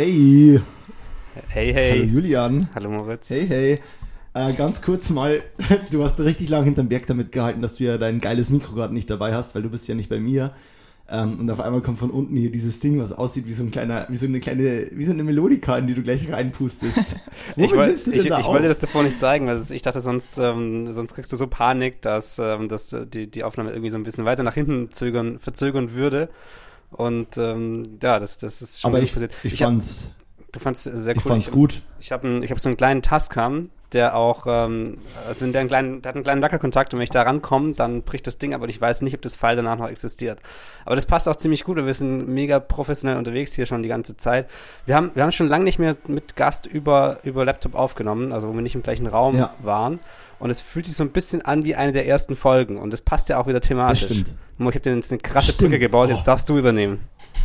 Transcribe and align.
Hey. 0.00 0.58
Hey, 1.48 1.74
hey. 1.74 1.90
Hallo 1.90 2.04
Julian. 2.04 2.70
Hallo 2.74 2.88
Moritz. 2.88 3.28
Hey, 3.28 3.46
hey. 3.46 3.80
Äh, 4.32 4.54
ganz 4.54 4.80
kurz 4.80 5.10
mal, 5.10 5.42
du 5.90 6.02
hast 6.02 6.18
richtig 6.20 6.48
lang 6.48 6.64
hinterm 6.64 6.88
Berg 6.88 7.06
damit 7.06 7.32
gehalten, 7.32 7.60
dass 7.60 7.74
du 7.74 7.84
ja 7.84 7.98
dein 7.98 8.22
geiles 8.22 8.48
Mikro 8.48 8.74
gerade 8.74 8.94
nicht 8.94 9.10
dabei 9.10 9.34
hast, 9.34 9.54
weil 9.54 9.60
du 9.60 9.68
bist 9.68 9.88
ja 9.88 9.94
nicht 9.94 10.08
bei 10.08 10.18
mir. 10.18 10.54
Ähm, 11.06 11.40
und 11.40 11.50
auf 11.50 11.60
einmal 11.60 11.82
kommt 11.82 11.98
von 11.98 12.10
unten 12.10 12.34
hier 12.34 12.50
dieses 12.50 12.80
Ding, 12.80 12.98
was 12.98 13.12
aussieht 13.12 13.46
wie 13.46 13.52
so 13.52 13.62
ein 13.62 13.72
kleiner, 13.72 14.06
wie 14.08 14.16
so 14.16 14.24
eine 14.24 14.40
kleine, 14.40 14.88
wie 14.90 15.04
so 15.04 15.12
eine 15.12 15.22
Melodika, 15.22 15.76
in 15.76 15.86
die 15.86 15.92
du 15.92 16.02
gleich 16.02 16.32
reinpustest. 16.32 16.96
ich, 17.56 17.56
Womit 17.56 17.76
woll, 17.76 17.86
nimmst 17.88 18.06
du 18.06 18.12
denn 18.12 18.20
ich, 18.20 18.28
da 18.28 18.40
ich 18.40 18.46
wollte 18.46 18.68
das 18.68 18.78
davor 18.78 19.02
nicht 19.02 19.18
zeigen, 19.18 19.48
weil 19.48 19.62
ich 19.70 19.82
dachte, 19.82 20.00
sonst, 20.00 20.38
ähm, 20.38 20.90
sonst 20.94 21.12
kriegst 21.12 21.30
du 21.30 21.36
so 21.36 21.46
Panik, 21.46 22.00
dass, 22.00 22.38
ähm, 22.38 22.68
dass 22.68 22.94
äh, 22.94 23.06
die, 23.06 23.30
die 23.30 23.44
Aufnahme 23.44 23.72
irgendwie 23.72 23.90
so 23.90 23.98
ein 23.98 24.04
bisschen 24.04 24.24
weiter 24.24 24.44
nach 24.44 24.54
hinten 24.54 24.92
zögern, 24.92 25.40
verzögern 25.40 25.92
würde. 25.92 26.30
Und 26.90 27.36
ähm, 27.38 27.98
ja, 28.02 28.18
das, 28.18 28.38
das 28.38 28.62
ist 28.62 28.80
schon 28.80 28.90
Aber 28.92 29.02
ich, 29.02 29.12
passiert. 29.12 29.32
ich, 29.42 29.54
Ich 29.54 29.62
hab- 29.62 29.68
fand's, 29.70 30.10
Du 30.52 30.58
fandst 30.58 30.84
es 30.88 31.04
sehr 31.04 31.14
ich 31.14 31.24
cool. 31.24 31.30
fand's 31.30 31.48
gut. 31.52 31.82
Ich 32.00 32.10
habe 32.10 32.44
ich 32.44 32.50
hab 32.50 32.58
so 32.58 32.68
einen 32.68 32.76
kleinen 32.76 33.02
Tascam, 33.02 33.70
der 33.92 34.16
auch, 34.16 34.46
ähm, 34.48 34.98
also 35.28 35.46
der, 35.46 35.60
einen 35.60 35.68
kleinen, 35.68 36.02
der 36.02 36.08
hat 36.08 36.16
einen 36.16 36.24
kleinen 36.24 36.42
Wackelkontakt 36.42 36.92
und 36.92 36.98
wenn 36.98 37.04
ich 37.04 37.10
da 37.10 37.22
rankomme, 37.22 37.74
dann 37.74 38.02
bricht 38.02 38.26
das 38.26 38.36
Ding, 38.36 38.52
aber 38.52 38.68
ich 38.68 38.80
weiß 38.80 39.02
nicht, 39.02 39.14
ob 39.14 39.22
das 39.22 39.36
Pfeil 39.36 39.54
danach 39.54 39.78
noch 39.78 39.86
existiert. 39.88 40.40
Aber 40.84 40.96
das 40.96 41.06
passt 41.06 41.28
auch 41.28 41.36
ziemlich 41.36 41.62
gut 41.62 41.78
und 41.78 41.86
wir 41.86 41.94
sind 41.94 42.26
mega 42.28 42.58
professionell 42.58 43.16
unterwegs 43.16 43.52
hier 43.54 43.66
schon 43.66 43.84
die 43.84 43.88
ganze 43.88 44.16
Zeit. 44.16 44.48
Wir 44.86 44.96
haben, 44.96 45.12
wir 45.14 45.22
haben 45.22 45.30
schon 45.30 45.46
lange 45.46 45.62
nicht 45.62 45.78
mehr 45.78 45.96
mit 46.08 46.34
Gast 46.34 46.66
über, 46.66 47.18
über 47.22 47.44
Laptop 47.44 47.76
aufgenommen, 47.76 48.32
also 48.32 48.48
wo 48.48 48.52
wir 48.52 48.62
nicht 48.62 48.74
im 48.74 48.82
gleichen 48.82 49.06
Raum 49.06 49.36
Ja. 49.38 49.54
waren. 49.62 50.00
Und 50.40 50.50
es 50.50 50.60
fühlt 50.60 50.86
sich 50.86 50.96
so 50.96 51.04
ein 51.04 51.10
bisschen 51.10 51.42
an 51.42 51.64
wie 51.64 51.74
eine 51.76 51.92
der 51.92 52.06
ersten 52.08 52.34
Folgen 52.34 52.78
und 52.78 52.92
das 52.92 53.02
passt 53.02 53.28
ja 53.28 53.38
auch 53.38 53.46
wieder 53.46 53.60
thematisch. 53.60 54.00
Das 54.08 54.10
stimmt. 54.10 54.34
Ich 54.58 54.64
habe 54.66 54.80
dir 54.80 54.94
jetzt 54.96 55.12
eine 55.12 55.20
krasse 55.20 55.52
Stimmt. 55.52 55.70
Brücke 55.70 55.78
gebaut, 55.78 56.08
Oh. 56.10 56.14
jetzt 56.14 56.26
darfst 56.26 56.48
du 56.48 56.58
übernehmen. 56.58 57.00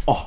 Oh, 0.05 0.17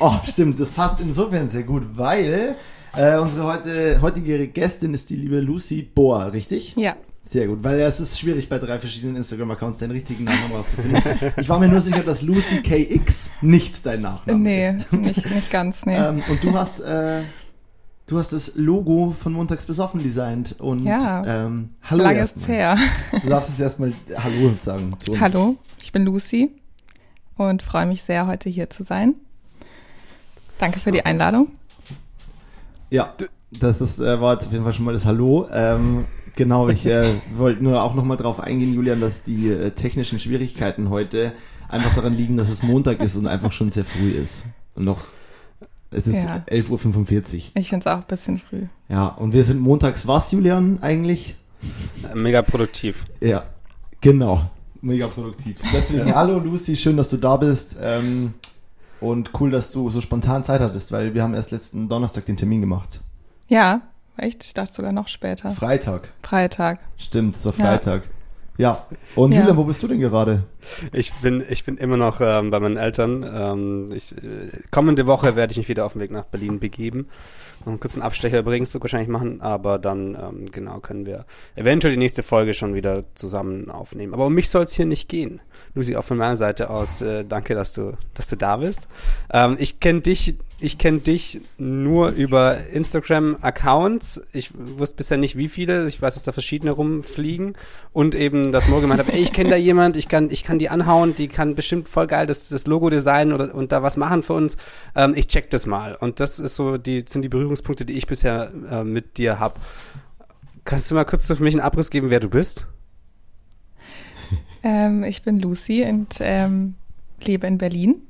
oh, 0.00 0.14
stimmt, 0.28 0.58
das 0.60 0.70
passt 0.70 1.00
insofern 1.00 1.48
sehr 1.48 1.64
gut, 1.64 1.82
weil 1.94 2.56
äh, 2.96 3.18
unsere 3.18 3.44
heute, 3.44 4.00
heutige 4.00 4.46
Gästin 4.48 4.94
ist 4.94 5.10
die 5.10 5.16
liebe 5.16 5.40
Lucy 5.40 5.82
Bohr, 5.82 6.32
richtig? 6.32 6.74
Ja, 6.76 6.94
Sehr 7.22 7.46
gut, 7.48 7.64
weil 7.64 7.80
es 7.80 7.98
ist 8.00 8.18
schwierig 8.18 8.48
bei 8.48 8.58
drei 8.58 8.78
verschiedenen 8.78 9.16
Instagram-Accounts 9.16 9.78
den 9.78 9.90
richtigen 9.90 10.24
Namen 10.24 10.52
rauszufinden. 10.52 11.02
Ich 11.38 11.48
war 11.48 11.58
mir 11.58 11.68
nur 11.68 11.80
sicher, 11.80 12.02
dass 12.02 12.22
Lucy 12.22 12.62
KX 12.62 13.32
nicht 13.40 13.84
dein 13.86 14.02
Nachname 14.02 14.38
nee, 14.38 14.68
ist. 14.70 14.92
nicht, 14.92 15.30
nicht 15.34 15.50
ganz, 15.50 15.84
nee. 15.86 15.96
Ähm, 15.96 16.22
und 16.28 16.44
du 16.44 16.52
hast, 16.52 16.80
äh, 16.80 17.22
du 18.06 18.18
hast 18.18 18.32
das 18.32 18.52
Logo 18.54 19.14
von 19.18 19.32
Montags 19.32 19.66
bis 19.66 19.78
offen 19.78 20.02
designt 20.02 20.56
und 20.60 20.84
Ja. 20.84 21.46
ähm, 21.46 21.70
hallo 21.82 22.04
erstmal. 22.04 22.24
ist's 22.24 22.48
her. 22.48 22.76
Du 23.22 23.28
darfst 23.28 23.48
jetzt 23.50 23.60
erstmal 23.60 23.92
Hallo 24.16 24.52
sagen 24.64 24.90
zu 24.98 25.12
uns. 25.12 25.20
Hallo, 25.20 25.56
ich 25.82 25.92
bin 25.92 26.04
Lucy 26.04 26.50
und 27.36 27.62
freue 27.62 27.86
mich 27.86 28.02
sehr, 28.02 28.26
heute 28.26 28.48
hier 28.50 28.68
zu 28.70 28.84
sein. 28.84 29.14
Danke 30.58 30.80
für 30.80 30.90
die 30.92 31.04
Einladung. 31.04 31.48
Ja, 32.90 33.14
das 33.50 33.80
ist, 33.80 33.98
äh, 33.98 34.20
war 34.20 34.34
jetzt 34.34 34.46
auf 34.46 34.52
jeden 34.52 34.64
Fall 34.64 34.72
schon 34.72 34.84
mal 34.84 34.92
das 34.94 35.04
Hallo. 35.06 35.48
Ähm, 35.52 36.04
genau, 36.36 36.68
ich 36.68 36.86
äh, 36.86 37.14
wollte 37.36 37.62
nur 37.64 37.82
auch 37.82 37.94
nochmal 37.94 38.16
drauf 38.16 38.38
eingehen, 38.38 38.72
Julian, 38.72 39.00
dass 39.00 39.22
die 39.24 39.48
äh, 39.48 39.70
technischen 39.72 40.18
Schwierigkeiten 40.18 40.90
heute 40.90 41.32
einfach 41.70 41.94
daran 41.94 42.14
liegen, 42.14 42.36
dass 42.36 42.50
es 42.50 42.62
Montag 42.62 43.00
ist 43.00 43.16
und 43.16 43.26
einfach 43.26 43.50
schon 43.52 43.70
sehr 43.70 43.84
früh 43.84 44.10
ist. 44.10 44.44
Und 44.76 44.84
noch, 44.84 45.00
es 45.94 46.06
ist 46.06 46.16
Ja. 46.16 46.42
11.45 46.48 47.34
Uhr. 47.34 47.42
Ich 47.54 47.68
finde 47.70 47.86
es 47.88 47.92
auch 47.92 47.98
ein 48.00 48.06
bisschen 48.08 48.38
früh. 48.38 48.62
Ja, 48.88 49.06
und 49.08 49.32
wir 49.32 49.44
sind 49.44 49.60
montags 49.60 50.06
was, 50.06 50.30
Julian, 50.32 50.78
eigentlich? 50.82 51.36
Mega 52.14 52.42
produktiv. 52.42 53.04
Ja, 53.20 53.44
genau. 54.00 54.42
Mega 54.82 55.06
produktiv. 55.06 55.56
Deswegen, 55.72 56.14
hallo 56.14 56.38
Lucy, 56.38 56.76
schön, 56.76 56.96
dass 56.96 57.08
du 57.10 57.16
da 57.16 57.36
bist. 57.38 57.76
Ähm, 57.80 58.34
und 59.00 59.30
cool, 59.40 59.50
dass 59.50 59.70
du 59.72 59.88
so 59.90 60.00
spontan 60.00 60.44
Zeit 60.44 60.60
hattest, 60.60 60.92
weil 60.92 61.14
wir 61.14 61.22
haben 61.22 61.34
erst 61.34 61.50
letzten 61.50 61.88
Donnerstag 61.88 62.26
den 62.26 62.36
Termin 62.36 62.60
gemacht. 62.60 63.00
Ja, 63.48 63.80
echt? 64.16 64.44
Ich 64.44 64.54
dachte 64.54 64.74
sogar 64.74 64.92
noch 64.92 65.08
später. 65.08 65.50
Freitag. 65.52 66.12
Freitag. 66.22 66.80
Stimmt, 66.98 67.36
es 67.36 67.44
war 67.46 67.54
Ja. 67.58 67.64
Freitag. 67.64 68.04
Ja. 68.04 68.10
Und 69.16 69.32
Ja. 69.32 69.40
Julian, 69.40 69.56
wo 69.56 69.64
bist 69.64 69.82
du 69.82 69.88
denn 69.88 70.00
gerade? 70.00 70.44
Ich 70.92 71.12
bin, 71.14 71.44
ich 71.48 71.64
bin 71.64 71.76
immer 71.76 71.96
noch 71.96 72.20
ähm, 72.20 72.50
bei 72.50 72.60
meinen 72.60 72.76
Eltern. 72.76 73.24
Ähm, 73.28 73.92
ich, 73.94 74.12
äh, 74.12 74.48
kommende 74.70 75.06
Woche 75.06 75.34
werde 75.36 75.52
ich 75.52 75.58
mich 75.58 75.68
wieder 75.68 75.84
auf 75.84 75.94
den 75.94 76.00
Weg 76.02 76.10
nach 76.10 76.24
Berlin 76.24 76.60
begeben. 76.60 77.08
Noch 77.60 77.68
einen 77.68 77.80
kurzen 77.80 78.02
Abstecher 78.02 78.38
über 78.38 78.52
Regensburg 78.52 78.82
wahrscheinlich 78.82 79.08
machen, 79.08 79.40
aber 79.40 79.78
dann 79.78 80.14
ähm, 80.14 80.50
genau 80.52 80.78
können 80.80 81.04
wir 81.06 81.24
eventuell 81.56 81.92
die 81.92 81.98
nächste 81.98 82.22
Folge 82.22 82.54
schon 82.54 82.74
wieder 82.74 83.04
zusammen 83.14 83.70
aufnehmen. 83.70 84.14
Aber 84.14 84.26
um 84.26 84.34
mich 84.34 84.48
soll 84.50 84.64
es 84.64 84.72
hier 84.72 84.86
nicht 84.86 85.08
gehen. 85.08 85.40
Lucy, 85.74 85.96
auch 85.96 86.04
von 86.04 86.16
meiner 86.16 86.36
Seite 86.36 86.70
aus, 86.70 87.02
äh, 87.02 87.24
danke, 87.24 87.54
dass 87.54 87.72
du, 87.74 87.96
dass 88.14 88.28
du 88.28 88.36
da 88.36 88.58
bist. 88.58 88.88
Ähm, 89.32 89.56
ich 89.58 89.80
kenne 89.80 90.00
dich, 90.02 90.36
ich 90.64 90.78
kenne 90.78 91.00
dich 91.00 91.42
nur 91.58 92.10
über 92.10 92.56
Instagram-Accounts. 92.72 94.22
Ich 94.32 94.50
wusste 94.54 94.96
bisher 94.96 95.18
nicht, 95.18 95.36
wie 95.36 95.48
viele. 95.48 95.86
Ich 95.86 96.00
weiß, 96.00 96.14
dass 96.14 96.22
da 96.22 96.32
verschiedene 96.32 96.70
rumfliegen 96.70 97.52
und 97.92 98.14
eben, 98.14 98.50
dass 98.50 98.68
Mo 98.68 98.80
gemeint 98.80 99.00
hat, 99.00 99.12
ey, 99.12 99.20
ich 99.20 99.34
kenne 99.34 99.50
da 99.50 99.56
jemand, 99.56 99.96
ich 99.96 100.08
kann, 100.08 100.30
ich 100.30 100.42
kann 100.42 100.58
die 100.58 100.70
anhauen, 100.70 101.14
die 101.14 101.28
kann 101.28 101.54
bestimmt 101.54 101.88
voll 101.88 102.06
geil 102.06 102.26
das, 102.26 102.48
das 102.48 102.66
Logo 102.66 102.88
designen 102.88 103.34
oder 103.34 103.54
und 103.54 103.72
da 103.72 103.82
was 103.82 103.98
machen 103.98 104.22
für 104.22 104.32
uns. 104.32 104.56
Ähm, 104.96 105.12
ich 105.14 105.28
check 105.28 105.50
das 105.50 105.66
mal. 105.66 105.96
Und 105.96 106.18
das 106.18 106.38
ist 106.38 106.54
so, 106.54 106.78
die 106.78 107.04
sind 107.06 107.22
die 107.22 107.28
Berührungspunkte, 107.28 107.84
die 107.84 107.98
ich 107.98 108.06
bisher 108.06 108.50
äh, 108.70 108.84
mit 108.84 109.18
dir 109.18 109.38
hab. 109.38 109.60
Kannst 110.64 110.90
du 110.90 110.94
mal 110.94 111.04
kurz 111.04 111.26
für 111.26 111.42
mich 111.42 111.52
einen 111.52 111.60
Abriss 111.60 111.90
geben, 111.90 112.08
wer 112.08 112.20
du 112.20 112.30
bist? 112.30 112.66
Ähm, 114.62 115.04
ich 115.04 115.22
bin 115.22 115.40
Lucy 115.40 115.84
und 115.84 116.16
ähm, 116.20 116.76
lebe 117.22 117.46
in 117.46 117.58
Berlin 117.58 118.00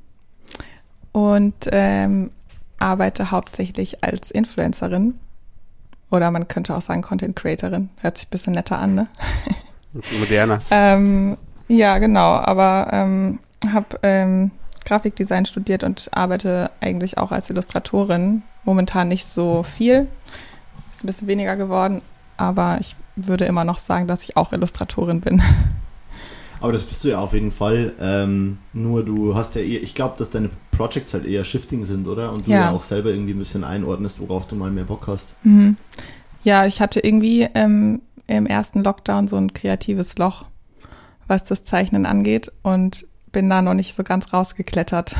und 1.15 1.69
ähm, 1.71 2.29
arbeite 2.79 3.31
hauptsächlich 3.31 4.03
als 4.03 4.31
Influencerin. 4.31 5.19
Oder 6.11 6.31
man 6.31 6.47
könnte 6.47 6.75
auch 6.75 6.81
sagen 6.81 7.01
Content 7.01 7.35
Creatorin. 7.35 7.89
Hört 8.01 8.17
sich 8.17 8.27
ein 8.27 8.31
bisschen 8.31 8.53
netter 8.53 8.77
an, 8.77 8.95
ne? 8.95 9.07
Moderner. 10.19 10.61
Ähm, 10.71 11.37
ja, 11.67 11.97
genau, 11.97 12.35
aber 12.35 12.89
ähm, 12.91 13.39
habe 13.71 13.99
ähm, 14.03 14.51
Grafikdesign 14.85 15.45
studiert 15.45 15.83
und 15.83 16.09
arbeite 16.13 16.69
eigentlich 16.79 17.17
auch 17.17 17.31
als 17.31 17.49
Illustratorin. 17.49 18.43
Momentan 18.63 19.07
nicht 19.07 19.25
so 19.25 19.63
viel, 19.63 20.07
ist 20.91 21.03
ein 21.03 21.07
bisschen 21.07 21.27
weniger 21.27 21.55
geworden, 21.55 22.01
aber 22.37 22.77
ich 22.79 22.95
würde 23.15 23.45
immer 23.45 23.63
noch 23.63 23.79
sagen, 23.79 24.07
dass 24.07 24.23
ich 24.23 24.37
auch 24.37 24.53
Illustratorin 24.53 25.21
bin. 25.21 25.41
Aber 26.61 26.71
das 26.71 26.83
bist 26.83 27.03
du 27.03 27.09
ja 27.09 27.19
auf 27.19 27.33
jeden 27.33 27.51
Fall. 27.51 27.93
Ähm, 27.99 28.57
nur 28.73 29.03
du 29.03 29.35
hast 29.35 29.55
ja 29.55 29.61
eher, 29.61 29.83
ich 29.83 29.93
glaube, 29.93 30.15
dass 30.17 30.31
deine 30.31 30.49
Projects 30.75 31.13
halt 31.13 31.25
eher 31.25 31.43
Shifting 31.43 31.85
sind, 31.85 32.07
oder? 32.07 32.31
Und 32.31 32.47
du 32.47 32.51
ja. 32.51 32.57
Ja. 32.57 32.71
auch 32.71 32.83
selber 32.83 33.09
irgendwie 33.09 33.33
ein 33.33 33.39
bisschen 33.39 33.63
einordnest, 33.63 34.19
worauf 34.19 34.47
du 34.47 34.55
mal 34.55 34.71
mehr 34.71 34.83
Bock 34.83 35.07
hast. 35.07 35.35
Mhm. 35.43 35.77
Ja, 36.43 36.65
ich 36.65 36.81
hatte 36.81 36.99
irgendwie 36.99 37.47
ähm, 37.55 38.01
im 38.27 38.45
ersten 38.45 38.83
Lockdown 38.83 39.27
so 39.27 39.35
ein 39.35 39.53
kreatives 39.53 40.17
Loch, 40.17 40.45
was 41.27 41.43
das 41.43 41.63
Zeichnen 41.63 42.05
angeht 42.05 42.51
und 42.61 43.05
bin 43.31 43.49
da 43.49 43.61
noch 43.61 43.73
nicht 43.73 43.95
so 43.95 44.03
ganz 44.03 44.31
rausgeklettert. 44.33 45.15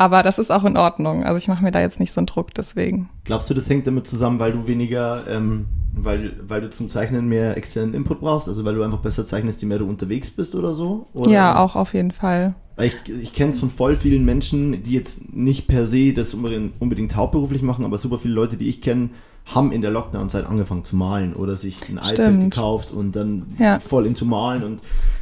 Aber 0.00 0.22
das 0.22 0.38
ist 0.38 0.50
auch 0.50 0.64
in 0.64 0.78
Ordnung. 0.78 1.24
Also 1.24 1.36
ich 1.36 1.46
mache 1.46 1.62
mir 1.62 1.72
da 1.72 1.80
jetzt 1.80 2.00
nicht 2.00 2.10
so 2.12 2.20
einen 2.20 2.26
Druck 2.26 2.54
deswegen. 2.54 3.10
Glaubst 3.24 3.50
du, 3.50 3.54
das 3.54 3.68
hängt 3.68 3.86
damit 3.86 4.06
zusammen, 4.06 4.40
weil 4.40 4.52
du 4.52 4.66
weniger, 4.66 5.24
ähm, 5.28 5.66
weil, 5.92 6.32
weil 6.48 6.62
du 6.62 6.70
zum 6.70 6.88
Zeichnen 6.88 7.28
mehr 7.28 7.54
externen 7.58 7.92
Input 7.92 8.20
brauchst? 8.20 8.48
Also 8.48 8.64
weil 8.64 8.74
du 8.76 8.82
einfach 8.82 9.00
besser 9.00 9.26
zeichnest, 9.26 9.60
je 9.60 9.68
mehr 9.68 9.78
du 9.78 9.86
unterwegs 9.86 10.30
bist 10.30 10.54
oder 10.54 10.74
so? 10.74 11.06
Oder? 11.12 11.30
Ja, 11.30 11.58
auch 11.58 11.76
auf 11.76 11.92
jeden 11.92 12.12
Fall. 12.12 12.54
Weil 12.76 12.86
ich, 12.86 12.94
ich 13.12 13.34
kenne 13.34 13.50
es 13.50 13.60
von 13.60 13.68
voll 13.68 13.94
vielen 13.94 14.24
Menschen, 14.24 14.82
die 14.82 14.92
jetzt 14.92 15.34
nicht 15.34 15.66
per 15.66 15.84
se 15.86 16.14
das 16.14 16.32
unbedingt, 16.32 16.72
unbedingt 16.80 17.14
hauptberuflich 17.14 17.60
machen, 17.60 17.84
aber 17.84 17.98
super 17.98 18.16
viele 18.18 18.32
Leute, 18.32 18.56
die 18.56 18.70
ich 18.70 18.80
kenne, 18.80 19.10
haben 19.54 19.70
in 19.70 19.82
der 19.82 19.90
Lockdown-Zeit 19.90 20.46
angefangen 20.46 20.84
zu 20.86 20.96
malen 20.96 21.34
oder 21.34 21.56
sich 21.56 21.78
ein 21.90 21.96
iPad 21.98 22.06
Stimmt. 22.06 22.54
gekauft 22.54 22.90
und 22.90 23.14
dann 23.16 23.48
Ja. 23.58 23.80
voll 23.80 24.06
into 24.06 24.24
Malen 24.24 24.62
und 24.62 24.80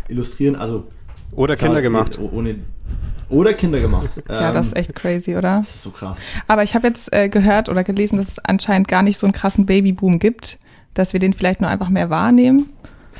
Illustrieren. 0.08 0.54
Also 0.54 0.84
Oder 1.32 1.56
klar, 1.56 1.70
Kinder 1.70 1.82
gemacht. 1.82 2.16
oh- 2.22 2.30
Ohne, 2.32 2.56
oder 3.28 3.54
Kinder 3.54 3.80
gemacht. 3.80 4.10
Ja, 4.28 4.48
Ähm, 4.48 4.54
das 4.54 4.66
ist 4.66 4.76
echt 4.76 4.94
crazy, 4.94 5.36
oder? 5.36 5.58
das 5.58 5.74
ist 5.74 5.82
so 5.82 5.90
krass. 5.90 6.18
Aber 6.46 6.62
ich 6.62 6.74
habe 6.74 6.86
jetzt 6.86 7.12
äh, 7.12 7.28
gehört 7.28 7.68
oder 7.68 7.84
gelesen, 7.84 8.18
dass 8.18 8.28
es 8.28 8.38
anscheinend 8.40 8.88
gar 8.88 9.02
nicht 9.02 9.18
so 9.18 9.26
einen 9.26 9.32
krassen 9.32 9.66
Babyboom 9.66 10.18
gibt, 10.18 10.58
dass 10.94 11.12
wir 11.12 11.20
den 11.20 11.32
vielleicht 11.32 11.60
nur 11.60 11.70
einfach 11.70 11.88
mehr 11.88 12.10
wahrnehmen. 12.10 12.72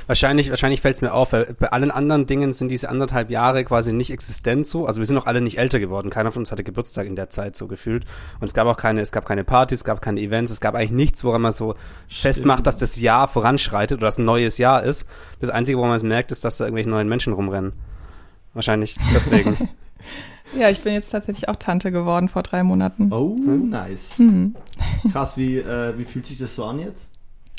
Wahrscheinlich, 0.08 0.48
wahrscheinlich 0.48 0.80
fällt 0.80 0.94
es 0.96 1.02
mir 1.02 1.12
auf, 1.12 1.34
weil 1.34 1.54
bei 1.58 1.70
allen 1.70 1.90
anderen 1.90 2.24
Dingen 2.24 2.54
sind 2.54 2.70
diese 2.70 2.88
anderthalb 2.88 3.28
Jahre 3.28 3.62
quasi 3.62 3.92
nicht 3.92 4.10
existent 4.10 4.66
so. 4.66 4.86
Also 4.86 5.00
wir 5.00 5.06
sind 5.06 5.16
noch 5.16 5.26
alle 5.26 5.42
nicht 5.42 5.58
älter 5.58 5.80
geworden. 5.80 6.08
Keiner 6.08 6.32
von 6.32 6.40
uns 6.40 6.50
hatte 6.50 6.64
Geburtstag 6.64 7.06
in 7.06 7.14
der 7.14 7.28
Zeit 7.28 7.56
so 7.56 7.66
gefühlt. 7.66 8.06
Und 8.40 8.46
es 8.46 8.54
gab 8.54 8.66
auch 8.66 8.78
keine, 8.78 9.02
es 9.02 9.12
gab 9.12 9.26
keine 9.26 9.44
Partys, 9.44 9.80
es 9.80 9.84
gab 9.84 10.00
keine 10.00 10.20
Events, 10.20 10.50
es 10.50 10.62
gab 10.62 10.74
eigentlich 10.74 10.92
nichts, 10.92 11.24
woran 11.24 11.42
man 11.42 11.52
so 11.52 11.74
festmacht, 12.08 12.66
dass 12.66 12.78
das 12.78 12.98
Jahr 12.98 13.28
voranschreitet 13.28 13.98
oder 13.98 14.06
dass 14.06 14.16
ein 14.16 14.24
neues 14.24 14.56
Jahr 14.56 14.82
ist. 14.82 15.04
Das 15.40 15.50
Einzige, 15.50 15.76
woran 15.76 15.90
man 15.90 15.98
es 15.98 16.02
merkt, 16.04 16.30
ist, 16.30 16.42
dass 16.42 16.56
da 16.56 16.64
irgendwelche 16.64 16.88
neuen 16.88 17.08
Menschen 17.08 17.34
rumrennen. 17.34 17.74
Wahrscheinlich 18.54 18.96
deswegen. 19.14 19.58
Ja, 20.58 20.70
ich 20.70 20.80
bin 20.82 20.94
jetzt 20.94 21.10
tatsächlich 21.10 21.48
auch 21.48 21.56
Tante 21.56 21.92
geworden 21.92 22.28
vor 22.28 22.42
drei 22.42 22.62
Monaten. 22.62 23.12
Oh, 23.12 23.36
Hm? 23.36 23.68
nice. 23.68 24.16
Hm. 24.18 24.54
Krass, 25.12 25.36
wie, 25.36 25.58
äh, 25.58 25.98
wie 25.98 26.04
fühlt 26.04 26.26
sich 26.26 26.38
das 26.38 26.54
so 26.54 26.64
an 26.64 26.78
jetzt? 26.78 27.10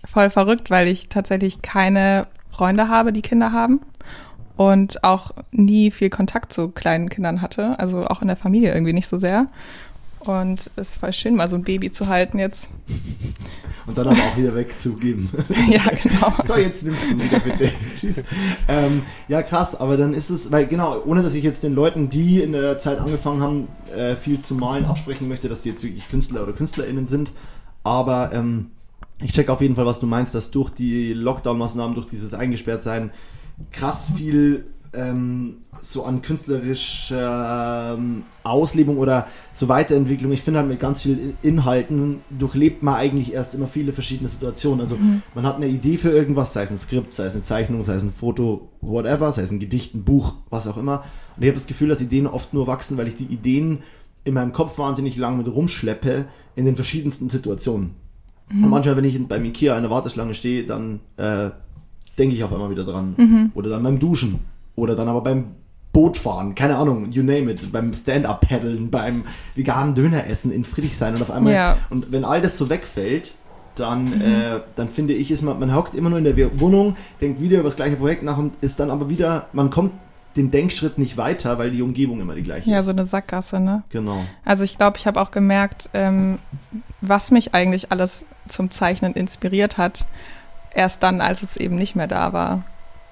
Voll 0.05 0.29
verrückt, 0.29 0.71
weil 0.71 0.87
ich 0.87 1.09
tatsächlich 1.09 1.61
keine 1.61 2.27
Freunde 2.49 2.87
habe, 2.87 3.13
die 3.13 3.21
Kinder 3.21 3.51
haben 3.51 3.81
und 4.55 5.03
auch 5.03 5.31
nie 5.51 5.91
viel 5.91 6.09
Kontakt 6.09 6.51
zu 6.51 6.69
kleinen 6.69 7.09
Kindern 7.09 7.41
hatte, 7.41 7.77
also 7.79 8.07
auch 8.07 8.21
in 8.21 8.27
der 8.27 8.37
Familie 8.37 8.73
irgendwie 8.73 8.93
nicht 8.93 9.07
so 9.07 9.17
sehr. 9.17 9.47
Und 10.19 10.71
es 10.75 10.89
ist 10.89 10.97
voll 10.97 11.13
schön, 11.13 11.35
mal 11.35 11.47
so 11.47 11.55
ein 11.55 11.63
Baby 11.63 11.91
zu 11.91 12.07
halten 12.07 12.39
jetzt. 12.39 12.69
Und 13.85 13.97
dann 13.97 14.07
aber 14.07 14.17
auch 14.17 14.37
wieder 14.37 14.53
wegzugeben. 14.53 15.29
ja, 15.69 15.81
genau. 16.03 16.33
so, 16.45 16.55
jetzt 16.55 16.83
nimmst 16.83 17.03
du 17.09 17.19
wieder 17.19 17.39
bitte. 17.39 17.71
Tschüss. 17.99 18.23
Ähm, 18.67 19.03
ja, 19.27 19.41
krass, 19.41 19.79
aber 19.79 19.97
dann 19.97 20.13
ist 20.13 20.29
es, 20.29 20.51
weil 20.51 20.67
genau, 20.67 21.01
ohne 21.05 21.23
dass 21.23 21.33
ich 21.33 21.43
jetzt 21.43 21.63
den 21.63 21.73
Leuten, 21.73 22.09
die 22.09 22.41
in 22.41 22.51
der 22.51 22.77
Zeit 22.79 22.99
angefangen 22.99 23.41
haben, 23.41 23.67
äh, 23.95 24.15
viel 24.15 24.41
zu 24.41 24.53
malen, 24.55 24.85
absprechen 24.85 25.27
möchte, 25.27 25.49
dass 25.49 25.63
die 25.63 25.69
jetzt 25.69 25.81
wirklich 25.81 26.07
Künstler 26.09 26.43
oder 26.43 26.53
KünstlerInnen 26.53 27.07
sind. 27.07 27.31
Aber 27.83 28.31
ähm, 28.33 28.71
ich 29.21 29.31
check 29.33 29.49
auf 29.49 29.61
jeden 29.61 29.75
Fall, 29.75 29.85
was 29.85 29.99
du 29.99 30.05
meinst, 30.05 30.35
dass 30.35 30.51
durch 30.51 30.69
die 30.69 31.13
Lockdown-Maßnahmen, 31.13 31.95
durch 31.95 32.07
dieses 32.07 32.33
Eingesperrtsein 32.33 33.11
krass 33.71 34.11
viel 34.15 34.65
ähm, 34.93 35.57
so 35.81 36.03
an 36.03 36.21
künstlerischer 36.21 37.95
ähm, 37.97 38.23
Auslebung 38.43 38.97
oder 38.97 39.27
so 39.53 39.69
Weiterentwicklung. 39.69 40.31
Ich 40.31 40.41
finde 40.41 40.59
halt 40.59 40.69
mit 40.69 40.79
ganz 40.79 41.01
vielen 41.01 41.37
Inhalten 41.41 42.21
durchlebt 42.29 42.81
man 42.81 42.95
eigentlich 42.95 43.33
erst 43.33 43.53
immer 43.53 43.67
viele 43.67 43.93
verschiedene 43.93 44.29
Situationen. 44.29 44.81
Also 44.81 44.95
mhm. 44.95 45.21
man 45.35 45.45
hat 45.45 45.57
eine 45.57 45.67
Idee 45.67 45.97
für 45.97 46.09
irgendwas, 46.09 46.53
sei 46.53 46.63
es 46.63 46.71
ein 46.71 46.77
Skript, 46.77 47.13
sei 47.13 47.25
es 47.25 47.33
eine 47.33 47.43
Zeichnung, 47.43 47.83
sei 47.85 47.95
es 47.95 48.03
ein 48.03 48.11
Foto, 48.11 48.69
whatever, 48.81 49.31
sei 49.31 49.43
es 49.43 49.51
ein 49.51 49.59
Gedicht, 49.59 49.93
ein 49.93 50.03
Buch, 50.03 50.35
was 50.49 50.67
auch 50.67 50.77
immer. 50.77 51.03
Und 51.35 51.43
ich 51.43 51.47
habe 51.47 51.57
das 51.57 51.67
Gefühl, 51.67 51.89
dass 51.89 52.01
Ideen 52.01 52.27
oft 52.27 52.53
nur 52.53 52.67
wachsen, 52.67 52.97
weil 52.97 53.07
ich 53.07 53.15
die 53.15 53.25
Ideen 53.25 53.79
in 54.23 54.33
meinem 54.33 54.53
Kopf 54.53 54.77
wahnsinnig 54.77 55.17
lang 55.17 55.37
mit 55.37 55.47
rumschleppe 55.47 56.25
in 56.55 56.65
den 56.65 56.75
verschiedensten 56.75 57.29
Situationen. 57.29 57.91
Mhm. 58.51 58.63
Und 58.63 58.69
manchmal, 58.71 58.97
wenn 58.97 59.05
ich 59.05 59.27
beim 59.27 59.45
Ikea 59.45 59.75
in 59.75 59.83
der 59.83 59.91
Warteschlange 59.91 60.33
stehe, 60.33 60.65
dann 60.65 60.99
äh, 61.17 61.51
denke 62.17 62.35
ich 62.35 62.43
auf 62.43 62.51
einmal 62.51 62.71
wieder 62.71 62.85
dran. 62.85 63.13
Mhm. 63.17 63.51
Oder 63.53 63.69
dann 63.69 63.83
beim 63.83 63.99
Duschen 63.99 64.39
oder 64.79 64.95
dann 64.95 65.07
aber 65.07 65.21
beim 65.21 65.45
Bootfahren, 65.91 66.53
keine 66.53 66.77
Ahnung, 66.77 67.11
you 67.11 67.23
name 67.23 67.51
it, 67.51 67.71
beim 67.71 67.93
Stand-Up-Paddeln, 67.93 68.91
beim 68.91 69.23
veganen 69.55 69.95
Döneressen 69.95 70.51
in 70.51 70.63
Friedrichshain 70.63 71.15
und 71.15 71.21
auf 71.21 71.31
einmal, 71.31 71.53
ja. 71.53 71.77
und 71.89 72.11
wenn 72.11 72.25
all 72.25 72.41
das 72.41 72.57
so 72.57 72.69
wegfällt, 72.69 73.33
dann, 73.75 74.05
mhm. 74.05 74.21
äh, 74.21 74.59
dann 74.75 74.89
finde 74.89 75.13
ich, 75.13 75.31
ist 75.31 75.41
man, 75.41 75.59
man 75.59 75.73
hockt 75.73 75.95
immer 75.95 76.09
nur 76.09 76.19
in 76.19 76.25
der 76.25 76.59
Wohnung, 76.59 76.95
denkt 77.21 77.41
wieder 77.41 77.55
über 77.55 77.65
das 77.65 77.75
gleiche 77.75 77.95
Projekt 77.95 78.23
nach 78.23 78.37
und 78.37 78.53
ist 78.61 78.79
dann 78.79 78.91
aber 78.91 79.09
wieder, 79.09 79.47
man 79.53 79.69
kommt 79.69 79.93
den 80.37 80.51
Denkschritt 80.51 80.97
nicht 80.97 81.17
weiter, 81.17 81.57
weil 81.57 81.71
die 81.71 81.81
Umgebung 81.81 82.21
immer 82.21 82.35
die 82.35 82.43
gleiche 82.43 82.69
ja, 82.69 82.79
ist. 82.79 82.81
Ja, 82.81 82.83
so 82.83 82.91
eine 82.91 83.05
Sackgasse, 83.05 83.59
ne? 83.59 83.83
Genau. 83.89 84.19
Also 84.45 84.63
ich 84.63 84.77
glaube, 84.77 84.97
ich 84.97 85.07
habe 85.07 85.19
auch 85.19 85.31
gemerkt, 85.31 85.89
ähm, 85.93 86.37
was 87.01 87.31
mich 87.31 87.55
eigentlich 87.55 87.91
alles 87.91 88.25
zum 88.47 88.69
Zeichnen 88.69 89.13
inspiriert 89.13 89.77
hat, 89.77 90.05
erst 90.73 91.01
dann, 91.03 91.19
als 91.21 91.41
es 91.41 91.57
eben 91.57 91.75
nicht 91.75 91.95
mehr 91.95 92.07
da 92.07 92.31
war. 92.31 92.63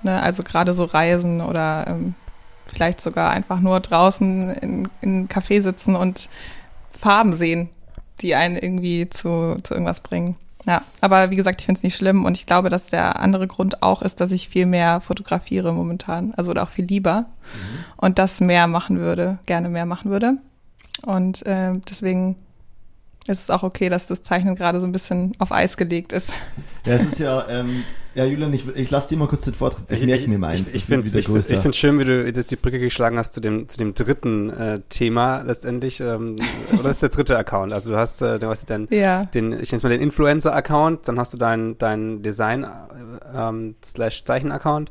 Ne? 0.04 0.22
Also 0.22 0.44
gerade 0.44 0.74
so 0.74 0.84
Reisen 0.84 1.42
oder 1.42 1.86
ähm, 1.88 2.16
vielleicht 2.66 3.02
sogar 3.02 3.32
einfach 3.32 3.60
nur 3.60 3.80
draußen 3.80 4.50
in, 4.56 4.90
in 5.02 5.10
einem 5.10 5.28
Café 5.28 5.62
sitzen 5.62 5.96
und 5.96 6.30
Farben 6.98 7.34
sehen, 7.34 7.70
die 8.22 8.36
einen 8.36 8.58
irgendwie 8.58 9.10
zu, 9.10 9.58
zu 9.64 9.74
irgendwas 9.74 10.02
bringen. 10.02 10.36
Ja, 10.66 10.82
aber 11.00 11.30
wie 11.30 11.38
gesagt, 11.38 11.62
ich 11.62 11.66
finde 11.66 11.80
es 11.80 11.84
nicht 11.84 11.96
schlimm 11.96 12.26
und 12.26 12.36
ich 12.36 12.46
glaube, 12.46 12.68
dass 12.68 12.88
der 12.88 13.20
andere 13.20 13.48
Grund 13.48 13.82
auch 13.82 14.02
ist, 14.02 14.20
dass 14.20 14.34
ich 14.34 14.50
viel 14.50 14.66
mehr 14.66 15.00
fotografiere 15.00 15.72
momentan, 15.72 16.34
also 16.36 16.52
oder 16.52 16.64
auch 16.64 16.70
viel 16.70 16.84
lieber 16.84 17.22
mhm. 17.22 17.86
und 17.96 18.20
das 18.20 18.42
mehr 18.42 18.68
machen 18.68 19.00
würde, 19.00 19.40
gerne 19.46 19.70
mehr 19.70 19.86
machen 19.86 20.12
würde. 20.12 20.34
Und 21.04 21.46
äh, 21.46 21.72
deswegen 21.90 22.36
ist 23.28 23.44
es 23.44 23.50
auch 23.50 23.64
okay, 23.64 23.88
dass 23.88 24.08
das 24.08 24.24
Zeichnen 24.24 24.56
gerade 24.56 24.82
so 24.82 24.86
ein 24.86 24.92
bisschen 24.92 25.34
auf 25.40 25.54
Eis 25.54 25.78
gelegt 25.78 26.12
ist. 26.12 26.34
Ja, 26.86 26.94
es 26.94 27.06
ist 27.06 27.20
ja, 27.20 27.48
ähm, 27.48 27.84
ja, 28.18 28.26
Julian, 28.26 28.52
ich, 28.52 28.68
ich 28.76 28.90
lasse 28.90 29.10
dir 29.10 29.18
mal 29.18 29.28
kurz 29.28 29.46
den 29.46 29.54
Vortritt. 29.54 29.86
Ich, 29.92 30.02
ich 30.02 30.08
merke 30.08 30.28
mir 30.28 30.40
mal 30.40 30.48
eins. 30.48 30.70
Ich, 30.70 30.76
ich 30.76 30.86
finde 30.86 31.08
es 31.08 31.78
schön, 31.78 32.00
wie 32.00 32.04
du 32.04 32.26
jetzt 32.26 32.50
die 32.50 32.56
Brücke 32.56 32.80
geschlagen 32.80 33.16
hast 33.20 33.36
zu 33.36 33.42
dem, 33.42 33.70
zu 33.70 33.78
dem 33.78 33.94
dritten 33.94 34.50
äh, 34.50 34.80
Thema 34.90 35.44
letztendlich. 35.44 36.00
Ähm, 36.00 36.36
oder 36.80 36.90
ist 36.90 37.04
der 37.04 37.10
dritte 37.10 37.38
Account? 37.38 37.74
Also 37.74 37.92
du 37.92 37.98
hast, 37.98 38.24
äh, 38.24 38.40
du 38.40 38.48
hast 38.48 38.68
den, 38.72 38.88
ja. 38.90 39.26
den 39.26 39.54
ich 39.54 39.72
nenne 39.72 39.78
es 39.78 39.84
mal 39.84 39.90
den 39.90 40.02
Influencer-Account, 40.02 41.08
dann 41.08 41.20
hast 41.20 41.34
du 41.34 41.38
deinen 41.38 41.78
dein 41.78 42.24
Design 42.24 42.64
äh, 42.64 42.68
ähm, 43.36 43.76
slash 43.86 44.24
Zeichen-Account 44.24 44.90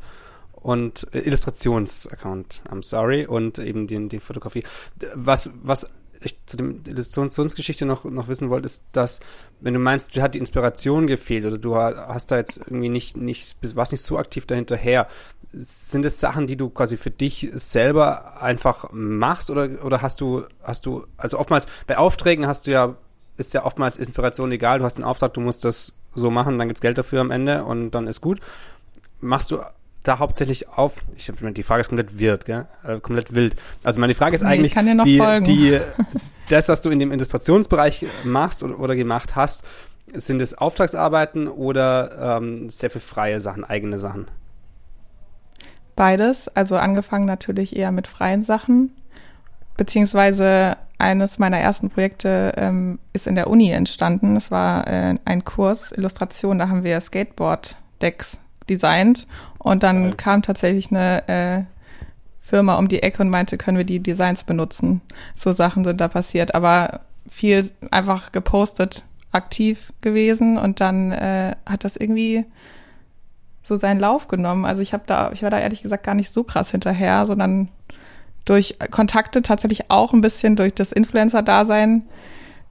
und 0.52 1.08
äh, 1.12 1.19
Illustrations-Account, 1.19 2.62
I'm 2.70 2.84
sorry, 2.84 3.26
und 3.26 3.58
eben 3.58 3.88
den, 3.88 4.08
den 4.08 4.20
Fotografie. 4.20 4.62
Was, 5.17 5.50
was 5.64 5.90
ich 6.23 6.39
zu 6.47 6.57
dem 6.57 6.83
Illustrationsgeschichte 6.87 7.87
noch, 7.87 8.05
noch 8.05 8.29
wissen 8.29 8.51
wollte, 8.51 8.67
ist, 8.67 8.85
dass, 8.93 9.21
wenn 9.61 9.75
du 9.75 9.81
meinst, 9.81 10.17
du 10.17 10.23
hat 10.23 10.35
die 10.35 10.39
Inspiration 10.39 11.07
gefehlt 11.07 11.45
oder 11.45 11.59
du 11.59 11.77
hast 11.77 12.31
da 12.31 12.37
jetzt 12.37 12.59
irgendwie 12.59 12.89
nicht, 12.89 13.17
nicht, 13.17 13.57
warst 13.75 13.93
nicht 13.93 14.03
so 14.03 14.19
aktiv 14.19 14.47
dahinter 14.47 14.77
her, 14.77 15.09
sind 15.53 16.05
es 16.05 16.21
Sachen, 16.21 16.47
die 16.47 16.57
du 16.57 16.69
quasi 16.69 16.97
für 16.97 17.11
dich 17.11 17.51
selber 17.55 18.43
einfach 18.43 18.91
machst 18.93 19.51
oder, 19.51 19.85
oder 19.85 20.03
hast 20.03 20.21
du, 20.21 20.45
hast 20.63 20.87
du, 20.87 21.07
also 21.17 21.39
oftmals 21.39 21.67
bei 21.87 21.99
Aufträgen 21.99 22.47
hast 22.47 22.67
du 22.67 22.73
ja, 22.73 22.97
ist 23.37 23.55
ja 23.55 23.65
oftmals 23.65 23.97
Inspiration 23.97 24.53
egal, 24.53 24.79
du 24.79 24.85
hast 24.85 24.99
den 24.99 25.05
Auftrag, 25.05 25.35
du 25.35 25.41
musst 25.41 25.65
das 25.65 25.95
so 26.15 26.31
machen, 26.31 26.59
dann 26.59 26.69
gibt's 26.69 26.81
Geld 26.81 26.99
dafür 26.99 27.21
am 27.21 27.31
Ende 27.31 27.65
und 27.65 27.91
dann 27.91 28.07
ist 28.07 28.21
gut. 28.21 28.41
Machst 29.21 29.51
du 29.51 29.61
da 30.06 30.19
hauptsächlich 30.19 30.69
auf? 30.69 30.94
Ich 31.17 31.29
habe 31.29 31.53
die 31.53 31.62
Frage 31.62 31.81
ist 31.81 31.88
komplett 31.88 32.19
wild, 32.19 32.44
gell? 32.44 32.67
Äh, 32.85 33.00
komplett 33.00 33.32
wild. 33.35 33.56
Also 33.85 34.00
meine 34.00 34.14
Frage 34.14 34.37
ist 34.37 34.43
nee, 34.43 34.49
eigentlich 34.49 34.75
die, 34.75 35.41
die 35.44 35.81
das, 36.49 36.69
was 36.69 36.81
du 36.81 36.91
in 36.91 36.99
dem 36.99 37.12
Illustrationsbereich 37.12 38.06
machst 38.25 38.62
oder, 38.62 38.79
oder 38.79 38.97
gemacht 38.97 39.37
hast, 39.37 39.64
sind 40.14 40.41
es 40.41 40.56
Auftragsarbeiten 40.56 41.49
oder 41.49 42.38
ähm, 42.38 42.70
sehr 42.70 42.91
viel 42.91 43.00
freie 43.00 43.41
Sachen, 43.41 43.64
eigene 43.64 43.99
Sachen? 43.99 44.29
Beides. 45.97 46.49
Also 46.49 46.76
angefangen 46.76 47.25
natürlich 47.25 47.75
eher 47.75 47.91
mit 47.91 48.06
freien 48.06 48.43
Sachen, 48.43 48.93
beziehungsweise 49.76 50.76
eines 50.99 51.38
meiner 51.38 51.58
ersten 51.58 51.91
Projekte 51.91 52.53
ähm, 52.56 52.99
ist 53.12 53.26
in 53.26 53.35
der 53.35 53.49
Uni 53.49 53.70
entstanden. 53.70 54.37
Es 54.37 54.50
war 54.50 54.87
äh, 54.87 55.17
ein 55.25 55.44
Kurs 55.44 55.93
Illustration, 55.93 56.58
da 56.58 56.69
haben 56.69 56.85
wir 56.85 57.00
Skateboard-Decks 57.00 58.38
designt 58.69 59.27
und 59.59 59.83
dann 59.83 60.03
Geil. 60.03 60.15
kam 60.17 60.43
tatsächlich 60.43 60.91
eine 60.91 61.29
äh, 61.29 61.65
Firma 62.41 62.77
um 62.77 62.89
die 62.89 63.03
Ecke 63.03 63.23
und 63.23 63.31
meinte, 63.31 63.59
können 63.59 63.79
wir 63.79 63.85
die 63.85 64.01
Designs 64.01 64.45
benutzen. 64.45 65.01
So 65.35 65.53
Sachen 65.53 65.85
sind 65.85 66.01
da 66.01 66.09
passiert, 66.09 66.55
aber 66.55 67.01
viel 67.29 67.71
einfach 67.91 68.32
gepostet, 68.32 69.05
aktiv 69.32 69.93
gewesen 70.01 70.56
und 70.56 70.81
dann 70.81 71.13
äh, 71.13 71.56
hat 71.67 71.85
das 71.85 71.96
irgendwie 71.96 72.44
so 73.63 73.77
seinen 73.77 73.99
Lauf 73.99 74.29
genommen. 74.29 74.65
Also 74.65 74.81
ich 74.81 74.93
habe 74.93 75.03
da, 75.06 75.32
ich 75.32 75.43
war 75.43 75.51
da 75.51 75.58
ehrlich 75.58 75.82
gesagt 75.82 76.05
gar 76.05 76.15
nicht 76.15 76.32
so 76.32 76.44
krass 76.44 76.70
hinterher, 76.70 77.27
sondern 77.27 77.69
durch 78.44 78.79
Kontakte 78.93 79.43
tatsächlich 79.43 79.91
auch 79.91 80.13
ein 80.13 80.20
bisschen 80.20 80.55
durch 80.55 80.73
das 80.73 80.93
Influencer-Dasein 80.93 82.05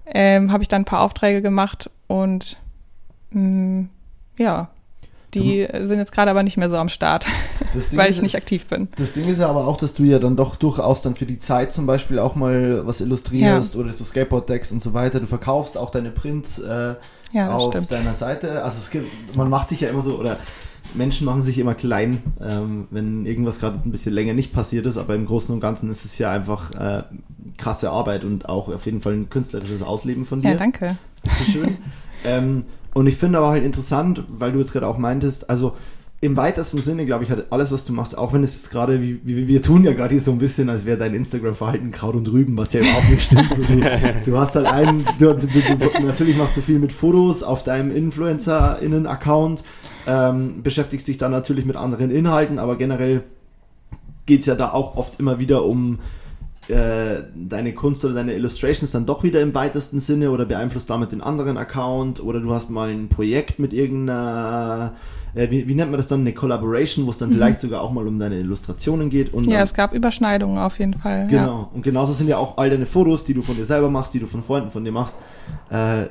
ähm, 0.06 0.52
habe 0.52 0.64
ich 0.64 0.70
dann 0.70 0.84
ein 0.84 0.86
paar 0.86 1.02
Aufträge 1.02 1.42
gemacht 1.42 1.90
und 2.08 2.58
mh, 3.32 3.42
mm, 3.42 3.90
ja, 4.38 4.70
die 5.36 5.68
sind 5.88 6.00
jetzt 6.00 6.12
gerade 6.12 6.32
aber 6.32 6.44
nicht 6.44 6.58
mehr 6.58 6.70
so 6.70 6.77
am 6.77 6.89
Start, 6.89 7.25
weil 7.92 8.12
ich 8.12 8.22
nicht 8.22 8.36
aktiv 8.36 8.65
bin. 8.68 8.88
Das 8.98 9.13
Ding 9.13 9.25
ist 9.25 9.39
ja 9.39 9.48
aber 9.48 9.68
auch, 9.68 9.77
dass 9.77 9.94
du 9.94 10.04
ja 10.04 10.20
dann 10.20 10.36
doch 10.36 10.56
durchaus 10.56 11.01
dann 11.01 11.15
für 11.15 11.25
die 11.25 11.39
Zeit 11.39 11.74
zum 11.74 11.86
Beispiel 11.86 12.20
auch 12.20 12.36
mal 12.36 12.86
was 12.86 13.01
illustrierst 13.01 13.75
ja. 13.75 13.80
oder 13.80 13.94
so 13.94 14.04
Skateboard-Decks 14.04 14.72
und 14.72 14.82
so 14.82 14.94
weiter. 14.94 15.20
Du 15.20 15.27
verkaufst 15.27 15.77
auch 15.77 15.89
deine 15.89 16.12
Prints 16.12 16.60
äh, 16.60 16.96
ja, 17.32 17.54
auf 17.54 17.72
stimmt. 17.72 17.92
deiner 17.92 18.13
Seite. 18.13 18.63
Also 18.63 18.77
es 18.77 18.89
gibt, 18.89 19.36
man 19.36 19.50
macht 19.50 19.70
sich 19.70 19.82
ja 19.82 19.89
immer 19.89 20.01
so, 20.01 20.18
oder 20.18 20.38
Menschen 20.94 21.25
machen 21.25 21.42
sich 21.42 21.58
immer 21.58 21.75
klein, 21.75 22.24
ähm, 22.42 22.88
wenn 22.92 23.25
irgendwas 23.25 23.60
gerade 23.60 23.80
ein 23.84 23.92
bisschen 23.92 24.13
länger 24.13 24.34
nicht 24.34 24.54
passiert 24.54 24.86
ist, 24.86 24.98
aber 24.98 25.15
im 25.15 25.25
Großen 25.25 25.54
und 25.54 25.60
Ganzen 25.60 25.89
ist 25.92 26.06
es 26.06 26.18
ja 26.18 26.32
einfach 26.32 26.72
äh, 26.74 27.04
krasse 27.58 27.89
Arbeit 27.92 28.24
und 28.24 28.48
auch 28.48 28.70
auf 28.70 28.86
jeden 28.86 29.01
Fall 29.01 29.13
ein 29.13 29.30
künstlerisches 29.30 29.82
Ausleben 29.82 30.25
von 30.25 30.42
dir. 30.42 30.51
Ja, 30.51 30.56
danke. 30.56 30.98
schön. 31.51 31.77
ähm, 32.25 32.65
und 32.96 33.08
ich 33.08 33.18
finde 33.18 33.40
aber 33.40 33.50
halt 33.50 33.66
interessant, 33.66 34.24
weil 34.30 34.54
du 34.54 34.60
jetzt 34.60 34.72
gerade 34.72 34.88
auch 34.88 34.98
meintest, 34.98 35.50
also 35.50 35.75
im 36.22 36.38
weitesten 36.38 36.82
Sinne, 36.82 37.06
glaube 37.06 37.25
ich, 37.25 37.30
hat 37.30 37.48
alles, 37.50 37.74
was 37.74 37.84
du 37.84 37.92
machst, 37.92 38.18
auch 38.18 38.32
wenn 38.32 38.42
es 38.42 38.56
jetzt 38.56 38.72
gerade, 38.72 39.02
wie, 39.02 39.20
wie, 39.25 39.50
wir 39.50 39.62
tun 39.62 39.84
ja 39.84 39.92
gerade 39.92 40.14
hier 40.14 40.22
so 40.22 40.32
ein 40.32 40.38
bisschen, 40.38 40.70
als 40.70 40.86
wäre 40.86 40.98
dein 40.98 41.14
Instagram-Verhalten 41.14 41.92
Kraut 41.92 42.16
und 42.16 42.25
Rüben, 42.32 42.56
was 42.56 42.72
ja 42.72 42.80
überhaupt 42.80 43.10
nicht 43.10 43.24
stimmt. 43.24 43.54
So, 43.54 43.64
du, 43.64 43.82
du, 44.25 44.38
hast 44.38 44.56
halt 44.56 44.66
einen, 44.66 45.06
du, 45.20 45.34
du, 45.34 46.06
natürlich 46.06 46.38
machst 46.38 46.56
du 46.56 46.62
viel 46.62 46.80
mit 46.80 46.94
Fotos 46.94 47.44
auf 47.44 47.66
deinem 47.66 47.94
Influencer-Innen-Account, 47.94 49.66
ähm, 50.08 50.64
beschäftigst 50.64 51.10
dich 51.10 51.18
dann 51.18 51.32
natürlich 51.32 51.66
mit 51.66 51.75
anderen 51.75 52.12
Inhalten, 52.12 52.60
aber 52.60 52.78
generell 52.78 53.24
geht 54.25 54.40
es 54.40 54.46
ja 54.46 54.56
da 54.56 54.72
auch 54.72 54.96
oft 54.96 55.20
immer 55.20 55.38
wieder 55.38 55.66
um 55.66 56.00
äh, 56.69 57.24
deine 57.36 57.74
Kunst 57.74 58.03
oder 58.05 58.15
deine 58.15 58.34
Illustrations 58.34 58.91
dann 58.91 59.05
doch 59.05 59.24
wieder 59.24 59.41
im 59.41 59.53
weitesten 59.53 60.00
Sinne 60.00 60.31
oder 60.31 60.45
beeinflusst 60.45 60.89
damit 60.89 61.12
den 61.12 61.22
anderen 61.22 61.57
Account 61.57 62.24
oder 62.24 62.39
du 62.39 62.53
hast 62.53 62.69
mal 62.69 62.89
ein 62.89 63.07
Projekt 63.07 63.60
mit 63.60 63.72
irgendeiner, 63.74 64.93
äh, 65.36 65.50
wie, 65.51 65.67
wie, 65.67 65.75
nennt 65.75 65.91
man 65.91 66.00
das 66.00 66.07
dann, 66.07 66.22
eine 66.22 66.34
Collaboration, 66.34 67.05
wo 67.05 67.12
es 67.12 67.17
dann 67.17 67.29
mhm. 67.29 67.34
vielleicht 67.34 67.62
sogar 67.62 67.81
auch 67.81 67.91
mal 67.91 68.07
um 68.07 68.17
deine 68.17 68.39
Illustrationen 68.39 69.10
geht. 69.10 69.34
Und 69.34 69.45
ja, 69.45 69.53
dann, 69.53 69.63
es 69.63 69.74
gab 69.74 69.93
Überschneidungen 69.93 70.57
auf 70.57 70.79
jeden 70.79 70.95
Fall. 70.95 71.27
Genau. 71.27 71.60
Ja. 71.60 71.69
Und 71.74 71.84
genauso 71.84 72.13
sind 72.13 72.27
ja 72.27 72.38
auch 72.38 72.57
all 72.57 72.69
deine 72.69 72.86
Fotos, 72.86 73.24
die 73.25 73.34
du 73.34 73.43
von 73.43 73.55
dir 73.55 73.65
selber 73.65 73.89
machst, 73.89 74.13
die 74.13 74.19
du 74.19 74.25
von 74.25 74.41
Freunden 74.41 74.72
von 74.72 74.84
dir 74.84 74.91
machst. 74.91 75.15
Äh, 75.69 76.05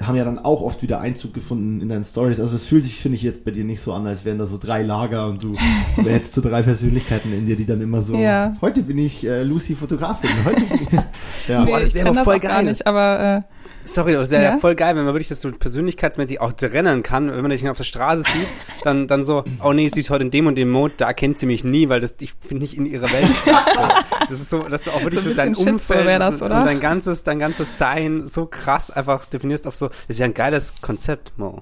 haben 0.00 0.16
ja 0.16 0.24
dann 0.24 0.40
auch 0.40 0.60
oft 0.62 0.82
wieder 0.82 1.00
Einzug 1.00 1.34
gefunden 1.34 1.80
in 1.80 1.88
deinen 1.88 2.02
Stories. 2.04 2.40
Also 2.40 2.56
es 2.56 2.66
fühlt 2.66 2.84
sich, 2.84 2.96
finde 3.00 3.16
ich, 3.16 3.22
jetzt 3.22 3.44
bei 3.44 3.52
dir 3.52 3.62
nicht 3.64 3.80
so 3.80 3.92
an, 3.92 4.06
als 4.06 4.24
wären 4.24 4.38
da 4.38 4.46
so 4.46 4.58
drei 4.58 4.82
Lager 4.82 5.28
und 5.28 5.42
du, 5.44 5.54
du 5.96 6.02
hättest 6.10 6.34
so 6.34 6.40
drei 6.40 6.62
Persönlichkeiten 6.62 7.32
in 7.32 7.46
dir, 7.46 7.56
die 7.56 7.64
dann 7.66 7.80
immer 7.80 8.00
so, 8.00 8.16
Ja. 8.16 8.54
heute 8.60 8.82
bin 8.82 8.98
ich 8.98 9.24
äh, 9.24 9.44
Lucy 9.44 9.76
Fotografin, 9.76 10.30
heute 10.44 10.62
bin 10.62 10.78
ich, 10.82 10.92
ja. 11.48 11.64
nee, 11.64 11.70
Boah, 11.70 11.80
das 11.80 11.90
ich 11.90 11.94
wäre 11.94 12.08
aber 12.08 12.24
voll 12.24 12.36
auch 12.36 12.40
gar 12.42 12.62
geil. 12.62 12.64
nicht, 12.64 12.86
aber 12.86 13.42
äh, 13.46 13.63
Sorry, 13.86 14.12
das 14.14 14.30
wäre 14.30 14.42
Ja? 14.42 14.50
ja 14.52 14.58
voll 14.58 14.74
geil, 14.74 14.96
wenn 14.96 15.04
man 15.04 15.14
wirklich 15.14 15.28
das 15.28 15.40
so 15.42 15.50
persönlichkeitsmäßig 15.52 16.40
auch 16.40 16.52
trennen 16.52 17.02
kann. 17.02 17.30
Wenn 17.30 17.42
man 17.42 17.50
dich 17.50 17.68
auf 17.68 17.76
der 17.76 17.84
Straße 17.84 18.22
sieht, 18.22 18.46
dann, 18.82 19.06
dann 19.06 19.24
so, 19.24 19.44
oh 19.62 19.72
nee, 19.72 19.88
sie 19.88 20.00
ist 20.00 20.10
heute 20.10 20.24
in 20.24 20.30
dem 20.30 20.46
und 20.46 20.56
dem 20.56 20.70
Mode, 20.70 20.94
da 20.96 21.12
kennt 21.12 21.38
sie 21.38 21.46
mich 21.46 21.64
nie, 21.64 21.88
weil 21.88 22.00
das, 22.00 22.14
ich 22.20 22.34
bin 22.36 22.58
nicht 22.58 22.76
in 22.78 22.86
ihrer 22.86 23.10
Welt. 23.12 23.26
so. 23.44 23.82
Das 24.30 24.40
ist 24.40 24.48
so, 24.50 24.60
dass 24.60 24.84
du 24.84 24.90
auch 24.90 25.02
wirklich 25.02 25.20
So 25.20 25.32
so, 25.32 25.40
ein 25.40 25.52
dein 25.52 25.54
Umfeld 25.54 26.20
das, 26.20 26.36
und, 26.36 26.42
oder? 26.46 26.58
und 26.60 26.64
dein 26.66 26.80
ganzes, 26.80 27.24
dein 27.24 27.38
ganzes 27.38 27.76
Sein 27.76 28.26
so 28.26 28.46
krass 28.46 28.90
einfach 28.90 29.26
definierst 29.26 29.66
auf 29.66 29.74
so, 29.76 29.88
das 29.88 29.96
ist 30.16 30.18
ja 30.18 30.24
ein 30.24 30.34
geiles 30.34 30.74
Konzept, 30.80 31.32
Mo. 31.36 31.60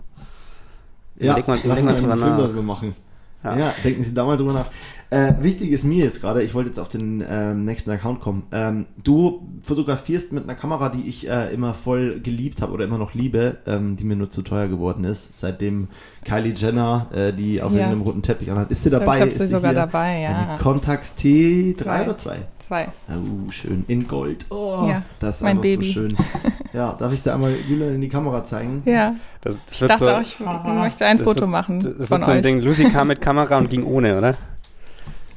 Ja, 1.17 1.33
Überleg 1.33 1.49
mal- 1.49 1.59
lass 1.65 1.83
mal 1.83 1.95
drüber 1.97 2.17
nach. 2.17 2.39
darüber 2.39 2.63
machen. 2.63 2.95
Ja. 3.45 3.57
Ja. 3.57 3.75
denken 3.85 4.05
Sie 4.05 4.15
da 4.15 4.25
mal 4.25 4.37
drüber 4.37 4.53
nach. 4.53 4.67
Äh, 5.13 5.35
wichtig 5.43 5.71
ist 5.73 5.85
mir 5.85 6.05
jetzt 6.05 6.23
gerade, 6.23 6.43
ich 6.43 6.55
wollte 6.55 6.69
jetzt 6.71 6.79
auf 6.79 6.89
den 6.89 7.23
ähm, 7.29 7.67
nächsten 7.67 7.91
Account 7.91 8.21
kommen. 8.21 8.45
Ähm, 8.51 8.87
du 9.05 9.47
fotografierst 9.63 10.33
mit 10.33 10.45
einer 10.45 10.55
Kamera, 10.55 10.89
die 10.89 11.07
ich 11.07 11.29
äh, 11.29 11.53
immer 11.53 11.75
voll 11.75 12.21
geliebt 12.21 12.63
habe 12.63 12.73
oder 12.73 12.85
immer 12.87 12.97
noch 12.97 13.13
liebe, 13.13 13.59
ähm, 13.67 13.97
die 13.97 14.05
mir 14.05 14.17
nur 14.17 14.31
zu 14.31 14.41
teuer 14.41 14.69
geworden 14.69 15.05
ist, 15.05 15.37
seitdem 15.37 15.89
Kylie 16.25 16.55
Jenner 16.55 17.09
äh, 17.15 17.33
die 17.35 17.61
auf 17.61 17.73
Ja. 17.73 17.79
irgendeinem 17.81 18.03
roten 18.03 18.23
Teppich 18.23 18.51
anhat. 18.51 18.71
Ist 18.71 18.85
sie 18.85 18.89
ich 18.89 18.95
dabei? 18.95 19.21
habe 19.21 19.31
ist 19.31 19.39
sie 19.39 19.47
sogar 19.49 19.73
hier? 19.73 19.81
dabei, 19.81 20.21
ja. 20.21 20.49
Eine 20.49 20.59
Contax 20.59 21.15
T3 21.19 21.77
Zwei. 21.83 22.03
oder 22.05 22.17
2? 22.19 22.37
Zwei. 22.67 22.89
Oh, 23.11 23.51
schön. 23.51 23.85
In 23.89 24.09
Gold. 24.09 24.47
Oh, 24.49 24.87
Ja, 24.89 25.03
das 25.21 25.37
ist 25.37 25.43
mein 25.43 25.51
einfach 25.51 25.63
Baby. 25.63 25.85
so 25.87 25.93
schön. 25.93 26.17
Ja, 26.73 26.95
darf 26.95 27.13
ich 27.13 27.23
da 27.23 27.35
einmal 27.35 27.53
Julian 27.69 27.97
in 27.97 28.01
die 28.01 28.09
Kamera 28.09 28.45
zeigen? 28.45 28.81
Ja, 28.87 29.13
Das, 29.43 29.61
das 29.67 29.83
ich 29.83 29.89
dachte 29.89 30.05
so, 30.07 30.11
auch, 30.11 30.21
ich 30.23 30.41
möchte 30.65 31.05
ein 31.05 31.19
Foto 31.19 31.43
wird, 31.43 31.51
machen 31.51 31.81
Das 31.99 32.09
von 32.09 32.23
so 32.23 32.31
ein 32.31 32.39
euch. 32.39 32.43
Ding, 32.43 32.61
Lucy 32.63 32.85
kam 32.89 33.09
mit 33.09 33.21
Kamera 33.21 33.59
und 33.59 33.69
ging 33.69 33.85
ohne, 33.85 34.17
oder? 34.17 34.35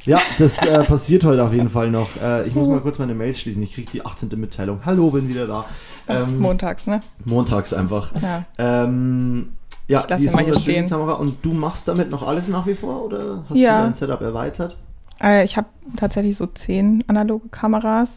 Ja, 0.06 0.22
das 0.38 0.62
äh, 0.62 0.84
passiert 0.84 1.24
heute 1.24 1.44
auf 1.44 1.52
jeden 1.54 1.70
Fall 1.70 1.90
noch. 1.90 2.10
Äh, 2.22 2.48
ich 2.48 2.54
muss 2.54 2.68
mal 2.68 2.80
kurz 2.80 3.00
meine 3.00 3.16
Mails 3.16 3.40
schließen. 3.40 3.64
Ich 3.64 3.74
kriege 3.74 3.90
die 3.92 4.06
18. 4.06 4.30
Mitteilung. 4.40 4.82
Hallo, 4.86 5.10
bin 5.10 5.28
wieder 5.28 5.48
da. 5.48 5.66
Ähm, 6.08 6.40
Montags, 6.40 6.86
ne? 6.86 7.00
montags 7.26 7.74
einfach. 7.74 8.12
Ja. 8.22 8.44
Ähm, 8.60 9.54
ja, 9.88 10.06
lass 10.08 10.20
die 10.22 10.28
ist 10.28 10.36
mal 10.36 10.44
hier 10.44 10.54
stehen. 10.54 10.90
Kamera. 10.90 11.14
Und 11.14 11.44
du 11.44 11.54
machst 11.54 11.88
damit 11.88 12.12
noch 12.12 12.28
alles 12.28 12.48
nach 12.50 12.68
wie 12.68 12.76
vor 12.76 13.04
oder 13.04 13.44
hast 13.50 13.58
Ja. 13.58 13.80
du 13.80 13.84
dein 13.86 13.96
Setup 13.96 14.22
erweitert? 14.22 14.78
Äh, 15.22 15.44
ich 15.44 15.58
habe 15.58 15.68
tatsächlich 15.98 16.38
so 16.38 16.46
zehn 16.48 17.04
analoge 17.08 17.50
Kameras, 17.50 18.10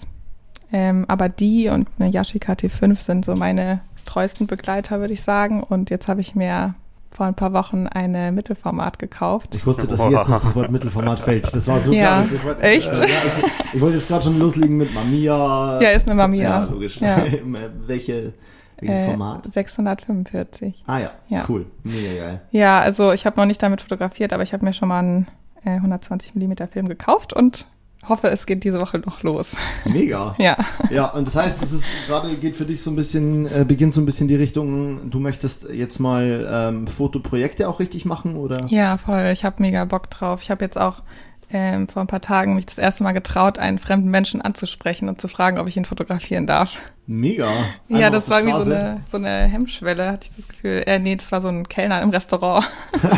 ähm, 0.73 1.05
aber 1.09 1.29
die 1.29 1.69
und 1.69 1.89
eine 1.99 2.11
Yashica 2.11 2.53
T5 2.53 2.97
sind 3.03 3.25
so 3.25 3.35
meine 3.35 3.81
treuesten 4.05 4.47
Begleiter, 4.47 5.01
würde 5.01 5.15
ich 5.15 5.23
sagen. 5.23 5.63
Und 5.63 5.89
jetzt 5.91 6.09
habe 6.09 6.21
ich 6.21 6.35
mir 6.35 6.75
vor 7.11 7.27
ein 7.27 7.35
paar 7.35 7.53
Wochen 7.53 7.87
eine 7.87 8.33
Mittelformat 8.33 8.99
gekauft. 8.99 9.55
Ich 9.55 9.67
wusste, 9.67 9.87
dass 9.87 10.09
jetzt 10.09 10.29
noch 10.29 10.41
das 10.43 10.55
Wort 10.55 10.71
Mittelformat 10.71 11.21
fällt. 11.21 11.55
Das 11.55 11.67
war 11.67 11.81
so 11.81 11.93
Ja, 11.93 12.23
klar. 12.23 12.27
Ich 12.35 12.45
wollte, 12.45 12.63
echt? 12.63 12.93
Äh, 12.95 13.01
ja, 13.01 13.07
ich, 13.07 13.75
ich 13.75 13.81
wollte 13.81 13.97
jetzt 13.97 14.09
gerade 14.09 14.25
schon 14.25 14.39
loslegen 14.39 14.77
mit 14.77 14.93
Mamiya. 14.95 15.81
Ja, 15.81 15.89
ist 15.91 16.07
eine 16.07 16.15
Mamiya. 16.15 16.43
Ja, 16.61 16.65
logisch. 16.71 17.01
Ja. 17.01 17.25
Welche, 17.87 18.35
welches 18.81 19.03
Äh, 19.03 19.07
Format? 19.07 19.53
645. 19.53 20.85
Ah 20.87 20.99
ja, 20.99 21.11
ja. 21.29 21.45
cool. 21.49 21.67
Mega 21.83 22.15
geil. 22.21 22.41
Ja, 22.51 22.81
also 22.81 23.13
ich 23.13 23.27
habe 23.27 23.39
noch 23.41 23.47
nicht 23.47 23.63
damit 23.63 23.81
fotografiert, 23.81 24.33
aber 24.33 24.43
ich 24.43 24.53
habe 24.53 24.65
mir 24.65 24.73
schon 24.73 24.89
mal 24.89 24.99
einen 25.01 25.27
äh, 25.65 25.71
120 25.71 26.35
mm 26.35 26.53
Film 26.71 26.89
gekauft 26.89 27.33
und 27.33 27.67
hoffe, 28.07 28.29
es 28.29 28.47
geht 28.47 28.65
diese 28.65 28.81
Woche 28.81 28.99
noch 28.99 29.23
los. 29.23 29.57
Mega. 29.85 30.35
Ja, 30.39 30.57
Ja, 30.91 31.07
und 31.13 31.27
das 31.27 31.37
heißt, 31.37 31.63
es 31.63 31.73
ist 31.73 31.87
gerade 32.07 32.35
geht 32.37 32.57
für 32.57 32.65
dich 32.65 32.83
so 32.83 32.91
ein 32.91 32.97
bisschen, 32.97 33.47
äh, 33.47 33.65
beginnt 33.67 33.95
so 33.95 34.01
ein 34.01 34.07
bisschen 34.07 34.29
die 34.29 34.37
Richtung, 34.37 35.11
du 35.11 35.19
möchtest 35.19 35.69
jetzt 35.71 35.99
mal 35.99 36.47
ähm, 36.51 36.87
Fotoprojekte 36.87 37.69
auch 37.69 37.81
richtig 37.81 38.05
machen, 38.05 38.37
oder? 38.37 38.65
ja, 38.69 38.99
voll. 38.99 39.31
Ich 39.33 39.45
habe 39.45 39.63
mega 39.63 39.85
Bock 39.85 40.11
drauf. 40.11 40.43
Ich 40.43 40.51
habe 40.51 40.65
jetzt 40.65 40.79
auch 40.79 41.03
ähm, 41.51 41.89
vor 41.89 42.03
ein 42.03 42.07
paar 42.07 42.21
Tagen 42.21 42.55
mich 42.55 42.67
das 42.67 42.79
erste 42.79 43.03
Mal 43.03 43.13
getraut, 43.13 43.59
einen 43.59 43.79
fremden 43.79 44.11
Menschen 44.11 44.43
anzusprechen 44.43 45.09
und 45.09 45.21
zu 45.21 45.29
fragen, 45.29 45.59
ob 45.59 45.67
ich 45.67 45.77
ihn 45.77 45.85
fotografieren 45.85 46.47
darf. 46.47 46.81
Mega. 47.07 47.51
ja, 47.89 47.97
Einfach 47.97 48.11
das 48.11 48.31
war 48.31 48.41
irgendwie 48.41 48.65
so 48.65 48.71
eine, 48.71 49.01
so 49.09 49.17
eine 49.17 49.29
Hemmschwelle, 49.29 50.13
hatte 50.13 50.29
ich 50.31 50.37
das 50.37 50.49
Gefühl. 50.49 50.83
Äh, 50.87 50.99
nee, 50.99 51.17
das 51.17 51.33
war 51.33 51.41
so 51.41 51.49
ein 51.49 51.67
Kellner 51.69 52.03
im 52.03 52.11
Restaurant. 52.11 52.67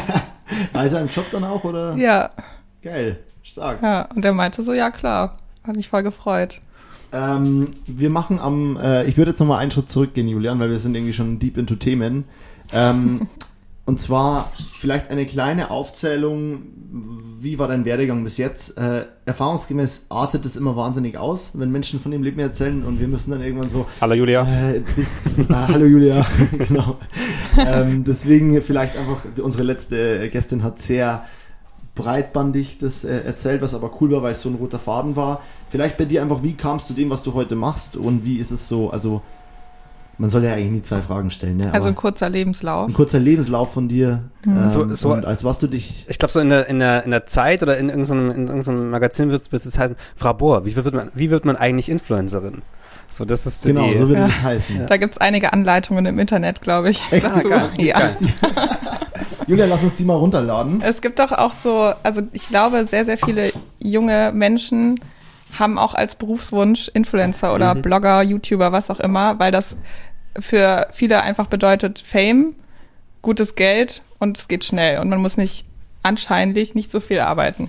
Also 0.72 0.99
im 0.99 1.06
Job 1.06 1.26
dann 1.30 1.44
auch, 1.44 1.62
oder? 1.62 1.94
ja, 1.94 2.30
Geil. 2.82 3.20
Stark. 3.50 3.83
ja. 3.83 4.09
Und 4.14 4.25
er 4.25 4.33
meinte 4.33 4.62
so, 4.62 4.73
ja 4.73 4.90
klar. 4.90 5.38
Hat 5.66 5.76
mich 5.76 5.88
voll 5.88 6.02
gefreut. 6.02 6.61
Ähm, 7.12 7.69
wir 7.87 8.11
machen 8.11 8.38
am, 8.38 8.76
äh, 8.76 9.04
ich 9.04 9.16
würde 9.16 9.33
jetzt 9.33 9.40
nochmal 9.40 9.59
einen 9.59 9.71
Schritt 9.71 9.90
zurückgehen, 9.90 10.28
Julian, 10.28 10.61
weil 10.61 10.71
wir 10.71 10.78
sind 10.78 10.95
irgendwie 10.95 11.12
schon 11.12 11.38
deep 11.38 11.57
into 11.57 11.75
Themen. 11.75 12.25
Ähm, 12.73 13.26
und 13.87 14.00
zwar 14.00 14.52
vielleicht 14.78 15.11
eine 15.11 15.26
kleine 15.26 15.71
Aufzählung, 15.71 16.62
wie 17.40 17.59
war 17.59 17.66
dein 17.66 17.85
Werdegang 17.85 18.23
bis 18.23 18.37
jetzt? 18.37 18.78
Äh, 18.78 19.07
erfahrungsgemäß 19.26 20.07
artet 20.11 20.47
es 20.47 20.57
immer 20.57 20.76
wahnsinnig 20.76 21.19
aus, 21.19 21.50
wenn 21.54 21.73
Menschen 21.73 21.99
von 21.99 22.12
ihrem 22.12 22.23
Leben 22.23 22.38
erzählen 22.38 22.85
und 22.85 23.00
wir 23.00 23.09
müssen 23.09 23.33
dann 23.33 23.42
irgendwann 23.42 23.71
so, 23.71 23.87
Hallo 24.00 24.14
Julia. 24.14 24.47
Äh, 24.47 24.76
äh, 24.76 24.83
hallo 25.52 25.87
Julia, 25.87 26.25
genau. 26.69 26.99
Ähm, 27.59 28.04
deswegen 28.04 28.62
vielleicht 28.62 28.97
einfach, 28.97 29.25
unsere 29.42 29.64
letzte 29.64 30.28
Gästin 30.30 30.62
hat 30.62 30.78
sehr 30.78 31.25
breitbandig 31.94 32.78
das 32.78 33.04
äh, 33.04 33.20
erzählt, 33.25 33.62
was 33.62 33.75
aber 33.75 33.90
cool 34.00 34.11
war, 34.12 34.23
weil 34.23 34.32
es 34.32 34.42
so 34.42 34.49
ein 34.49 34.54
roter 34.56 34.78
Faden 34.78 35.16
war. 35.16 35.40
Vielleicht 35.68 35.99
bei 35.99 36.04
dir 36.04 36.23
einfach, 36.23 36.42
wie 36.42 36.54
kamst 36.54 36.88
du 36.90 36.94
dem, 36.94 37.11
was 37.11 37.23
du 37.23 37.35
heute 37.35 37.54
machst 37.56 37.97
und 37.97 38.25
wie 38.25 38.37
ist 38.38 38.50
es 38.50 38.68
so, 38.68 38.90
also 38.90 39.23
man 40.18 40.28
soll 40.28 40.44
ja 40.44 40.52
eigentlich 40.52 40.70
nie 40.70 40.82
zwei 40.82 41.00
Fragen 41.00 41.30
stellen, 41.30 41.56
ne? 41.56 41.73
Also 41.73 41.88
ein 41.88 41.94
kurzer 41.94 42.28
Lebenslauf. 42.28 42.88
ein 42.88 42.92
kurzer 42.92 43.18
Lebenslauf 43.18 43.73
von 43.73 43.88
dir. 43.88 44.25
Ähm, 44.47 44.68
So- 44.68 44.92
so- 44.94 45.12
und 45.14 45.25
als 45.25 45.44
was 45.44 45.59
du 45.59 45.66
dich 45.66 46.04
Ich 46.09 46.18
glaube, 46.18 46.30
so 46.32 46.40
in 46.40 46.50
der, 46.50 46.66
in, 46.68 46.78
der, 46.78 47.04
in 47.04 47.11
der 47.11 47.25
Zeit 47.26 47.62
oder 47.62 47.78
in 47.78 47.88
irgendeinem, 47.88 48.30
in 48.30 48.47
irgendeinem 48.49 48.90
Magazin 48.90 49.30
wird 49.30 49.50
es 49.52 49.78
heißen, 49.78 49.97
Frau 50.16 50.35
Bohr, 50.35 50.66
wie 50.66 50.76
wird, 50.76 50.92
man, 50.92 51.11
wie 51.14 51.30
wird 51.30 51.44
man 51.47 51.56
eigentlich 51.56 51.88
Influencerin? 51.88 52.61
So, 53.10 53.24
das 53.24 53.44
ist 53.46 53.62
so 53.62 53.68
Genau, 53.70 53.88
die, 53.88 53.96
so 53.96 54.08
würde 54.08 54.20
Ja. 54.22 54.26
das 54.28 54.42
heißen. 54.42 54.86
Da 54.86 54.96
gibt's 54.96 55.18
einige 55.18 55.52
Anleitungen 55.52 56.06
im 56.06 56.18
Internet, 56.18 56.60
glaube 56.62 56.90
ich. 56.90 57.02
Echt? 57.12 57.24
dazu. 57.24 57.48
ja. 57.76 58.10
Julia, 59.46 59.66
lass 59.66 59.82
uns 59.82 59.96
die 59.96 60.04
mal 60.04 60.14
runterladen. 60.14 60.80
Es 60.80 61.00
gibt 61.00 61.18
doch 61.18 61.32
auch 61.32 61.52
so, 61.52 61.92
also 62.04 62.22
ich 62.32 62.48
glaube, 62.48 62.84
sehr, 62.84 63.04
sehr 63.04 63.18
viele 63.18 63.52
junge 63.80 64.30
Menschen 64.32 65.00
haben 65.58 65.76
auch 65.78 65.94
als 65.94 66.14
Berufswunsch 66.14 66.88
Influencer 66.94 67.52
oder 67.54 67.74
Mhm. 67.74 67.82
Blogger, 67.82 68.22
YouTuber, 68.22 68.70
was 68.70 68.90
auch 68.90 69.00
immer, 69.00 69.38
weil 69.40 69.50
das 69.50 69.76
für 70.38 70.86
viele 70.92 71.22
einfach 71.22 71.48
bedeutet 71.48 71.98
Fame, 71.98 72.54
gutes 73.22 73.56
Geld 73.56 74.02
und 74.20 74.38
es 74.38 74.46
geht 74.46 74.64
schnell 74.64 75.00
und 75.00 75.08
man 75.08 75.20
muss 75.20 75.36
nicht 75.36 75.64
anscheinend 76.04 76.56
nicht 76.76 76.92
so 76.92 77.00
viel 77.00 77.18
arbeiten. 77.18 77.68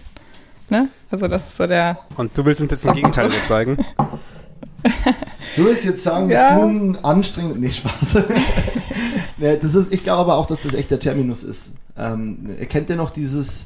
Ne? 0.69 0.89
Also 1.09 1.27
das 1.27 1.47
ist 1.47 1.57
so 1.57 1.65
der. 1.65 1.97
Und 2.15 2.37
du 2.37 2.45
willst 2.45 2.61
uns 2.61 2.69
jetzt 2.69 2.83
vom 2.83 2.93
Gegenteil 2.93 3.25
überzeugen? 3.25 3.77
Du 5.55 5.65
willst 5.65 5.83
jetzt 5.83 6.03
sagen, 6.03 6.29
Ja. 6.29 6.55
dass 6.55 6.61
du 6.61 6.67
ein 6.67 7.03
anstrengend. 7.03 7.59
Nee, 7.59 7.71
Spaß. 7.71 8.23
das 9.61 9.75
ist, 9.75 9.93
ich 9.93 10.03
glaube 10.03 10.21
aber 10.21 10.35
auch, 10.35 10.45
dass 10.45 10.61
das 10.61 10.73
echt 10.73 10.91
der 10.91 10.99
Terminus 10.99 11.43
ist. 11.43 11.73
Ähm, 11.97 12.55
kennt 12.69 12.89
ihr 12.89 12.95
noch 12.95 13.09
dieses, 13.09 13.65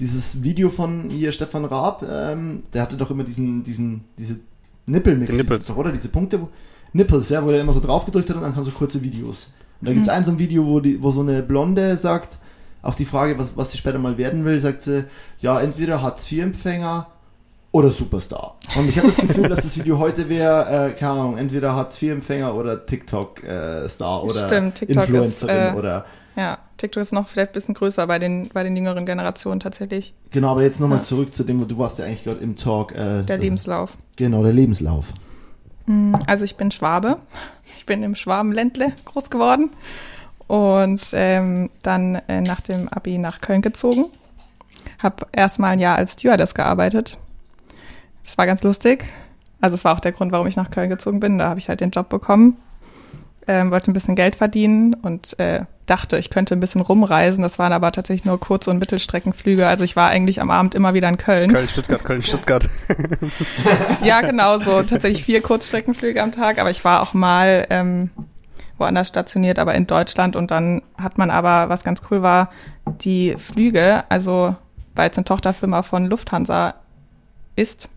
dieses 0.00 0.42
Video 0.42 0.68
von 0.68 1.08
hier 1.08 1.32
Stefan 1.32 1.64
Raab? 1.64 2.04
Ähm, 2.08 2.62
der 2.74 2.82
hatte 2.82 2.96
doch 2.96 3.10
immer 3.10 3.24
diesen, 3.24 3.64
diesen, 3.64 4.04
diese 4.18 4.38
Nippelmix, 4.86 5.66
doch, 5.66 5.76
oder? 5.76 5.92
Diese 5.92 6.08
Punkte, 6.08 6.42
wo, 6.42 6.48
Nipples, 6.92 7.30
ja, 7.30 7.42
wo 7.44 7.50
er 7.50 7.60
immer 7.60 7.72
so 7.72 7.80
drauf 7.80 8.04
gedrückt 8.04 8.28
hat 8.28 8.36
und 8.36 8.42
dann 8.42 8.52
kamen 8.52 8.66
so 8.66 8.70
kurze 8.70 9.02
Videos. 9.02 9.54
Und 9.80 9.88
da 9.88 9.92
gibt 9.94 10.06
es 10.06 10.12
ein 10.12 10.24
so 10.24 10.30
ein 10.30 10.38
Video, 10.38 10.66
wo, 10.66 10.80
die, 10.80 11.02
wo 11.02 11.10
so 11.10 11.20
eine 11.20 11.42
Blonde 11.42 11.96
sagt, 11.96 12.38
auf 12.82 12.94
die 12.94 13.06
Frage, 13.06 13.38
was, 13.38 13.56
was 13.56 13.72
sie 13.72 13.78
später 13.78 13.98
mal 13.98 14.18
werden 14.18 14.44
will, 14.44 14.60
sagt 14.60 14.82
sie, 14.82 15.04
ja, 15.40 15.58
entweder 15.60 16.02
Hartz-IV-Empfänger 16.02 17.06
oder 17.74 17.90
Superstar. 17.90 18.54
Und 18.76 18.88
ich 18.88 18.96
habe 18.98 19.08
das 19.08 19.16
Gefühl, 19.16 19.48
dass 19.48 19.62
das 19.62 19.76
Video 19.76 19.98
heute 19.98 20.28
wäre, 20.28 20.90
äh, 20.90 20.92
keine 20.92 21.10
Ahnung, 21.20 21.38
entweder 21.38 21.74
Hartz-IV-Empfänger 21.74 22.54
oder 22.54 22.86
TikTok-Star 22.86 24.22
oder 24.22 24.46
Stimmt, 24.46 24.76
TikTok 24.76 24.96
ist, 25.02 25.08
Influencerin 25.08 25.74
äh, 25.74 25.76
oder 25.76 26.04
Ja, 26.36 26.58
TikTok 26.76 27.00
ist 27.02 27.12
noch 27.12 27.26
vielleicht 27.26 27.50
ein 27.50 27.54
bisschen 27.54 27.74
größer 27.74 28.06
bei 28.06 28.20
den, 28.20 28.48
bei 28.50 28.62
den 28.62 28.76
jüngeren 28.76 29.06
Generationen 29.06 29.58
tatsächlich. 29.58 30.14
genau, 30.30 30.52
aber 30.52 30.62
jetzt 30.62 30.78
nochmal 30.80 30.98
Ja. 30.98 31.02
zurück 31.04 31.34
zu 31.34 31.42
dem, 31.42 31.60
wo 31.60 31.64
du 31.64 31.76
warst 31.76 31.98
ja 31.98 32.04
eigentlich 32.04 32.22
gerade 32.22 32.40
im 32.40 32.54
Talk. 32.54 32.92
Äh, 32.92 33.22
Der 33.22 33.38
Lebenslauf. 33.38 33.96
Genau, 34.14 34.44
der 34.44 34.52
Lebenslauf. 34.52 35.06
Mm, 35.86 36.14
Also 36.28 36.44
ich 36.44 36.54
bin 36.54 36.70
Schwabe. 36.70 37.16
Ich 37.76 37.86
bin 37.86 38.04
im 38.04 38.14
Schwabenländle 38.14 38.92
groß 39.04 39.30
geworden 39.30 39.70
und 40.46 41.02
ähm, 41.12 41.70
dann 41.82 42.14
äh, 42.28 42.40
nach 42.40 42.60
dem 42.60 42.88
Abi 42.88 43.18
nach 43.18 43.40
Köln 43.40 43.62
gezogen. 43.62 44.04
Hab 45.02 45.26
erstmal 45.32 45.72
ein 45.72 45.80
Jahr 45.80 45.96
als 45.96 46.12
Stewardess 46.12 46.54
gearbeitet. 46.54 47.18
Das 48.24 48.38
war 48.38 48.46
ganz 48.46 48.62
lustig. 48.62 49.04
Also 49.60 49.76
es 49.76 49.84
war 49.84 49.94
auch 49.94 50.00
der 50.00 50.12
Grund, 50.12 50.32
warum 50.32 50.46
ich 50.46 50.56
nach 50.56 50.70
Köln 50.70 50.90
gezogen 50.90 51.20
bin. 51.20 51.38
Da 51.38 51.48
habe 51.48 51.60
ich 51.60 51.68
halt 51.68 51.80
den 51.80 51.90
Job 51.90 52.08
bekommen. 52.08 52.56
Ähm, 53.46 53.70
wollte 53.70 53.90
ein 53.90 53.94
bisschen 53.94 54.14
Geld 54.14 54.36
verdienen 54.36 54.94
und 54.94 55.38
äh, 55.38 55.60
dachte, 55.84 56.16
ich 56.16 56.30
könnte 56.30 56.54
ein 56.54 56.60
bisschen 56.60 56.80
rumreisen. 56.80 57.42
Das 57.42 57.58
waren 57.58 57.72
aber 57.72 57.92
tatsächlich 57.92 58.24
nur 58.24 58.40
Kurz- 58.40 58.68
und 58.68 58.78
Mittelstreckenflüge. 58.78 59.66
Also 59.66 59.84
ich 59.84 59.96
war 59.96 60.08
eigentlich 60.08 60.40
am 60.40 60.50
Abend 60.50 60.74
immer 60.74 60.94
wieder 60.94 61.08
in 61.08 61.18
Köln. 61.18 61.52
Köln, 61.52 61.68
Stuttgart, 61.68 62.04
Köln, 62.04 62.22
Stuttgart. 62.22 62.68
Ja, 64.02 64.20
genau 64.22 64.58
so. 64.58 64.82
Tatsächlich 64.82 65.24
vier 65.24 65.42
Kurzstreckenflüge 65.42 66.22
am 66.22 66.32
Tag, 66.32 66.58
aber 66.58 66.70
ich 66.70 66.84
war 66.84 67.02
auch 67.02 67.14
mal 67.14 67.66
ähm, 67.70 68.10
woanders 68.78 69.08
stationiert, 69.08 69.58
aber 69.58 69.74
in 69.74 69.86
Deutschland. 69.86 70.36
Und 70.36 70.50
dann 70.50 70.82
hat 71.00 71.18
man 71.18 71.30
aber, 71.30 71.68
was 71.68 71.84
ganz 71.84 72.00
cool 72.10 72.22
war, 72.22 72.50
die 72.86 73.36
Flüge, 73.36 74.04
also 74.08 74.56
weil 74.94 75.10
es 75.10 75.16
eine 75.16 75.24
Tochterfirma 75.24 75.82
von 75.82 76.06
Lufthansa 76.06 76.74
ist, 77.56 77.88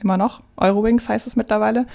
immer 0.00 0.16
noch, 0.16 0.40
Eurowings 0.56 1.08
heißt 1.08 1.26
es 1.26 1.36
mittlerweile, 1.36 1.86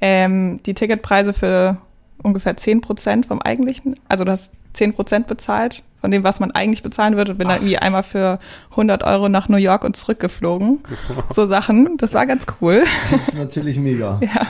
ähm, 0.00 0.62
die 0.64 0.74
Ticketpreise 0.74 1.32
für 1.32 1.78
ungefähr 2.22 2.56
10 2.56 2.80
Prozent 2.80 3.26
vom 3.26 3.40
eigentlichen, 3.40 3.96
also 4.08 4.24
du 4.24 4.32
hast 4.32 4.52
10 4.72 4.92
Prozent 4.92 5.26
bezahlt 5.26 5.82
von 6.00 6.10
dem, 6.10 6.24
was 6.24 6.40
man 6.40 6.50
eigentlich 6.52 6.82
bezahlen 6.82 7.16
würde 7.16 7.32
und 7.32 7.38
bin 7.38 7.48
Ach. 7.48 7.54
dann 7.54 7.62
irgendwie 7.62 7.78
einmal 7.78 8.02
für 8.02 8.38
100 8.70 9.02
Euro 9.04 9.28
nach 9.28 9.48
New 9.48 9.56
York 9.56 9.84
und 9.84 9.96
zurückgeflogen. 9.96 10.80
so 11.34 11.46
Sachen, 11.46 11.96
das 11.98 12.14
war 12.14 12.26
ganz 12.26 12.46
cool. 12.60 12.84
Das 13.10 13.28
ist 13.28 13.38
natürlich 13.38 13.78
mega. 13.78 14.20
ja. 14.22 14.46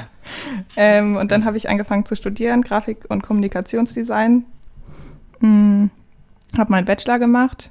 Ähm, 0.77 1.17
und 1.17 1.33
dann 1.33 1.45
habe 1.45 1.57
ich 1.57 1.69
angefangen 1.69 2.05
zu 2.07 2.15
studieren, 2.15 2.63
Grafik- 2.63 3.07
und 3.09 3.23
Kommunikationsdesign. 3.23 4.45
Hm, 5.41 5.91
habe 6.57 6.71
meinen 6.71 6.85
Bachelor 6.85 7.19
gemacht 7.19 7.71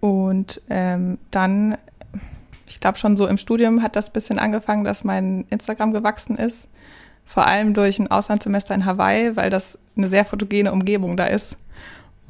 und 0.00 0.60
ähm, 0.70 1.18
dann, 1.30 1.76
ich 2.66 2.80
glaube 2.80 2.98
schon 2.98 3.16
so 3.16 3.26
im 3.26 3.38
Studium 3.38 3.82
hat 3.82 3.96
das 3.96 4.10
bisschen 4.10 4.38
angefangen, 4.38 4.84
dass 4.84 5.04
mein 5.04 5.46
Instagram 5.50 5.92
gewachsen 5.92 6.36
ist. 6.36 6.68
Vor 7.24 7.46
allem 7.46 7.74
durch 7.74 7.98
ein 7.98 8.10
Auslandssemester 8.10 8.74
in 8.74 8.86
Hawaii, 8.86 9.36
weil 9.36 9.50
das 9.50 9.78
eine 9.96 10.08
sehr 10.08 10.24
fotogene 10.24 10.72
Umgebung 10.72 11.16
da 11.16 11.26
ist. 11.26 11.56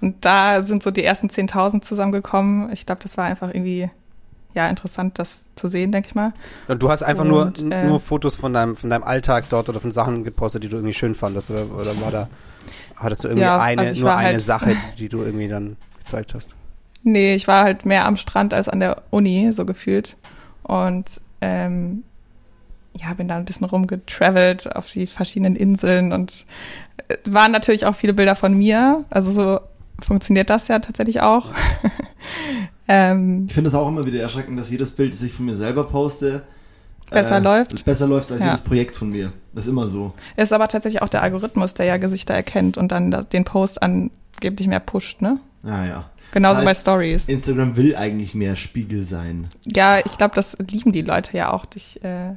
Und 0.01 0.25
da 0.25 0.63
sind 0.63 0.83
so 0.83 0.91
die 0.91 1.05
ersten 1.05 1.29
10.000 1.29 1.83
zusammengekommen. 1.83 2.73
Ich 2.73 2.87
glaube, 2.87 3.03
das 3.03 3.17
war 3.17 3.25
einfach 3.25 3.49
irgendwie 3.49 3.91
ja 4.55 4.69
interessant, 4.69 5.19
das 5.19 5.47
zu 5.55 5.69
sehen, 5.69 5.93
denke 5.93 6.09
ich 6.09 6.15
mal. 6.15 6.33
Und 6.67 6.83
du 6.83 6.89
hast 6.89 7.03
einfach 7.03 7.25
und, 7.25 7.63
nur, 7.63 7.73
äh, 7.73 7.87
nur 7.87 8.01
Fotos 8.01 8.37
von 8.37 8.53
deinem, 8.53 8.75
von 8.75 8.91
deinem 8.91 9.05
Alltag 9.05 9.45
dort 9.51 9.69
oder 9.69 9.81
von 9.81 9.93
Sachen 9.93 10.25
gepostet, 10.25 10.65
die 10.65 10.69
du 10.69 10.77
irgendwie 10.77 10.95
schön 10.95 11.15
fandest. 11.15 11.51
Oder, 11.51 12.01
war 12.01 12.11
da, 12.11 12.29
hattest 12.97 13.25
du 13.25 13.29
irgendwie 13.29 13.45
ja, 13.45 13.61
eine, 13.61 13.83
also 13.83 14.01
nur 14.01 14.17
eine 14.17 14.29
halt 14.29 14.41
Sache, 14.41 14.75
die 14.99 15.09
du 15.09 15.23
irgendwie 15.23 15.49
dann 15.49 15.77
gezeigt 16.05 16.35
hast? 16.35 16.55
Nee, 17.07 17.37
ich 17.37 17.47
war 17.47 17.63
halt 17.63 17.87
mehr 17.87 18.05
am 18.05 18.17
Strand 18.17 18.53
als 18.53 18.69
an 18.69 18.81
der 18.81 19.01
Uni, 19.11 19.53
so 19.53 19.65
gefühlt. 19.65 20.17
Und 20.65 21.21
ähm, 21.41 22.03
ja, 22.95 23.15
bin 23.15 23.29
da 23.29 23.37
ein 23.37 23.45
bisschen 23.45 23.65
rumgetravelt 23.65 24.75
auf 24.75 24.91
die 24.91 25.07
verschiedenen 25.07 25.55
Inseln 25.55 26.13
und 26.13 26.45
äh, 27.07 27.15
waren 27.31 27.53
natürlich 27.53 27.87
auch 27.87 27.95
viele 27.95 28.13
Bilder 28.13 28.35
von 28.35 28.55
mir. 28.55 29.05
Also 29.09 29.31
so 29.31 29.61
funktioniert 30.05 30.51
das 30.51 30.67
ja 30.67 30.81
tatsächlich 30.81 31.21
auch. 31.21 31.53
ähm, 32.89 33.45
ich 33.47 33.55
finde 33.55 33.69
es 33.69 33.77
auch 33.77 33.87
immer 33.87 34.05
wieder 34.05 34.21
erschreckend, 34.21 34.59
dass 34.59 34.69
jedes 34.69 34.91
Bild, 34.91 35.13
das 35.13 35.23
ich 35.23 35.33
von 35.33 35.47
mir 35.47 35.55
selber 35.55 35.85
poste, 35.85 36.43
besser 37.09 37.37
äh, 37.37 37.41
läuft. 37.41 37.85
Besser 37.85 38.09
läuft 38.09 38.33
als 38.33 38.41
ja. 38.41 38.49
jedes 38.49 38.63
Projekt 38.63 38.97
von 38.97 39.11
mir. 39.11 39.33
Das 39.55 39.67
ist 39.67 39.71
immer 39.71 39.87
so. 39.87 40.13
Ist 40.37 40.53
aber 40.53 40.67
tatsächlich 40.67 41.03
auch 41.03 41.09
der 41.09 41.23
Algorithmus, 41.23 41.75
der 41.75 41.87
ja 41.87 41.99
Gesichter 41.99 42.35
erkennt 42.35 42.77
und 42.79 42.91
dann 42.91 43.27
den 43.33 43.45
Post 43.45 43.81
angeblich 43.81 44.67
mehr 44.67 44.81
pusht, 44.81 45.23
ne? 45.23 45.39
Ja, 45.63 45.85
ja. 45.85 46.11
Genauso 46.37 46.61
das 46.61 46.69
heißt, 46.69 46.85
bei 46.85 46.93
Stories. 46.93 47.29
Instagram 47.31 47.77
will 47.79 47.97
eigentlich 47.97 48.35
mehr 48.35 48.57
Spiegel 48.57 49.07
sein. 49.07 49.49
Ja, 49.65 50.01
ich 50.01 50.19
glaube, 50.19 50.35
das 50.35 50.55
lieben 50.71 50.93
die 50.93 51.01
Leute 51.01 51.35
ja 51.35 51.51
auch, 51.51 51.65
dich 51.65 52.05
äh, 52.05 52.35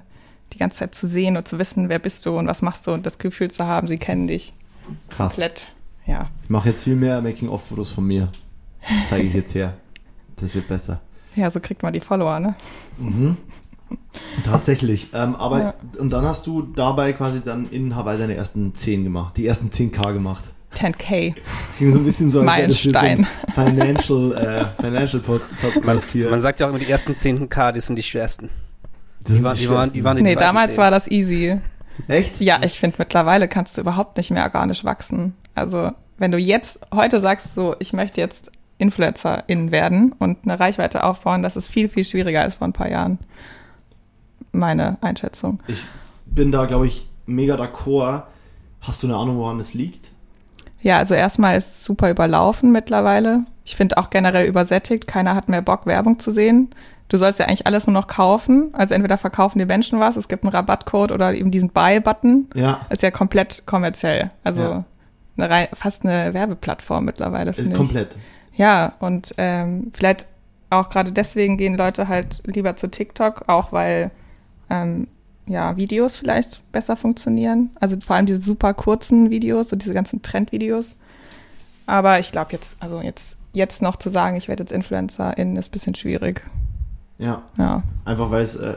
die 0.53 0.58
ganze 0.58 0.77
Zeit 0.77 0.96
zu 0.96 1.06
sehen 1.06 1.36
und 1.36 1.50
zu 1.50 1.60
wissen, 1.60 1.89
wer 1.89 2.00
bist 2.00 2.25
du 2.25 2.38
und 2.38 2.48
was 2.48 2.62
machst 2.62 2.88
du 2.88 2.94
und 2.94 3.06
das 3.06 3.18
Gefühl 3.18 3.51
zu 3.51 3.65
haben, 3.65 3.89
sie 3.89 3.98
kennen 3.98 4.27
dich. 4.27 4.53
Krass. 5.10 5.34
Komplett. 5.34 5.68
Ja. 6.06 6.29
Ich 6.44 6.50
mache 6.50 6.70
jetzt 6.70 6.86
viel 6.86 6.96
mehr 6.96 7.22
Making-of-Fotos 7.22 7.91
von 7.91 8.06
mir. 8.06 8.29
Zeige 9.10 9.27
ich 9.27 9.34
jetzt 9.34 9.53
her. 9.53 9.74
Das 10.38 10.56
wird 10.56 10.70
besser. 10.70 11.01
Ja, 11.36 11.51
so 11.51 11.60
kriegt 11.60 11.84
man 11.84 11.91
die 11.91 12.00
Follower, 12.00 12.39
ne? 12.39 12.56
Mhm. 13.00 13.36
Tatsächlich. 14.46 15.10
Ähm, 15.13 15.36
aber 15.36 15.60
ja. 15.60 15.74
und 15.98 16.12
dann 16.12 16.24
hast 16.24 16.48
du 16.48 16.62
dabei 16.62 17.12
quasi 17.12 17.41
dann 17.41 17.70
in 17.70 17.98
Hawaii 17.98 18.18
deine 18.18 18.36
ersten 18.36 18.74
10 18.74 19.03
gemacht, 19.03 19.36
die 19.36 19.46
ersten 19.46 19.72
10k 19.72 20.13
gemacht. 20.13 20.53
10k. 20.79 21.36
Ging 21.77 21.92
so 21.92 22.00
ein 22.00 22.05
bisschen 22.05 22.31
so 22.31 22.44
Meilenstein. 22.44 23.27
So 23.46 23.63
Financial, 23.63 24.33
äh, 24.33 24.81
Financial 24.81 25.22
Podcast 25.22 26.09
hier. 26.11 26.29
Man 26.29 26.42
sagt 26.42 26.59
ja 26.59 26.65
auch 26.65 26.70
immer, 26.70 26.79
die 26.79 26.89
ersten 26.89 27.13
10k, 27.13 27.72
die 27.74 27.81
sind 27.81 27.96
die 27.96 28.03
schwersten. 28.03 28.50
Das 29.22 29.35
die, 29.35 29.44
waren, 29.44 29.57
die, 29.57 29.70
waren, 29.70 29.94
die 29.94 30.03
waren 30.03 30.18
die 30.18 30.24
Nee, 30.24 30.35
damals 30.35 30.70
10. 30.70 30.77
war 30.77 30.92
das 30.92 31.09
easy. 31.09 31.59
Echt? 32.07 32.39
Ja, 32.39 32.59
ich 32.63 32.79
finde, 32.79 32.96
mittlerweile 33.00 33.48
kannst 33.48 33.77
du 33.77 33.81
überhaupt 33.81 34.18
nicht 34.18 34.31
mehr 34.31 34.44
organisch 34.44 34.85
wachsen. 34.85 35.35
Also, 35.55 35.92
wenn 36.18 36.31
du 36.31 36.37
jetzt 36.37 36.79
heute 36.94 37.20
sagst, 37.20 37.53
so, 37.55 37.75
ich 37.79 37.92
möchte 37.94 38.22
jetzt 38.22 38.51
Influencerin 38.77 39.72
werden 39.72 40.13
und 40.20 40.37
eine 40.44 40.57
Reichweite 40.59 41.03
aufbauen, 41.03 41.44
das 41.44 41.57
ist 41.57 41.68
viel, 41.68 41.89
viel 41.89 42.05
schwieriger 42.05 42.42
als 42.42 42.55
vor 42.55 42.68
ein 42.68 42.74
paar 42.74 42.89
Jahren. 42.89 43.20
Meine 44.51 44.98
Einschätzung. 45.01 45.59
Ich 45.68 45.85
bin 46.25 46.51
da, 46.51 46.65
glaube 46.65 46.87
ich, 46.87 47.09
mega 47.25 47.55
d'accord. 47.55 48.24
Hast 48.81 49.03
du 49.03 49.07
eine 49.07 49.18
Ahnung, 49.18 49.37
woran 49.37 49.59
es 49.59 49.74
liegt? 49.74 50.08
Ja, 50.81 50.98
also 50.98 51.13
erstmal 51.13 51.57
ist 51.57 51.68
es 51.68 51.85
super 51.85 52.09
überlaufen 52.09 52.72
mittlerweile. 52.72 53.46
Ich 53.65 53.75
finde 53.75 53.98
auch 53.98 54.09
generell 54.09 54.48
übersättigt. 54.48 55.07
Keiner 55.07 55.35
hat 55.35 55.50
mehr 55.50 55.61
Bock, 55.61 55.85
Werbung 55.85 56.20
zu 56.20 56.31
sehen. 56.31 56.70
Du 57.09 57.18
sollst 57.18 57.39
ja 57.39 57.46
eigentlich 57.46 57.68
alles 57.68 57.87
nur 57.87 57.94
noch 57.94 58.07
kaufen. 58.07 58.70
Also 58.74 58.94
entweder 58.94 59.18
verkaufen 59.18 59.59
die 59.59 59.65
Menschen 59.65 60.00
was, 60.00 60.15
es 60.15 60.27
gibt 60.27 60.44
einen 60.44 60.53
Rabattcode 60.53 61.11
oder 61.11 61.33
eben 61.33 61.51
diesen 61.51 61.70
Buy-Button. 61.70 62.50
Ja. 62.53 62.85
Ist 62.89 63.01
ja 63.01 63.11
komplett 63.11 63.63
kommerziell. 63.65 64.31
Also 64.44 64.61
ja. 64.61 64.83
eine 65.37 65.50
rein, 65.50 65.68
fast 65.74 66.05
eine 66.05 66.33
Werbeplattform 66.33 67.05
mittlerweile, 67.05 67.53
finde 67.53 67.72
ich. 67.72 67.77
Komplett. 67.77 68.15
Ja, 68.53 68.94
und 69.00 69.33
ähm, 69.37 69.92
vielleicht 69.94 70.27
auch 70.70 70.89
gerade 70.89 71.11
deswegen 71.11 71.57
gehen 71.57 71.75
Leute 71.75 72.07
halt 72.07 72.42
lieber 72.46 72.75
zu 72.75 72.89
TikTok, 72.89 73.44
auch 73.48 73.72
weil 73.72 74.11
ähm, 74.70 75.07
ja, 75.50 75.75
Videos 75.75 76.18
vielleicht 76.18 76.62
besser 76.72 76.96
funktionieren. 76.96 77.72
Also 77.79 77.98
vor 78.00 78.16
allem 78.16 78.27
diese 78.27 78.40
super 78.40 78.74
kurzen 78.74 79.29
Videos, 79.29 79.70
so 79.70 79.75
diese 79.75 79.94
ganzen 79.94 80.22
Trendvideos. 80.22 80.96
Aber 81.88 82.20
ich 82.20 82.31
glaube 82.31 82.51
jetzt, 82.53 82.77
also 82.79 83.01
jetzt, 83.01 83.35
jetzt 83.51 83.81
noch 83.81 83.96
zu 83.96 84.09
sagen, 84.09 84.38
ich 84.38 84.48
werde 84.48 84.64
jetzt 84.64 84.72
Influencerin, 84.72 85.57
ist 85.57 85.70
ein 85.70 85.72
bisschen 85.72 85.96
schwierig. 85.96 86.44
Ja. 87.18 87.42
ja. 87.57 87.83
Einfach 88.05 88.31
weil 88.31 88.44
es, 88.44 88.55
äh, 88.55 88.75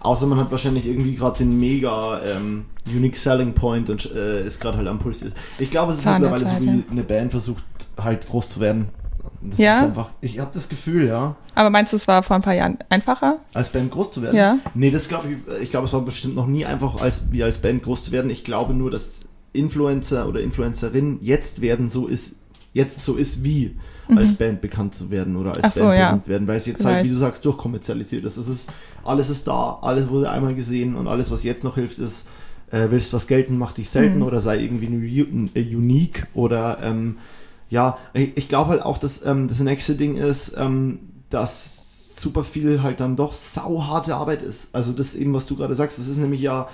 außer 0.00 0.26
man 0.26 0.38
hat 0.38 0.50
wahrscheinlich 0.50 0.86
irgendwie 0.86 1.14
gerade 1.14 1.38
den 1.38 1.60
mega 1.60 2.20
ähm, 2.22 2.64
Unique 2.86 3.16
Selling 3.16 3.52
Point 3.52 3.90
und 3.90 4.10
äh, 4.12 4.44
ist 4.44 4.58
gerade 4.58 4.78
halt 4.78 4.88
am 4.88 4.98
Puls. 4.98 5.24
Ich 5.58 5.70
glaube, 5.70 5.92
es 5.92 6.00
ist 6.00 6.06
mittlerweile 6.06 6.46
so, 6.46 6.62
wie 6.62 6.84
eine 6.90 7.04
Band 7.04 7.30
versucht 7.30 7.62
halt 7.96 8.26
groß 8.26 8.48
zu 8.48 8.60
werden. 8.60 8.88
Das 9.42 9.58
ja. 9.58 9.78
ist 9.78 9.84
einfach, 9.84 10.10
ich 10.20 10.38
habe 10.38 10.50
das 10.52 10.68
Gefühl, 10.68 11.06
ja. 11.06 11.36
Aber 11.54 11.70
meinst 11.70 11.92
du, 11.92 11.96
es 11.96 12.08
war 12.08 12.22
vor 12.22 12.36
ein 12.36 12.42
paar 12.42 12.54
Jahren 12.54 12.78
einfacher? 12.88 13.38
Als 13.54 13.68
Band 13.68 13.90
groß 13.90 14.12
zu 14.12 14.22
werden? 14.22 14.36
Ja. 14.36 14.58
Nee, 14.74 14.90
das 14.90 15.08
glaube 15.08 15.28
ich, 15.30 15.62
ich 15.62 15.70
glaube, 15.70 15.86
es 15.86 15.92
war 15.92 16.02
bestimmt 16.02 16.34
noch 16.34 16.46
nie 16.46 16.64
einfach, 16.64 17.00
als, 17.00 17.30
wie 17.30 17.42
als 17.42 17.58
Band 17.58 17.82
groß 17.82 18.04
zu 18.04 18.12
werden. 18.12 18.30
Ich 18.30 18.44
glaube 18.44 18.74
nur, 18.74 18.90
dass 18.90 19.20
Influencer 19.52 20.28
oder 20.28 20.40
Influencerin 20.40 21.18
jetzt 21.22 21.60
werden, 21.60 21.88
so 21.88 22.06
ist, 22.06 22.36
jetzt 22.72 23.02
so 23.02 23.16
ist 23.16 23.42
wie 23.42 23.76
mhm. 24.08 24.18
als 24.18 24.34
Band 24.34 24.60
bekannt 24.60 24.94
zu 24.94 25.10
werden 25.10 25.36
oder 25.36 25.50
als 25.50 25.58
Ach 25.58 25.74
Band 25.74 25.74
so, 25.74 25.88
bekannt 25.88 26.28
werden, 26.28 26.48
weil 26.48 26.56
es 26.56 26.66
jetzt 26.66 26.82
Vielleicht. 26.82 26.96
halt, 26.96 27.06
wie 27.06 27.10
du 27.10 27.16
sagst, 27.16 27.44
durchkommerzialisiert 27.44 28.24
ist. 28.24 28.36
Es 28.36 28.48
ist, 28.48 28.72
alles 29.04 29.30
ist 29.30 29.48
da, 29.48 29.78
alles 29.82 30.08
wurde 30.08 30.30
einmal 30.30 30.54
gesehen 30.54 30.94
und 30.94 31.08
alles, 31.08 31.30
was 31.30 31.42
jetzt 31.42 31.64
noch 31.64 31.76
hilft, 31.76 31.98
ist, 31.98 32.28
äh, 32.70 32.88
willst 32.90 33.12
was 33.12 33.26
gelten, 33.26 33.58
mach 33.58 33.72
dich 33.72 33.90
selten 33.90 34.18
mhm. 34.18 34.24
oder 34.24 34.40
sei 34.40 34.60
irgendwie 34.60 35.24
unique 35.74 36.26
oder 36.34 36.78
ähm, 36.82 37.16
ja, 37.68 37.98
ich, 38.12 38.36
ich 38.36 38.48
glaube 38.48 38.70
halt 38.70 38.82
auch, 38.82 38.98
dass 38.98 39.24
ähm, 39.24 39.48
das 39.48 39.60
nächste 39.60 39.94
Ding 39.94 40.16
ist, 40.16 40.54
ähm, 40.56 40.98
dass 41.30 42.16
super 42.20 42.44
viel 42.44 42.82
halt 42.82 43.00
dann 43.00 43.16
doch 43.16 43.34
sauharte 43.34 44.14
Arbeit 44.14 44.42
ist. 44.42 44.74
Also 44.74 44.92
das 44.92 45.14
eben, 45.14 45.34
was 45.34 45.46
du 45.46 45.56
gerade 45.56 45.74
sagst, 45.74 45.98
das 45.98 46.08
ist 46.08 46.18
nämlich 46.18 46.40
ja, 46.40 46.68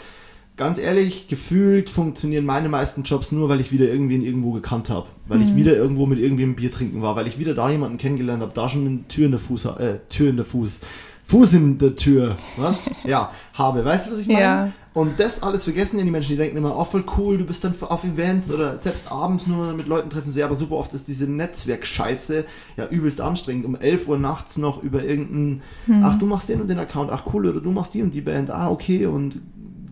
ganz 0.57 0.79
ehrlich, 0.79 1.29
gefühlt 1.29 1.91
funktionieren 1.91 2.45
meine 2.45 2.69
meisten 2.69 3.03
Jobs 3.03 3.33
nur, 3.33 3.49
weil 3.49 3.61
ich 3.61 3.73
wieder 3.73 3.87
irgendwen 3.87 4.23
irgendwo 4.23 4.53
gekannt 4.53 4.91
habe. 4.91 5.07
Weil 5.27 5.39
mhm. 5.39 5.49
ich 5.49 5.57
wieder 5.57 5.77
irgendwo 5.77 6.07
mit 6.07 6.19
irgendwem 6.19 6.55
Bier 6.55 6.71
trinken 6.71 7.03
war, 7.03 7.17
weil 7.17 7.27
ich 7.27 7.39
wieder 7.39 7.55
da 7.55 7.71
jemanden 7.71 7.99
kennengelernt 7.99 8.43
habe, 8.43 8.53
da 8.55 8.69
schon 8.69 8.87
eine 8.87 9.09
Tür 9.09 9.27
in 9.27 9.33
der 9.33 9.41
Fuß, 9.41 9.65
äh, 9.67 9.99
Tür 10.09 10.31
in 10.31 10.37
der 10.37 10.45
Fuß, 10.45 10.81
Fuß 11.25 11.55
in 11.55 11.79
der 11.79 11.97
Tür, 11.97 12.31
was? 12.57 12.91
ja, 13.05 13.33
habe. 13.55 13.85
Weißt 13.85 14.07
du, 14.07 14.13
was 14.13 14.19
ich 14.19 14.29
meine? 14.29 14.41
Ja. 14.41 14.73
Und 14.95 15.19
das 15.19 15.43
alles 15.43 15.65
vergessen 15.65 15.99
ja 15.99 16.05
die 16.05 16.11
Menschen, 16.11 16.31
die 16.31 16.37
denken 16.37 16.59
immer, 16.59 16.77
oh 16.77 16.85
voll 16.85 17.05
cool, 17.17 17.39
du 17.39 17.45
bist 17.45 17.65
dann 17.65 17.75
auf 17.81 18.05
Events 18.05 18.53
oder 18.53 18.79
selbst 18.79 19.11
abends 19.11 19.47
nur 19.47 19.73
mit 19.73 19.87
Leuten 19.87 20.11
treffen 20.11 20.31
sie, 20.31 20.43
aber 20.43 20.55
super 20.55 20.75
oft 20.75 20.93
ist 20.93 21.09
diese 21.09 21.27
Netzwerkscheiße 21.27 22.45
ja 22.77 22.87
übelst 22.89 23.21
anstrengend. 23.21 23.65
Um 23.65 23.75
11 23.75 24.09
Uhr 24.09 24.19
nachts 24.19 24.59
noch 24.59 24.83
über 24.83 25.03
irgendeinen, 25.03 25.63
hm. 25.87 26.05
ach 26.05 26.19
du 26.19 26.27
machst 26.27 26.51
den 26.51 26.61
und 26.61 26.69
den 26.69 26.79
Account, 26.79 27.11
ach 27.11 27.25
cool, 27.33 27.47
oder 27.47 27.61
du 27.61 27.71
machst 27.71 27.95
die 27.95 28.03
und 28.03 28.13
die 28.13 28.21
Band, 28.21 28.51
ah 28.51 28.71
okay 28.71 29.07
und 29.07 29.41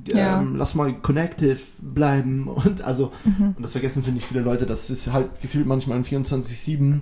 ja. 0.07 0.41
ähm, 0.41 0.57
lass 0.57 0.75
mal 0.75 0.93
connective 0.93 1.61
bleiben 1.79 2.49
und 2.49 2.83
also, 2.83 3.13
mhm. 3.25 3.55
und 3.57 3.63
das 3.63 3.73
vergessen 3.73 4.03
finde 4.03 4.19
ich 4.19 4.27
viele 4.27 4.41
Leute, 4.41 4.67
das 4.67 4.91
ist 4.91 5.11
halt 5.13 5.41
gefühlt 5.41 5.67
manchmal 5.67 5.97
ein 5.97 6.05
24-7 6.05 7.01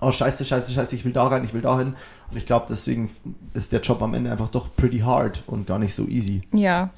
oh 0.00 0.12
scheiße, 0.12 0.44
scheiße, 0.44 0.72
scheiße, 0.72 0.94
ich 0.94 1.04
will 1.04 1.12
da 1.12 1.26
rein, 1.26 1.44
ich 1.44 1.54
will 1.54 1.62
da 1.62 1.78
hin. 1.78 1.94
Und 2.30 2.36
ich 2.36 2.44
glaube, 2.44 2.66
deswegen 2.68 3.08
ist 3.54 3.72
der 3.72 3.80
Job 3.80 4.02
am 4.02 4.12
Ende 4.12 4.30
einfach 4.30 4.48
doch 4.48 4.68
pretty 4.76 4.98
hard 4.98 5.42
und 5.46 5.66
gar 5.66 5.78
nicht 5.78 5.94
so 5.94 6.06
easy. 6.06 6.42
Ja, 6.52 6.90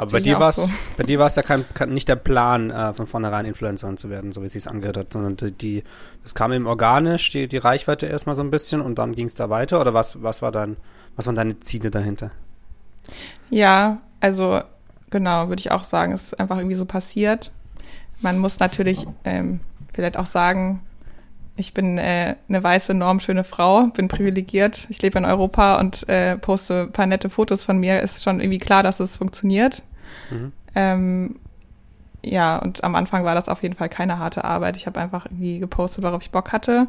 aber 0.00 0.12
bei 0.12 0.20
dir, 0.20 0.40
war's, 0.40 0.56
so. 0.56 0.68
bei 0.96 1.04
dir 1.04 1.18
war 1.18 1.26
es 1.26 1.36
ja 1.36 1.42
kein, 1.42 1.64
kein, 1.74 1.90
nicht 1.92 2.08
der 2.08 2.16
Plan, 2.16 2.70
äh, 2.70 2.94
von 2.94 3.06
vornherein 3.06 3.44
Influencerin 3.44 3.98
zu 3.98 4.08
werden, 4.08 4.32
so 4.32 4.40
wie 4.40 4.46
es 4.46 4.52
sich 4.52 4.66
angehört 4.66 4.96
hat, 4.96 5.12
sondern 5.12 5.36
die, 5.58 5.84
das 6.22 6.34
kam 6.34 6.52
eben 6.52 6.66
organisch, 6.66 7.30
die, 7.30 7.48
die 7.48 7.58
Reichweite 7.58 8.06
erstmal 8.06 8.34
so 8.34 8.42
ein 8.42 8.50
bisschen 8.50 8.80
und 8.80 8.98
dann 8.98 9.14
ging 9.14 9.26
es 9.26 9.34
da 9.34 9.50
weiter 9.50 9.78
oder 9.78 9.92
was, 9.92 10.22
was 10.22 10.40
war 10.40 10.52
dein, 10.52 10.78
was 11.16 11.26
waren 11.26 11.34
deine 11.34 11.60
Ziele 11.60 11.90
dahinter? 11.90 12.30
Ja, 13.50 13.98
also 14.20 14.60
genau, 15.10 15.48
würde 15.48 15.60
ich 15.60 15.70
auch 15.70 15.84
sagen, 15.84 16.12
ist 16.12 16.38
einfach 16.40 16.56
irgendwie 16.56 16.76
so 16.76 16.86
passiert. 16.86 17.52
man 18.20 18.38
muss 18.38 18.58
natürlich 18.58 19.06
ähm, 19.24 19.60
vielleicht 19.92 20.16
auch 20.16 20.26
sagen, 20.26 20.80
ich 21.60 21.74
bin 21.74 21.98
äh, 21.98 22.36
eine 22.48 22.62
weiße, 22.62 22.94
normschöne 22.94 23.44
Frau, 23.44 23.86
bin 23.88 24.08
privilegiert. 24.08 24.86
Ich 24.88 25.00
lebe 25.02 25.18
in 25.18 25.24
Europa 25.24 25.78
und 25.78 26.08
äh, 26.08 26.36
poste 26.36 26.82
ein 26.82 26.92
paar 26.92 27.06
nette 27.06 27.30
Fotos 27.30 27.64
von 27.64 27.78
mir. 27.78 28.00
Ist 28.00 28.22
schon 28.22 28.40
irgendwie 28.40 28.58
klar, 28.58 28.82
dass 28.82 28.98
es 28.98 29.18
funktioniert. 29.18 29.82
Mhm. 30.30 30.52
Ähm, 30.74 31.36
ja, 32.24 32.58
und 32.58 32.82
am 32.84 32.94
Anfang 32.94 33.24
war 33.24 33.34
das 33.34 33.48
auf 33.48 33.62
jeden 33.62 33.74
Fall 33.74 33.88
keine 33.88 34.18
harte 34.18 34.44
Arbeit. 34.44 34.76
Ich 34.76 34.86
habe 34.86 35.00
einfach 35.00 35.26
irgendwie 35.26 35.58
gepostet, 35.58 36.04
worauf 36.04 36.22
ich 36.22 36.30
Bock 36.30 36.52
hatte. 36.52 36.88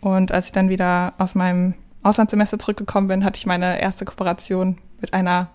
Und 0.00 0.32
als 0.32 0.46
ich 0.46 0.52
dann 0.52 0.68
wieder 0.68 1.14
aus 1.18 1.34
meinem 1.34 1.74
Auslandssemester 2.02 2.58
zurückgekommen 2.58 3.08
bin, 3.08 3.24
hatte 3.24 3.38
ich 3.38 3.46
meine 3.46 3.80
erste 3.80 4.04
Kooperation 4.04 4.78
mit 5.00 5.12
einer 5.12 5.48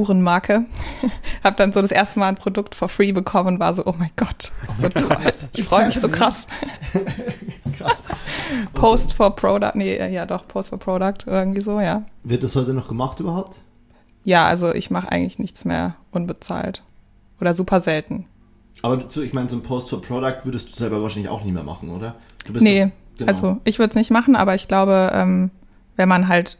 Uhrenmarke. 0.00 0.66
habe 1.44 1.56
dann 1.56 1.72
so 1.72 1.82
das 1.82 1.90
erste 1.90 2.18
Mal 2.18 2.28
ein 2.28 2.36
Produkt 2.36 2.74
for 2.74 2.88
free 2.88 3.12
bekommen 3.12 3.54
und 3.54 3.60
war 3.60 3.74
so, 3.74 3.84
oh 3.86 3.94
mein 3.98 4.10
Gott, 4.16 4.52
so 4.80 4.88
toll. 4.88 5.18
Ich 5.54 5.64
freue 5.64 5.86
mich 5.86 6.00
so 6.00 6.08
krass. 6.08 6.46
krass. 7.76 8.04
Post 8.74 9.14
for 9.14 9.34
Product, 9.34 9.72
nee, 9.74 9.96
ja 10.12 10.26
doch, 10.26 10.46
Post 10.46 10.70
for 10.70 10.78
Product, 10.78 11.26
irgendwie 11.26 11.60
so, 11.60 11.80
ja. 11.80 12.04
Wird 12.24 12.44
das 12.44 12.56
heute 12.56 12.74
noch 12.74 12.88
gemacht 12.88 13.20
überhaupt? 13.20 13.60
Ja, 14.24 14.46
also 14.46 14.74
ich 14.74 14.90
mache 14.90 15.10
eigentlich 15.10 15.38
nichts 15.38 15.64
mehr 15.64 15.96
unbezahlt. 16.10 16.82
Oder 17.40 17.54
super 17.54 17.80
selten. 17.80 18.26
Aber 18.82 18.98
du, 18.98 19.22
ich 19.22 19.32
meine, 19.32 19.48
so 19.48 19.56
ein 19.56 19.62
Post 19.62 19.90
for 19.90 20.00
Product 20.02 20.44
würdest 20.44 20.70
du 20.70 20.76
selber 20.76 21.02
wahrscheinlich 21.02 21.30
auch 21.30 21.42
nicht 21.42 21.54
mehr 21.54 21.62
machen, 21.62 21.90
oder? 21.90 22.16
nee, 22.48 22.84
doch, 22.84 22.90
genau. 23.18 23.30
also 23.30 23.56
ich 23.64 23.78
würde 23.78 23.90
es 23.90 23.96
nicht 23.96 24.10
machen, 24.10 24.36
aber 24.36 24.54
ich 24.54 24.68
glaube, 24.68 25.10
ähm, 25.14 25.50
wenn 25.96 26.08
man 26.08 26.28
halt 26.28 26.58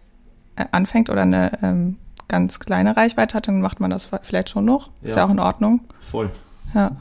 äh, 0.57 0.65
anfängt 0.73 1.11
oder 1.11 1.23
eine 1.23 1.59
ähm, 1.63 1.97
ganz 2.31 2.61
kleine 2.61 2.97
Reichweite 2.97 3.35
hat, 3.35 3.49
dann 3.49 3.61
macht 3.61 3.81
man 3.81 3.91
das 3.91 4.09
vielleicht 4.23 4.49
schon 4.49 4.65
noch. 4.65 4.91
Ja. 5.03 5.09
Ist 5.09 5.17
ja 5.17 5.25
auch 5.27 5.31
in 5.31 5.41
Ordnung. 5.41 5.81
Voll. 6.01 6.31
Ja. 6.75 6.93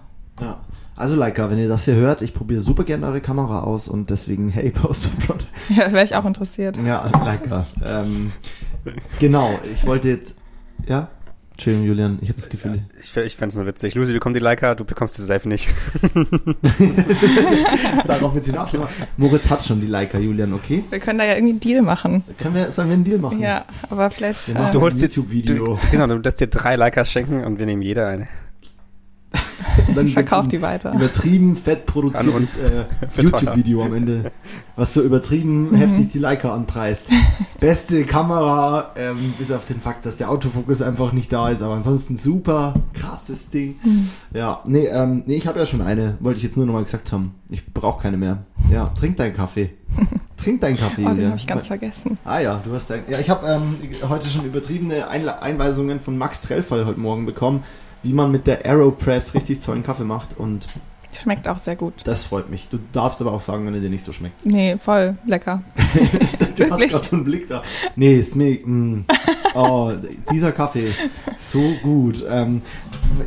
Ja. 0.41 0.57
Also 0.95 1.15
Leica, 1.15 1.49
wenn 1.49 1.59
ihr 1.59 1.69
das 1.69 1.85
hier 1.85 1.95
hört, 1.95 2.21
ich 2.21 2.33
probiere 2.33 2.59
super 2.59 2.83
gerne 2.83 3.05
eure 3.05 3.21
Kamera 3.21 3.61
aus 3.61 3.87
und 3.87 4.09
deswegen, 4.09 4.49
hey, 4.49 4.69
Post 4.71 5.05
for 5.05 5.19
Product. 5.25 5.45
Ja, 5.69 5.93
wäre 5.93 6.03
ich 6.03 6.15
auch 6.15 6.25
interessiert. 6.25 6.77
Ja, 6.77 7.09
Leica. 7.23 7.65
ähm, 7.85 8.33
genau, 9.19 9.49
ich 9.71 9.85
wollte 9.85 10.09
jetzt, 10.09 10.35
ja? 10.87 11.07
Entschuldigung, 11.59 11.87
Julian, 11.87 12.19
ich 12.21 12.29
habe 12.29 12.39
das 12.39 12.47
Gefühl. 12.47 12.75
Ja, 12.75 12.81
ich 13.01 13.17
ich 13.17 13.35
fände 13.35 13.51
es 13.51 13.57
nur 13.57 13.65
witzig. 13.65 13.93
Lucy 13.93 14.13
bekommt 14.13 14.33
die 14.33 14.39
Leica, 14.39 14.75
du 14.75 14.85
bekommst 14.85 15.15
sie 15.15 15.25
safe 15.25 15.45
nicht. 15.45 15.67
Darauf 18.07 18.33
wird 18.33 18.45
sie 18.45 18.53
nachdenken. 18.53 18.87
Moritz 19.17 19.49
hat 19.49 19.65
schon 19.65 19.81
die 19.81 19.87
Leica, 19.87 20.17
Julian, 20.17 20.53
okay? 20.53 20.85
Wir 20.89 20.99
können 20.99 21.19
da 21.19 21.25
ja 21.25 21.33
irgendwie 21.33 21.51
einen 21.51 21.59
Deal 21.59 21.81
machen. 21.81 22.23
Können 22.37 22.55
wir, 22.55 22.71
sollen 22.71 22.87
wir 22.87 22.93
einen 22.93 23.03
Deal 23.03 23.17
machen? 23.17 23.41
Ja, 23.41 23.65
aber 23.89 24.09
vielleicht. 24.09 24.47
Äh, 24.47 24.71
du 24.71 24.79
holst 24.79 25.01
YouTube-Video. 25.01 25.77
Genau, 25.91 26.07
du 26.07 26.15
lässt 26.19 26.39
dir 26.39 26.47
drei 26.47 26.77
Leicas 26.77 27.11
schenken 27.11 27.43
und 27.43 27.59
wir 27.59 27.65
nehmen 27.65 27.81
jeder 27.81 28.07
eine. 28.07 28.29
Dann 29.95 30.07
ich 30.07 30.13
verkaufe 30.13 30.47
die 30.47 30.61
weiter. 30.61 30.93
Übertrieben 30.93 31.55
fett 31.55 31.85
produziertes 31.85 32.61
äh, 32.61 32.85
YouTube-Video 33.17 33.83
am 33.83 33.93
Ende, 33.93 34.31
was 34.75 34.93
so 34.93 35.01
übertrieben 35.01 35.71
mhm. 35.71 35.75
heftig 35.75 36.11
die 36.11 36.19
Leica 36.19 36.53
anpreist. 36.53 37.09
Beste 37.59 38.03
Kamera, 38.05 38.91
ähm, 38.95 39.33
bis 39.37 39.51
auf 39.51 39.65
den 39.65 39.79
Fakt, 39.79 40.05
dass 40.05 40.17
der 40.17 40.29
Autofokus 40.29 40.81
einfach 40.81 41.11
nicht 41.11 41.31
da 41.33 41.49
ist, 41.49 41.61
aber 41.61 41.73
ansonsten 41.73 42.17
super 42.17 42.75
krasses 42.93 43.49
Ding. 43.49 43.75
Mhm. 43.83 44.09
Ja, 44.33 44.61
nee, 44.65 44.85
ähm, 44.85 45.23
nee, 45.25 45.35
ich 45.35 45.47
habe 45.47 45.59
ja 45.59 45.65
schon 45.65 45.81
eine, 45.81 46.17
wollte 46.19 46.37
ich 46.37 46.43
jetzt 46.43 46.57
nur 46.57 46.65
nochmal 46.65 46.83
gesagt 46.83 47.11
haben. 47.11 47.35
Ich 47.49 47.73
brauche 47.73 48.01
keine 48.01 48.17
mehr. 48.17 48.45
Ja, 48.71 48.87
trink 48.97 49.17
deinen 49.17 49.35
Kaffee. 49.35 49.71
Trink 50.37 50.61
deinen 50.61 50.77
Kaffee. 50.77 51.03
oh, 51.05 51.13
den 51.13 51.27
habe 51.27 51.35
ich 51.35 51.47
ganz 51.47 51.67
vergessen. 51.67 52.17
Ah 52.23 52.39
ja, 52.39 52.61
du 52.63 52.73
hast 52.73 52.89
dein, 52.89 53.03
ja, 53.09 53.19
ich 53.19 53.29
habe 53.29 53.45
ähm, 53.45 53.75
heute 54.07 54.27
schon 54.27 54.45
übertriebene 54.45 55.07
Einle 55.09 55.41
Einweisungen 55.41 55.99
von 55.99 56.17
Max 56.17 56.41
Trellfall 56.41 56.85
heute 56.85 56.99
Morgen 56.99 57.25
bekommen 57.25 57.63
wie 58.03 58.13
man 58.13 58.31
mit 58.31 58.47
der 58.47 58.65
Aeropress 58.65 59.33
richtig 59.33 59.59
tollen 59.59 59.83
Kaffee 59.83 60.03
macht 60.03 60.37
und 60.37 60.67
Schmeckt 61.11 61.47
auch 61.47 61.57
sehr 61.57 61.75
gut. 61.75 61.93
Das 62.03 62.25
freut 62.25 62.49
mich. 62.49 62.69
Du 62.69 62.77
darfst 62.93 63.19
aber 63.19 63.33
auch 63.33 63.41
sagen, 63.41 63.65
wenn 63.65 63.73
er 63.73 63.79
dir 63.79 63.89
nicht 63.89 64.03
so 64.03 64.13
schmeckt. 64.13 64.45
Nee, 64.45 64.77
voll 64.77 65.17
lecker. 65.25 65.63
du 66.55 66.69
hast 66.69 66.87
gerade 66.87 67.03
so 67.03 67.15
einen 67.15 67.25
Blick 67.25 67.47
da. 67.47 67.63
Nee, 67.95 68.19
ist 68.19 68.35
mir. 68.35 68.59
Mm, 68.65 69.05
oh, 69.55 69.91
dieser 70.31 70.51
Kaffee. 70.51 70.87
So 71.39 71.61
gut. 71.81 72.23
Ähm, 72.29 72.61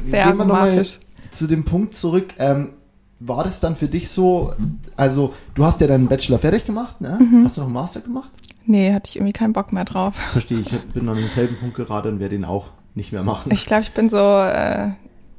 sehr 0.06 0.26
gehen 0.26 0.37
wir 0.38 0.44
nochmal 0.44 0.85
zu 1.32 1.46
dem 1.48 1.64
Punkt 1.64 1.94
zurück. 1.96 2.35
Ähm, 2.38 2.74
war 3.18 3.44
das 3.44 3.61
dann 3.61 3.76
für 3.76 3.88
dich 3.88 4.08
so, 4.08 4.52
also 4.96 5.35
du 5.54 5.64
hast 5.64 5.80
ja 5.80 5.87
deinen 5.87 6.08
Bachelor 6.08 6.38
fertig 6.38 6.66
gemacht, 6.66 7.00
ne? 7.00 7.18
Mhm. 7.20 7.44
Hast 7.44 7.56
du 7.56 7.61
noch 7.61 7.68
einen 7.68 7.74
Master 7.74 8.00
gemacht? 8.00 8.30
Nee, 8.64 8.92
hatte 8.92 9.08
ich 9.08 9.16
irgendwie 9.16 9.32
keinen 9.32 9.52
Bock 9.52 9.72
mehr 9.72 9.85
drauf. 9.85 10.14
Verstehe, 10.14 10.61
ich 10.61 10.70
bin 10.92 11.08
an 11.08 11.16
demselben 11.16 11.56
Punkt 11.56 11.76
gerade 11.76 12.08
und 12.08 12.20
werde 12.20 12.35
ihn 12.37 12.44
auch 12.44 12.70
nicht 12.94 13.12
mehr 13.12 13.22
machen. 13.22 13.52
Ich 13.52 13.66
glaube, 13.66 13.83
ich 13.83 13.92
bin 13.92 14.11
so 14.11 14.18
äh, 14.18 14.90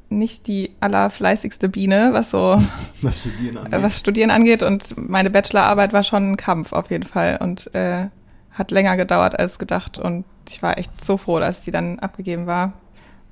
nicht 0.10 0.48
die 0.48 0.72
allerfleißigste 0.80 1.70
Biene, 1.70 2.10
was 2.14 2.32
so 2.32 2.62
was 3.02 3.20
Studieren 3.20 3.58
angeht. 3.58 3.84
was 3.84 4.00
Studieren 4.00 4.32
angeht. 4.32 4.64
Und 4.64 4.96
meine 4.98 5.30
Bachelorarbeit 5.30 5.94
war 5.94 6.04
schon 6.04 6.32
ein 6.32 6.38
Kampf 6.38 6.74
auf 6.74 6.92
jeden 6.92 7.06
Fall 7.06 7.40
und 7.42 7.74
äh, 7.76 8.08
hat 8.52 8.72
länger 8.72 8.98
gedauert 8.98 9.38
als 9.38 9.60
gedacht. 9.60 10.00
Und 10.00 10.26
ich 10.50 10.62
war 10.62 10.78
echt 10.78 11.04
so 11.04 11.18
froh, 11.18 11.40
dass 11.40 11.62
die 11.62 11.72
dann 11.72 12.00
abgegeben 12.00 12.48
war. 12.48 12.74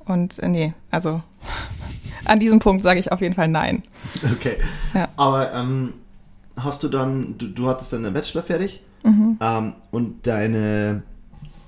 Und 0.05 0.39
äh, 0.39 0.47
nee, 0.47 0.73
also 0.89 1.21
an 2.25 2.39
diesem 2.39 2.59
Punkt 2.59 2.83
sage 2.83 2.99
ich 2.99 3.11
auf 3.11 3.21
jeden 3.21 3.35
Fall 3.35 3.47
nein. 3.47 3.83
Okay. 4.33 4.57
Ja. 4.93 5.07
Aber 5.15 5.53
ähm, 5.53 5.93
hast 6.57 6.83
du 6.83 6.87
dann, 6.87 7.37
du, 7.37 7.47
du 7.47 7.67
hattest 7.67 7.93
dann 7.93 8.03
den 8.03 8.13
Bachelor 8.13 8.43
fertig 8.43 8.81
mhm. 9.03 9.37
ähm, 9.39 9.73
und 9.91 10.27
deine 10.27 11.03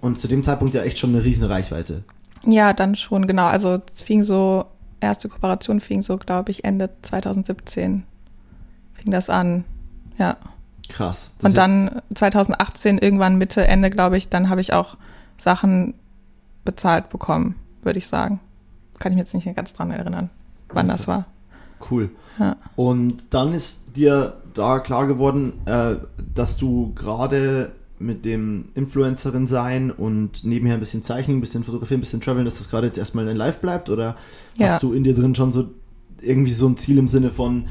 und 0.02 0.20
zu 0.20 0.28
dem 0.28 0.44
Zeitpunkt 0.44 0.74
ja 0.74 0.84
echt 0.84 1.00
schon 1.00 1.12
eine 1.12 1.24
riesen 1.24 1.46
Reichweite. 1.46 2.04
Ja, 2.46 2.74
dann 2.74 2.96
schon, 2.96 3.28
genau. 3.28 3.46
Also 3.46 3.80
es 3.90 4.02
fing 4.02 4.24
so, 4.24 4.66
erste 5.00 5.30
Kooperation 5.30 5.80
fing 5.80 6.02
so, 6.02 6.18
glaube 6.18 6.52
ich, 6.52 6.64
Ende 6.64 6.90
2017 7.02 8.04
fing 8.94 9.12
das 9.12 9.30
an. 9.30 9.66
Ja. 10.18 10.38
Krass. 10.90 11.32
Und 11.42 11.58
dann 11.58 12.02
2018, 12.14 12.98
irgendwann 12.98 13.38
Mitte, 13.38 13.66
Ende, 13.66 13.90
glaube 13.90 14.18
ich, 14.18 14.30
dann 14.30 14.50
habe 14.50 14.62
ich 14.62 14.74
auch 14.74 14.98
Sachen 15.38 15.94
bezahlt 16.66 17.10
bekommen, 17.10 17.56
würde 17.82 18.00
ich 18.00 18.08
sagen. 18.08 18.40
Kann 19.00 19.12
ich 19.12 19.18
mich 19.18 19.26
jetzt 19.26 19.34
nicht 19.34 19.46
mehr 19.46 19.56
ganz 19.56 19.74
dran 19.74 19.92
erinnern, 19.92 20.30
wann 20.70 20.88
okay. 20.88 20.98
das 20.98 21.08
war. 21.08 21.26
Cool. 21.90 22.12
Ja. 22.40 22.56
Und 22.76 23.24
dann 23.32 23.54
ist 23.54 23.96
dir 23.96 24.38
da 24.54 24.80
klar 24.80 25.08
geworden, 25.08 25.54
äh, 25.66 25.96
dass 26.34 26.58
du 26.58 26.94
gerade 26.94 27.72
mit 28.00 28.26
dem 28.26 28.66
Influencerin 28.76 29.48
sein 29.48 29.92
und 29.92 30.44
nebenher 30.44 30.76
ein 30.76 30.80
bisschen 30.80 31.04
zeichnen, 31.04 31.38
ein 31.38 31.42
bisschen 31.42 31.64
fotografieren, 31.64 32.00
ein 32.00 32.02
bisschen 32.02 32.22
traveln, 32.22 32.46
dass 32.46 32.58
das 32.58 32.70
gerade 32.70 32.88
jetzt 32.88 32.98
erstmal 32.98 33.28
in 33.28 33.38
Live 33.38 33.60
bleibt? 33.60 33.90
Oder 33.90 34.18
ja. 34.58 34.68
hast 34.68 34.84
du 34.84 34.94
in 34.94 35.04
dir 35.04 35.14
drin 35.14 35.36
schon 35.36 35.52
so 35.52 35.70
irgendwie 36.22 36.54
so 36.54 36.68
ein 36.68 36.78
Ziel 36.78 36.98
im 36.98 37.08
Sinne 37.08 37.30
von, 37.30 37.66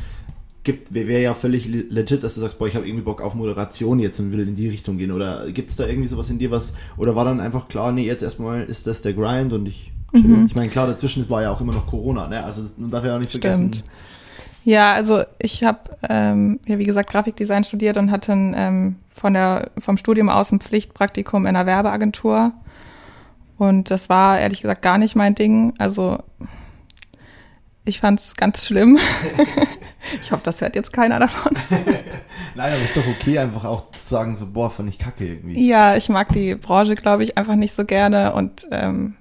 gibt, 0.65 0.95
wäre 0.95 1.21
ja 1.21 1.35
völlig 1.35 1.67
legit, 1.67 2.23
dass 2.23 2.35
du 2.35 2.41
sagst, 2.41 2.59
boah, 2.59 2.69
ich 2.69 2.77
habe 2.77 2.87
irgendwie 2.87 3.05
Bock 3.05 3.21
auf 3.21 3.35
Moderation 3.35 3.99
jetzt 3.99 4.21
und 4.21 4.33
will 4.33 4.47
in 4.47 4.55
die 4.55 4.69
Richtung 4.69 4.99
gehen. 4.99 5.11
Oder 5.11 5.51
gibt 5.51 5.71
es 5.71 5.77
da 5.77 5.87
irgendwie 5.87 6.07
sowas 6.07 6.31
in 6.31 6.39
dir, 6.39 6.51
was, 6.51 6.75
oder 6.97 7.17
war 7.17 7.25
dann 7.25 7.41
einfach 7.41 7.69
klar, 7.69 7.93
nee, 7.93 8.07
jetzt 8.07 8.23
erstmal 8.23 8.65
ist 8.65 8.87
das 8.87 9.03
der 9.03 9.13
Grind 9.13 9.53
und 9.53 9.67
ich, 9.67 9.93
mhm. 10.13 10.47
ich 10.47 10.55
meine, 10.55 10.69
klar, 10.69 10.87
dazwischen 10.87 11.29
war 11.29 11.43
ja 11.43 11.51
auch 11.51 11.61
immer 11.61 11.73
noch 11.73 11.87
Corona, 11.87 12.29
ne? 12.29 12.45
Also 12.45 12.63
man 12.77 12.91
darf 12.91 13.05
ja 13.05 13.17
auch 13.17 13.19
nicht 13.19 13.31
Stimmt. 13.31 13.45
vergessen. 13.45 13.83
Ja, 14.65 14.93
also 14.93 15.25
ich 15.39 15.65
habe, 15.65 15.97
ähm, 16.09 16.61
ja, 16.67 16.79
wie 16.79 16.85
gesagt, 16.85 17.11
Grafikdesign 17.11 17.65
studiert 17.65 17.97
und 17.97 18.11
hatte 18.11 18.33
ein, 18.33 18.55
ähm, 18.57 18.97
von 19.11 19.35
der, 19.35 19.71
vom 19.79 19.97
Studium 19.97 20.29
aus 20.29 20.53
ein 20.53 20.61
Pflichtpraktikum 20.61 21.47
in 21.47 21.57
einer 21.57 21.67
Werbeagentur. 21.67 22.53
Und 23.59 23.91
das 23.91 24.09
war 24.09 24.39
ehrlich 24.39 24.63
gesagt 24.63 24.83
gar 24.83 24.99
nicht 24.99 25.17
mein 25.17 25.35
Ding. 25.35 25.75
Also 25.79 26.19
ich 27.85 28.01
fand 28.01 28.21
es 28.21 28.35
ganz 28.37 28.67
schlimm. 28.67 28.99
ich 30.23 30.31
hoffe, 30.31 30.43
das 30.45 30.61
hört 30.61 30.77
jetzt 30.77 30.93
keiner 30.93 31.19
davon. 31.19 31.53
Nein, 32.55 32.73
aber 32.73 32.83
ist 32.83 32.97
doch 32.97 33.07
okay, 33.07 33.39
einfach 33.39 33.65
auch 33.65 33.91
zu 33.91 34.07
sagen, 34.07 34.37
so, 34.37 34.47
boah, 34.47 34.71
fand 34.71 34.89
ich 34.89 34.99
kacke 34.99 35.27
irgendwie. 35.27 35.69
Ja, 35.69 35.97
ich 35.97 36.09
mag 36.09 36.29
die 36.29 36.55
Branche, 36.55 36.95
glaube 36.95 37.25
ich, 37.25 37.37
einfach 37.37 37.57
nicht 37.57 37.75
so 37.75 37.85
gerne 37.85 38.33
und 38.33 38.67
ähm, 38.71 39.17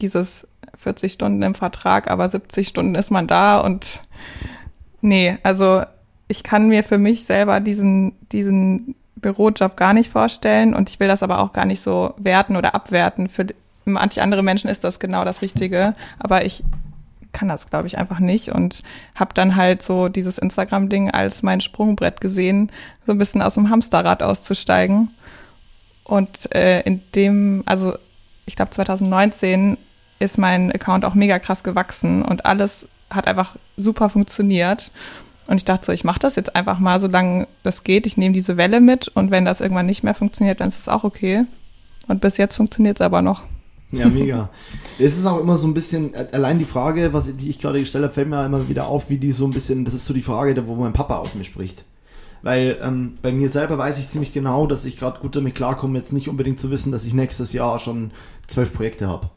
dieses 0.00 0.46
40 0.76 1.12
Stunden 1.12 1.42
im 1.42 1.54
Vertrag, 1.54 2.10
aber 2.10 2.28
70 2.28 2.68
Stunden 2.68 2.94
ist 2.94 3.10
man 3.10 3.26
da 3.26 3.60
und 3.60 4.00
nee, 5.00 5.38
also 5.42 5.82
ich 6.28 6.42
kann 6.42 6.68
mir 6.68 6.82
für 6.82 6.98
mich 6.98 7.24
selber 7.24 7.60
diesen, 7.60 8.12
diesen 8.32 8.94
Bürojob 9.16 9.76
gar 9.76 9.92
nicht 9.92 10.10
vorstellen 10.10 10.74
und 10.74 10.90
ich 10.90 11.00
will 11.00 11.08
das 11.08 11.22
aber 11.22 11.38
auch 11.40 11.52
gar 11.52 11.64
nicht 11.64 11.80
so 11.80 12.14
werten 12.16 12.56
oder 12.56 12.74
abwerten. 12.74 13.28
Für 13.28 13.46
manche 13.84 14.22
andere 14.22 14.42
Menschen 14.42 14.70
ist 14.70 14.84
das 14.84 14.98
genau 14.98 15.24
das 15.24 15.42
Richtige, 15.42 15.94
aber 16.18 16.44
ich 16.44 16.64
kann 17.32 17.48
das, 17.48 17.68
glaube 17.68 17.86
ich, 17.86 17.98
einfach 17.98 18.20
nicht 18.20 18.50
und 18.50 18.82
habe 19.14 19.34
dann 19.34 19.56
halt 19.56 19.82
so 19.82 20.08
dieses 20.08 20.38
Instagram-Ding 20.38 21.10
als 21.10 21.42
mein 21.42 21.60
Sprungbrett 21.60 22.20
gesehen, 22.20 22.70
so 23.04 23.12
ein 23.12 23.18
bisschen 23.18 23.42
aus 23.42 23.54
dem 23.54 23.70
Hamsterrad 23.70 24.22
auszusteigen. 24.22 25.12
Und 26.04 26.54
äh, 26.54 26.80
in 26.82 27.02
dem, 27.14 27.62
also 27.66 27.96
ich 28.46 28.56
glaube 28.56 28.70
2019 28.70 29.76
ist 30.18 30.38
mein 30.38 30.72
Account 30.72 31.04
auch 31.04 31.14
mega 31.14 31.38
krass 31.38 31.62
gewachsen 31.62 32.22
und 32.22 32.46
alles 32.46 32.88
hat 33.10 33.26
einfach 33.26 33.56
super 33.76 34.08
funktioniert. 34.08 34.90
Und 35.46 35.56
ich 35.56 35.64
dachte 35.64 35.84
so, 35.86 35.92
ich 35.92 36.04
mache 36.04 36.20
das 36.20 36.36
jetzt 36.36 36.56
einfach 36.56 36.78
mal, 36.78 36.98
solange 36.98 37.46
das 37.62 37.84
geht. 37.84 38.06
Ich 38.06 38.16
nehme 38.16 38.34
diese 38.34 38.56
Welle 38.56 38.80
mit 38.80 39.08
und 39.08 39.30
wenn 39.30 39.44
das 39.44 39.60
irgendwann 39.60 39.86
nicht 39.86 40.02
mehr 40.02 40.14
funktioniert, 40.14 40.60
dann 40.60 40.68
ist 40.68 40.78
es 40.78 40.88
auch 40.88 41.04
okay. 41.04 41.44
Und 42.08 42.20
bis 42.20 42.36
jetzt 42.36 42.56
funktioniert 42.56 42.98
es 42.98 43.04
aber 43.04 43.22
noch. 43.22 43.42
Ja, 43.92 44.08
mega. 44.08 44.50
es 44.98 45.16
ist 45.16 45.26
auch 45.26 45.40
immer 45.40 45.56
so 45.56 45.68
ein 45.68 45.74
bisschen, 45.74 46.12
allein 46.32 46.58
die 46.58 46.64
Frage, 46.64 47.12
was, 47.12 47.30
die 47.36 47.50
ich 47.50 47.60
gerade 47.60 47.78
gestellt 47.78 48.02
habe, 48.02 48.12
fällt 48.12 48.28
mir 48.28 48.44
immer 48.44 48.68
wieder 48.68 48.86
auf, 48.86 49.08
wie 49.08 49.18
die 49.18 49.30
so 49.30 49.44
ein 49.44 49.52
bisschen, 49.52 49.84
das 49.84 49.94
ist 49.94 50.06
so 50.06 50.14
die 50.14 50.22
Frage, 50.22 50.66
wo 50.66 50.74
mein 50.74 50.92
Papa 50.92 51.18
aus 51.18 51.34
mir 51.34 51.44
spricht. 51.44 51.84
Weil 52.42 52.78
ähm, 52.82 53.18
bei 53.22 53.32
mir 53.32 53.48
selber 53.48 53.78
weiß 53.78 53.98
ich 53.98 54.08
ziemlich 54.08 54.32
genau, 54.32 54.66
dass 54.66 54.84
ich 54.84 54.98
gerade 54.98 55.20
gut 55.20 55.36
damit 55.36 55.54
klarkomme, 55.54 55.96
jetzt 55.96 56.12
nicht 56.12 56.28
unbedingt 56.28 56.60
zu 56.60 56.70
wissen, 56.70 56.92
dass 56.92 57.04
ich 57.04 57.14
nächstes 57.14 57.52
Jahr 57.52 57.78
schon 57.78 58.10
zwölf 58.48 58.72
Projekte 58.74 59.08
habe. 59.08 59.30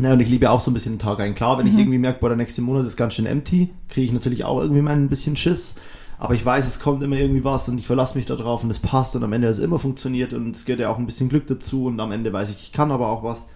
Na, 0.00 0.12
und 0.12 0.20
ich 0.20 0.28
liebe 0.28 0.48
auch 0.48 0.60
so 0.60 0.70
ein 0.70 0.74
bisschen 0.74 0.94
den 0.94 1.00
Tag 1.00 1.18
ein. 1.18 1.34
Klar, 1.34 1.58
wenn 1.58 1.66
mhm. 1.66 1.72
ich 1.72 1.78
irgendwie 1.78 1.98
merke, 1.98 2.20
boah, 2.20 2.28
der 2.28 2.36
nächste 2.36 2.62
Monat 2.62 2.86
ist 2.86 2.96
ganz 2.96 3.14
schön 3.14 3.26
empty, 3.26 3.70
kriege 3.88 4.06
ich 4.06 4.12
natürlich 4.12 4.44
auch 4.44 4.60
irgendwie 4.60 4.80
mal 4.80 4.94
ein 4.94 5.08
bisschen 5.08 5.36
Schiss. 5.36 5.74
Aber 6.18 6.34
ich 6.34 6.44
weiß, 6.44 6.66
es 6.66 6.80
kommt 6.80 7.02
immer 7.02 7.16
irgendwie 7.16 7.44
was 7.44 7.68
und 7.68 7.78
ich 7.78 7.86
verlasse 7.86 8.16
mich 8.16 8.26
darauf 8.26 8.62
und 8.62 8.70
es 8.70 8.78
passt 8.78 9.16
und 9.16 9.24
am 9.24 9.32
Ende 9.32 9.48
hat 9.48 9.54
es 9.54 9.60
immer 9.60 9.78
funktioniert 9.78 10.34
und 10.34 10.54
es 10.54 10.64
gehört 10.64 10.80
ja 10.80 10.88
auch 10.88 10.98
ein 10.98 11.06
bisschen 11.06 11.28
Glück 11.28 11.46
dazu 11.48 11.86
und 11.86 11.98
am 12.00 12.12
Ende 12.12 12.32
weiß 12.32 12.50
ich, 12.50 12.62
ich 12.62 12.72
kann 12.72 12.92
aber 12.92 13.08
auch 13.08 13.24
was. 13.24 13.46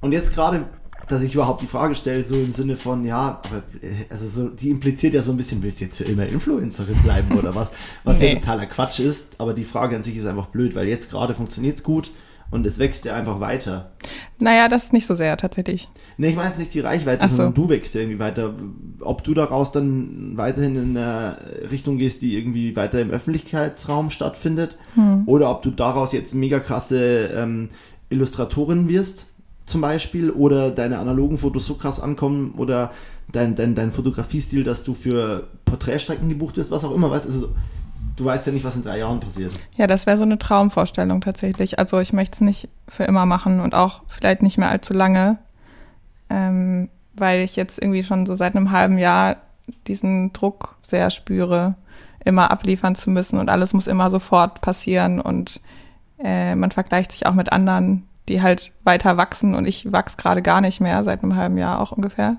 Und 0.00 0.12
jetzt 0.12 0.34
gerade, 0.34 0.64
dass 1.08 1.20
ich 1.20 1.34
überhaupt 1.34 1.60
die 1.60 1.66
Frage 1.66 1.94
stelle, 1.94 2.24
so 2.24 2.36
im 2.36 2.52
Sinne 2.52 2.76
von, 2.76 3.04
ja, 3.04 3.40
aber, 3.44 3.62
äh, 3.82 4.06
also 4.10 4.28
so, 4.28 4.48
die 4.48 4.70
impliziert 4.70 5.12
ja 5.12 5.22
so 5.22 5.32
ein 5.32 5.36
bisschen, 5.36 5.62
willst 5.62 5.80
du 5.80 5.84
jetzt 5.84 5.96
für 5.96 6.04
immer 6.04 6.26
Influencerin 6.26 6.96
bleiben 7.02 7.38
oder 7.38 7.54
was? 7.54 7.70
Was 8.04 8.20
nee. 8.20 8.28
ja 8.28 8.34
totaler 8.36 8.66
Quatsch 8.66 9.00
ist, 9.00 9.34
aber 9.38 9.52
die 9.52 9.64
Frage 9.64 9.96
an 9.96 10.02
sich 10.02 10.16
ist 10.16 10.26
einfach 10.26 10.46
blöd, 10.46 10.74
weil 10.74 10.88
jetzt 10.88 11.10
gerade 11.10 11.34
funktioniert 11.34 11.76
es 11.76 11.82
gut 11.82 12.10
und 12.50 12.66
es 12.66 12.78
wächst 12.78 13.04
ja 13.04 13.14
einfach 13.14 13.40
weiter. 13.40 13.92
Naja, 14.38 14.68
das 14.68 14.84
ist 14.84 14.92
nicht 14.92 15.06
so 15.06 15.14
sehr 15.14 15.36
tatsächlich. 15.36 15.88
Nee, 16.16 16.30
ich 16.30 16.36
meine 16.36 16.48
jetzt 16.48 16.58
nicht 16.58 16.74
die 16.74 16.80
Reichweite, 16.80 17.28
so. 17.28 17.36
sondern 17.36 17.54
du 17.54 17.68
wächst 17.68 17.94
ja 17.94 18.00
irgendwie 18.00 18.18
weiter. 18.18 18.54
Ob 19.00 19.22
du 19.22 19.34
daraus 19.34 19.72
dann 19.72 20.36
weiterhin 20.36 20.76
in 20.76 20.96
eine 20.96 21.36
Richtung 21.70 21.98
gehst, 21.98 22.22
die 22.22 22.36
irgendwie 22.36 22.74
weiter 22.76 23.00
im 23.00 23.10
Öffentlichkeitsraum 23.10 24.10
stattfindet, 24.10 24.78
hm. 24.94 25.24
oder 25.26 25.50
ob 25.50 25.62
du 25.62 25.70
daraus 25.70 26.12
jetzt 26.12 26.34
mega 26.34 26.58
krasse 26.58 27.30
ähm, 27.34 27.68
Illustratorin 28.08 28.88
wirst, 28.88 29.28
zum 29.66 29.80
Beispiel, 29.80 30.30
oder 30.30 30.70
deine 30.70 30.98
analogen 30.98 31.38
Fotos 31.38 31.66
so 31.66 31.74
krass 31.74 32.00
ankommen, 32.00 32.54
oder 32.56 32.90
dein, 33.30 33.54
dein, 33.54 33.74
dein 33.74 33.92
Fotografiestil, 33.92 34.64
dass 34.64 34.82
du 34.82 34.94
für 34.94 35.46
Porträtstrecken 35.64 36.28
gebucht 36.28 36.56
wirst, 36.56 36.72
was 36.72 36.84
auch 36.84 36.94
immer, 36.94 37.10
weißt 37.10 37.26
also 37.26 37.50
du 38.16 38.24
weißt 38.24 38.46
ja 38.46 38.52
nicht, 38.52 38.64
was 38.64 38.76
in 38.76 38.82
drei 38.82 38.98
Jahren 38.98 39.20
passiert. 39.20 39.52
Ja, 39.76 39.86
das 39.86 40.06
wäre 40.06 40.18
so 40.18 40.24
eine 40.24 40.38
Traumvorstellung 40.38 41.20
tatsächlich. 41.20 41.78
Also 41.78 41.98
ich 42.00 42.12
möchte 42.12 42.36
es 42.36 42.40
nicht 42.40 42.68
für 42.88 43.04
immer 43.04 43.26
machen 43.26 43.60
und 43.60 43.74
auch 43.74 44.02
vielleicht 44.08 44.42
nicht 44.42 44.58
mehr 44.58 44.68
allzu 44.68 44.94
lange, 44.94 45.38
ähm, 46.28 46.88
weil 47.14 47.40
ich 47.40 47.56
jetzt 47.56 47.80
irgendwie 47.80 48.02
schon 48.02 48.26
so 48.26 48.34
seit 48.34 48.56
einem 48.56 48.70
halben 48.70 48.98
Jahr 48.98 49.36
diesen 49.86 50.32
Druck 50.32 50.76
sehr 50.82 51.10
spüre, 51.10 51.74
immer 52.24 52.50
abliefern 52.50 52.94
zu 52.94 53.10
müssen 53.10 53.38
und 53.38 53.48
alles 53.48 53.72
muss 53.72 53.86
immer 53.86 54.10
sofort 54.10 54.60
passieren 54.60 55.20
und 55.20 55.60
äh, 56.22 56.54
man 56.54 56.70
vergleicht 56.70 57.12
sich 57.12 57.26
auch 57.26 57.34
mit 57.34 57.52
anderen, 57.52 58.06
die 58.28 58.42
halt 58.42 58.72
weiter 58.84 59.16
wachsen 59.16 59.54
und 59.54 59.66
ich 59.66 59.90
wachse 59.90 60.16
gerade 60.16 60.42
gar 60.42 60.60
nicht 60.60 60.80
mehr, 60.80 61.02
seit 61.02 61.22
einem 61.22 61.36
halben 61.36 61.56
Jahr 61.56 61.80
auch 61.80 61.92
ungefähr. 61.92 62.36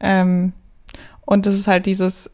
Ähm, 0.00 0.52
und 1.24 1.46
das 1.46 1.54
ist 1.54 1.68
halt 1.68 1.86
dieses, 1.86 2.30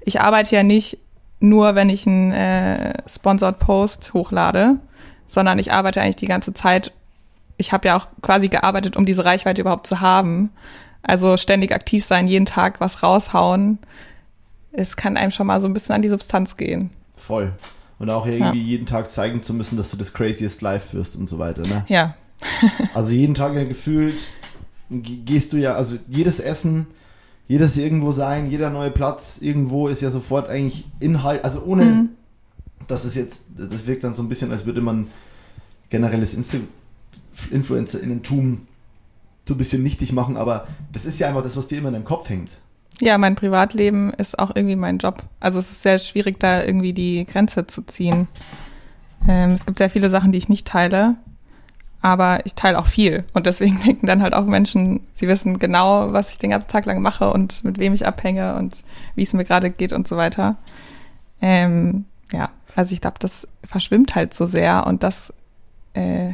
ich 0.00 0.20
arbeite 0.20 0.56
ja 0.56 0.62
nicht 0.62 0.98
nur, 1.40 1.74
wenn 1.74 1.88
ich 1.88 2.06
einen 2.06 2.32
äh, 2.32 2.94
Sponsored 3.08 3.58
Post 3.58 4.12
hochlade, 4.14 4.78
sondern 5.26 5.58
ich 5.58 5.72
arbeite 5.72 6.00
eigentlich 6.00 6.16
die 6.16 6.26
ganze 6.26 6.52
Zeit. 6.54 6.92
Ich 7.56 7.72
habe 7.72 7.88
ja 7.88 7.96
auch 7.96 8.06
quasi 8.22 8.48
gearbeitet, 8.48 8.96
um 8.96 9.06
diese 9.06 9.24
Reichweite 9.24 9.60
überhaupt 9.60 9.86
zu 9.86 10.00
haben. 10.00 10.50
Also 11.02 11.36
ständig 11.36 11.72
aktiv 11.72 12.04
sein, 12.04 12.28
jeden 12.28 12.46
Tag 12.46 12.80
was 12.80 13.02
raushauen. 13.02 13.78
Es 14.72 14.96
kann 14.96 15.16
einem 15.16 15.30
schon 15.30 15.46
mal 15.46 15.60
so 15.60 15.68
ein 15.68 15.72
bisschen 15.72 15.94
an 15.94 16.02
die 16.02 16.08
Substanz 16.08 16.56
gehen. 16.56 16.90
Voll. 17.16 17.52
Und 17.98 18.10
auch 18.10 18.26
irgendwie 18.26 18.60
ja. 18.60 18.66
jeden 18.66 18.86
Tag 18.86 19.10
zeigen 19.10 19.42
zu 19.42 19.54
müssen, 19.54 19.76
dass 19.76 19.90
du 19.90 19.96
das 19.96 20.12
craziest 20.12 20.62
live 20.62 20.94
wirst 20.94 21.16
und 21.16 21.28
so 21.28 21.38
weiter, 21.38 21.62
ne? 21.62 21.84
Ja. 21.88 22.14
also 22.94 23.10
jeden 23.10 23.34
Tag 23.34 23.54
ja 23.54 23.64
gefühlt 23.64 24.28
gehst 24.90 25.52
du 25.52 25.56
ja, 25.56 25.74
also 25.74 25.98
jedes 26.08 26.40
Essen 26.40 26.86
jedes 27.48 27.76
irgendwo 27.78 28.12
sein, 28.12 28.50
jeder 28.50 28.70
neue 28.70 28.90
Platz 28.90 29.38
irgendwo 29.40 29.88
ist 29.88 30.02
ja 30.02 30.10
sofort 30.10 30.48
eigentlich 30.48 30.86
Inhalt, 31.00 31.44
also 31.44 31.62
ohne, 31.64 31.84
mhm. 31.84 32.08
dass 32.86 33.04
es 33.04 33.14
jetzt, 33.14 33.46
das 33.56 33.86
wirkt 33.86 34.04
dann 34.04 34.14
so 34.14 34.22
ein 34.22 34.28
bisschen, 34.28 34.52
als 34.52 34.66
würde 34.66 34.82
man 34.82 35.08
generelles 35.88 36.34
Insta 36.34 36.58
Influencer-Innentum 37.50 38.66
so 39.46 39.54
ein 39.54 39.58
bisschen 39.58 39.82
nichtig 39.82 40.12
machen, 40.12 40.36
aber 40.36 40.66
das 40.92 41.06
ist 41.06 41.18
ja 41.18 41.28
einfach 41.28 41.42
das, 41.42 41.56
was 41.56 41.68
dir 41.68 41.78
immer 41.78 41.88
in 41.88 41.94
deinem 41.94 42.04
Kopf 42.04 42.28
hängt. 42.28 42.58
Ja, 43.00 43.16
mein 43.16 43.36
Privatleben 43.36 44.12
ist 44.12 44.38
auch 44.38 44.50
irgendwie 44.54 44.76
mein 44.76 44.98
Job. 44.98 45.22
Also 45.38 45.60
es 45.60 45.70
ist 45.70 45.82
sehr 45.82 45.98
schwierig, 46.00 46.40
da 46.40 46.64
irgendwie 46.64 46.92
die 46.92 47.24
Grenze 47.24 47.66
zu 47.66 47.82
ziehen. 47.82 48.26
Ähm, 49.26 49.50
es 49.50 49.64
gibt 49.64 49.78
sehr 49.78 49.88
viele 49.88 50.10
Sachen, 50.10 50.32
die 50.32 50.38
ich 50.38 50.48
nicht 50.48 50.66
teile 50.66 51.16
aber 52.00 52.44
ich 52.46 52.54
teile 52.54 52.78
auch 52.78 52.86
viel. 52.86 53.24
Und 53.34 53.46
deswegen 53.46 53.80
denken 53.84 54.06
dann 54.06 54.22
halt 54.22 54.34
auch 54.34 54.46
Menschen, 54.46 55.00
sie 55.12 55.28
wissen 55.28 55.58
genau, 55.58 56.12
was 56.12 56.30
ich 56.30 56.38
den 56.38 56.50
ganzen 56.50 56.68
Tag 56.68 56.86
lang 56.86 57.02
mache 57.02 57.30
und 57.30 57.64
mit 57.64 57.78
wem 57.78 57.94
ich 57.94 58.06
abhänge 58.06 58.56
und 58.56 58.82
wie 59.14 59.22
es 59.22 59.32
mir 59.32 59.44
gerade 59.44 59.70
geht 59.70 59.92
und 59.92 60.06
so 60.06 60.16
weiter. 60.16 60.56
Ähm, 61.40 62.04
ja, 62.32 62.50
also 62.74 62.92
ich 62.92 63.00
glaube, 63.00 63.16
das 63.20 63.46
verschwimmt 63.64 64.14
halt 64.14 64.34
so 64.34 64.46
sehr 64.46 64.86
und 64.86 65.02
das 65.02 65.32
äh, 65.94 66.32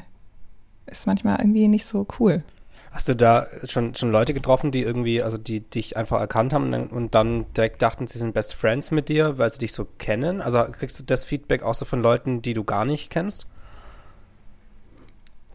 ist 0.86 1.06
manchmal 1.06 1.40
irgendwie 1.40 1.68
nicht 1.68 1.86
so 1.86 2.06
cool. 2.18 2.42
Hast 2.90 3.08
du 3.08 3.16
da 3.16 3.48
schon, 3.68 3.96
schon 3.96 4.12
Leute 4.12 4.34
getroffen, 4.34 4.70
die 4.70 4.82
irgendwie, 4.82 5.20
also 5.20 5.36
die 5.36 5.60
dich 5.60 5.96
einfach 5.96 6.20
erkannt 6.20 6.52
haben 6.52 6.72
und 6.72 7.14
dann 7.16 7.44
direkt 7.54 7.82
dachten, 7.82 8.06
sie 8.06 8.18
sind 8.18 8.34
Best 8.34 8.54
Friends 8.54 8.92
mit 8.92 9.08
dir, 9.08 9.36
weil 9.36 9.50
sie 9.50 9.58
dich 9.58 9.72
so 9.72 9.84
kennen? 9.98 10.40
Also 10.40 10.64
kriegst 10.70 11.00
du 11.00 11.02
das 11.02 11.24
Feedback 11.24 11.64
auch 11.64 11.74
so 11.74 11.86
von 11.86 12.00
Leuten, 12.00 12.40
die 12.40 12.54
du 12.54 12.62
gar 12.62 12.84
nicht 12.84 13.10
kennst? 13.10 13.48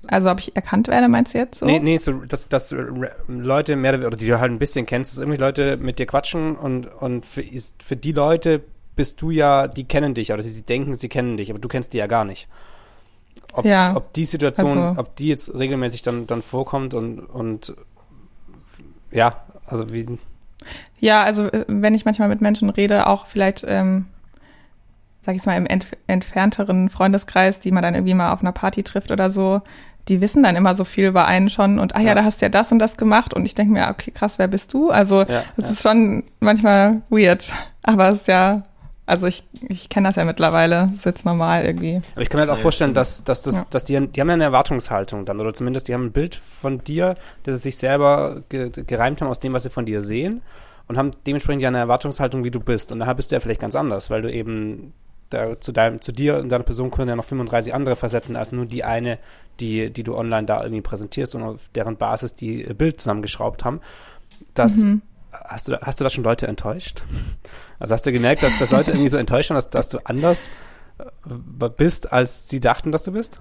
Also 0.08 0.32
ob 0.32 0.40
ich 0.40 0.56
erkannt 0.56 0.88
werde, 0.88 1.08
meinst 1.08 1.34
du 1.34 1.38
jetzt 1.38 1.60
so? 1.60 1.66
Nee, 1.66 1.80
nee, 1.80 1.98
so, 1.98 2.14
dass, 2.14 2.48
dass 2.48 2.74
Leute 3.28 3.76
mehr 3.76 3.94
oder 4.06 4.18
die 4.18 4.28
du 4.28 4.40
halt 4.40 4.52
ein 4.52 4.60
bisschen 4.60 4.86
kennst, 4.86 5.12
dass 5.12 5.20
irgendwie 5.20 5.40
Leute 5.40 5.78
mit 5.78 6.00
dir 6.00 6.06
quatschen 6.06 6.56
und, 6.56 6.86
und 6.86 7.26
für, 7.26 7.42
ist, 7.42 7.84
für 7.84 7.96
die 7.96 8.12
Leute 8.12 8.62
bist 8.96 9.22
du 9.22 9.32
ja, 9.32 9.68
die 9.68 9.86
kennen 9.86 10.14
dich, 10.14 10.32
oder 10.32 10.42
sie 10.42 10.62
denken, 10.62 10.96
sie 10.96 11.10
kennen 11.10 11.38
dich, 11.38 11.50
aber 11.50 11.60
du 11.60 11.68
kennst 11.68 11.94
die 11.94 11.98
ja 11.98 12.08
gar 12.08 12.26
nicht. 12.26 12.48
Ob, 13.54 13.66
ja, 13.66 13.96
ob 13.96 14.14
die 14.14 14.26
Situation, 14.26 14.78
also, 14.78 15.02
ob 15.02 15.16
die 15.16 15.28
jetzt 15.28 15.54
regelmäßig 15.54 16.02
dann, 16.02 16.28
dann 16.28 16.42
vorkommt 16.42 16.94
und, 16.94 17.20
und 17.20 17.76
ja, 19.12 19.44
also 19.66 19.92
wie. 19.92 20.18
Ja, 21.00 21.24
also 21.24 21.46
äh, 21.46 21.66
wenn 21.68 21.96
ich 21.96 22.06
manchmal 22.06 22.30
mit 22.30 22.42
Menschen 22.42 22.70
rede, 22.70 23.08
auch 23.08 23.26
vielleicht 23.26 23.66
ähm, 23.68 24.06
sag 25.30 25.36
ich 25.36 25.46
mal, 25.46 25.58
im 25.58 25.66
entf 25.66 25.92
entfernteren 26.08 26.90
Freundeskreis, 26.90 27.60
die 27.60 27.72
man 27.72 27.84
dann 27.84 27.94
irgendwie 27.94 28.14
mal 28.14 28.32
auf 28.32 28.42
einer 28.42 28.52
Party 28.52 28.84
trifft 28.84 29.12
oder 29.12 29.30
so, 29.30 29.62
die 30.10 30.22
wissen 30.22 30.44
dann 30.44 30.56
immer 30.56 30.76
so 30.76 30.84
viel 30.84 31.08
über 31.08 31.26
einen 31.26 31.50
schon 31.50 31.80
und 31.80 31.96
ah 31.96 32.00
ja, 32.00 32.08
ja. 32.08 32.16
da 32.16 32.24
hast 32.24 32.42
du 32.42 32.46
ja 32.46 32.50
das 32.50 32.72
und 32.72 32.80
das 32.80 32.98
gemacht 32.98 33.34
und 33.34 33.46
ich 33.46 33.56
denke 33.56 33.72
mir, 33.72 33.88
okay, 33.90 34.12
krass, 34.12 34.40
wer 34.40 34.48
bist 34.48 34.74
du? 34.74 34.90
Also 34.90 35.20
ja, 35.22 35.44
das 35.56 35.66
ja. 35.66 35.72
ist 35.72 35.84
schon 35.84 36.24
manchmal 36.40 37.02
weird, 37.10 37.52
aber 37.84 38.10
es 38.10 38.16
ist 38.16 38.28
ja, 38.28 38.64
also 39.06 39.28
ich, 39.28 39.44
ich 39.68 39.90
kenne 39.90 40.10
das 40.10 40.16
ja 40.16 40.26
mittlerweile, 40.26 40.88
das 40.88 41.00
ist 41.00 41.06
jetzt 41.06 41.26
normal 41.26 41.66
irgendwie. 41.66 42.02
Aber 42.14 42.22
ich 42.22 42.30
kann 42.30 42.40
mir 42.40 42.48
halt 42.48 42.58
auch 42.58 42.62
vorstellen, 42.62 42.94
dass, 42.94 43.24
dass, 43.24 43.44
das, 43.44 43.70
dass 43.70 43.86
die, 43.86 44.08
die 44.08 44.22
haben 44.22 44.28
ja 44.28 44.34
eine 44.34 44.44
Erwartungshaltung 44.44 45.26
dann 45.26 45.40
oder 45.40 45.54
zumindest 45.54 45.88
die 45.88 45.94
haben 45.94 46.08
ein 46.08 46.12
Bild 46.12 46.36
von 46.36 46.84
dir, 46.84 47.16
das 47.44 47.58
sie 47.58 47.70
sich 47.70 47.78
selber 47.78 48.42
ge 48.50 48.72
gereimt 48.72 49.22
haben 49.22 49.30
aus 49.30 49.40
dem, 49.40 49.54
was 49.54 49.64
sie 49.64 49.70
von 49.70 49.86
dir 49.86 50.02
sehen 50.02 50.42
und 50.88 50.98
haben 50.98 51.12
dementsprechend 51.28 51.62
ja 51.62 51.70
eine 51.70 51.78
Erwartungshaltung, 51.78 52.44
wie 52.44 52.52
du 52.52 52.60
bist 52.60 52.92
und 52.92 53.00
daher 53.00 53.16
bist 53.16 53.32
du 53.32 53.36
ja 53.36 53.40
vielleicht 53.40 53.62
ganz 53.62 53.76
anders, 53.76 54.10
weil 54.10 54.24
du 54.24 54.32
eben 54.32 54.94
da, 55.30 55.60
zu, 55.60 55.72
deinem, 55.72 56.02
zu 56.02 56.12
dir 56.12 56.38
und 56.38 56.50
deiner 56.50 56.64
Person 56.64 56.92
können 56.92 57.10
ja 57.10 57.16
noch 57.16 57.26
35 57.26 57.74
andere 57.74 57.96
Facetten 57.96 58.36
als 58.36 58.52
nur 58.52 58.66
die 58.66 58.84
eine, 58.84 59.20
die, 59.60 59.92
die 59.92 60.04
du 60.04 60.16
online 60.16 60.46
da 60.46 60.62
irgendwie 60.62 60.82
präsentierst 60.82 61.36
und 61.36 61.44
auf 61.44 61.70
deren 61.76 61.98
Basis 61.98 62.36
die 62.36 62.64
Bild 62.74 63.00
zusammengeschraubt 63.00 63.64
haben. 63.64 63.82
Das, 64.54 64.78
mhm. 64.78 65.02
hast, 65.32 65.68
du, 65.68 65.80
hast 65.82 66.00
du 66.00 66.04
da 66.04 66.10
schon 66.10 66.24
Leute 66.24 66.48
enttäuscht? 66.48 67.04
Also 67.80 67.94
hast 67.94 68.06
du 68.06 68.12
gemerkt, 68.12 68.44
dass, 68.44 68.60
dass 68.60 68.72
Leute 68.72 68.92
irgendwie 68.92 69.08
so 69.08 69.18
enttäuscht 69.18 69.52
waren, 69.52 69.56
dass, 69.56 69.70
dass 69.70 69.88
du 69.88 70.00
anders 70.04 70.50
äh, 70.98 71.70
bist, 71.70 72.12
als 72.12 72.50
sie 72.50 72.60
dachten, 72.60 72.92
dass 72.92 73.04
du 73.04 73.14
bist? 73.14 73.40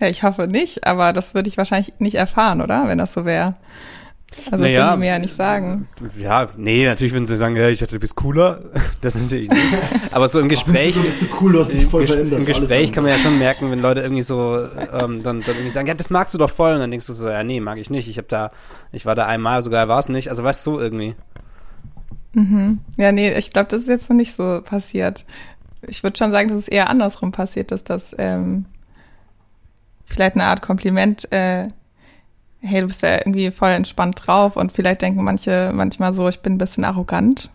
Ja, 0.00 0.08
ich 0.08 0.22
hoffe 0.22 0.48
nicht, 0.48 0.86
aber 0.86 1.12
das 1.12 1.34
würde 1.34 1.48
ich 1.48 1.56
wahrscheinlich 1.56 1.94
nicht 1.98 2.16
erfahren, 2.16 2.60
oder? 2.60 2.88
Wenn 2.88 2.98
das 2.98 3.12
so 3.12 3.24
wäre. 3.24 3.54
Also 4.50 4.62
naja, 4.62 4.80
das 4.80 4.86
würden 4.86 4.92
die 4.92 4.98
mir 4.98 5.06
ja 5.06 5.18
nicht 5.18 5.34
sagen. 5.34 5.88
Ja, 6.18 6.48
nee, 6.56 6.84
natürlich 6.84 7.12
würden 7.12 7.26
sie 7.26 7.36
sagen, 7.36 7.56
ja, 7.56 7.68
ich 7.68 7.80
dachte, 7.80 7.94
du 7.94 8.00
bist 8.00 8.14
cooler. 8.16 8.62
Das 9.00 9.14
natürlich 9.14 9.48
nicht. 9.48 9.64
Aber 10.10 10.26
so 10.26 10.40
im 10.40 10.48
Gespräch. 10.48 10.94
Du 10.96 11.02
bist 11.02 11.22
du 11.22 11.26
cool, 11.40 11.52
du 11.52 11.60
hast 11.60 11.72
dich 11.72 11.86
voll 11.86 12.04
verändert. 12.04 12.40
Im 12.40 12.46
Gespräch 12.46 12.90
kann 12.90 13.04
man 13.04 13.12
ja 13.12 13.18
schon 13.18 13.38
merken, 13.38 13.70
wenn 13.70 13.80
Leute 13.80 14.00
irgendwie 14.00 14.22
so 14.22 14.58
ähm, 14.92 15.22
dann, 15.22 15.40
dann 15.40 15.42
irgendwie 15.46 15.70
sagen, 15.70 15.86
ja, 15.86 15.94
das 15.94 16.10
magst 16.10 16.34
du 16.34 16.38
doch 16.38 16.50
voll. 16.50 16.72
Und 16.72 16.80
dann 16.80 16.90
denkst 16.90 17.06
du 17.06 17.12
so, 17.12 17.28
ja, 17.28 17.44
nee, 17.44 17.60
mag 17.60 17.78
ich 17.78 17.90
nicht. 17.90 18.08
Ich 18.08 18.18
habe 18.18 18.26
da, 18.26 18.50
ich 18.90 19.06
war 19.06 19.14
da 19.14 19.26
einmal, 19.26 19.62
sogar 19.62 19.86
war 19.86 20.00
es 20.00 20.08
nicht. 20.08 20.30
Also 20.30 20.42
weißt 20.42 20.66
du, 20.66 20.72
so 20.72 20.80
irgendwie. 20.80 21.14
Mhm. 22.34 22.80
Ja, 22.96 23.12
nee, 23.12 23.32
ich 23.32 23.52
glaube, 23.52 23.68
das 23.68 23.82
ist 23.82 23.88
jetzt 23.88 24.10
noch 24.10 24.16
nicht 24.16 24.34
so 24.34 24.62
passiert. 24.64 25.24
Ich 25.86 26.02
würde 26.02 26.18
schon 26.18 26.32
sagen, 26.32 26.48
dass 26.48 26.58
es 26.58 26.68
eher 26.68 26.90
andersrum 26.90 27.30
passiert, 27.30 27.70
dass 27.70 27.84
das 27.84 28.16
ähm, 28.18 28.64
vielleicht 30.06 30.34
eine 30.34 30.44
Art 30.44 30.60
Kompliment 30.60 31.30
äh, 31.30 31.68
hey, 32.60 32.80
du 32.80 32.86
bist 32.86 33.02
ja 33.02 33.16
irgendwie 33.16 33.50
voll 33.50 33.70
entspannt 33.70 34.22
drauf 34.26 34.56
und 34.56 34.72
vielleicht 34.72 35.02
denken 35.02 35.22
manche 35.22 35.70
manchmal 35.74 36.12
so, 36.12 36.28
ich 36.28 36.40
bin 36.40 36.54
ein 36.54 36.58
bisschen 36.58 36.84
arrogant 36.84 37.50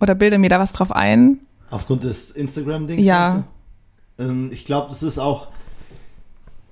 oder 0.00 0.14
bilde 0.14 0.38
mir 0.38 0.50
da 0.50 0.58
was 0.58 0.72
drauf 0.72 0.92
ein. 0.92 1.40
Aufgrund 1.70 2.04
des 2.04 2.30
Instagram-Dings? 2.30 3.04
Ja. 3.04 3.44
Ähm, 4.18 4.50
ich 4.52 4.64
glaube, 4.64 4.88
das 4.88 5.02
ist 5.02 5.18
auch, 5.18 5.48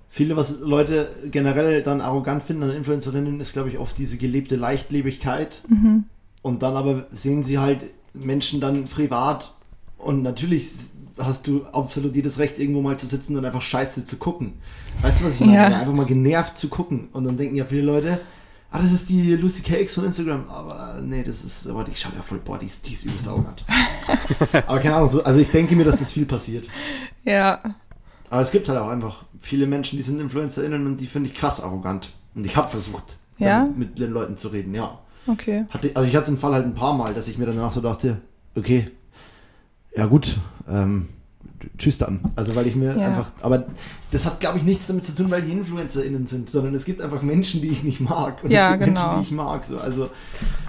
viele, 0.08 0.36
was 0.36 0.58
Leute 0.60 1.08
generell 1.30 1.82
dann 1.82 2.00
arrogant 2.00 2.42
finden 2.42 2.64
an 2.64 2.70
Influencerinnen, 2.70 3.40
ist, 3.40 3.52
glaube 3.52 3.70
ich, 3.70 3.78
oft 3.78 3.96
diese 3.96 4.18
gelebte 4.18 4.56
Leichtlebigkeit. 4.56 5.62
Mhm. 5.68 6.04
Und 6.42 6.62
dann 6.62 6.76
aber 6.76 7.06
sehen 7.12 7.44
sie 7.44 7.58
halt 7.58 7.84
Menschen 8.12 8.60
dann 8.60 8.84
privat 8.84 9.54
und 9.98 10.22
natürlich 10.22 10.68
hast 11.18 11.46
du 11.46 11.64
absolut 11.66 12.16
jedes 12.16 12.38
Recht, 12.38 12.58
irgendwo 12.58 12.80
mal 12.80 12.98
zu 12.98 13.06
sitzen 13.06 13.36
und 13.36 13.44
einfach 13.44 13.62
scheiße 13.62 14.06
zu 14.06 14.16
gucken. 14.16 14.54
Weißt 15.02 15.20
du, 15.20 15.24
was 15.26 15.34
ich 15.34 15.40
meine? 15.40 15.54
Ja. 15.54 15.64
Einfach 15.66 15.92
mal 15.92 16.06
genervt 16.06 16.58
zu 16.58 16.68
gucken. 16.68 17.08
Und 17.12 17.24
dann 17.24 17.36
denken 17.36 17.56
ja 17.56 17.64
viele 17.64 17.82
Leute, 17.82 18.20
ah, 18.70 18.78
das 18.78 18.92
ist 18.92 19.08
die 19.08 19.34
Lucy 19.34 19.62
KX 19.62 19.94
von 19.94 20.04
Instagram. 20.04 20.48
Aber 20.48 21.00
nee, 21.02 21.22
das 21.22 21.42
ist, 21.44 21.66
aber 21.68 21.84
die 21.84 21.94
schaut 21.94 22.14
ja 22.14 22.22
voll, 22.22 22.38
boah, 22.44 22.58
die 22.58 22.66
ist, 22.66 22.86
die 22.86 22.92
ist 22.92 23.04
übelst 23.04 23.26
arrogant. 23.28 23.64
aber 24.66 24.78
keine 24.78 24.96
Ahnung, 24.96 25.08
so, 25.08 25.24
also 25.24 25.40
ich 25.40 25.50
denke 25.50 25.74
mir, 25.76 25.84
dass 25.84 26.00
das 26.00 26.12
viel 26.12 26.26
passiert. 26.26 26.68
Ja. 27.24 27.60
Aber 28.28 28.42
es 28.42 28.50
gibt 28.50 28.68
halt 28.68 28.78
auch 28.78 28.88
einfach 28.88 29.24
viele 29.38 29.66
Menschen, 29.66 29.96
die 29.96 30.02
sind 30.02 30.20
InfluencerInnen 30.20 30.86
und 30.86 31.00
die 31.00 31.06
finde 31.06 31.28
ich 31.30 31.34
krass 31.34 31.62
arrogant. 31.62 32.12
Und 32.34 32.46
ich 32.46 32.56
habe 32.56 32.68
versucht, 32.68 33.18
Ja? 33.38 33.68
mit 33.74 33.98
den 33.98 34.12
Leuten 34.12 34.36
zu 34.36 34.48
reden, 34.48 34.74
ja. 34.74 34.98
Okay. 35.26 35.66
Hatte, 35.70 35.90
also 35.94 36.08
ich 36.08 36.16
hatte 36.16 36.26
den 36.26 36.36
Fall 36.36 36.52
halt 36.52 36.64
ein 36.64 36.74
paar 36.74 36.94
Mal, 36.94 37.14
dass 37.14 37.28
ich 37.28 37.38
mir 37.38 37.46
danach 37.46 37.72
so 37.72 37.80
dachte, 37.80 38.20
okay, 38.56 38.90
ja 39.96 40.06
gut, 40.06 40.36
ähm, 40.68 41.08
tschüss 41.78 41.98
dann. 41.98 42.20
Also 42.36 42.54
weil 42.56 42.66
ich 42.66 42.76
mir 42.76 42.96
Ja. 42.96 43.06
einfach, 43.08 43.30
aber 43.42 43.64
das 44.10 44.26
hat 44.26 44.40
glaube 44.40 44.58
ich 44.58 44.64
nichts 44.64 44.86
damit 44.86 45.04
zu 45.04 45.14
tun, 45.14 45.30
weil 45.30 45.42
die 45.42 45.52
InfluencerInnen 45.52 46.26
sind, 46.26 46.50
sondern 46.50 46.74
es 46.74 46.84
gibt 46.84 47.00
einfach 47.02 47.22
Menschen, 47.22 47.60
die 47.62 47.68
ich 47.68 47.82
nicht 47.84 48.00
mag. 48.00 48.42
Und 48.42 48.50
Ja, 48.50 48.72
es 48.72 48.78
gibt 48.78 48.84
genau. 48.86 49.00
Menschen, 49.00 49.20
die 49.20 49.26
ich 49.26 49.32
mag. 49.32 49.64
So. 49.64 49.78
Also 49.78 50.10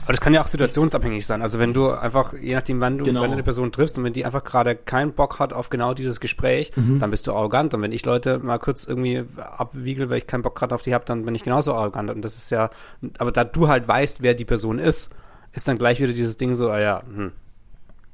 Aber 0.03 0.13
das 0.13 0.21
kann 0.21 0.33
ja 0.33 0.41
auch 0.43 0.47
situationsabhängig 0.47 1.25
sein. 1.25 1.41
Also 1.41 1.59
wenn 1.59 1.73
du 1.73 1.89
einfach, 1.91 2.33
je 2.33 2.55
nachdem, 2.55 2.79
wann 2.81 2.97
du, 2.97 3.05
Genau. 3.05 3.21
eine 3.23 3.43
Person 3.43 3.71
triffst 3.71 3.97
und 3.97 4.03
wenn 4.03 4.13
die 4.13 4.25
einfach 4.25 4.43
gerade 4.43 4.75
keinen 4.75 5.13
Bock 5.13 5.39
hat 5.39 5.53
auf 5.53 5.69
genau 5.69 5.93
dieses 5.93 6.19
Gespräch, 6.19 6.71
Mhm. 6.75 6.99
dann 6.99 7.11
bist 7.11 7.27
du 7.27 7.33
arrogant. 7.33 7.73
Und 7.73 7.81
wenn 7.81 7.91
ich 7.91 8.03
Leute 8.05 8.39
mal 8.39 8.57
kurz 8.57 8.83
irgendwie 8.85 9.23
abwiegel, 9.37 10.09
weil 10.09 10.17
ich 10.17 10.27
keinen 10.27 10.41
Bock 10.43 10.55
gerade 10.57 10.73
auf 10.75 10.81
die 10.81 10.93
habe, 10.93 11.05
dann 11.05 11.23
bin 11.25 11.35
ich 11.35 11.43
genauso 11.43 11.73
arrogant. 11.73 12.09
Und 12.09 12.23
das 12.23 12.35
ist 12.37 12.49
ja, 12.49 12.69
aber 13.17 13.31
da 13.31 13.43
du 13.43 13.67
halt 13.67 13.87
weißt, 13.87 14.21
wer 14.21 14.33
die 14.33 14.45
Person 14.45 14.79
ist, 14.79 15.11
ist 15.53 15.67
dann 15.67 15.77
gleich 15.77 15.99
wieder 15.99 16.13
dieses 16.13 16.37
Ding 16.37 16.53
so, 16.55 16.69
ah 16.69 16.79
ja, 16.79 17.03
hm, 17.13 17.31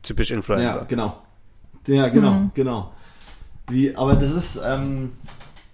typisch 0.04 0.32
Influencer. 0.32 0.80
ja, 0.80 0.86
genau. 0.86 1.22
Ja, 1.88 2.08
genau, 2.10 2.32
Mhm. 2.32 2.52
genau. 2.54 2.92
Wie, 3.70 3.96
aber 3.96 4.16
das 4.16 4.32
ist 4.32 4.60
ähm, 4.66 5.12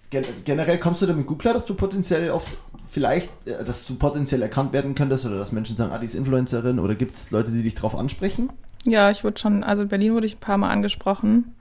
gen 0.09 0.23
generell 0.45 0.79
kommst 0.79 1.01
du 1.01 1.05
damit 1.05 1.27
gut 1.27 1.39
klar, 1.39 1.53
dass 1.53 1.65
du 1.65 1.73
potenziell 1.75 2.31
oft 2.31 2.47
vielleicht, 2.87 3.29
äh, 3.47 3.63
dass 3.63 3.85
du 3.85 3.95
potenziell 3.95 4.41
erkannt 4.41 4.73
werden 4.73 4.95
könntest 4.95 5.25
oder 5.25 5.37
dass 5.37 5.51
Menschen 5.51 5.75
sagen, 5.75 5.91
ah, 5.91 5.97
die 5.99 6.05
ist 6.05 6.15
Influencerin 6.15 6.79
oder 6.79 6.95
gibt 6.95 7.15
es 7.17 7.31
Leute, 7.31 7.51
die 7.51 7.63
dich 7.63 7.75
drauf 7.75 7.95
ansprechen? 7.95 8.49
Ja, 8.85 9.09
ich 9.11 9.23
wurde 9.23 9.39
schon, 9.39 9.63
also 9.63 9.83
in 9.83 9.89
Berlin 9.89 10.13
wurde 10.13 10.25
ich 10.27 10.35
ein 10.37 10.39
paar 10.39 10.57
Mal 10.57 10.69
angesprochen. 10.69 11.53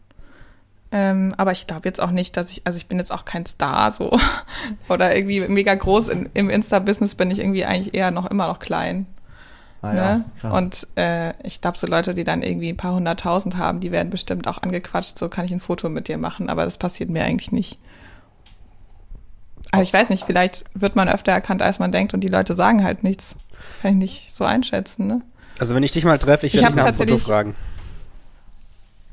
Ähm, 0.95 1.33
aber 1.39 1.53
ich 1.53 1.67
glaube 1.67 1.89
jetzt 1.89 2.03
auch 2.03 2.11
nicht, 2.11 2.37
dass 2.37 2.51
ich, 2.51 2.63
also 2.67 2.77
ich 2.77 2.87
bin 2.87 2.99
jetzt 2.99 3.13
auch 3.13 3.25
kein 3.25 3.47
Star 3.47 3.91
so 3.93 4.19
oder 4.91 5.17
irgendwie 5.17 5.41
mega 5.49 5.75
groß. 5.75 6.09
In, 6.09 6.29
Im 6.35 6.51
Insta-Business 6.51 7.15
bin 7.15 7.31
ich 7.31 7.39
irgendwie 7.41 7.65
eigentlich 7.65 7.95
eher 7.95 8.11
noch 8.11 8.31
immer 8.31 8.47
noch 8.47 8.59
klein. 8.59 9.07
Ah, 9.83 9.93
ne? 9.93 10.25
krass. 10.41 10.53
Und 10.53 10.89
äh, 10.97 11.35
ich 11.43 11.61
glaube, 11.61 11.77
so 11.77 11.89
Leute, 11.89 12.15
die 12.15 12.23
dann 12.23 12.43
irgendwie 12.43 12.69
ein 12.69 12.77
paar 12.77 12.95
hunderttausend 12.95 13.57
haben, 13.57 13.81
die 13.81 13.91
werden 13.91 14.11
bestimmt 14.11 14.47
auch 14.47 14.63
angequatscht, 14.63 15.19
so 15.19 15.29
kann 15.29 15.45
ich 15.45 15.51
ein 15.51 15.61
Foto 15.61 15.89
mit 15.89 16.07
dir 16.07 16.19
machen, 16.19 16.49
aber 16.49 16.65
das 16.65 16.79
passiert 16.79 17.11
mir 17.11 17.25
eigentlich 17.25 17.51
nicht. 17.51 17.79
Also 19.73 19.83
ich 19.83 19.93
weiß 19.93 20.11
nicht, 20.11 20.25
vielleicht 20.25 20.65
wird 20.75 20.95
man 20.95 21.09
öfter 21.09 21.33
erkannt, 21.33 21.63
als 21.63 21.79
man 21.79 21.91
denkt 21.91 22.15
und 22.15 22.21
die 22.21 22.29
Leute 22.29 22.55
sagen 22.55 22.85
halt 22.85 23.03
nichts. 23.03 23.37
Kann 23.81 23.93
ich 23.93 23.99
nicht 23.99 24.35
so 24.35 24.45
einschätzen, 24.45 25.07
ne? 25.07 25.23
Also 25.59 25.75
wenn 25.75 25.83
ich 25.83 25.93
dich 25.93 26.05
mal 26.05 26.19
treffe, 26.19 26.47
ich 26.47 26.55
werde 26.55 26.69
dich 26.69 26.77
nach 26.77 26.85
dem 26.85 26.95
Foto 26.95 27.19
fragen. 27.19 27.55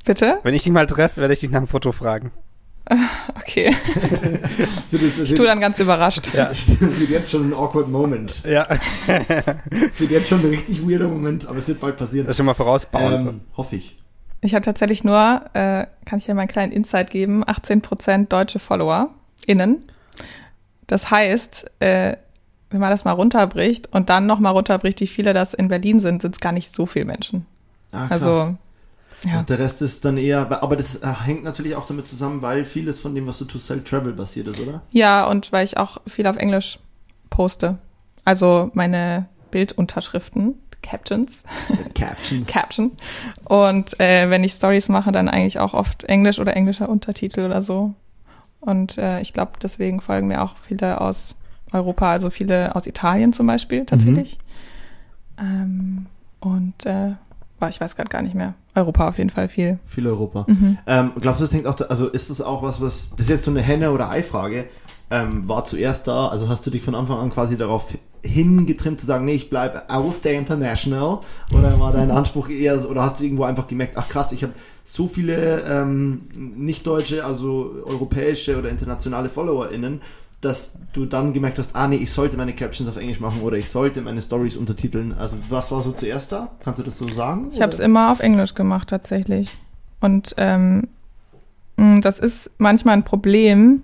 Bitte? 0.06 0.40
Wenn 0.44 0.54
ich 0.54 0.64
dich 0.64 0.72
mal 0.72 0.86
treffe, 0.86 1.22
werde 1.22 1.34
ich 1.34 1.40
dich 1.40 1.50
nach 1.50 1.60
dem 1.60 1.68
Foto 1.68 1.92
fragen. 1.92 2.32
Okay. 3.40 3.74
So, 4.88 4.98
das, 4.98 5.18
das 5.18 5.30
Ich 5.30 5.36
tue 5.36 5.46
dann 5.46 5.60
ganz 5.60 5.80
überrascht. 5.80 6.32
Ja. 6.34 6.50
Das 6.50 6.80
wird 7.00 7.10
jetzt 7.10 7.32
schon 7.32 7.50
ein 7.50 7.54
awkward 7.54 7.88
Moment. 7.90 8.44
Ja, 8.46 8.68
Es 9.90 10.00
wird 10.02 10.12
jetzt 10.12 10.30
schon 10.30 10.42
ein 10.42 10.50
richtig 10.50 10.88
weirder 10.88 11.08
Moment, 11.08 11.48
aber 11.48 11.58
es 11.58 11.68
wird 11.68 11.80
bald 11.80 11.98
passieren. 11.98 12.28
das 12.28 12.38
schon 12.38 12.46
mal 12.46 12.54
vorausbauen. 12.54 13.28
Ähm, 13.28 13.42
hoffe 13.58 13.76
ich. 13.78 13.98
Ich 14.42 14.54
habe 14.54 14.64
tatsächlich 14.64 15.04
nur, 15.04 15.42
äh, 15.54 15.86
kann 16.06 16.20
ich 16.20 16.28
ja 16.28 16.34
mal 16.34 16.42
einen 16.42 16.48
kleinen 16.48 16.72
Insight 16.72 17.10
geben, 17.10 17.44
18% 17.44 18.28
deutsche 18.28 18.60
Follower 18.60 19.10
innen. 19.48 19.84
Das 20.88 21.10
heißt, 21.12 21.72
äh, 21.80 22.18
wenn 22.70 22.80
man 22.80 22.92
das 22.92 23.04
mal 23.04 23.12
runterbricht 23.14 23.92
und 23.92 24.10
dann 24.10 24.26
noch 24.28 24.40
mal 24.40 24.52
runterbricht, 24.52 25.02
wie 25.02 25.08
viele 25.08 25.34
das 25.34 25.54
in 25.54 25.70
Berlin 25.70 26.00
sind, 26.00 26.22
sind 26.22 26.36
es 26.36 26.40
gar 26.40 26.52
nicht 26.52 26.76
so 26.76 26.86
viele 26.86 27.06
Menschen. 27.06 27.46
Ah, 27.92 28.08
krass. 28.08 28.12
Also, 28.24 28.58
ja. 29.26 29.40
Und 29.40 29.50
der 29.50 29.60
Rest 29.60 29.82
ist 29.82 30.06
dann 30.06 30.18
eher, 30.18 30.50
aber 30.62 30.76
das 30.76 30.98
äh, 30.98 31.14
hängt 31.14 31.44
natürlich 31.44 31.76
auch 31.76 31.86
damit 31.86 32.08
zusammen, 32.08 32.42
weil 32.42 32.64
vieles 32.64 33.00
von 33.00 33.14
dem, 33.16 33.28
was 33.28 33.38
du 33.40 33.46
tust, 33.46 33.70
halt 33.70 33.86
Travel 33.86 34.14
basiert 34.14 34.48
ist, 34.48 34.60
oder? 34.60 34.82
Ja, 34.92 35.26
und 35.26 35.52
weil 35.52 35.66
ich 35.66 35.78
auch 35.78 35.98
viel 36.08 36.28
auf 36.28 36.38
Englisch 36.38 36.80
poste. 37.30 37.78
Also 38.24 38.72
meine 38.74 39.28
Bildunterschriften, 39.52 40.56
Captions, 40.82 41.44
Captions. 41.94 42.48
Caption. 42.52 42.92
Und 43.46 44.00
äh, 44.00 44.30
wenn 44.30 44.44
ich 44.44 44.54
Stories 44.54 44.90
mache, 44.90 45.12
dann 45.12 45.28
eigentlich 45.28 45.60
auch 45.60 45.74
oft 45.74 46.06
Englisch 46.06 46.40
oder 46.40 46.56
englischer 46.56 46.88
Untertitel 46.88 47.42
oder 47.42 47.62
so. 47.62 47.94
Und 48.62 48.98
äh, 48.98 49.20
ich 49.22 49.34
glaube, 49.34 49.54
deswegen 49.62 50.02
folgen 50.02 50.28
mir 50.28 50.42
auch 50.42 50.56
viele 50.62 51.02
aus 51.02 51.36
Europa, 51.72 52.12
also 52.12 52.30
viele 52.30 52.76
aus 52.76 52.88
Italien 52.88 53.34
zum 53.34 53.48
Beispiel 53.48 53.86
tatsächlich. 53.86 54.38
Ähm, 55.38 56.08
und 56.40 56.86
äh, 56.86 57.14
ich 57.68 57.82
weiß 57.82 57.96
gerade 57.96 58.10
gar 58.10 58.22
nicht 58.22 58.36
mehr. 58.36 58.54
Europa 58.76 59.10
auf 59.10 59.18
jeden 59.18 59.30
Fall 59.30 59.50
viel. 59.50 59.80
Viel 59.88 60.08
Europa. 60.08 60.46
Mhm. 60.48 60.78
Ähm, 60.88 61.12
glaubst 61.20 61.42
du, 61.42 61.44
das 61.44 61.54
hängt 61.54 61.68
auch, 61.68 61.76
da, 61.76 61.86
also 61.86 62.08
ist 62.08 62.30
das 62.30 62.40
auch 62.40 62.64
was, 62.64 62.80
was, 62.80 63.10
das 63.12 63.22
ist 63.22 63.30
jetzt 63.30 63.44
so 63.44 63.52
eine 63.52 63.62
Henne- 63.62 63.92
oder 63.92 64.10
Ei-Frage, 64.10 64.66
ähm, 65.12 65.50
war 65.50 65.66
zuerst 65.66 66.08
da, 66.08 66.28
also 66.28 66.48
hast 66.48 66.66
du 66.66 66.72
dich 66.72 66.84
von 66.84 66.96
Anfang 66.96 67.18
an 67.18 67.32
quasi 67.32 67.58
darauf 67.58 67.94
hingetrimmt 68.22 69.00
zu 69.00 69.06
sagen, 69.06 69.26
nee, 69.26 69.34
ich 69.34 69.50
bleibe, 69.50 69.84
I 69.90 70.04
will 70.04 70.12
stay 70.12 70.36
international, 70.36 71.20
oder 71.52 71.80
war 71.80 71.92
dein 71.92 72.12
Anspruch 72.12 72.50
eher, 72.50 72.90
oder 72.90 73.04
hast 73.04 73.20
du 73.20 73.24
irgendwo 73.24 73.44
einfach 73.44 73.68
gemerkt, 73.68 73.94
ach 73.96 74.10
krass, 74.10 74.32
ich 74.32 74.44
habe 74.44 74.54
so 74.84 75.08
viele 75.08 75.64
ähm, 75.68 76.24
nicht-deutsche, 76.36 77.26
also 77.26 77.76
europäische 77.86 78.58
oder 78.58 78.70
internationale 78.70 79.30
FollowerInnen, 79.30 80.02
dass 80.42 80.74
du 80.94 81.06
dann 81.06 81.34
gemerkt 81.34 81.58
hast, 81.60 81.76
ah 81.76 81.88
nee, 81.88 81.98
ich 81.98 82.12
sollte 82.14 82.38
meine 82.38 82.54
Captions 82.54 82.90
auf 82.90 82.96
Englisch 82.98 83.20
machen 83.20 83.42
oder 83.42 83.58
ich 83.58 83.70
sollte 83.70 84.02
meine 84.02 84.22
Stories 84.22 84.56
untertiteln. 84.56 85.14
Also 85.18 85.38
was 85.50 85.72
war 85.72 85.82
so 85.82 85.92
zuerst 85.92 86.32
da? 86.32 86.50
Kannst 86.64 86.80
du 86.80 86.84
das 86.84 86.98
so 86.98 87.08
sagen? 87.10 87.50
Ich 87.52 87.62
habe 87.62 87.74
es 87.74 87.80
immer 87.80 88.12
auf 88.12 88.20
Englisch 88.22 88.54
gemacht 88.54 88.88
tatsächlich. 88.90 89.56
Und 90.00 90.34
ähm, 90.38 90.88
mh, 91.76 92.00
das 92.02 92.20
ist 92.20 92.52
manchmal 92.58 92.94
ein 92.96 93.04
Problem, 93.04 93.84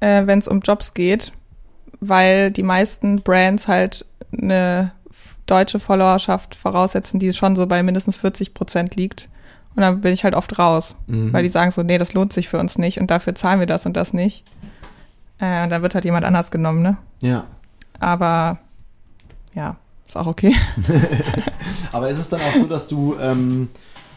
äh, 0.00 0.26
wenn 0.26 0.40
es 0.40 0.48
um 0.48 0.60
Jobs 0.60 0.94
geht, 0.94 1.32
weil 2.00 2.50
die 2.50 2.64
meisten 2.64 3.22
Brands 3.22 3.68
halt 3.68 4.04
eine 4.36 4.90
deutsche 5.46 5.78
Followerschaft 5.78 6.56
voraussetzen, 6.56 7.20
die 7.20 7.32
schon 7.32 7.54
so 7.54 7.66
bei 7.66 7.82
mindestens 7.84 8.16
40 8.16 8.54
Prozent 8.54 8.96
liegt. 8.96 9.28
Und 9.76 9.82
dann 9.82 10.00
bin 10.00 10.12
ich 10.12 10.24
halt 10.24 10.34
oft 10.34 10.58
raus, 10.58 10.96
Mhm. 11.06 11.32
weil 11.32 11.44
die 11.44 11.48
sagen 11.48 11.70
so, 11.70 11.82
nee, 11.84 11.98
das 11.98 12.14
lohnt 12.14 12.32
sich 12.32 12.48
für 12.48 12.58
uns 12.58 12.78
nicht 12.78 13.00
und 13.00 13.10
dafür 13.12 13.34
zahlen 13.36 13.60
wir 13.60 13.66
das 13.68 13.86
und 13.86 13.96
das 13.96 14.12
nicht. 14.12 14.44
Äh, 15.42 15.66
dann 15.66 15.82
wird 15.82 15.96
halt 15.96 16.04
jemand 16.04 16.24
anders 16.24 16.52
genommen, 16.52 16.82
ne? 16.82 16.96
Ja. 17.20 17.44
Aber 17.98 18.58
ja, 19.54 19.74
ist 20.06 20.16
auch 20.16 20.28
okay. 20.28 20.54
Aber 21.92 22.08
ist 22.08 22.18
es 22.20 22.28
dann 22.28 22.40
auch 22.40 22.54
so, 22.54 22.66
dass 22.66 22.86
du, 22.86 23.16
ähm, 23.20 23.68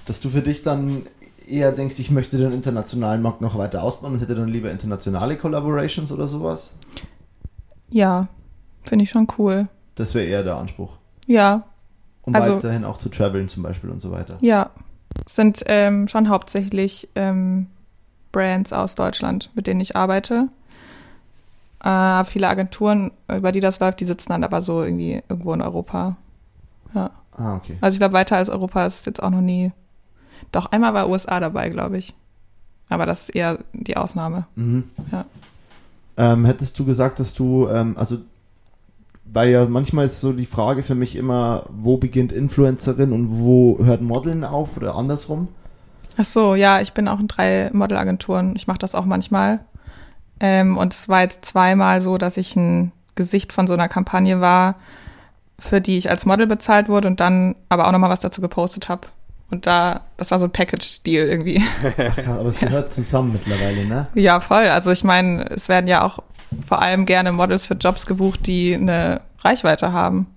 dass 0.06 0.20
du 0.22 0.30
für 0.30 0.42
dich 0.42 0.62
dann 0.62 1.08
eher 1.48 1.72
denkst, 1.72 1.98
ich 1.98 2.12
möchte 2.12 2.38
den 2.38 2.52
internationalen 2.54 3.24
Markt 3.24 3.42
noch 3.42 3.58
weiter 3.58 3.82
ausbauen 3.82 4.14
und 4.14 4.20
hätte 4.20 4.36
dann 4.36 4.50
lieber 4.50 4.70
internationale 4.70 5.36
Collaborations 5.36 6.12
oder 6.12 6.28
sowas? 6.28 6.74
Ja, 7.90 8.28
finde 8.84 9.04
ich 9.04 9.10
schon 9.10 9.28
cool. 9.40 9.68
Das 9.96 10.14
wäre 10.14 10.28
eher 10.28 10.44
der 10.44 10.58
Anspruch. 10.58 10.98
Ja, 11.26 11.64
Um 12.22 12.36
Also- 12.36 12.58
weiterhin 12.58 12.86
auch 12.86 13.00
zu 13.00 13.10
traveln 13.10 13.48
zum 13.48 13.64
Beispiel 13.64 13.90
und 13.90 14.00
so 14.00 14.12
weiter. 14.12 14.38
Ja, 14.42 14.70
sind 15.28 15.64
ähm, 15.66 16.08
schon 16.08 16.30
hauptsächlich 16.30 17.10
ähm, 17.16 17.66
Brands 18.32 18.74
aus 18.74 18.94
Deutschland, 18.94 19.50
mit 19.56 19.66
denen 19.66 19.80
ich 19.80 19.96
arbeite. 19.96 20.50
Äh, 21.86 22.24
viele 22.24 22.50
Agenturen, 22.50 23.12
über 23.32 23.52
die 23.52 23.60
das 23.60 23.80
läuft, 23.80 24.00
die 24.00 24.06
sitzen 24.06 24.30
dann 24.30 24.44
aber 24.44 24.64
so 24.64 24.82
irgendwie 24.82 25.22
irgendwo 25.30 25.54
in 25.54 25.62
Europa. 25.62 26.18
Ja. 26.96 27.12
Ah, 27.38 27.56
okay. 27.56 27.78
Also 27.80 27.96
ich 27.96 28.00
glaube, 28.00 28.14
weiter 28.14 28.38
als 28.38 28.50
Europa 28.50 28.86
ist 28.88 29.06
jetzt 29.06 29.22
auch 29.22 29.30
noch 29.30 29.42
nie. 29.42 29.72
Doch 30.52 30.72
einmal 30.72 30.96
war 30.96 31.10
USA 31.10 31.40
dabei, 31.40 31.70
glaube 31.70 31.98
ich. 31.98 32.16
Aber 32.90 33.06
das 33.06 33.24
ist 33.24 33.36
eher 33.36 33.60
die 33.74 33.98
Ausnahme. 33.98 34.48
Mhm. 34.56 34.86
Ja. 35.12 35.26
Ähm, 36.18 36.46
hättest 36.46 36.80
du 36.80 36.86
gesagt, 36.86 37.20
dass 37.20 37.36
du, 37.36 37.68
ähm, 37.68 37.96
also, 37.98 38.18
weil 39.26 39.50
ja 39.50 39.66
manchmal 39.68 40.06
ist 40.06 40.22
so 40.22 40.34
die 40.34 40.46
Frage 40.46 40.82
für 40.82 40.96
mich 40.96 41.16
immer, 41.16 41.66
wo 41.70 41.98
beginnt 41.98 42.32
Influencerin 42.32 43.12
und 43.12 43.40
wo 43.40 43.78
hört 43.84 44.02
Modeln 44.02 44.44
auf 44.44 44.78
oder 44.78 44.96
andersrum? 44.96 45.50
Ach 46.18 46.26
so, 46.26 46.56
ja, 46.56 46.82
ich 46.82 46.94
bin 46.94 47.08
auch 47.08 47.20
in 47.20 47.28
drei 47.28 47.70
Modelagenturen. 47.74 48.56
Ich 48.56 48.66
mache 48.66 48.80
das 48.80 48.96
auch 48.96 49.06
manchmal. 49.06 49.60
Ähm, 50.40 50.78
und 50.78 50.94
es 50.94 51.08
war 51.10 51.22
jetzt 51.22 51.46
zweimal 51.46 52.02
so, 52.02 52.18
dass 52.18 52.38
ich 52.38 52.56
ein 52.56 52.92
Gesicht 53.16 53.54
von 53.54 53.68
so 53.68 53.74
einer 53.74 53.88
Kampagne 53.88 54.42
war, 54.42 54.76
für 55.58 55.80
die 55.80 55.98
ich 55.98 56.10
als 56.10 56.26
Model 56.26 56.48
bezahlt 56.48 56.90
wurde 56.90 57.08
und 57.08 57.20
dann 57.20 57.56
aber 57.70 57.88
auch 57.88 57.92
nochmal 57.92 58.10
was 58.10 58.20
dazu 58.20 58.42
gepostet 58.42 58.90
habe. 58.90 59.08
Und 59.52 59.68
da, 59.68 60.02
das 60.18 60.32
war 60.32 60.40
so 60.40 60.46
ein 60.46 60.52
Package-Deal 60.52 61.28
irgendwie. 61.28 61.64
Ach, 61.98 62.28
aber 62.28 62.50
es 62.50 62.60
gehört 62.60 62.92
zusammen 62.92 63.34
mittlerweile, 63.34 63.86
ne? 63.86 64.08
Ja, 64.16 64.40
voll. 64.40 64.68
Also 64.68 64.92
ich 64.92 65.04
meine, 65.04 65.46
es 65.52 65.70
werden 65.70 65.88
ja 65.88 66.04
auch 66.04 66.20
vor 66.66 66.82
allem 66.82 67.06
gerne 67.06 67.32
Models 67.32 67.68
für 67.68 67.76
Jobs 67.76 68.06
gebucht, 68.06 68.48
die 68.48 68.74
eine 68.74 69.22
Reichweite 69.40 69.94
haben. 69.94 70.28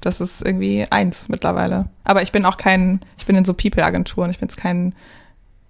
Das 0.00 0.20
ist 0.20 0.42
irgendwie 0.42 0.86
eins 0.90 1.28
mittlerweile. 1.28 1.86
Aber 2.04 2.22
ich 2.22 2.32
bin 2.32 2.44
auch 2.44 2.56
kein, 2.56 3.00
ich 3.18 3.26
bin 3.26 3.36
in 3.36 3.44
so 3.44 3.52
People-Agenturen, 3.52 4.30
ich 4.30 4.38
bin 4.38 4.48
jetzt 4.48 4.58
kein 4.58 4.94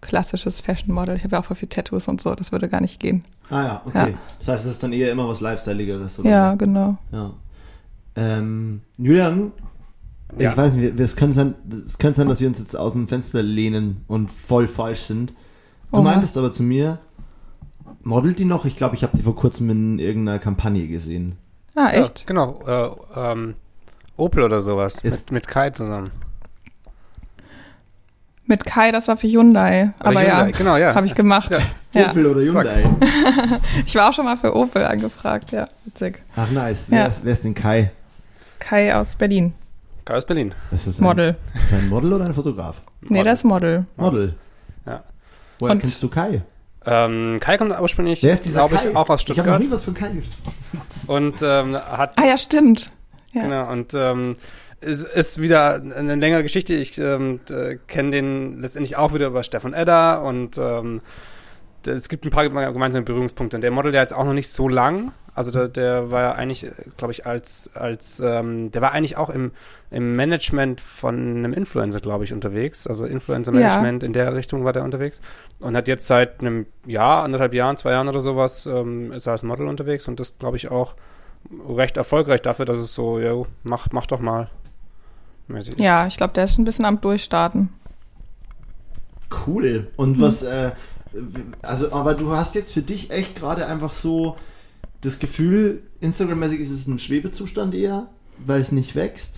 klassisches 0.02 0.60
Fashion-Model. 0.60 1.16
Ich 1.16 1.24
habe 1.24 1.36
ja 1.36 1.40
auch 1.40 1.46
voll 1.46 1.56
viel 1.56 1.68
Tattoos 1.68 2.06
und 2.08 2.20
so, 2.20 2.34
das 2.34 2.52
würde 2.52 2.68
gar 2.68 2.82
nicht 2.82 3.00
gehen. 3.00 3.24
Ah 3.48 3.62
ja, 3.62 3.82
okay. 3.86 4.10
Ja. 4.12 4.18
Das 4.38 4.48
heißt, 4.48 4.66
es 4.66 4.72
ist 4.72 4.82
dann 4.82 4.92
eher 4.92 5.10
immer 5.10 5.26
was 5.28 5.40
Lifestyleigeres, 5.40 6.18
oder? 6.18 6.28
Ja, 6.28 6.50
so? 6.50 6.56
genau. 6.58 6.98
Ja. 7.12 7.32
Ähm, 8.16 8.82
Julian, 8.98 9.52
Ja. 10.38 10.50
ich 10.50 10.56
weiß 10.56 10.74
nicht, 10.74 11.00
es 11.00 11.16
könnte, 11.16 11.34
sein, 11.36 11.54
es 11.86 11.96
könnte 11.98 12.18
sein, 12.18 12.28
dass 12.28 12.40
wir 12.40 12.48
uns 12.48 12.58
jetzt 12.58 12.76
aus 12.76 12.92
dem 12.92 13.08
Fenster 13.08 13.42
lehnen 13.42 14.04
und 14.08 14.30
voll 14.30 14.68
falsch 14.68 15.00
sind. 15.00 15.30
Du 15.90 15.98
Oha. 15.98 16.02
meintest 16.02 16.36
aber 16.36 16.52
zu 16.52 16.62
mir, 16.62 16.98
modelt 18.02 18.38
die 18.38 18.44
noch? 18.44 18.64
Ich 18.64 18.76
glaube, 18.76 18.96
ich 18.96 19.02
habe 19.02 19.16
die 19.16 19.22
vor 19.22 19.36
kurzem 19.36 19.70
in 19.70 19.98
irgendeiner 19.98 20.38
Kampagne 20.38 20.88
gesehen. 20.88 21.36
Ah, 21.74 21.88
echt? 21.90 22.20
Ja, 22.20 22.26
genau. 22.26 22.60
Äh, 22.66 22.90
ähm, 23.32 23.54
Opel 24.16 24.42
oder 24.42 24.60
sowas. 24.60 25.02
Jetzt- 25.02 25.30
Mit, 25.30 25.32
mit 25.32 25.48
Kai 25.48 25.70
zusammen. 25.70 26.10
Mit 28.52 28.66
Kai, 28.66 28.92
das 28.92 29.08
war 29.08 29.16
für 29.16 29.26
Hyundai. 29.28 29.94
Oder 30.00 30.08
aber 30.10 30.20
Hyundai, 30.20 30.50
ja, 30.50 30.50
Genau, 30.50 30.76
ja. 30.76 30.94
habe 30.94 31.06
ich 31.06 31.14
gemacht. 31.14 31.50
Ja. 31.94 32.10
Opel 32.10 32.26
oder 32.26 32.40
Hyundai? 32.42 32.84
Ich 33.86 33.94
war 33.94 34.10
auch 34.10 34.12
schon 34.12 34.26
mal 34.26 34.36
für 34.36 34.54
Opel 34.54 34.84
angefragt, 34.84 35.52
ja, 35.52 35.66
witzig. 35.86 36.22
Ach 36.36 36.50
nice. 36.50 36.84
Wer, 36.90 36.98
Ja. 37.00 37.06
ist, 37.06 37.24
wer 37.24 37.32
ist 37.32 37.44
denn 37.44 37.54
Kai? 37.54 37.90
Kai 38.58 38.94
aus 38.94 39.16
Berlin, 39.16 39.54
Kai 40.04 40.16
aus 40.18 40.26
Berlin. 40.26 40.54
Ist 40.70 40.86
das 40.86 40.98
ein, 41.00 41.04
Model. 41.04 41.36
Ist 41.54 41.64
das 41.72 41.78
ein 41.78 41.88
Model 41.88 42.12
oder 42.12 42.26
ein 42.26 42.34
Fotograf? 42.34 42.82
Nee, 43.00 43.22
das 43.22 43.38
ist 43.40 43.44
Model. 43.44 43.86
Model. 43.96 44.34
Ja. 44.86 45.02
Woher 45.58 45.72
Und- 45.72 45.78
kennst 45.80 46.02
du 46.02 46.08
Kai? 46.10 46.42
Ähm, 46.84 47.38
Kai 47.40 47.56
kommt 47.56 47.78
ursprünglich, 47.80 48.22
Wer 48.22 48.34
ist 48.34 48.42
glaube 48.44 48.74
ich, 48.74 48.94
auch 48.94 49.08
aus 49.08 49.22
Ich 49.22 49.30
habe 49.38 49.48
noch 49.48 49.56
Stuttgart. 49.56 49.60
nie 49.60 49.70
was 49.70 49.84
von 49.84 49.94
Kai 49.94 50.08
gehört. 50.08 50.26
Und 51.06 51.36
ähm, 51.42 51.76
hat 51.76 52.18
Ah 52.18 52.26
ja, 52.26 52.36
stimmt. 52.36 52.90
Ja. 53.32 53.42
Genau, 53.44 53.70
und 53.72 53.94
ähm, 53.94 54.36
es 54.82 55.04
ist 55.04 55.40
wieder 55.40 55.74
eine 55.74 56.16
längere 56.16 56.42
Geschichte. 56.42 56.74
Ich 56.74 56.98
ähm, 56.98 57.40
kenne 57.86 58.10
den 58.10 58.60
letztendlich 58.60 58.96
auch 58.96 59.14
wieder 59.14 59.28
über 59.28 59.42
Stefan 59.42 59.74
Edder 59.74 60.22
und 60.22 60.58
ähm, 60.58 61.00
es 61.86 62.08
gibt 62.08 62.24
ein 62.24 62.30
paar 62.30 62.48
gemeinsame 62.48 63.04
Berührungspunkte. 63.04 63.56
Und 63.56 63.62
der 63.62 63.70
Model, 63.70 63.92
der 63.92 64.02
jetzt 64.02 64.14
auch 64.14 64.24
noch 64.24 64.34
nicht 64.34 64.48
so 64.48 64.68
lang, 64.68 65.12
also 65.34 65.50
der, 65.50 65.68
der 65.68 66.10
war 66.10 66.20
ja 66.20 66.32
eigentlich, 66.32 66.70
glaube 66.96 67.12
ich, 67.12 67.26
als, 67.26 67.70
als 67.74 68.20
ähm, 68.20 68.70
der 68.70 68.82
war 68.82 68.92
eigentlich 68.92 69.16
auch 69.16 69.30
im, 69.30 69.52
im 69.90 70.14
Management 70.14 70.80
von 70.80 71.16
einem 71.16 71.52
Influencer, 71.52 72.00
glaube 72.00 72.24
ich, 72.24 72.32
unterwegs. 72.32 72.86
Also 72.86 73.04
Influencer-Management 73.04 74.02
in 74.02 74.12
der 74.12 74.34
Richtung 74.34 74.64
war 74.64 74.72
der 74.72 74.84
unterwegs. 74.84 75.20
Und 75.60 75.76
hat 75.76 75.88
jetzt 75.88 76.06
seit 76.06 76.40
einem 76.40 76.66
Jahr, 76.86 77.24
anderthalb 77.24 77.54
Jahren, 77.54 77.76
zwei 77.76 77.92
Jahren 77.92 78.08
oder 78.08 78.20
sowas, 78.20 78.66
ähm, 78.66 79.12
ist 79.12 79.26
er 79.26 79.32
als 79.32 79.42
Model 79.42 79.66
unterwegs 79.66 80.06
und 80.06 80.20
das, 80.20 80.38
glaube 80.38 80.56
ich, 80.56 80.70
auch 80.70 80.94
recht 81.68 81.96
erfolgreich 81.96 82.42
dafür, 82.42 82.64
dass 82.64 82.78
es 82.78 82.94
so, 82.94 83.18
ja, 83.18 83.34
mach, 83.64 83.88
mach 83.90 84.06
doch 84.06 84.20
mal. 84.20 84.50
Mäßig. 85.52 85.78
Ja, 85.78 86.06
ich 86.06 86.16
glaube, 86.16 86.32
der 86.34 86.44
ist 86.44 86.58
ein 86.58 86.64
bisschen 86.64 86.84
am 86.84 87.00
Durchstarten. 87.00 87.68
Cool. 89.46 89.90
Und 89.96 90.20
was, 90.20 90.42
äh, 90.42 90.72
also, 91.62 91.92
aber 91.92 92.14
du 92.14 92.32
hast 92.32 92.54
jetzt 92.54 92.72
für 92.72 92.82
dich 92.82 93.10
echt 93.10 93.36
gerade 93.36 93.66
einfach 93.66 93.92
so 93.92 94.36
das 95.00 95.18
Gefühl, 95.18 95.82
Instagram-mäßig 96.00 96.60
ist 96.60 96.70
es 96.70 96.86
ein 96.86 96.98
Schwebezustand 96.98 97.74
eher, 97.74 98.06
weil 98.38 98.60
es 98.60 98.72
nicht 98.72 98.94
wächst. 98.94 99.36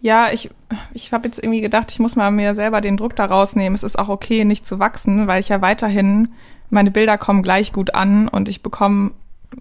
Ja, 0.00 0.30
ich, 0.32 0.50
ich 0.94 1.12
habe 1.12 1.28
jetzt 1.28 1.38
irgendwie 1.38 1.60
gedacht, 1.60 1.92
ich 1.92 2.00
muss 2.00 2.16
mal 2.16 2.30
mir 2.30 2.54
selber 2.54 2.80
den 2.80 2.96
Druck 2.96 3.14
da 3.14 3.26
rausnehmen. 3.26 3.74
Es 3.74 3.82
ist 3.82 3.98
auch 3.98 4.08
okay, 4.08 4.44
nicht 4.44 4.66
zu 4.66 4.78
wachsen, 4.78 5.26
weil 5.26 5.40
ich 5.40 5.48
ja 5.48 5.60
weiterhin, 5.60 6.30
meine 6.70 6.90
Bilder 6.90 7.18
kommen 7.18 7.42
gleich 7.42 7.72
gut 7.72 7.94
an 7.94 8.26
und 8.28 8.48
ich 8.48 8.62
bekomme 8.62 9.12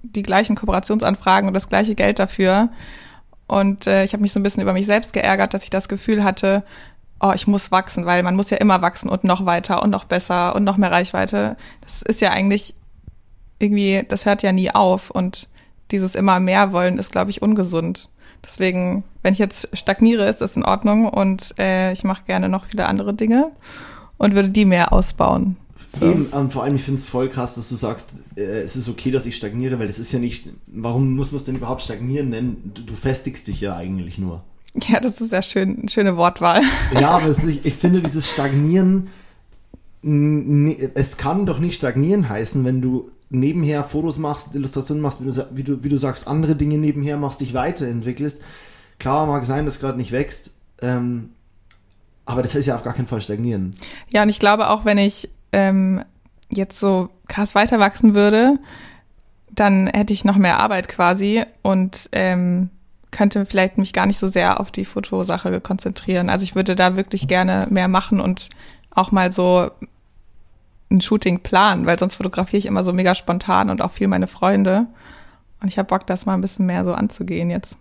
die 0.03 0.23
gleichen 0.23 0.55
Kooperationsanfragen 0.55 1.47
und 1.47 1.53
das 1.53 1.69
gleiche 1.69 1.95
Geld 1.95 2.17
dafür. 2.17 2.69
Und 3.51 3.85
äh, 3.85 4.05
ich 4.05 4.13
habe 4.13 4.21
mich 4.21 4.31
so 4.31 4.39
ein 4.39 4.43
bisschen 4.43 4.63
über 4.63 4.71
mich 4.71 4.85
selbst 4.85 5.11
geärgert, 5.11 5.53
dass 5.53 5.65
ich 5.65 5.69
das 5.69 5.89
Gefühl 5.89 6.23
hatte, 6.23 6.63
oh, 7.19 7.33
ich 7.35 7.47
muss 7.47 7.69
wachsen, 7.69 8.05
weil 8.05 8.23
man 8.23 8.37
muss 8.37 8.49
ja 8.49 8.55
immer 8.55 8.81
wachsen 8.81 9.09
und 9.09 9.25
noch 9.25 9.45
weiter 9.45 9.83
und 9.83 9.89
noch 9.89 10.05
besser 10.05 10.55
und 10.55 10.63
noch 10.63 10.77
mehr 10.77 10.89
Reichweite. 10.89 11.57
Das 11.81 12.01
ist 12.01 12.21
ja 12.21 12.29
eigentlich 12.29 12.75
irgendwie, 13.59 14.05
das 14.07 14.25
hört 14.25 14.41
ja 14.41 14.53
nie 14.53 14.71
auf 14.71 15.09
und 15.09 15.49
dieses 15.91 16.15
immer 16.15 16.39
mehr 16.39 16.71
wollen 16.71 16.97
ist, 16.97 17.11
glaube 17.11 17.29
ich, 17.29 17.41
ungesund. 17.41 18.07
Deswegen, 18.41 19.03
wenn 19.21 19.33
ich 19.33 19.39
jetzt 19.39 19.67
stagniere, 19.73 20.29
ist 20.29 20.39
das 20.39 20.55
in 20.55 20.63
Ordnung 20.63 21.09
und 21.09 21.53
äh, 21.59 21.91
ich 21.91 22.05
mache 22.05 22.23
gerne 22.23 22.47
noch 22.47 22.63
viele 22.63 22.85
andere 22.85 23.13
Dinge 23.13 23.51
und 24.17 24.33
würde 24.33 24.49
die 24.49 24.63
mehr 24.63 24.93
ausbauen. 24.93 25.57
So. 25.93 26.05
Eben, 26.05 26.29
ähm, 26.33 26.49
vor 26.49 26.63
allem, 26.63 26.75
ich 26.75 26.83
finde 26.83 27.01
es 27.01 27.05
voll 27.05 27.27
krass, 27.27 27.55
dass 27.55 27.67
du 27.67 27.75
sagst, 27.75 28.11
äh, 28.35 28.61
es 28.61 28.75
ist 28.77 28.87
okay, 28.87 29.11
dass 29.11 29.25
ich 29.25 29.35
stagniere, 29.35 29.77
weil 29.77 29.89
es 29.89 29.99
ist 29.99 30.11
ja 30.13 30.19
nicht, 30.19 30.47
warum 30.67 31.15
muss 31.15 31.31
man 31.31 31.37
es 31.39 31.43
denn 31.43 31.55
überhaupt 31.55 31.81
stagnieren 31.81 32.29
nennen? 32.29 32.71
Du, 32.73 32.81
du 32.83 32.93
festigst 32.93 33.47
dich 33.47 33.59
ja 33.59 33.75
eigentlich 33.75 34.17
nur. 34.17 34.43
Ja, 34.87 35.01
das 35.01 35.19
ist 35.19 35.33
ja 35.33 35.41
schön, 35.41 35.89
schöne 35.89 36.15
Wortwahl. 36.15 36.61
Ja, 36.93 37.11
aber 37.11 37.27
ist, 37.27 37.43
ich, 37.43 37.65
ich 37.65 37.73
finde 37.73 38.01
dieses 38.01 38.29
Stagnieren, 38.29 39.09
es 40.01 41.17
kann 41.17 41.45
doch 41.45 41.59
nicht 41.59 41.75
stagnieren 41.75 42.29
heißen, 42.29 42.63
wenn 42.63 42.81
du 42.81 43.11
nebenher 43.29 43.83
Fotos 43.83 44.17
machst, 44.17 44.55
Illustrationen 44.55 45.01
machst, 45.01 45.19
wie 45.21 45.29
du, 45.29 45.47
wie 45.51 45.63
du, 45.63 45.83
wie 45.83 45.89
du 45.89 45.97
sagst, 45.97 46.27
andere 46.27 46.55
Dinge 46.55 46.77
nebenher 46.77 47.17
machst, 47.17 47.41
dich 47.41 47.53
weiterentwickelst. 47.53 48.41
Klar 48.97 49.27
mag 49.27 49.45
sein, 49.45 49.65
dass 49.65 49.79
gerade 49.79 49.97
nicht 49.97 50.11
wächst, 50.11 50.51
ähm, 50.81 51.31
aber 52.25 52.41
das 52.41 52.55
ist 52.55 52.65
ja 52.65 52.75
auf 52.75 52.83
gar 52.83 52.93
keinen 52.93 53.07
Fall 53.07 53.21
stagnieren. 53.21 53.73
Ja, 54.09 54.23
und 54.23 54.29
ich 54.29 54.39
glaube 54.39 54.69
auch, 54.69 54.85
wenn 54.85 54.97
ich 54.97 55.29
ähm, 55.53 56.03
jetzt 56.49 56.79
so 56.79 57.09
krass 57.27 57.55
weiter 57.55 57.79
wachsen 57.79 58.15
würde, 58.15 58.59
dann 59.51 59.87
hätte 59.87 60.13
ich 60.13 60.25
noch 60.25 60.37
mehr 60.37 60.59
Arbeit 60.59 60.87
quasi 60.87 61.43
und 61.61 62.09
ähm, 62.11 62.69
könnte 63.11 63.45
vielleicht 63.45 63.77
mich 63.77 63.93
gar 63.93 64.05
nicht 64.05 64.17
so 64.17 64.29
sehr 64.29 64.59
auf 64.59 64.71
die 64.71 64.85
Fotosache 64.85 65.59
konzentrieren. 65.59 66.29
Also 66.29 66.43
ich 66.43 66.55
würde 66.55 66.75
da 66.75 66.95
wirklich 66.95 67.27
gerne 67.27 67.67
mehr 67.69 67.87
machen 67.87 68.19
und 68.21 68.49
auch 68.91 69.11
mal 69.11 69.31
so 69.31 69.69
ein 70.89 71.01
Shooting 71.01 71.39
planen, 71.41 71.85
weil 71.85 71.99
sonst 71.99 72.15
fotografiere 72.15 72.59
ich 72.59 72.65
immer 72.65 72.83
so 72.83 72.93
mega 72.93 73.15
spontan 73.15 73.69
und 73.69 73.81
auch 73.81 73.91
viel 73.91 74.07
meine 74.07 74.27
Freunde. 74.27 74.87
Und 75.61 75.67
ich 75.67 75.77
habe 75.77 75.87
Bock, 75.87 76.07
das 76.07 76.25
mal 76.25 76.33
ein 76.33 76.41
bisschen 76.41 76.65
mehr 76.65 76.83
so 76.83 76.93
anzugehen 76.93 77.49
jetzt. 77.49 77.77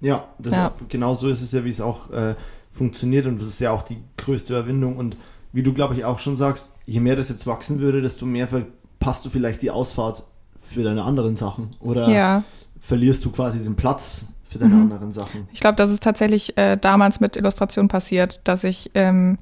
Ja, 0.00 0.28
das 0.38 0.52
Ja. 0.52 0.72
genau 0.88 1.14
so 1.14 1.28
ist 1.28 1.40
es 1.40 1.52
ja, 1.52 1.64
wie 1.64 1.70
es 1.70 1.80
auch 1.80 2.10
äh, 2.10 2.34
funktioniert 2.72 3.26
und 3.26 3.40
das 3.40 3.48
ist 3.48 3.60
ja 3.60 3.70
auch 3.70 3.82
die 3.82 4.02
größte 4.16 4.52
Überwindung 4.52 4.96
und 4.96 5.16
wie 5.54 5.62
du, 5.62 5.72
glaube 5.72 5.94
ich, 5.94 6.04
auch 6.04 6.18
schon 6.18 6.36
sagst, 6.36 6.72
je 6.84 7.00
mehr 7.00 7.16
das 7.16 7.30
jetzt 7.30 7.46
wachsen 7.46 7.78
würde, 7.80 8.02
desto 8.02 8.26
mehr 8.26 8.48
verpasst 8.48 9.24
du 9.24 9.30
vielleicht 9.30 9.62
die 9.62 9.70
Ausfahrt 9.70 10.24
für 10.60 10.82
deine 10.82 11.04
anderen 11.04 11.36
Sachen 11.36 11.70
oder 11.80 12.08
Ja. 12.10 12.42
verlierst 12.80 13.24
du 13.24 13.30
quasi 13.30 13.60
den 13.60 13.76
Platz 13.76 14.26
für 14.48 14.58
deine 14.58 14.74
Mhm. 14.74 14.82
anderen 14.82 15.12
Sachen. 15.12 15.48
Ich 15.52 15.60
glaube, 15.60 15.76
das 15.76 15.90
ist 15.90 16.02
tatsächlich 16.02 16.58
äh, 16.58 16.76
damals 16.76 17.20
mit 17.20 17.36
Illustration 17.36 17.88
passiert, 17.88 18.40
dass 18.48 18.64
ich, 18.64 18.90
ähm, 18.94 19.36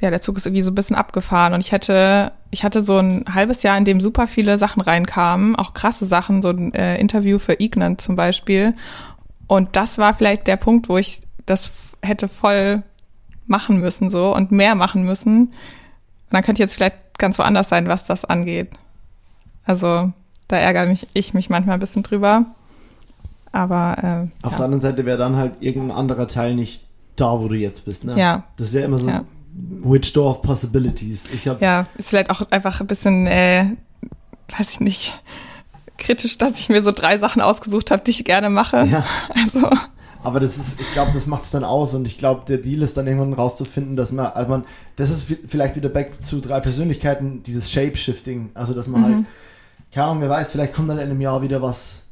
ja, 0.00 0.10
der 0.10 0.22
Zug 0.22 0.36
ist 0.36 0.46
irgendwie 0.46 0.62
so 0.62 0.70
ein 0.70 0.74
bisschen 0.76 0.96
abgefahren 0.96 1.54
und 1.54 1.60
ich 1.60 1.72
hätte, 1.72 2.32
ich 2.50 2.62
hatte 2.64 2.84
so 2.84 2.98
ein 2.98 3.24
halbes 3.32 3.62
Jahr, 3.62 3.76
in 3.78 3.84
dem 3.84 4.00
super 4.00 4.26
viele 4.26 4.56
Sachen 4.58 4.80
reinkamen, 4.80 5.56
auch 5.56 5.72
krasse 5.72 6.04
Sachen, 6.06 6.40
so 6.42 6.48
ein 6.50 6.72
äh, 6.74 6.98
Interview 7.00 7.38
für 7.38 7.54
Ignan 7.60 7.98
zum 7.98 8.14
Beispiel. 8.16 8.72
Und 9.48 9.76
das 9.76 9.98
war 9.98 10.14
vielleicht 10.14 10.46
der 10.46 10.56
Punkt, 10.56 10.88
wo 10.88 10.98
ich 10.98 11.22
das 11.46 11.96
hätte 12.02 12.28
voll 12.28 12.82
machen 13.48 13.80
müssen 13.80 14.10
so 14.10 14.34
und 14.34 14.52
mehr 14.52 14.74
machen 14.74 15.04
müssen. 15.04 15.46
Und 15.46 15.52
dann 16.30 16.42
könnte 16.42 16.62
jetzt 16.62 16.74
vielleicht 16.74 17.18
ganz 17.18 17.38
woanders 17.38 17.68
sein, 17.68 17.86
was 17.88 18.04
das 18.04 18.24
angeht. 18.24 18.70
Also 19.64 20.12
da 20.46 20.56
ärgere 20.56 20.86
mich 20.86 21.06
ich 21.12 21.34
mich 21.34 21.50
manchmal 21.50 21.74
ein 21.74 21.80
bisschen 21.80 22.02
drüber. 22.02 22.46
Aber 23.52 23.96
äh, 23.98 24.46
Auf 24.46 24.52
ja. 24.52 24.58
der 24.58 24.64
anderen 24.66 24.80
Seite 24.80 25.04
wäre 25.04 25.18
dann 25.18 25.36
halt 25.36 25.54
irgendein 25.60 25.96
anderer 25.96 26.28
Teil 26.28 26.54
nicht 26.54 26.84
da, 27.16 27.40
wo 27.40 27.48
du 27.48 27.56
jetzt 27.56 27.84
bist. 27.84 28.04
Ne? 28.04 28.18
Ja. 28.18 28.44
Das 28.56 28.68
ist 28.68 28.74
ja 28.74 28.84
immer 28.84 28.98
so 28.98 29.08
Ja. 29.08 29.24
Which 29.82 30.12
Door 30.12 30.30
of 30.30 30.42
Possibilities. 30.42 31.28
Ich 31.32 31.48
habe 31.48 31.64
Ja, 31.64 31.86
ist 31.96 32.10
vielleicht 32.10 32.30
auch 32.30 32.42
einfach 32.50 32.80
ein 32.80 32.86
bisschen, 32.86 33.26
äh, 33.26 33.74
weiß 34.56 34.70
ich 34.70 34.80
nicht, 34.80 35.20
kritisch, 35.96 36.38
dass 36.38 36.58
ich 36.58 36.68
mir 36.68 36.82
so 36.82 36.92
drei 36.92 37.18
Sachen 37.18 37.42
ausgesucht 37.42 37.90
habe, 37.90 38.02
die 38.04 38.12
ich 38.12 38.24
gerne 38.24 38.50
mache. 38.50 38.84
ja, 38.84 39.04
Also, 39.34 39.68
aber 40.22 40.40
das 40.40 40.58
ist, 40.58 40.80
ich 40.80 40.92
glaube, 40.92 41.12
das 41.14 41.26
macht 41.26 41.44
es 41.44 41.50
dann 41.50 41.64
aus 41.64 41.94
und 41.94 42.06
ich 42.06 42.18
glaube, 42.18 42.42
der 42.46 42.58
Deal 42.58 42.82
ist 42.82 42.96
dann 42.96 43.06
irgendwann 43.06 43.32
rauszufinden, 43.32 43.96
dass 43.96 44.12
man, 44.12 44.26
also 44.26 44.50
man, 44.50 44.64
das 44.96 45.10
ist 45.10 45.28
vi- 45.30 45.38
vielleicht 45.46 45.76
wieder 45.76 45.88
back 45.88 46.24
zu 46.24 46.40
drei 46.40 46.60
Persönlichkeiten, 46.60 47.42
dieses 47.44 47.70
Shape-Shifting, 47.70 48.50
also 48.54 48.74
dass 48.74 48.88
man 48.88 49.02
halt, 49.04 49.14
keine 49.92 50.06
Ahnung, 50.08 50.22
wer 50.22 50.30
weiß, 50.30 50.50
vielleicht 50.52 50.74
kommt 50.74 50.90
dann 50.90 50.98
in 50.98 51.04
einem 51.10 51.20
Jahr 51.20 51.40
wieder 51.42 51.62
was 51.62 52.02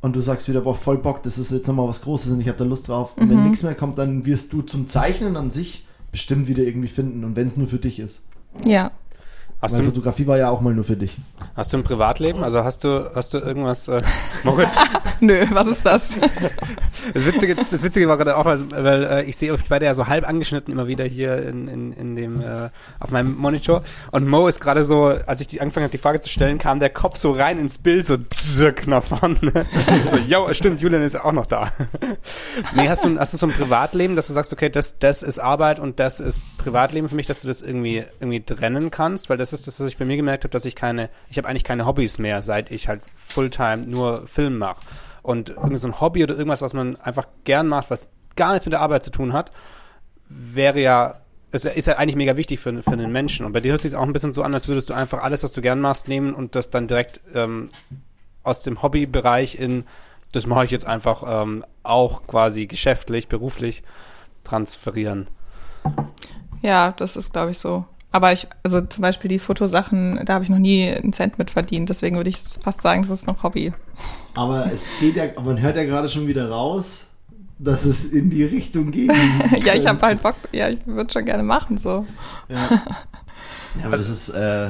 und 0.00 0.16
du 0.16 0.20
sagst 0.20 0.48
wieder, 0.48 0.62
boah, 0.62 0.74
voll 0.74 0.98
Bock, 0.98 1.22
das 1.22 1.38
ist 1.38 1.52
jetzt 1.52 1.68
nochmal 1.68 1.86
was 1.88 2.00
Großes 2.02 2.32
und 2.32 2.40
ich 2.40 2.48
habe 2.48 2.58
da 2.58 2.64
Lust 2.64 2.88
drauf. 2.88 3.12
Und 3.16 3.30
wenn 3.30 3.36
nichts 3.44 3.62
mehr 3.62 3.74
kommt, 3.76 3.98
dann 3.98 4.24
wirst 4.26 4.52
du 4.52 4.62
zum 4.62 4.86
Zeichnen 4.88 5.36
an 5.36 5.50
sich 5.50 5.86
bestimmt 6.10 6.48
wieder 6.48 6.62
irgendwie 6.64 6.88
finden 6.88 7.22
und 7.24 7.36
wenn 7.36 7.46
es 7.46 7.56
nur 7.56 7.68
für 7.68 7.78
dich 7.78 8.00
ist. 8.00 8.22
ja. 8.64 8.90
Hast 9.62 9.74
Weil 9.74 9.82
du, 9.82 9.86
Fotografie 9.86 10.26
war 10.26 10.38
ja 10.38 10.50
auch 10.50 10.60
mal 10.60 10.74
nur 10.74 10.82
für 10.82 10.96
dich. 10.96 11.16
Hast 11.54 11.72
du 11.72 11.76
ein 11.76 11.84
Privatleben? 11.84 12.42
Also 12.42 12.64
hast 12.64 12.82
du, 12.82 13.08
hast 13.14 13.32
du 13.32 13.38
irgendwas, 13.38 13.86
äh, 13.86 14.00
Moritz? 14.42 14.76
Nö, 15.20 15.36
was 15.52 15.68
ist 15.68 15.86
das? 15.86 16.18
das 17.14 17.24
Witzige, 17.24 17.54
das 17.54 17.80
Witzige 17.80 18.08
war 18.08 18.16
gerade 18.16 18.36
auch, 18.36 18.44
weil 18.44 19.04
äh, 19.04 19.22
ich 19.22 19.36
sehe 19.36 19.52
euch 19.52 19.60
beide 19.68 19.84
ja 19.84 19.94
so 19.94 20.08
halb 20.08 20.28
angeschnitten 20.28 20.72
immer 20.72 20.88
wieder 20.88 21.04
hier 21.04 21.46
in, 21.46 21.68
in, 21.68 21.92
in 21.92 22.16
dem, 22.16 22.40
äh, 22.40 22.70
auf 22.98 23.12
meinem 23.12 23.36
Monitor. 23.36 23.84
Und 24.10 24.26
Mo 24.26 24.48
ist 24.48 24.58
gerade 24.58 24.84
so, 24.84 25.04
als 25.04 25.40
ich 25.40 25.46
die 25.46 25.60
angefangen 25.60 25.84
habe, 25.84 25.92
die 25.92 26.02
Frage 26.02 26.18
zu 26.18 26.28
stellen, 26.28 26.58
kam 26.58 26.80
der 26.80 26.90
Kopf 26.90 27.16
so 27.16 27.30
rein 27.30 27.60
ins 27.60 27.78
Bild, 27.78 28.04
so 28.04 28.16
zirk 28.16 28.88
nach 28.88 29.04
vorne. 29.04 29.38
so, 30.10 30.16
ja, 30.26 30.52
stimmt, 30.54 30.80
Julian 30.80 31.02
ist 31.02 31.12
ja 31.12 31.24
auch 31.24 31.30
noch 31.30 31.46
da. 31.46 31.70
nee, 32.74 32.88
hast 32.88 33.04
du, 33.04 33.16
hast 33.16 33.32
du 33.32 33.38
so 33.38 33.46
ein 33.46 33.52
Privatleben, 33.52 34.16
dass 34.16 34.26
du 34.26 34.32
sagst, 34.32 34.52
okay, 34.52 34.70
das, 34.70 34.98
das 34.98 35.22
ist 35.22 35.38
Arbeit 35.38 35.78
und 35.78 36.00
das 36.00 36.18
ist 36.18 36.40
Privatleben 36.58 37.08
für 37.08 37.14
mich, 37.14 37.28
dass 37.28 37.38
du 37.38 37.46
das 37.46 37.62
irgendwie, 37.62 38.02
irgendwie 38.18 38.42
trennen 38.42 38.90
kannst? 38.90 39.30
Weil 39.30 39.36
das 39.36 39.51
ist 39.52 39.66
das, 39.66 39.80
was 39.80 39.88
ich 39.88 39.98
bei 39.98 40.04
mir 40.04 40.16
gemerkt 40.16 40.44
habe, 40.44 40.52
dass 40.52 40.64
ich 40.64 40.76
keine, 40.76 41.10
ich 41.28 41.38
habe 41.38 41.48
eigentlich 41.48 41.64
keine 41.64 41.86
Hobbys 41.86 42.18
mehr, 42.18 42.42
seit 42.42 42.70
ich 42.70 42.88
halt 42.88 43.02
Fulltime 43.16 43.78
nur 43.86 44.26
Film 44.26 44.58
mache. 44.58 44.80
Und 45.22 45.50
irgend 45.50 45.78
so 45.78 45.88
ein 45.88 46.00
Hobby 46.00 46.24
oder 46.24 46.34
irgendwas, 46.34 46.62
was 46.62 46.74
man 46.74 46.96
einfach 46.96 47.26
gern 47.44 47.68
macht, 47.68 47.90
was 47.90 48.10
gar 48.36 48.52
nichts 48.52 48.66
mit 48.66 48.72
der 48.72 48.80
Arbeit 48.80 49.04
zu 49.04 49.10
tun 49.10 49.32
hat, 49.32 49.52
wäre 50.28 50.80
ja, 50.80 51.20
ist, 51.52 51.64
ist 51.64 51.86
ja 51.86 51.96
eigentlich 51.96 52.16
mega 52.16 52.36
wichtig 52.36 52.60
für, 52.60 52.82
für 52.82 52.92
einen 52.92 53.12
Menschen. 53.12 53.46
Und 53.46 53.52
bei 53.52 53.60
dir 53.60 53.72
hört 53.72 53.82
sich 53.82 53.94
auch 53.94 54.02
ein 54.02 54.12
bisschen 54.12 54.32
so 54.32 54.42
an, 54.42 54.54
als 54.54 54.68
würdest 54.68 54.90
du 54.90 54.94
einfach 54.94 55.22
alles, 55.22 55.42
was 55.42 55.52
du 55.52 55.60
gern 55.60 55.80
machst, 55.80 56.08
nehmen 56.08 56.34
und 56.34 56.54
das 56.54 56.70
dann 56.70 56.88
direkt 56.88 57.20
ähm, 57.34 57.70
aus 58.42 58.62
dem 58.62 58.82
Hobbybereich 58.82 59.58
in, 59.58 59.84
das 60.32 60.46
mache 60.46 60.64
ich 60.64 60.70
jetzt 60.70 60.86
einfach 60.86 61.24
ähm, 61.26 61.64
auch 61.82 62.26
quasi 62.26 62.66
geschäftlich, 62.66 63.28
beruflich 63.28 63.82
transferieren. 64.44 65.28
Ja, 66.62 66.92
das 66.92 67.16
ist, 67.16 67.32
glaube 67.32 67.50
ich, 67.50 67.58
so. 67.58 67.84
Aber 68.12 68.32
ich, 68.32 68.46
also 68.62 68.82
zum 68.82 69.02
Beispiel 69.02 69.28
die 69.28 69.38
Fotosachen, 69.38 70.20
da 70.24 70.34
habe 70.34 70.44
ich 70.44 70.50
noch 70.50 70.58
nie 70.58 70.88
einen 70.88 71.14
Cent 71.14 71.38
mit 71.38 71.50
verdient. 71.50 71.88
Deswegen 71.88 72.16
würde 72.16 72.30
ich 72.30 72.38
fast 72.60 72.82
sagen, 72.82 73.02
das 73.02 73.10
ist 73.10 73.26
noch 73.26 73.42
Hobby. 73.42 73.72
Aber 74.34 74.70
es 74.72 74.88
geht 75.00 75.16
ja, 75.16 75.24
man 75.42 75.60
hört 75.60 75.76
ja 75.76 75.84
gerade 75.84 76.08
schon 76.10 76.26
wieder 76.26 76.50
raus, 76.50 77.06
dass 77.58 77.86
es 77.86 78.04
in 78.04 78.28
die 78.28 78.44
Richtung 78.44 78.90
geht. 78.90 79.10
ja, 79.64 79.74
ich 79.74 79.86
habe 79.86 80.00
halt 80.02 80.22
Bock, 80.22 80.36
ja, 80.52 80.68
ich 80.68 80.86
würde 80.86 81.10
schon 81.10 81.24
gerne 81.24 81.42
machen, 81.42 81.78
so. 81.78 82.06
Ja, 82.48 82.68
ja 83.80 83.86
aber 83.86 83.96
das 83.96 84.08
ist, 84.08 84.28
äh, 84.28 84.68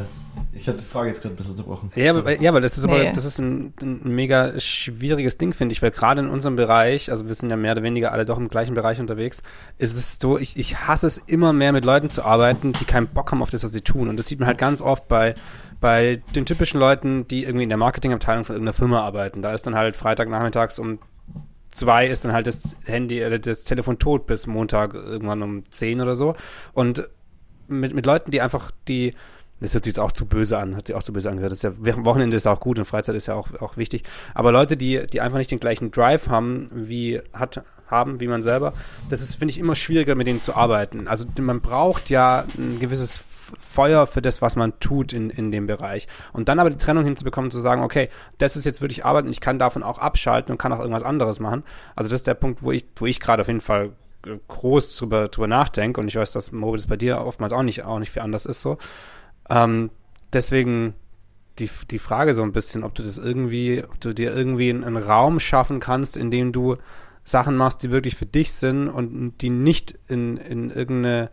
ich 0.53 0.69
hatte 0.69 0.79
die 0.79 0.85
Frage 0.85 1.09
jetzt 1.09 1.23
gerade 1.23 1.35
ein 1.35 1.37
bisschen 1.37 1.53
unterbrochen. 1.53 1.91
Ja, 1.95 2.15
aber, 2.15 2.41
ja, 2.41 2.51
aber 2.51 2.61
das 2.61 2.77
ist 2.77 2.85
aber, 2.85 3.05
das 3.05 3.25
ist 3.25 3.39
ein, 3.39 3.73
ein 3.81 4.01
mega 4.05 4.59
schwieriges 4.61 5.39
Ding, 5.39 5.53
finde 5.53 5.73
ich, 5.73 5.83
weil 5.83 5.91
gerade 5.91 6.21
in 6.21 6.29
unserem 6.29 6.57
Bereich, 6.57 7.11
also 7.11 7.27
wir 7.27 7.35
sind 7.35 7.51
ja 7.51 7.57
mehr 7.57 7.73
oder 7.73 7.83
weniger 7.83 8.13
alle 8.13 8.25
doch 8.25 8.39
im 8.39 8.49
gleichen 8.49 8.75
Bereich 8.75 9.01
unterwegs, 9.01 9.43
ist 9.79 9.97
es 9.97 10.19
so, 10.21 10.39
ich, 10.39 10.59
ich 10.59 10.87
hasse 10.87 11.07
es 11.07 11.19
immer 11.19 11.53
mehr 11.53 11.73
mit 11.73 11.85
Leuten 11.85 12.11
zu 12.11 12.25
arbeiten, 12.25 12.73
die 12.73 12.85
keinen 12.85 13.09
Bock 13.09 13.31
haben 13.33 13.43
auf 13.43 13.51
das, 13.51 13.65
was 13.65 13.73
sie 13.73 13.81
tun. 13.81 14.09
Und 14.09 14.17
das 14.17 14.27
sieht 14.27 14.41
man 14.41 14.47
halt 14.47 14.59
ganz 14.59 14.83
oft 14.83 15.09
bei, 15.09 15.35
bei 15.81 16.23
den 16.35 16.47
typischen 16.47 16.81
Leuten, 16.81 17.27
die 17.29 17.45
irgendwie 17.45 17.65
in 17.65 17.71
der 17.71 17.79
Marketingabteilung 17.79 18.45
von 18.45 18.55
irgendeiner 18.55 18.75
Firma 18.75 19.01
arbeiten. 19.03 19.43
Da 19.43 19.53
ist 19.53 19.67
dann 19.67 19.75
halt 19.75 19.97
Freitagnachmittags 19.97 20.79
um 20.79 20.99
zwei 21.71 22.07
ist 22.07 22.25
dann 22.25 22.33
halt 22.33 22.47
das 22.47 22.77
Handy, 22.85 23.21
äh, 23.21 23.41
das 23.41 23.65
Telefon 23.65 23.99
tot 23.99 24.27
bis 24.27 24.47
Montag 24.47 24.95
irgendwann 24.95 25.43
um 25.43 25.65
zehn 25.71 26.01
oder 26.01 26.15
so. 26.15 26.35
Und 26.73 27.09
mit, 27.69 27.95
mit 27.95 28.07
Leuten, 28.07 28.31
die 28.31 28.41
einfach, 28.41 28.71
die 28.89 29.15
das 29.63 29.75
hört 29.75 29.85
sich 29.85 29.93
jetzt 29.93 30.01
auch 30.01 30.13
zu 30.13 30.27
böse 30.27 30.59
an, 30.59 30.77
hat 30.77 30.87
sich 30.87 30.97
auch 30.97 31.03
zu 31.03 31.13
böse 31.13 31.31
angehört. 31.31 31.53
Das 31.53 31.59
ist 31.59 31.65
ja, 31.65 31.73
Wochenende 32.05 32.37
ist 32.37 32.47
auch 32.47 32.61
gut 32.61 32.79
und 32.79 32.85
Freizeit 32.85 33.15
ist 33.15 33.27
ja 33.27 33.35
auch, 33.35 33.49
auch 33.61 33.77
wichtig. 33.77 34.03
Aber 34.35 34.53
Leute, 34.53 34.77
die, 34.77 35.07
die 35.07 35.21
einfach 35.21 35.39
nicht 35.39 35.51
den 35.51 35.61
gleichen 35.61 35.91
Drive 35.91 36.29
haben, 36.29 36.71
wie 36.73 37.21
hat, 37.33 37.63
haben, 37.89 38.21
wie 38.21 38.29
man 38.29 38.43
selber, 38.43 38.73
das 39.09 39.23
ist, 39.23 39.37
finde 39.37 39.53
ich, 39.53 39.59
immer 39.59 39.75
schwieriger, 39.75 40.15
mit 40.15 40.27
denen 40.27 40.43
zu 40.43 40.55
arbeiten. 40.55 41.09
Also 41.09 41.27
man 41.41 41.61
braucht 41.61 42.11
ja 42.11 42.45
ein 42.59 42.81
gewisses 42.81 43.21
Feuer 43.59 44.07
für 44.07 44.23
das, 44.23 44.41
was 44.43 44.57
man 44.57 44.79
tut 44.81 45.13
in, 45.13 45.31
in 45.31 45.53
dem 45.53 45.67
Bereich. 45.67 46.09
Und 46.33 46.49
dann 46.49 46.59
aber 46.59 46.71
die 46.71 46.79
Trennung 46.79 47.05
hinzubekommen, 47.05 47.51
zu 47.51 47.59
sagen, 47.59 47.83
okay, 47.83 48.09
das 48.39 48.57
ist 48.57 48.65
jetzt 48.65 48.81
wirklich 48.81 49.05
Arbeit 49.05 49.27
und 49.27 49.31
ich 49.31 49.41
kann 49.41 49.59
davon 49.59 49.83
auch 49.83 49.99
abschalten 49.99 50.53
und 50.53 50.59
kann 50.59 50.73
auch 50.73 50.81
irgendwas 50.81 51.03
anderes 51.03 51.39
machen. 51.39 51.63
Also 51.95 52.09
das 52.09 52.21
ist 52.21 52.27
der 52.27 52.35
Punkt, 52.35 52.63
wo 52.63 52.73
ich, 52.73 52.87
wo 52.97 53.07
ich 53.07 53.21
gerade 53.21 53.43
auf 53.43 53.49
jeden 53.49 53.61
Fall 53.61 53.93
groß 54.49 54.97
drüber, 54.97 55.29
drüber 55.29 55.49
nachdenke 55.49 56.01
und 56.01 56.09
ich 56.09 56.17
weiß, 56.17 56.33
dass 56.33 56.53
Moritz 56.53 56.87
bei 56.87 56.97
dir 56.97 57.21
oftmals 57.25 57.53
auch 57.53 57.63
nicht, 57.63 57.85
auch 57.85 57.99
nicht 57.99 58.13
viel 58.13 58.23
anders 58.23 58.47
ist 58.47 58.61
so. 58.61 58.79
Ähm, 59.53 59.91
deswegen 60.33 60.95
die, 61.59 61.69
die 61.91 61.99
Frage 61.99 62.33
so 62.33 62.43
ein 62.43 62.53
bisschen, 62.53 62.83
ob 62.83 62.95
du 62.95 63.03
das 63.03 63.19
irgendwie, 63.19 63.85
ob 63.85 64.01
du 64.01 64.15
dir 64.15 64.35
irgendwie 64.35 64.71
einen, 64.71 64.97
Raum 64.97 65.41
schaffen 65.41 65.79
kannst, 65.79 66.17
in 66.17 66.31
dem 66.31 66.53
du 66.53 66.77
Sachen 67.25 67.57
machst, 67.57 67.83
die 67.83 67.91
wirklich 67.91 68.17
für 68.17 68.27
dich 68.27 68.55
sind 68.55 68.89
und 68.89 69.39
die 69.43 69.51
nicht 69.51 69.99
in, 70.09 70.39
in 70.39 70.71
irgendeine 70.71 71.31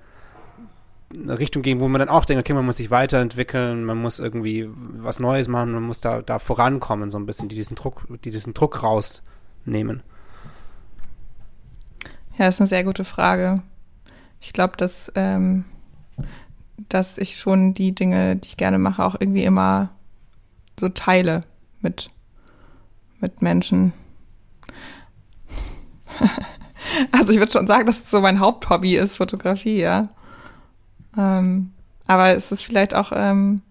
Richtung 1.11 1.63
gehen, 1.63 1.80
wo 1.80 1.88
man 1.88 1.99
dann 1.99 2.09
auch 2.09 2.26
denkt, 2.26 2.41
okay, 2.41 2.53
man 2.53 2.65
muss 2.65 2.78
sich 2.78 2.91
weiterentwickeln, 2.91 3.86
man 3.86 3.97
muss 3.97 4.20
irgendwie 4.20 4.70
was 4.97 5.20
Neues 5.20 5.47
machen, 5.47 5.72
man 5.72 5.82
muss 5.82 6.01
da, 6.01 6.22
da 6.22 6.38
vorankommen, 6.38 7.09
so 7.09 7.17
ein 7.17 7.26
bisschen, 7.26 7.49
die 7.49 7.55
diesen 7.55 7.76
Druck, 7.76 8.03
die 8.24 8.30
diesen 8.30 8.53
Druck 8.53 8.84
rausnehmen. 8.84 10.03
Ja, 12.38 12.45
das 12.45 12.55
ist 12.55 12.61
eine 12.61 12.67
sehr 12.67 12.84
gute 12.84 13.05
Frage. 13.05 13.63
Ich 14.39 14.53
glaube, 14.53 14.78
dass 14.78 15.11
ähm, 15.15 15.65
dass 16.88 17.18
ich 17.18 17.38
schon 17.38 17.74
die 17.74 17.94
Dinge, 17.94 18.36
die 18.38 18.48
ich 18.48 18.58
gerne 18.58 18.78
mache, 18.78 19.04
auch 19.04 19.16
irgendwie 19.20 19.44
immer 19.44 19.90
so 20.80 20.90
teile 20.90 21.42
mit, 21.82 22.10
mit 23.20 23.42
Menschen. 23.42 23.94
also 27.12 27.32
ich 27.32 27.40
würde 27.40 27.52
schon 27.52 27.68
sagen, 27.68 27.86
dass 27.86 27.98
es 28.00 28.10
so 28.10 28.22
mein 28.22 28.40
Haupthobby 28.40 28.96
ist, 28.96 29.18
Fotografie, 29.18 29.80
ja. 29.80 30.04
Ähm, 31.18 31.72
aber 32.08 32.30
es 32.30 32.52
ist 32.52 32.64
vielleicht 32.64 32.96
auch, 32.96 33.12
ähm, 33.14 33.62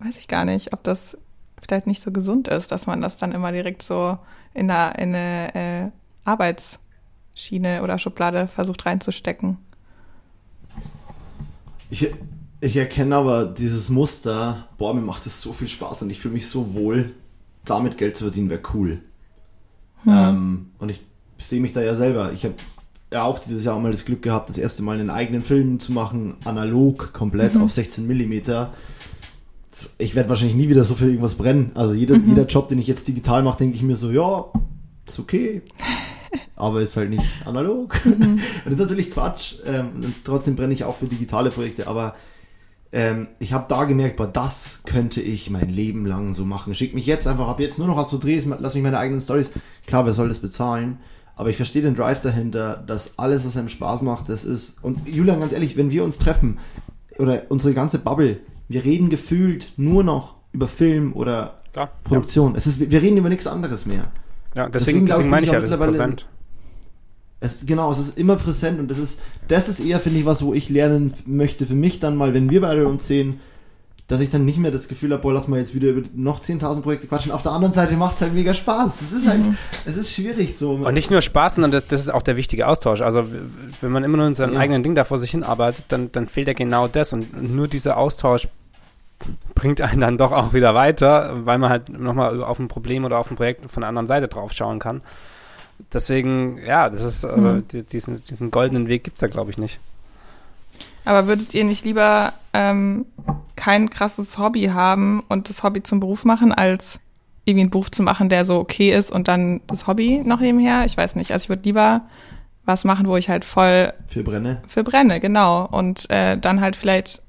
weiß 0.00 0.18
ich 0.18 0.28
gar 0.28 0.44
nicht, 0.44 0.72
ob 0.72 0.82
das 0.84 1.16
vielleicht 1.62 1.86
nicht 1.86 2.02
so 2.02 2.12
gesund 2.12 2.48
ist, 2.48 2.70
dass 2.70 2.86
man 2.86 3.00
das 3.00 3.16
dann 3.16 3.32
immer 3.32 3.50
direkt 3.52 3.82
so 3.82 4.18
in 4.52 4.70
eine, 4.70 4.94
in 4.98 5.14
eine 5.14 5.54
äh, 5.54 5.90
Arbeitsschiene 6.24 7.82
oder 7.82 7.98
Schublade 7.98 8.48
versucht 8.48 8.84
reinzustecken. 8.86 9.58
Ich, 11.90 12.12
ich 12.64 12.76
erkenne 12.76 13.14
aber 13.14 13.44
dieses 13.44 13.90
Muster, 13.90 14.68
boah, 14.78 14.94
mir 14.94 15.02
macht 15.02 15.26
es 15.26 15.40
so 15.40 15.52
viel 15.52 15.68
Spaß 15.68 16.02
und 16.02 16.10
ich 16.10 16.18
fühle 16.18 16.34
mich 16.34 16.48
so 16.48 16.72
wohl, 16.72 17.12
damit 17.64 17.98
Geld 17.98 18.16
zu 18.16 18.24
verdienen 18.24 18.48
wäre 18.48 18.62
cool. 18.72 19.00
Hm. 20.04 20.12
Ähm, 20.12 20.66
und 20.78 20.88
ich 20.88 21.02
sehe 21.38 21.60
mich 21.60 21.74
da 21.74 21.82
ja 21.82 21.94
selber. 21.94 22.32
Ich 22.32 22.44
habe 22.44 22.54
ja 23.12 23.24
auch 23.24 23.38
dieses 23.38 23.64
Jahr 23.64 23.78
mal 23.78 23.92
das 23.92 24.06
Glück 24.06 24.22
gehabt, 24.22 24.48
das 24.48 24.56
erste 24.56 24.82
Mal 24.82 24.98
einen 24.98 25.10
eigenen 25.10 25.42
Film 25.42 25.78
zu 25.78 25.92
machen, 25.92 26.36
analog, 26.44 27.12
komplett 27.12 27.54
mhm. 27.54 27.62
auf 27.62 27.72
16 27.72 28.06
mm. 28.06 28.32
Ich 29.98 30.14
werde 30.14 30.28
wahrscheinlich 30.30 30.56
nie 30.56 30.68
wieder 30.68 30.84
so 30.84 30.94
für 30.94 31.06
irgendwas 31.06 31.34
brennen. 31.34 31.72
Also 31.74 31.92
jeder, 31.92 32.16
mhm. 32.16 32.30
jeder 32.30 32.46
Job, 32.46 32.70
den 32.70 32.78
ich 32.78 32.86
jetzt 32.86 33.06
digital 33.06 33.42
mache, 33.42 33.58
denke 33.58 33.76
ich 33.76 33.82
mir 33.82 33.96
so, 33.96 34.10
ja, 34.10 34.46
ist 35.06 35.18
okay. 35.18 35.62
aber 36.56 36.80
ist 36.80 36.96
halt 36.96 37.10
nicht 37.10 37.24
analog. 37.44 37.94
Mhm. 38.06 38.40
das 38.64 38.74
ist 38.74 38.80
natürlich 38.80 39.10
Quatsch. 39.10 39.56
Ähm, 39.66 40.14
trotzdem 40.24 40.56
brenne 40.56 40.72
ich 40.72 40.84
auch 40.84 40.96
für 40.96 41.06
digitale 41.06 41.50
Projekte, 41.50 41.88
aber 41.88 42.14
ähm, 42.94 43.26
ich 43.40 43.52
habe 43.52 43.66
da 43.68 43.84
gemerkt, 43.84 44.16
boah, 44.16 44.28
das 44.28 44.82
könnte 44.86 45.20
ich 45.20 45.50
mein 45.50 45.68
Leben 45.68 46.06
lang 46.06 46.32
so 46.32 46.44
machen. 46.44 46.76
Schick 46.76 46.94
mich 46.94 47.06
jetzt 47.06 47.26
einfach 47.26 47.48
ab 47.48 47.58
jetzt 47.58 47.76
nur 47.76 47.88
noch 47.88 47.96
was 47.96 48.08
zu 48.08 48.18
drehen, 48.18 48.54
lass 48.60 48.74
mich 48.74 48.84
meine 48.84 48.98
eigenen 48.98 49.20
Stories. 49.20 49.50
Klar, 49.88 50.06
wer 50.06 50.12
soll 50.12 50.28
das 50.28 50.38
bezahlen? 50.38 50.98
Aber 51.34 51.50
ich 51.50 51.56
verstehe 51.56 51.82
den 51.82 51.96
Drive 51.96 52.20
dahinter, 52.20 52.84
dass 52.86 53.18
alles, 53.18 53.44
was 53.44 53.56
einem 53.56 53.68
Spaß 53.68 54.02
macht, 54.02 54.28
das 54.28 54.44
ist. 54.44 54.76
Und 54.80 55.08
Julian, 55.08 55.40
ganz 55.40 55.52
ehrlich, 55.52 55.76
wenn 55.76 55.90
wir 55.90 56.04
uns 56.04 56.18
treffen 56.18 56.58
oder 57.18 57.42
unsere 57.48 57.74
ganze 57.74 57.98
Bubble, 57.98 58.38
wir 58.68 58.84
reden 58.84 59.10
gefühlt 59.10 59.72
nur 59.76 60.04
noch 60.04 60.36
über 60.52 60.68
Film 60.68 61.14
oder 61.14 61.62
Klar, 61.72 61.90
Produktion. 62.04 62.52
Ja. 62.52 62.58
Es 62.58 62.68
ist, 62.68 62.88
wir 62.88 63.02
reden 63.02 63.16
über 63.16 63.28
nichts 63.28 63.48
anderes 63.48 63.86
mehr. 63.86 64.12
Ja, 64.54 64.68
deswegen, 64.68 64.70
deswegen, 64.70 65.06
deswegen 65.06 65.30
meine 65.30 65.46
ich 65.46 65.52
ja, 65.52 65.58
das 65.58 65.70
ist 65.70 65.76
präsent. 65.76 66.26
Es, 67.40 67.66
genau, 67.66 67.92
es 67.92 67.98
ist 67.98 68.18
immer 68.18 68.36
präsent 68.36 68.78
und 68.78 68.90
das 68.90 68.98
ist, 68.98 69.20
das 69.48 69.68
ist 69.68 69.80
eher, 69.80 70.00
finde 70.00 70.20
ich, 70.20 70.24
was, 70.24 70.42
wo 70.42 70.54
ich 70.54 70.70
lernen 70.70 71.12
möchte 71.26 71.66
für 71.66 71.74
mich 71.74 72.00
dann 72.00 72.16
mal, 72.16 72.32
wenn 72.32 72.48
wir 72.48 72.62
beide 72.62 72.86
uns 72.88 73.06
sehen, 73.06 73.40
dass 74.06 74.20
ich 74.20 74.28
dann 74.30 74.44
nicht 74.44 74.58
mehr 74.58 74.70
das 74.70 74.88
Gefühl 74.88 75.12
habe, 75.12 75.22
boah, 75.22 75.32
lass 75.32 75.48
mal 75.48 75.58
jetzt 75.58 75.74
wieder 75.74 75.88
über 75.88 76.06
noch 76.14 76.40
10.000 76.40 76.82
Projekte 76.82 77.06
quatschen. 77.06 77.32
Auf 77.32 77.42
der 77.42 77.52
anderen 77.52 77.72
Seite 77.72 77.94
macht 77.94 78.16
es 78.16 78.22
halt 78.22 78.34
mega 78.34 78.52
Spaß. 78.52 78.98
Das 78.98 79.12
ist 79.12 79.26
halt, 79.26 79.40
mhm. 79.40 79.56
es 79.86 79.96
ist 79.96 80.12
schwierig 80.12 80.58
so. 80.58 80.72
Und 80.72 80.92
nicht 80.92 81.10
nur 81.10 81.22
Spaß, 81.22 81.54
sondern 81.54 81.70
das, 81.70 81.86
das, 81.86 82.00
ist 82.00 82.10
auch 82.12 82.20
der 82.20 82.36
wichtige 82.36 82.68
Austausch. 82.68 83.00
Also, 83.00 83.24
wenn 83.80 83.92
man 83.92 84.04
immer 84.04 84.18
nur 84.18 84.26
in 84.26 84.34
seinem 84.34 84.54
ja. 84.54 84.60
eigenen 84.60 84.82
Ding 84.82 84.94
da 84.94 85.04
vor 85.04 85.18
sich 85.18 85.30
hin 85.30 85.42
arbeitet, 85.42 85.86
dann, 85.88 86.12
dann 86.12 86.28
fehlt 86.28 86.48
ja 86.48 86.52
genau 86.52 86.86
das 86.86 87.14
und 87.14 87.54
nur 87.54 87.66
dieser 87.66 87.96
Austausch 87.96 88.46
bringt 89.54 89.80
einen 89.80 90.00
dann 90.00 90.18
doch 90.18 90.32
auch 90.32 90.52
wieder 90.52 90.74
weiter, 90.74 91.46
weil 91.46 91.56
man 91.56 91.70
halt 91.70 91.88
nochmal 91.88 92.42
auf 92.42 92.58
ein 92.58 92.68
Problem 92.68 93.06
oder 93.06 93.18
auf 93.18 93.30
ein 93.30 93.36
Projekt 93.36 93.70
von 93.70 93.80
der 93.80 93.88
anderen 93.88 94.06
Seite 94.06 94.28
drauf 94.28 94.52
schauen 94.52 94.80
kann 94.80 95.00
deswegen, 95.92 96.58
ja, 96.58 96.88
das 96.90 97.02
ist, 97.02 97.24
also, 97.24 97.40
mhm. 97.40 97.64
diesen, 97.90 98.22
diesen 98.24 98.50
goldenen 98.50 98.88
Weg 98.88 99.04
gibt 99.04 99.16
es 99.16 99.20
da, 99.20 99.26
glaube 99.26 99.50
ich, 99.50 99.58
nicht. 99.58 99.80
Aber 101.04 101.26
würdet 101.26 101.54
ihr 101.54 101.64
nicht 101.64 101.84
lieber 101.84 102.32
ähm, 102.52 103.06
kein 103.56 103.90
krasses 103.90 104.38
Hobby 104.38 104.66
haben 104.66 105.22
und 105.28 105.48
das 105.50 105.62
Hobby 105.62 105.82
zum 105.82 106.00
Beruf 106.00 106.24
machen, 106.24 106.52
als 106.52 107.00
irgendwie 107.44 107.62
einen 107.62 107.70
Beruf 107.70 107.90
zu 107.90 108.02
machen, 108.02 108.28
der 108.28 108.44
so 108.44 108.56
okay 108.56 108.90
ist 108.90 109.12
und 109.12 109.28
dann 109.28 109.60
das 109.66 109.86
Hobby 109.86 110.22
noch 110.24 110.40
nebenher? 110.40 110.84
Ich 110.86 110.96
weiß 110.96 111.16
nicht. 111.16 111.30
Also 111.32 111.44
ich 111.44 111.48
würde 111.50 111.62
lieber 111.64 112.02
was 112.64 112.84
machen, 112.84 113.06
wo 113.06 113.16
ich 113.16 113.28
halt 113.28 113.44
voll 113.44 113.92
für 114.06 114.22
brenne. 114.22 114.62
Für 114.66 114.82
brenne, 114.82 115.20
genau. 115.20 115.66
Und 115.66 116.08
äh, 116.10 116.38
dann 116.38 116.62
halt 116.62 116.76
vielleicht 116.76 117.22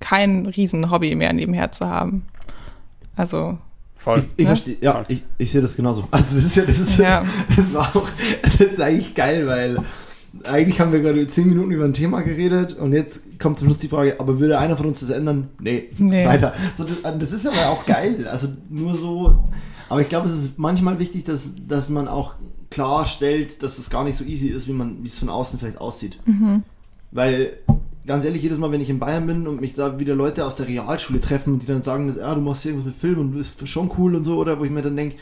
kein 0.00 0.46
Riesen-Hobby 0.46 1.14
mehr 1.14 1.32
nebenher 1.34 1.72
zu 1.72 1.88
haben. 1.88 2.26
Also 3.14 3.58
Voll. 4.06 4.20
Ich, 4.20 4.24
ich 4.36 4.44
ne? 4.44 4.46
verstehe, 4.46 4.76
ja, 4.80 5.02
ich, 5.08 5.24
ich 5.36 5.50
sehe 5.50 5.60
das 5.60 5.74
genauso. 5.74 6.06
Also 6.12 6.36
das 6.36 6.44
ist 6.44 6.54
ja, 6.54 6.64
das 6.64 6.78
ist 6.78 6.96
ja, 6.96 7.24
das 7.56 7.74
war 7.74 7.96
auch, 7.96 8.08
das 8.40 8.54
ist 8.54 8.80
eigentlich 8.80 9.16
geil, 9.16 9.48
weil 9.48 9.78
eigentlich 10.44 10.78
haben 10.78 10.92
wir 10.92 11.00
gerade 11.00 11.26
zehn 11.26 11.48
Minuten 11.48 11.72
über 11.72 11.84
ein 11.84 11.92
Thema 11.92 12.20
geredet 12.20 12.74
und 12.74 12.92
jetzt 12.92 13.40
kommt 13.40 13.58
zum 13.58 13.66
Schluss 13.66 13.80
die 13.80 13.88
Frage, 13.88 14.20
aber 14.20 14.38
würde 14.38 14.60
einer 14.60 14.76
von 14.76 14.86
uns 14.86 15.00
das 15.00 15.10
ändern? 15.10 15.48
Nee, 15.58 15.88
nee. 15.98 16.24
weiter. 16.24 16.54
So, 16.74 16.84
das, 16.84 17.18
das 17.18 17.32
ist 17.32 17.48
aber 17.48 17.70
auch 17.70 17.84
geil. 17.84 18.28
Also 18.28 18.46
nur 18.68 18.94
so, 18.94 19.48
aber 19.88 20.02
ich 20.02 20.08
glaube, 20.08 20.28
es 20.28 20.34
ist 20.34 20.56
manchmal 20.56 21.00
wichtig, 21.00 21.24
dass, 21.24 21.54
dass 21.66 21.90
man 21.90 22.06
auch 22.06 22.34
klarstellt, 22.70 23.60
dass 23.64 23.76
es 23.78 23.90
gar 23.90 24.04
nicht 24.04 24.14
so 24.14 24.22
easy 24.22 24.50
ist, 24.50 24.68
wie 24.68 24.72
man, 24.72 25.02
wie 25.02 25.08
es 25.08 25.18
von 25.18 25.30
außen 25.30 25.58
vielleicht 25.58 25.80
aussieht. 25.80 26.20
Mhm. 26.26 26.62
Weil 27.10 27.56
ganz 28.06 28.24
ehrlich, 28.24 28.42
jedes 28.42 28.58
Mal, 28.58 28.70
wenn 28.72 28.80
ich 28.80 28.90
in 28.90 28.98
Bayern 28.98 29.26
bin 29.26 29.46
und 29.46 29.60
mich 29.60 29.74
da 29.74 29.98
wieder 29.98 30.14
Leute 30.14 30.44
aus 30.44 30.56
der 30.56 30.68
Realschule 30.68 31.20
treffen, 31.20 31.58
die 31.58 31.66
dann 31.66 31.82
sagen, 31.82 32.08
dass, 32.08 32.18
ah, 32.18 32.34
du 32.34 32.40
machst 32.40 32.64
irgendwas 32.64 32.86
mit 32.86 32.96
Film 32.96 33.18
und 33.18 33.32
du 33.32 33.38
bist 33.38 33.68
schon 33.68 33.90
cool 33.98 34.14
und 34.14 34.24
so, 34.24 34.36
oder 34.38 34.58
wo 34.58 34.64
ich 34.64 34.70
mir 34.70 34.82
dann 34.82 34.96
denke, 34.96 35.16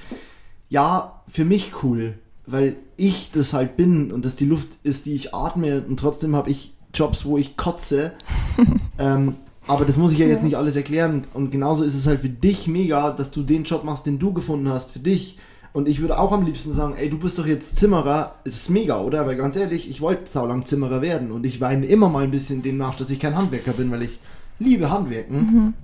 ja, 0.69 1.23
für 1.29 1.45
mich 1.45 1.83
cool, 1.83 2.15
weil 2.47 2.77
ich 2.97 3.31
das 3.33 3.53
halt 3.53 3.77
bin 3.77 4.13
und 4.13 4.25
das 4.25 4.37
die 4.37 4.45
Luft 4.45 4.69
ist, 4.83 5.07
die 5.07 5.15
ich 5.15 5.35
atme 5.35 5.83
und 5.83 5.99
trotzdem 5.99 6.37
habe 6.37 6.51
ich 6.51 6.75
Jobs, 6.93 7.25
wo 7.25 7.39
ich 7.39 7.57
kotze. 7.57 8.13
ähm, 8.99 9.35
aber 9.67 9.85
das 9.85 9.97
muss 9.97 10.13
ich 10.13 10.19
ja 10.19 10.27
jetzt 10.27 10.45
nicht 10.45 10.57
alles 10.57 10.77
erklären. 10.77 11.25
Und 11.33 11.51
genauso 11.51 11.85
ist 11.85 11.95
es 11.95 12.07
halt 12.07 12.21
für 12.21 12.29
dich 12.29 12.69
mega, 12.69 13.11
dass 13.11 13.31
du 13.31 13.43
den 13.43 13.65
Job 13.65 13.83
machst, 13.83 14.07
den 14.07 14.19
du 14.19 14.33
gefunden 14.33 14.69
hast, 14.69 14.91
für 14.91 14.99
dich 14.99 15.39
und 15.75 15.89
ich 15.89 16.01
würde 16.01 16.21
auch 16.21 16.31
am 16.31 16.47
liebsten 16.47 16.73
sagen, 16.73 16.95
ey, 16.97 17.11
du 17.11 17.19
bist 17.19 17.37
doch 17.37 17.47
jetzt 17.47 17.75
Zimmerer. 17.75 18.37
Es 18.45 18.55
ist 18.55 18.71
mega, 18.71 19.01
oder? 19.01 19.27
Weil 19.27 19.35
ganz 19.35 19.57
ehrlich, 19.57 19.91
ich 19.91 20.01
wollte 20.01 20.31
saulang 20.31 20.65
Zimmerer 20.65 21.03
werden. 21.03 21.33
Und 21.33 21.45
ich 21.45 21.61
weine 21.61 21.85
immer 21.87 22.09
mal 22.09 22.23
ein 22.23 22.31
bisschen 22.31 22.63
demnach, 22.63 22.95
dass 22.95 23.11
ich 23.11 23.19
kein 23.19 23.37
Handwerker 23.37 23.73
bin, 23.73 23.91
weil 23.91 24.03
ich 24.03 24.21
liebe 24.61 24.93
Handwerken. 24.93 25.37
Mhm. 25.37 25.75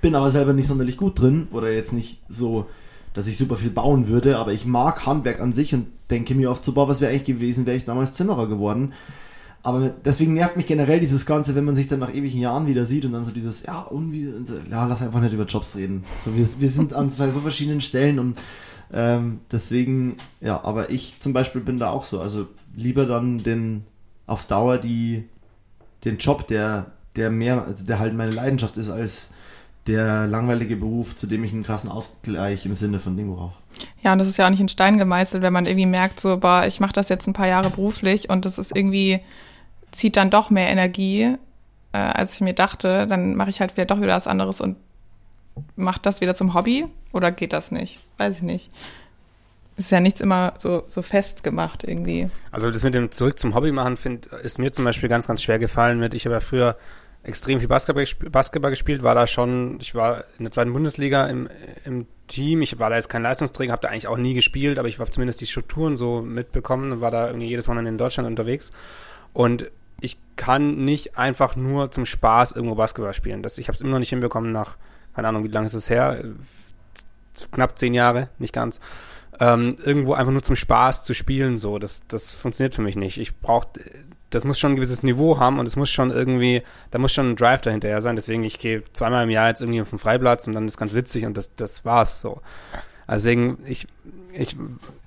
Bin 0.00 0.16
aber 0.16 0.30
selber 0.30 0.52
nicht 0.52 0.66
sonderlich 0.66 0.96
gut 0.96 1.20
drin. 1.20 1.46
Oder 1.52 1.70
jetzt 1.70 1.92
nicht 1.92 2.22
so, 2.28 2.66
dass 3.14 3.28
ich 3.28 3.38
super 3.38 3.54
viel 3.54 3.70
bauen 3.70 4.08
würde. 4.08 4.36
Aber 4.36 4.52
ich 4.52 4.66
mag 4.66 5.06
Handwerk 5.06 5.40
an 5.40 5.52
sich 5.52 5.72
und 5.72 5.86
denke 6.10 6.34
mir 6.34 6.50
oft 6.50 6.64
so, 6.64 6.72
boah, 6.72 6.88
was 6.88 7.00
wäre 7.00 7.12
eigentlich 7.12 7.36
gewesen, 7.36 7.66
wäre 7.66 7.76
ich 7.76 7.84
damals 7.84 8.14
Zimmerer 8.14 8.48
geworden. 8.48 8.94
Aber 9.62 9.90
deswegen 10.04 10.34
nervt 10.34 10.56
mich 10.56 10.66
generell 10.66 10.98
dieses 10.98 11.24
Ganze, 11.24 11.54
wenn 11.54 11.64
man 11.64 11.76
sich 11.76 11.86
dann 11.86 12.00
nach 12.00 12.12
ewigen 12.12 12.40
Jahren 12.40 12.66
wieder 12.66 12.84
sieht 12.84 13.04
und 13.04 13.12
dann 13.12 13.24
so 13.24 13.30
dieses, 13.30 13.64
ja, 13.64 13.82
und 13.82 14.10
wie, 14.12 14.28
ja, 14.70 14.86
lass 14.86 15.02
einfach 15.02 15.20
nicht 15.20 15.34
über 15.34 15.44
Jobs 15.44 15.76
reden. 15.76 16.02
So, 16.24 16.36
wir, 16.36 16.46
wir 16.58 16.68
sind 16.68 16.94
an 16.94 17.10
zwei 17.10 17.30
so 17.30 17.38
verschiedenen 17.38 17.80
Stellen 17.80 18.18
und 18.18 18.36
ähm, 18.92 19.40
deswegen, 19.50 20.16
ja, 20.40 20.62
aber 20.64 20.90
ich 20.90 21.20
zum 21.20 21.32
Beispiel 21.32 21.60
bin 21.60 21.78
da 21.78 21.90
auch 21.90 22.04
so. 22.04 22.20
Also 22.20 22.46
lieber 22.74 23.06
dann 23.06 23.38
den 23.38 23.84
auf 24.26 24.44
Dauer 24.44 24.78
die, 24.78 25.24
den 26.04 26.18
Job, 26.18 26.46
der, 26.48 26.86
der 27.16 27.30
mehr, 27.30 27.64
also 27.64 27.86
der 27.86 27.98
halt 27.98 28.14
meine 28.14 28.32
Leidenschaft 28.32 28.76
ist, 28.76 28.90
als 28.90 29.30
der 29.86 30.26
langweilige 30.26 30.76
Beruf, 30.76 31.14
zu 31.14 31.26
dem 31.26 31.44
ich 31.44 31.52
einen 31.52 31.62
krassen 31.62 31.90
Ausgleich 31.90 32.66
im 32.66 32.74
Sinne 32.74 32.98
von 32.98 33.16
Ding 33.16 33.32
brauche. 33.32 33.54
Ja, 34.02 34.12
und 34.12 34.18
das 34.18 34.28
ist 34.28 34.36
ja 34.36 34.46
auch 34.46 34.50
nicht 34.50 34.60
in 34.60 34.68
Stein 34.68 34.98
gemeißelt, 34.98 35.42
wenn 35.42 35.52
man 35.52 35.66
irgendwie 35.66 35.86
merkt, 35.86 36.18
so, 36.18 36.38
boah, 36.38 36.64
ich 36.66 36.80
mache 36.80 36.92
das 36.92 37.08
jetzt 37.08 37.26
ein 37.26 37.32
paar 37.32 37.46
Jahre 37.46 37.70
beruflich 37.70 38.28
und 38.28 38.44
das 38.44 38.58
ist 38.58 38.74
irgendwie, 38.74 39.20
zieht 39.92 40.16
dann 40.16 40.30
doch 40.30 40.50
mehr 40.50 40.68
Energie, 40.68 41.36
äh, 41.92 41.98
als 41.98 42.34
ich 42.34 42.40
mir 42.40 42.54
dachte, 42.54 43.06
dann 43.06 43.36
mache 43.36 43.50
ich 43.50 43.60
halt 43.60 43.76
wieder 43.76 43.86
doch 43.86 44.00
wieder 44.00 44.16
was 44.16 44.26
anderes 44.26 44.60
und 44.60 44.76
macht 45.76 46.06
das 46.06 46.20
wieder 46.20 46.34
zum 46.34 46.54
Hobby 46.54 46.86
oder 47.12 47.30
geht 47.30 47.52
das 47.52 47.70
nicht? 47.70 48.00
Weiß 48.18 48.36
ich 48.36 48.42
nicht. 48.42 48.70
Ist 49.76 49.90
ja 49.90 50.00
nichts 50.00 50.20
immer 50.20 50.54
so, 50.58 50.84
so 50.86 51.02
fest 51.02 51.42
gemacht 51.42 51.84
irgendwie. 51.84 52.30
Also 52.50 52.70
das 52.70 52.82
mit 52.82 52.94
dem 52.94 53.10
Zurück 53.12 53.38
zum 53.38 53.54
Hobby 53.54 53.72
machen, 53.72 53.96
find, 53.96 54.26
ist 54.26 54.58
mir 54.58 54.72
zum 54.72 54.84
Beispiel 54.84 55.08
ganz, 55.08 55.26
ganz 55.26 55.42
schwer 55.42 55.58
gefallen. 55.58 55.98
Mit, 55.98 56.14
ich 56.14 56.24
habe 56.24 56.34
ja 56.34 56.40
früher 56.40 56.76
extrem 57.26 57.58
viel 57.58 57.68
Basketball, 57.68 58.06
Basketball 58.30 58.70
gespielt, 58.70 59.02
war 59.02 59.14
da 59.14 59.26
schon, 59.26 59.78
ich 59.80 59.94
war 59.94 60.24
in 60.38 60.44
der 60.44 60.52
zweiten 60.52 60.72
Bundesliga 60.72 61.26
im, 61.26 61.48
im 61.84 62.06
Team, 62.28 62.62
ich 62.62 62.78
war 62.78 62.88
da 62.88 62.96
jetzt 62.96 63.08
kein 63.08 63.22
Leistungsträger, 63.22 63.72
habe 63.72 63.82
da 63.82 63.88
eigentlich 63.88 64.06
auch 64.06 64.16
nie 64.16 64.32
gespielt, 64.32 64.78
aber 64.78 64.88
ich 64.88 64.98
habe 64.98 65.10
zumindest 65.10 65.40
die 65.40 65.46
Strukturen 65.46 65.96
so 65.96 66.22
mitbekommen, 66.22 67.00
war 67.00 67.10
da 67.10 67.26
irgendwie 67.26 67.48
jedes 67.48 67.66
Wochenende 67.66 67.90
in 67.90 67.98
Deutschland 67.98 68.28
unterwegs 68.28 68.70
und 69.32 69.70
ich 70.00 70.18
kann 70.36 70.84
nicht 70.84 71.18
einfach 71.18 71.56
nur 71.56 71.90
zum 71.90 72.06
Spaß 72.06 72.52
irgendwo 72.52 72.74
Basketball 72.76 73.14
spielen. 73.14 73.42
Das, 73.42 73.58
ich 73.58 73.66
habe 73.68 73.74
es 73.74 73.80
immer 73.80 73.92
noch 73.92 73.98
nicht 73.98 74.10
hinbekommen 74.10 74.52
nach 74.52 74.76
keine 75.16 75.28
Ahnung, 75.28 75.44
wie 75.44 75.48
lange 75.48 75.66
ist 75.66 75.74
es 75.74 75.88
her? 75.88 76.22
Knapp 77.50 77.78
zehn 77.78 77.94
Jahre, 77.94 78.28
nicht 78.38 78.52
ganz. 78.52 78.80
Ähm, 79.40 79.78
irgendwo 79.82 80.12
einfach 80.12 80.32
nur 80.32 80.42
zum 80.42 80.56
Spaß 80.56 81.04
zu 81.04 81.14
spielen, 81.14 81.56
so, 81.56 81.78
das, 81.78 82.02
das 82.06 82.34
funktioniert 82.34 82.74
für 82.74 82.82
mich 82.82 82.96
nicht. 82.96 83.18
Ich 83.18 83.36
brauche, 83.38 83.68
das 84.28 84.44
muss 84.44 84.58
schon 84.58 84.72
ein 84.72 84.76
gewisses 84.76 85.02
Niveau 85.02 85.38
haben 85.38 85.58
und 85.58 85.66
es 85.66 85.74
muss 85.74 85.90
schon 85.90 86.10
irgendwie, 86.10 86.62
da 86.90 86.98
muss 86.98 87.14
schon 87.14 87.30
ein 87.30 87.36
Drive 87.36 87.62
dahinterher 87.62 88.02
sein. 88.02 88.14
Deswegen, 88.14 88.44
ich 88.44 88.58
gehe 88.58 88.82
zweimal 88.92 89.24
im 89.24 89.30
Jahr 89.30 89.48
jetzt 89.48 89.62
irgendwie 89.62 89.80
auf 89.80 89.88
den 89.88 89.98
Freiplatz 89.98 90.46
und 90.46 90.54
dann 90.54 90.68
ist 90.68 90.76
ganz 90.76 90.94
witzig 90.94 91.24
und 91.24 91.34
das, 91.36 91.54
das 91.56 91.86
war's 91.86 92.20
so. 92.20 92.42
Also 93.06 93.24
deswegen, 93.24 93.58
ich, 93.66 93.86
ich, 94.34 94.54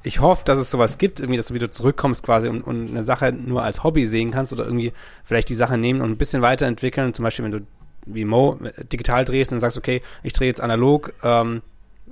ich 0.01 0.21
hoffe, 0.21 0.43
dass 0.43 0.57
es 0.57 0.71
sowas 0.71 0.97
gibt, 0.97 1.19
irgendwie, 1.19 1.37
dass 1.37 1.47
du 1.47 1.53
wieder 1.53 1.71
zurückkommst 1.71 2.23
quasi 2.23 2.47
und, 2.47 2.61
und 2.63 2.89
eine 2.89 3.03
Sache 3.03 3.31
nur 3.31 3.61
als 3.61 3.83
Hobby 3.83 4.07
sehen 4.07 4.31
kannst 4.31 4.53
oder 4.53 4.65
irgendwie 4.65 4.91
vielleicht 5.23 5.49
die 5.49 5.55
Sache 5.55 5.77
nehmen 5.77 6.01
und 6.01 6.09
ein 6.09 6.17
bisschen 6.17 6.41
weiterentwickeln. 6.41 7.13
Zum 7.13 7.23
Beispiel, 7.23 7.45
wenn 7.45 7.51
du 7.51 7.61
wie 8.05 8.25
Mo 8.25 8.59
digital 8.91 9.25
drehst 9.25 9.51
und 9.51 9.59
sagst, 9.59 9.77
okay, 9.77 10.01
ich 10.23 10.33
drehe 10.33 10.47
jetzt 10.47 10.61
analog 10.61 11.13
ähm, 11.23 11.61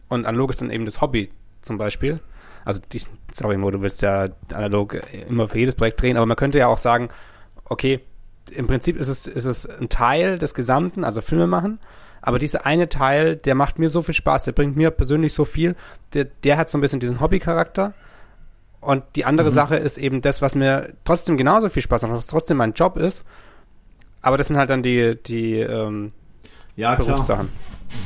und 0.09 0.25
analog 0.25 0.49
ist 0.49 0.61
dann 0.61 0.69
eben 0.69 0.85
das 0.85 1.01
Hobby 1.01 1.31
zum 1.61 1.77
Beispiel. 1.77 2.19
Also, 2.65 2.81
die, 2.91 3.01
sorry 3.31 3.57
Mo, 3.57 3.71
du 3.71 3.81
willst 3.81 4.01
ja 4.01 4.27
analog 4.53 5.01
immer 5.29 5.47
für 5.47 5.59
jedes 5.59 5.75
Projekt 5.75 6.01
drehen, 6.01 6.17
aber 6.17 6.25
man 6.25 6.37
könnte 6.37 6.57
ja 6.57 6.67
auch 6.67 6.77
sagen, 6.77 7.09
okay, 7.65 8.01
im 8.51 8.67
Prinzip 8.67 8.97
ist 8.97 9.07
es, 9.07 9.27
ist 9.27 9.45
es 9.45 9.65
ein 9.65 9.89
Teil 9.89 10.37
des 10.37 10.53
Gesamten, 10.53 11.03
also 11.03 11.21
Filme 11.21 11.47
machen, 11.47 11.79
aber 12.21 12.39
dieser 12.39 12.65
eine 12.65 12.89
Teil, 12.89 13.37
der 13.37 13.55
macht 13.55 13.79
mir 13.79 13.89
so 13.89 14.01
viel 14.01 14.13
Spaß, 14.13 14.43
der 14.43 14.51
bringt 14.51 14.75
mir 14.75 14.91
persönlich 14.91 15.33
so 15.33 15.45
viel, 15.45 15.75
der, 16.13 16.25
der 16.25 16.57
hat 16.57 16.69
so 16.69 16.77
ein 16.77 16.81
bisschen 16.81 16.99
diesen 16.99 17.21
Hobbycharakter. 17.21 17.93
Und 18.79 19.03
die 19.15 19.25
andere 19.25 19.49
mhm. 19.49 19.53
Sache 19.53 19.75
ist 19.77 19.97
eben 19.97 20.21
das, 20.21 20.41
was 20.41 20.55
mir 20.55 20.93
trotzdem 21.03 21.37
genauso 21.37 21.69
viel 21.69 21.81
Spaß 21.81 22.03
macht, 22.03 22.13
was 22.13 22.27
trotzdem 22.27 22.57
mein 22.57 22.73
Job 22.73 22.97
ist, 22.97 23.25
aber 24.21 24.37
das 24.37 24.47
sind 24.47 24.57
halt 24.57 24.69
dann 24.69 24.83
die, 24.83 25.15
die 25.25 25.53
ähm, 25.53 26.11
ja, 26.75 26.95
Berufssachen. 26.95 27.49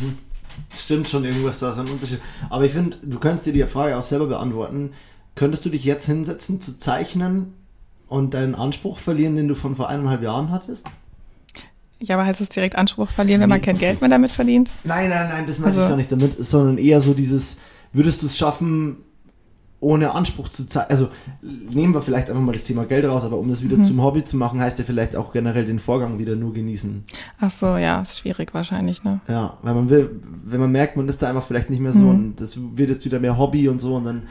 Mhm. 0.02 0.18
Stimmt 0.76 1.10
schon, 1.10 1.26
irgendwas 1.26 1.60
da 1.60 1.72
ist 1.72 1.80
ein 1.80 1.88
Unterschied. 1.88 2.22
Aber 2.50 2.66
ich 2.66 2.72
finde, 2.72 2.98
du 3.02 3.20
kannst 3.20 3.46
dir 3.46 3.54
die 3.54 3.64
Frage 3.64 3.98
auch 3.98 4.04
selber 4.04 4.28
beantworten. 4.28 4.94
Könntest 5.36 5.66
du 5.66 5.70
dich 5.70 5.84
jetzt 5.84 6.06
hinsetzen 6.06 6.62
zu 6.62 6.78
zeichnen 6.78 7.54
und 8.08 8.34
deinen 8.34 8.56
Anspruch 8.56 8.98
verlieren, 8.98 9.36
den 9.36 9.48
du 9.48 9.56
von 9.56 9.76
vor 9.76 9.90
eineinhalb 9.90 10.22
Jahren 10.22 10.52
hattest? 10.52 10.86
Ja, 12.00 12.16
aber 12.16 12.26
heißt 12.26 12.42
es 12.42 12.50
direkt 12.50 12.76
Anspruch 12.76 13.10
verlieren, 13.10 13.42
wenn 13.42 13.50
man 13.50 13.62
kein 13.62 13.78
Geld 13.78 14.02
mehr 14.02 14.10
damit 14.10 14.32
verdient? 14.32 14.72
Nein, 14.84 15.10
nein, 15.10 15.30
nein, 15.30 15.46
das 15.46 15.60
meine 15.60 15.68
also, 15.68 15.84
ich 15.84 15.90
gar 15.90 15.98
nicht 15.98 16.12
damit, 16.12 16.44
sondern 16.44 16.78
eher 16.78 17.00
so 17.00 17.14
dieses, 17.14 17.58
würdest 17.94 18.22
du 18.22 18.26
es 18.26 18.38
schaffen, 18.38 18.98
ohne 19.82 20.12
Anspruch 20.14 20.50
zu 20.50 20.66
zeigen. 20.68 20.90
Also 20.90 21.10
nehmen 21.42 21.94
wir 21.94 22.02
vielleicht 22.02 22.30
einfach 22.30 22.42
mal 22.42 22.54
das 22.54 22.64
Thema 22.64 22.86
Geld 22.86 23.04
raus, 23.04 23.24
aber 23.24 23.38
um 23.38 23.50
das 23.50 23.64
wieder 23.64 23.78
mhm. 23.78 23.84
zum 23.84 24.02
Hobby 24.02 24.24
zu 24.24 24.38
machen, 24.38 24.62
heißt 24.62 24.80
ja 24.80 24.86
vielleicht 24.86 25.16
auch 25.16 25.34
generell 25.34 25.66
den 25.66 25.80
Vorgang 25.80 26.20
wieder 26.20 26.36
nur 26.36 26.54
genießen. 26.54 27.04
Ach 27.40 27.50
so, 27.50 27.76
ja, 27.78 28.00
ist 28.02 28.20
schwierig 28.20 28.54
wahrscheinlich, 28.54 29.04
ne? 29.04 29.20
Ja, 29.28 29.58
weil 29.64 29.74
man 29.74 29.90
will, 29.90 30.22
wenn 30.46 30.60
man 30.60 30.72
merkt, 30.72 30.98
man 30.98 31.10
ist 31.10 31.22
da 31.22 31.30
einfach 31.30 31.46
vielleicht 31.46 31.70
nicht 31.70 31.82
mehr 31.82 31.94
so 31.94 32.00
mhm. 32.00 32.10
und 32.10 32.42
das 32.42 32.54
wird 32.58 32.90
jetzt 32.90 33.06
wieder 33.06 33.20
mehr 33.20 33.38
Hobby 33.38 33.68
und 33.68 33.82
so 33.82 33.96
und 33.96 34.06
dann 34.06 34.24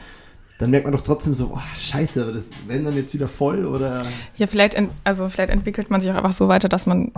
dann 0.57 0.69
merkt 0.69 0.85
man 0.85 0.93
doch 0.93 1.01
trotzdem 1.01 1.33
so, 1.33 1.53
oh, 1.55 1.59
scheiße, 1.75 2.21
aber 2.21 2.33
das 2.33 2.45
wenn 2.67 2.85
dann 2.85 2.95
jetzt 2.95 3.15
wieder 3.15 3.27
voll 3.27 3.65
oder. 3.65 4.03
Ja, 4.35 4.45
vielleicht, 4.45 4.77
also 5.03 5.27
vielleicht 5.27 5.49
entwickelt 5.49 5.89
man 5.89 6.01
sich 6.01 6.11
auch 6.11 6.15
einfach 6.15 6.33
so 6.33 6.47
weiter, 6.49 6.69
dass 6.69 6.85
man, 6.85 7.11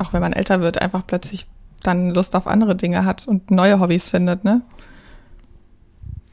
auch 0.00 0.12
wenn 0.12 0.20
man 0.20 0.32
älter 0.32 0.60
wird, 0.60 0.82
einfach 0.82 1.06
plötzlich 1.06 1.46
dann 1.84 2.10
Lust 2.10 2.34
auf 2.34 2.48
andere 2.48 2.74
Dinge 2.74 3.04
hat 3.04 3.28
und 3.28 3.52
neue 3.52 3.78
Hobbys 3.78 4.10
findet, 4.10 4.42
ne? 4.42 4.62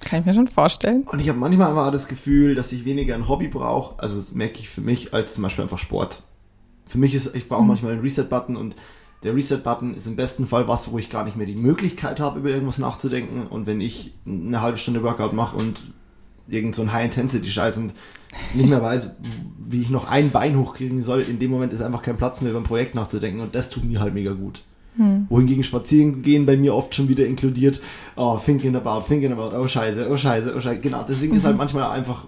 Kann 0.05 0.19
ich 0.19 0.25
mir 0.27 0.35
schon 0.35 0.47
vorstellen. 0.47 1.03
Und 1.03 1.19
ich 1.19 1.27
habe 1.29 1.39
manchmal 1.39 1.69
einfach 1.69 1.91
das 1.91 2.07
Gefühl, 2.07 2.53
dass 2.53 2.71
ich 2.71 2.85
weniger 2.85 3.15
ein 3.15 3.27
Hobby 3.27 3.47
brauche, 3.47 4.01
also 4.01 4.17
das 4.17 4.33
merke 4.33 4.59
ich 4.59 4.69
für 4.69 4.81
mich, 4.81 5.13
als 5.13 5.33
zum 5.33 5.43
Beispiel 5.43 5.63
einfach 5.63 5.79
Sport. 5.79 6.21
Für 6.85 6.99
mich 6.99 7.15
ist, 7.15 7.35
ich 7.35 7.49
brauche 7.49 7.63
mhm. 7.63 7.69
manchmal 7.69 7.93
einen 7.93 8.01
Reset-Button 8.01 8.55
und 8.55 8.75
der 9.23 9.35
Reset-Button 9.35 9.95
ist 9.95 10.05
im 10.05 10.15
besten 10.15 10.45
Fall 10.45 10.67
was, 10.67 10.91
wo 10.91 10.99
ich 10.99 11.09
gar 11.09 11.25
nicht 11.25 11.35
mehr 11.35 11.47
die 11.47 11.55
Möglichkeit 11.55 12.19
habe, 12.19 12.39
über 12.39 12.49
irgendwas 12.49 12.77
nachzudenken. 12.77 13.47
Und 13.47 13.65
wenn 13.65 13.81
ich 13.81 14.13
eine 14.27 14.61
halbe 14.61 14.77
Stunde 14.77 15.01
Workout 15.01 15.33
mache 15.33 15.57
und 15.57 15.83
irgend 16.47 16.75
so 16.75 16.83
ein 16.83 16.93
High-Intensity-Scheiß 16.93 17.77
und 17.77 17.93
nicht 18.53 18.69
mehr 18.69 18.83
weiß, 18.83 19.15
wie 19.67 19.81
ich 19.81 19.89
noch 19.89 20.07
ein 20.07 20.29
Bein 20.29 20.59
hochkriegen 20.59 21.01
soll, 21.01 21.21
in 21.21 21.39
dem 21.39 21.49
Moment 21.49 21.73
ist 21.73 21.81
einfach 21.81 22.03
kein 22.03 22.17
Platz 22.17 22.41
mehr 22.41 22.51
über 22.51 22.59
ein 22.59 22.65
Projekt 22.65 22.93
nachzudenken 22.93 23.41
und 23.41 23.55
das 23.55 23.71
tut 23.71 23.85
mir 23.85 23.99
halt 23.99 24.13
mega 24.13 24.33
gut. 24.33 24.61
Hm. 24.97 25.27
Wohingegen 25.29 25.63
Spazieren 25.63 26.21
gehen 26.21 26.45
bei 26.45 26.57
mir 26.57 26.73
oft 26.73 26.95
schon 26.95 27.09
wieder 27.09 27.25
inkludiert, 27.25 27.81
oh, 28.15 28.37
thinking 28.43 28.75
about, 28.75 29.05
thinking 29.07 29.31
about, 29.31 29.55
oh 29.55 29.67
scheiße, 29.67 30.09
oh 30.09 30.17
scheiße, 30.17 30.53
oh 30.55 30.59
scheiße. 30.59 30.79
Genau, 30.79 31.03
deswegen 31.07 31.33
mhm. 31.33 31.37
ist 31.37 31.45
halt 31.45 31.55
mhm. 31.55 31.59
manchmal 31.59 31.91
einfach 31.91 32.25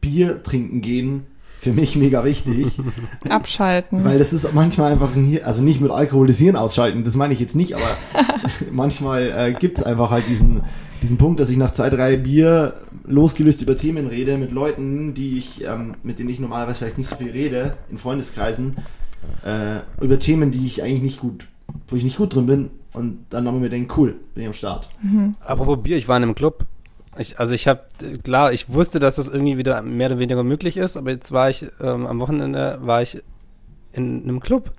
Bier 0.00 0.42
trinken 0.42 0.80
gehen 0.80 1.26
für 1.64 1.72
mich 1.72 1.96
mega 1.96 2.24
wichtig. 2.24 2.78
Abschalten. 3.28 4.04
Weil 4.04 4.18
das 4.18 4.34
ist 4.34 4.52
manchmal 4.52 4.92
einfach, 4.92 5.16
ein, 5.16 5.42
also 5.42 5.62
nicht 5.62 5.80
mit 5.80 5.90
Alkohol 5.90 6.26
das 6.26 6.36
Hirn 6.36 6.56
ausschalten, 6.56 7.04
das 7.04 7.16
meine 7.16 7.32
ich 7.32 7.40
jetzt 7.40 7.56
nicht, 7.56 7.74
aber 7.74 7.96
manchmal 8.70 9.32
äh, 9.34 9.52
gibt 9.58 9.78
es 9.78 9.84
einfach 9.84 10.10
halt 10.10 10.28
diesen, 10.28 10.62
diesen 11.02 11.16
Punkt, 11.16 11.40
dass 11.40 11.48
ich 11.48 11.56
nach 11.56 11.72
zwei, 11.72 11.88
drei 11.88 12.16
Bier 12.16 12.74
losgelöst 13.06 13.62
über 13.62 13.76
Themen 13.76 14.06
rede 14.06 14.36
mit 14.36 14.52
Leuten, 14.52 15.14
die 15.14 15.38
ich, 15.38 15.64
ähm, 15.64 15.94
mit 16.02 16.18
denen 16.18 16.28
ich 16.28 16.38
normalerweise 16.38 16.80
vielleicht 16.80 16.98
nicht 16.98 17.08
so 17.08 17.16
viel 17.16 17.30
rede, 17.30 17.76
in 17.90 17.96
Freundeskreisen, 17.96 18.76
äh, 19.44 19.80
über 20.04 20.18
Themen, 20.18 20.50
die 20.50 20.66
ich 20.66 20.82
eigentlich 20.82 21.02
nicht 21.02 21.20
gut 21.20 21.46
wo 21.88 21.96
ich 21.96 22.04
nicht 22.04 22.16
gut 22.16 22.34
drin 22.34 22.46
bin 22.46 22.70
und 22.92 23.26
dann 23.30 23.46
haben 23.46 23.62
wir 23.62 23.68
denken, 23.68 23.92
cool, 23.96 24.16
bin 24.34 24.42
ich 24.42 24.46
am 24.46 24.54
Start. 24.54 24.88
Mhm. 25.02 25.34
Apropos 25.40 25.82
Bier, 25.82 25.96
ich 25.96 26.08
war 26.08 26.16
in 26.16 26.22
einem 26.22 26.34
Club. 26.34 26.66
Ich, 27.16 27.38
also 27.38 27.54
ich 27.54 27.68
habe, 27.68 27.82
klar, 28.24 28.52
ich 28.52 28.72
wusste, 28.72 28.98
dass 28.98 29.16
das 29.16 29.28
irgendwie 29.28 29.56
wieder 29.56 29.82
mehr 29.82 30.08
oder 30.08 30.18
weniger 30.18 30.42
möglich 30.42 30.76
ist, 30.76 30.96
aber 30.96 31.12
jetzt 31.12 31.30
war 31.30 31.48
ich, 31.48 31.66
ähm, 31.80 32.06
am 32.06 32.18
Wochenende 32.18 32.78
war 32.82 33.02
ich 33.02 33.22
in 33.92 34.24
einem 34.24 34.40
Club 34.40 34.72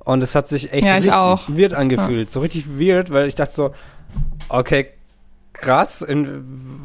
und 0.00 0.22
es 0.22 0.34
hat 0.34 0.48
sich 0.48 0.72
echt 0.72 1.04
ja, 1.04 1.38
weird 1.48 1.74
angefühlt. 1.74 2.28
Ja. 2.28 2.32
So 2.32 2.40
richtig 2.40 2.66
weird, 2.78 3.10
weil 3.10 3.28
ich 3.28 3.36
dachte 3.36 3.54
so, 3.54 3.70
okay, 4.48 4.88
krass, 5.60 6.02
in, 6.02 6.44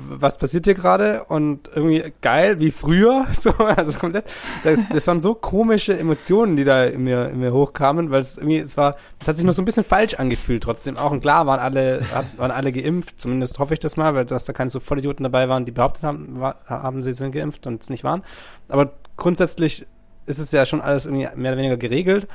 was 0.09 0.38
passiert 0.38 0.65
hier 0.65 0.74
gerade? 0.74 1.24
Und 1.26 1.69
irgendwie 1.74 2.13
geil, 2.22 2.59
wie 2.59 2.72
früher. 2.72 3.28
So, 3.41 3.51
also 3.53 3.97
komplett. 3.97 4.26
Das, 4.63 4.88
das 4.89 5.07
waren 5.07 5.19
so 5.19 5.34
komische 5.34 5.97
Emotionen, 5.97 6.57
die 6.57 6.63
da 6.63 6.84
in 6.86 7.03
mir, 7.03 7.30
in 7.30 7.39
mir 7.39 7.51
hochkamen, 7.53 8.11
weil 8.11 8.19
es 8.19 8.38
irgendwie, 8.38 8.59
es 8.59 8.78
war, 8.78 8.97
es 9.19 9.28
hat 9.28 9.36
sich 9.36 9.43
nur 9.43 9.53
so 9.53 9.63
ein 9.63 9.65
bisschen 9.65 9.84
falsch 9.84 10.13
angefühlt 10.13 10.61
trotzdem 10.61 10.95
auch. 10.97 11.09
Und 11.09 11.22
klar 11.22 11.47
waren 11.47 11.59
alle, 11.59 12.01
waren 12.38 12.51
alle 12.51 12.72
geimpft, 12.72 13.19
zumindest 13.19 13.57
hoffe 13.57 13.74
ich 13.74 13.80
das 13.80 13.97
mal, 13.97 14.13
weil 14.13 14.26
dass 14.26 14.45
da 14.45 14.53
keine 14.53 14.69
so 14.69 14.80
Vollidioten 14.80 15.24
dabei 15.24 15.49
waren, 15.49 15.65
die 15.65 15.72
behauptet 15.72 16.03
haben, 16.03 16.39
war, 16.39 16.57
haben 16.67 17.01
sie 17.01 17.13
sind 17.13 17.32
geimpft 17.32 17.65
und 17.65 17.82
es 17.82 17.89
nicht 17.89 18.03
waren. 18.03 18.22
Aber 18.69 18.93
grundsätzlich 19.17 19.88
ist 20.28 20.38
es 20.38 20.51
ja 20.51 20.65
schon 20.67 20.82
alles 20.82 21.07
irgendwie 21.07 21.28
mehr 21.36 21.53
oder 21.53 21.57
weniger 21.57 21.78
geregelt. 21.78 22.28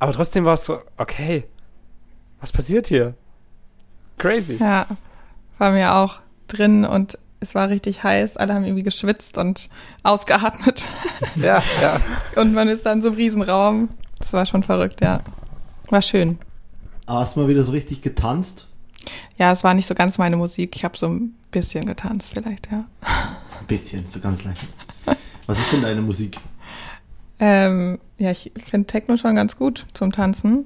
Aber 0.00 0.12
trotzdem 0.12 0.44
war 0.44 0.54
es 0.54 0.64
so, 0.64 0.80
okay, 0.96 1.44
was 2.40 2.50
passiert 2.50 2.88
hier? 2.88 3.14
Crazy. 4.18 4.56
Ja, 4.56 4.86
war 5.62 5.70
mir 5.70 5.94
auch 5.94 6.18
drin 6.48 6.84
und 6.84 7.20
es 7.38 7.54
war 7.54 7.68
richtig 7.68 8.02
heiß. 8.02 8.36
Alle 8.36 8.52
haben 8.52 8.64
irgendwie 8.64 8.82
geschwitzt 8.82 9.38
und 9.38 9.68
ausgeatmet. 10.02 10.86
Ja, 11.36 11.62
ja. 11.80 12.00
Und 12.40 12.52
man 12.52 12.68
ist 12.68 12.84
dann 12.84 13.00
so 13.00 13.08
im 13.08 13.14
Riesenraum. 13.14 13.88
Das 14.18 14.32
war 14.32 14.44
schon 14.44 14.64
verrückt, 14.64 15.00
ja. 15.00 15.20
War 15.88 16.02
schön. 16.02 16.38
Aber 17.06 17.20
hast 17.20 17.36
du 17.36 17.40
mal 17.40 17.48
wieder 17.48 17.64
so 17.64 17.70
richtig 17.70 18.02
getanzt? 18.02 18.66
Ja, 19.38 19.52
es 19.52 19.62
war 19.62 19.72
nicht 19.74 19.86
so 19.86 19.94
ganz 19.94 20.18
meine 20.18 20.36
Musik. 20.36 20.74
Ich 20.74 20.84
habe 20.84 20.96
so 20.96 21.06
ein 21.06 21.34
bisschen 21.52 21.86
getanzt 21.86 22.32
vielleicht, 22.34 22.68
ja. 22.72 22.84
So 23.44 23.56
ein 23.60 23.66
bisschen, 23.66 24.04
so 24.06 24.18
ganz 24.18 24.42
leicht. 24.42 24.62
Was 25.46 25.60
ist 25.60 25.72
denn 25.72 25.82
deine 25.82 26.02
Musik? 26.02 26.38
Ähm, 27.38 28.00
ja, 28.18 28.32
ich 28.32 28.50
finde 28.68 28.88
Techno 28.88 29.16
schon 29.16 29.36
ganz 29.36 29.56
gut 29.56 29.86
zum 29.94 30.10
Tanzen. 30.10 30.64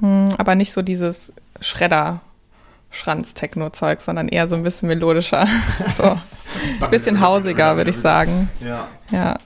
Hm, 0.00 0.34
aber 0.36 0.54
nicht 0.54 0.72
so 0.72 0.82
dieses 0.82 1.32
Schredder 1.60 2.20
Schranz-Techno-Zeug, 2.90 4.00
sondern 4.00 4.28
eher 4.28 4.46
so 4.48 4.56
ein 4.56 4.62
bisschen 4.62 4.88
melodischer. 4.88 5.46
so 5.94 6.02
ein 6.04 6.90
bisschen 6.90 7.20
hausiger, 7.20 7.76
würde 7.76 7.90
ich 7.90 7.96
sagen. 7.96 8.48
Ja. 8.64 8.88
Ja. 9.10 9.36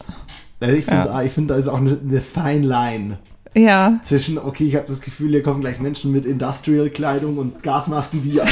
Also 0.61 0.77
ich 0.77 0.85
finde, 0.85 1.07
ja. 1.07 1.29
find, 1.29 1.51
da 1.51 1.57
ist 1.57 1.69
auch 1.69 1.79
eine, 1.79 1.99
eine 2.03 2.21
Fine 2.21 2.67
Line. 2.67 3.19
Ja. 3.57 3.99
Zwischen, 4.05 4.39
okay, 4.39 4.65
ich 4.65 4.77
habe 4.77 4.87
das 4.87 5.01
Gefühl, 5.01 5.31
hier 5.31 5.43
kommen 5.43 5.61
gleich 5.61 5.81
Menschen 5.81 6.13
mit 6.13 6.25
Industrial-Kleidung 6.25 7.39
und 7.39 7.63
Gasmasken, 7.63 8.23
die 8.23 8.39
äh, 8.39 8.43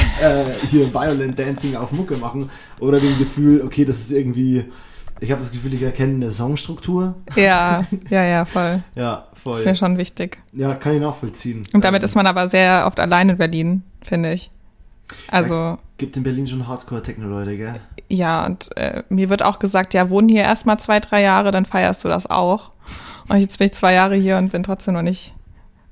hier 0.69 0.93
Violent 0.93 1.39
Dancing 1.39 1.77
auf 1.77 1.93
Mucke 1.93 2.17
machen. 2.17 2.51
Oder 2.81 2.99
dem 2.99 3.17
Gefühl, 3.19 3.63
okay, 3.63 3.85
das 3.85 3.99
ist 3.99 4.11
irgendwie, 4.11 4.65
ich 5.21 5.31
habe 5.31 5.41
das 5.41 5.53
Gefühl, 5.53 5.75
ich 5.75 5.83
erkenne 5.83 6.15
eine 6.15 6.33
Songstruktur. 6.33 7.15
Ja, 7.37 7.85
ja, 8.11 8.25
ja, 8.25 8.45
voll. 8.45 8.83
ja, 8.97 9.29
voll. 9.35 9.53
Das 9.53 9.61
ist 9.61 9.67
mir 9.67 9.77
schon 9.77 9.99
wichtig. 9.99 10.39
Ja, 10.53 10.75
kann 10.75 10.95
ich 10.95 11.01
nachvollziehen. 11.01 11.63
Und 11.73 11.85
damit 11.85 12.03
ist 12.03 12.17
man 12.17 12.27
aber 12.27 12.49
sehr 12.49 12.85
oft 12.87 12.99
allein 12.99 13.29
in 13.29 13.37
Berlin, 13.37 13.83
finde 14.03 14.33
ich. 14.33 14.51
Also. 15.29 15.79
Gibt 15.97 16.17
in 16.17 16.23
Berlin 16.23 16.47
schon 16.47 16.67
Hardcore-Techno-Leute, 16.67 17.57
gell? 17.57 17.75
Ja, 18.09 18.47
und 18.47 18.77
äh, 18.77 19.03
mir 19.09 19.29
wird 19.29 19.43
auch 19.43 19.59
gesagt, 19.59 19.95
ja, 19.95 20.11
wohnen 20.11 20.29
hier 20.29 20.43
erstmal 20.43 20.79
zwei, 20.79 21.01
drei 21.01 21.23
Jahre, 21.23 21.51
dann 21.51 21.65
feierst 21.65 22.05
du 22.05 22.09
das 22.09 22.27
auch. 22.27 22.71
Und 23.29 23.39
jetzt 23.39 23.59
bin 23.59 23.67
ich 23.67 23.75
zwei 23.75 23.93
Jahre 23.93 24.15
hier 24.15 24.39
und 24.39 24.53
bin 24.53 24.63
trotzdem 24.63 24.95
noch 24.95 25.03
nicht. 25.03 25.35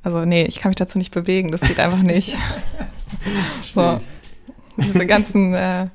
Also, 0.02 0.24
nee, 0.24 0.44
ich 0.44 0.58
kann 0.58 0.70
mich 0.70 0.76
dazu 0.76 0.98
nicht 0.98 1.12
bewegen, 1.12 1.50
das 1.50 1.60
geht 1.60 1.80
einfach 1.80 2.02
nicht. 2.02 2.36
so. 3.74 4.00
Diese 4.78 5.06
ganzen, 5.06 5.54
äh, 5.54 5.88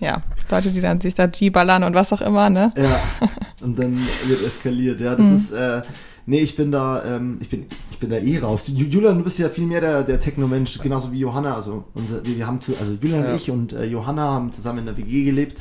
ja, 0.00 0.22
Leute, 0.50 0.70
die 0.70 0.80
dann 0.80 1.00
sich 1.00 1.14
da 1.14 1.26
G-ballern 1.26 1.84
und 1.84 1.94
was 1.94 2.12
auch 2.12 2.20
immer, 2.20 2.50
ne? 2.50 2.70
Ja. 2.76 3.00
Und 3.60 3.78
dann 3.78 4.06
wird 4.26 4.44
eskaliert, 4.44 5.00
ja. 5.00 5.14
Das 5.14 5.26
mhm. 5.26 5.34
ist, 5.34 5.52
äh, 5.52 5.80
Nee, 6.26 6.40
ich 6.40 6.56
bin 6.56 6.72
da, 6.72 7.04
ähm, 7.04 7.38
ich 7.40 7.50
bin, 7.50 7.66
ich 7.90 7.98
bin 7.98 8.10
da 8.10 8.16
eh 8.16 8.38
raus. 8.38 8.70
Julian, 8.74 9.18
du 9.18 9.24
bist 9.24 9.38
ja 9.38 9.48
viel 9.48 9.66
mehr 9.66 9.80
der, 9.80 10.04
der 10.04 10.20
Techno-Mensch, 10.20 10.78
genauso 10.78 11.12
wie 11.12 11.18
Johanna. 11.18 11.54
Also 11.54 11.84
unser, 11.94 12.24
wir 12.24 12.46
haben 12.46 12.60
zu, 12.60 12.72
also 12.80 12.94
Julian 12.94 13.24
ja. 13.24 13.30
und 13.30 13.36
ich 13.36 13.50
und 13.50 13.72
äh, 13.74 13.84
Johanna 13.84 14.22
haben 14.22 14.52
zusammen 14.52 14.80
in 14.80 14.86
der 14.86 14.96
WG 14.96 15.24
gelebt. 15.24 15.60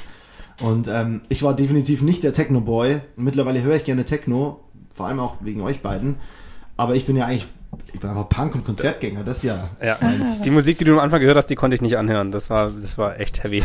Und 0.62 0.88
ähm, 0.88 1.22
ich 1.30 1.44
war 1.44 1.56
definitiv 1.56 2.02
nicht 2.02 2.24
der 2.24 2.34
Techno-Boy. 2.34 3.02
Mittlerweile 3.18 3.62
höre 3.62 3.76
ich 3.76 3.86
gerne 3.86 4.06
Techno, 4.06 4.62
vor 4.94 5.08
allem 5.08 5.20
auch 5.20 5.38
wegen 5.42 5.62
euch 5.62 5.82
beiden. 5.82 6.16
Aber 6.78 6.96
ich 6.96 7.06
bin 7.06 7.16
ja 7.16 7.26
eigentlich 7.26 7.48
ich 7.94 8.00
bin 8.00 8.10
einfach 8.10 8.30
Punk- 8.30 8.56
und 8.56 8.66
Konzertgänger, 8.66 9.24
das 9.24 9.38
ist 9.38 9.44
ja. 9.44 9.70
ja. 9.84 9.98
Die 10.44 10.50
Musik, 10.50 10.78
die 10.78 10.86
du 10.86 10.94
am 10.94 11.00
Anfang 11.00 11.20
gehört 11.20 11.38
hast, 11.38 11.48
die 11.48 11.56
konnte 11.56 11.76
ich 11.76 11.82
nicht 11.82 11.98
anhören. 11.98 12.32
Das 12.32 12.50
war, 12.50 12.72
das 12.72 12.98
war 12.98 13.20
echt 13.20 13.44
heavy. 13.44 13.64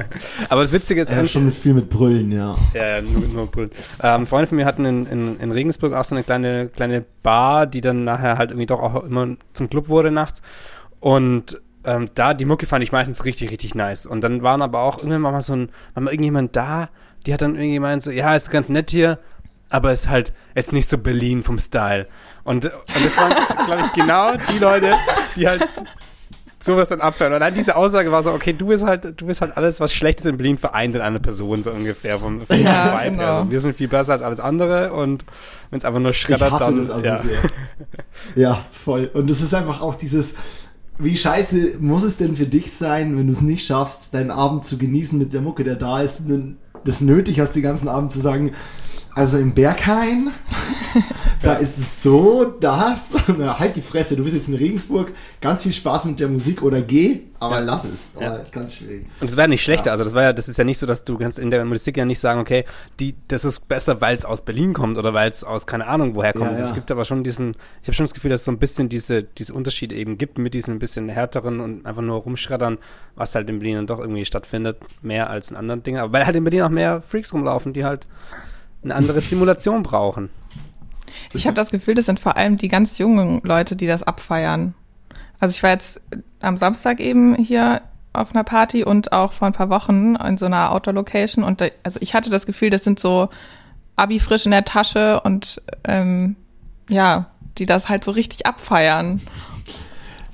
Aber 0.48 0.62
das 0.62 0.72
Witzige 0.72 1.02
ist. 1.02 1.12
Ja, 1.12 1.26
schon 1.26 1.52
viel 1.52 1.74
mit 1.74 1.90
Brüllen, 1.90 2.30
ja. 2.32 2.54
Ja, 2.74 2.96
ja 2.96 3.02
nur, 3.02 3.22
nur 3.28 3.46
Brüllen. 3.50 3.70
Ähm, 4.02 4.26
Freunde 4.26 4.46
von 4.46 4.56
mir 4.56 4.66
hatten 4.66 4.84
in, 4.84 5.06
in, 5.06 5.40
in 5.40 5.52
Regensburg 5.52 5.94
auch 5.94 6.04
so 6.04 6.14
eine 6.14 6.24
kleine, 6.24 6.68
kleine 6.68 7.04
Bar, 7.22 7.66
die 7.66 7.80
dann 7.80 8.04
nachher 8.04 8.38
halt 8.38 8.50
irgendwie 8.50 8.66
doch 8.66 8.80
auch 8.80 9.04
immer 9.04 9.36
zum 9.52 9.70
Club 9.70 9.88
wurde 9.88 10.10
nachts. 10.10 10.42
Und 11.00 11.60
ähm, 11.84 12.08
da, 12.14 12.34
die 12.34 12.44
Mucke 12.44 12.66
fand 12.66 12.82
ich 12.84 12.92
meistens 12.92 13.24
richtig, 13.24 13.50
richtig 13.50 13.74
nice. 13.74 14.06
Und 14.06 14.22
dann 14.22 14.42
waren 14.42 14.62
aber 14.62 14.80
auch 14.80 14.98
irgendwann 14.98 15.22
mal 15.22 15.42
so 15.42 15.54
ein, 15.54 15.70
war 15.94 16.02
mal 16.02 16.12
irgendjemand 16.12 16.54
da, 16.56 16.88
die 17.26 17.32
hat 17.32 17.42
dann 17.42 17.54
irgendwie 17.54 17.74
gemeint 17.74 18.02
so, 18.02 18.10
ja, 18.10 18.34
ist 18.34 18.50
ganz 18.50 18.68
nett 18.68 18.90
hier, 18.90 19.18
aber 19.68 19.92
ist 19.92 20.08
halt 20.08 20.32
jetzt 20.54 20.72
nicht 20.72 20.88
so 20.88 20.98
Berlin 20.98 21.42
vom 21.42 21.58
Style. 21.58 22.06
Und, 22.44 22.64
und 22.64 23.04
das 23.04 23.16
waren, 23.16 23.32
glaube 23.66 23.82
ich, 23.86 23.92
genau 23.92 24.32
die 24.52 24.58
Leute, 24.58 24.92
die 25.36 25.46
halt 25.46 25.68
sowas 26.64 26.88
dann 26.88 27.00
abhören. 27.00 27.32
Und 27.34 27.40
dann 27.40 27.54
diese 27.54 27.76
Aussage 27.76 28.10
war 28.12 28.22
so, 28.22 28.30
okay, 28.30 28.52
du 28.52 28.66
bist 28.66 28.84
halt, 28.84 29.20
du 29.20 29.26
bist 29.26 29.40
halt 29.40 29.56
alles, 29.56 29.80
was 29.80 29.92
Schlechtes 29.92 30.26
in 30.26 30.36
Berlin 30.36 30.58
vereint 30.58 30.94
in 30.94 31.00
einer 31.00 31.18
Person, 31.18 31.62
so 31.62 31.70
ungefähr 31.70 32.18
vom, 32.18 32.46
vom 32.46 32.56
ja, 32.56 33.00
Vibe 33.00 33.16
genau. 33.16 33.38
Also 33.38 33.50
wir 33.50 33.60
sind 33.60 33.76
viel 33.76 33.88
besser 33.88 34.14
als 34.14 34.22
alles 34.22 34.40
andere 34.40 34.92
und 34.92 35.24
wenn 35.70 35.78
es 35.78 35.84
einfach 35.84 36.00
nur 36.00 36.12
schreddert, 36.12 36.48
ich 36.48 36.52
hasse 36.52 36.64
dann. 36.64 36.78
Das 36.78 36.90
also 36.90 37.06
ja. 37.06 37.18
Sehr. 37.18 37.42
ja, 38.36 38.64
voll. 38.70 39.10
Und 39.12 39.28
es 39.30 39.42
ist 39.42 39.54
einfach 39.54 39.80
auch 39.80 39.94
dieses, 39.94 40.34
wie 40.98 41.16
scheiße 41.16 41.78
muss 41.80 42.02
es 42.02 42.16
denn 42.16 42.36
für 42.36 42.46
dich 42.46 42.72
sein, 42.72 43.16
wenn 43.18 43.26
du 43.26 43.32
es 43.32 43.40
nicht 43.40 43.66
schaffst, 43.66 44.14
deinen 44.14 44.30
Abend 44.30 44.64
zu 44.64 44.78
genießen 44.78 45.18
mit 45.18 45.32
der 45.32 45.40
Mucke, 45.40 45.64
der 45.64 45.76
da 45.76 46.00
ist, 46.00 46.22
das 46.84 47.00
nötig 47.00 47.40
hast, 47.40 47.52
den 47.52 47.62
ganzen 47.62 47.88
Abend 47.88 48.12
zu 48.12 48.20
sagen, 48.20 48.52
also 49.14 49.38
im 49.38 49.52
Berghain, 49.52 50.30
da 51.42 51.54
ist 51.54 51.78
es 51.78 52.02
so, 52.02 52.44
das, 52.44 53.14
na, 53.38 53.58
halt 53.58 53.76
die 53.76 53.82
Fresse, 53.82 54.16
du 54.16 54.22
bist 54.22 54.34
jetzt 54.34 54.48
in 54.48 54.54
Regensburg, 54.54 55.12
ganz 55.40 55.62
viel 55.62 55.72
Spaß 55.72 56.04
mit 56.04 56.20
der 56.20 56.28
Musik 56.28 56.62
oder 56.62 56.80
geh, 56.80 57.20
aber 57.40 57.58
ja. 57.58 57.62
lass 57.62 57.84
es. 57.84 58.10
Ja. 58.20 58.40
Ganz 58.52 58.76
schwierig. 58.76 59.06
Und 59.20 59.28
es 59.28 59.36
wäre 59.36 59.48
nicht 59.48 59.62
schlechter, 59.62 59.86
ja. 59.86 59.92
also 59.92 60.04
das 60.04 60.14
war 60.14 60.22
ja, 60.22 60.32
das 60.32 60.48
ist 60.48 60.56
ja 60.56 60.64
nicht 60.64 60.78
so, 60.78 60.86
dass 60.86 61.04
du 61.04 61.18
kannst 61.18 61.38
in 61.38 61.50
der 61.50 61.64
Musik 61.64 61.96
ja 61.96 62.04
nicht 62.04 62.20
sagen, 62.20 62.40
okay, 62.40 62.64
die, 63.00 63.16
das 63.28 63.44
ist 63.44 63.68
besser, 63.68 64.00
weil 64.00 64.14
es 64.14 64.24
aus 64.24 64.42
Berlin 64.42 64.72
kommt 64.72 64.98
oder 64.98 65.12
weil 65.14 65.30
es 65.30 65.42
aus 65.42 65.66
keine 65.66 65.86
Ahnung 65.86 66.14
woher 66.14 66.32
kommt. 66.32 66.58
Es 66.58 66.74
gibt 66.74 66.90
aber 66.90 67.04
schon 67.04 67.24
diesen, 67.24 67.56
ich 67.82 67.88
habe 67.88 67.94
schon 67.94 68.04
das 68.04 68.14
Gefühl, 68.14 68.30
dass 68.30 68.42
es 68.42 68.44
so 68.44 68.52
ein 68.52 68.58
bisschen 68.58 68.88
diese, 68.88 69.24
diese 69.24 69.52
Unterschiede 69.52 69.94
eben 69.94 70.18
gibt 70.18 70.38
mit 70.38 70.54
diesen 70.54 70.74
ein 70.74 70.78
bisschen 70.78 71.08
härteren 71.08 71.60
und 71.60 71.86
einfach 71.86 72.02
nur 72.02 72.18
rumschreddern, 72.18 72.78
was 73.16 73.34
halt 73.34 73.50
in 73.50 73.58
Berlin 73.58 73.76
dann 73.76 73.86
doch 73.86 73.98
irgendwie 73.98 74.24
stattfindet, 74.24 74.78
mehr 75.02 75.28
als 75.30 75.50
in 75.50 75.56
anderen 75.56 75.82
Dingen. 75.82 76.00
Aber 76.00 76.12
weil 76.12 76.26
halt 76.26 76.36
in 76.36 76.44
Berlin 76.44 76.62
auch 76.62 76.70
mehr 76.70 77.02
Freaks 77.02 77.32
rumlaufen, 77.32 77.72
die 77.72 77.84
halt 77.84 78.06
eine 78.84 78.94
andere 78.94 79.20
Stimulation 79.22 79.82
brauchen. 79.82 80.30
Ich 81.34 81.46
habe 81.46 81.54
das 81.54 81.70
Gefühl, 81.70 81.94
das 81.94 82.06
sind 82.06 82.20
vor 82.20 82.36
allem 82.36 82.56
die 82.56 82.68
ganz 82.68 82.98
jungen 82.98 83.40
Leute, 83.44 83.76
die 83.76 83.86
das 83.86 84.02
abfeiern. 84.02 84.74
Also 85.40 85.52
ich 85.52 85.62
war 85.62 85.70
jetzt 85.70 86.00
am 86.40 86.56
Samstag 86.56 87.00
eben 87.00 87.34
hier 87.34 87.82
auf 88.12 88.34
einer 88.34 88.44
Party 88.44 88.84
und 88.84 89.12
auch 89.12 89.32
vor 89.32 89.46
ein 89.46 89.52
paar 89.52 89.70
Wochen 89.70 90.16
in 90.16 90.36
so 90.36 90.46
einer 90.46 90.70
Outdoor-Location 90.72 91.42
und 91.42 91.60
da, 91.60 91.66
also 91.82 91.98
ich 92.02 92.14
hatte 92.14 92.30
das 92.30 92.46
Gefühl, 92.46 92.70
das 92.70 92.84
sind 92.84 92.98
so 92.98 93.28
Abi 93.96 94.20
frisch 94.20 94.44
in 94.44 94.50
der 94.50 94.64
Tasche 94.64 95.20
und 95.20 95.62
ähm, 95.84 96.36
ja, 96.88 97.26
die 97.58 97.66
das 97.66 97.88
halt 97.88 98.04
so 98.04 98.10
richtig 98.10 98.46
abfeiern. 98.46 99.20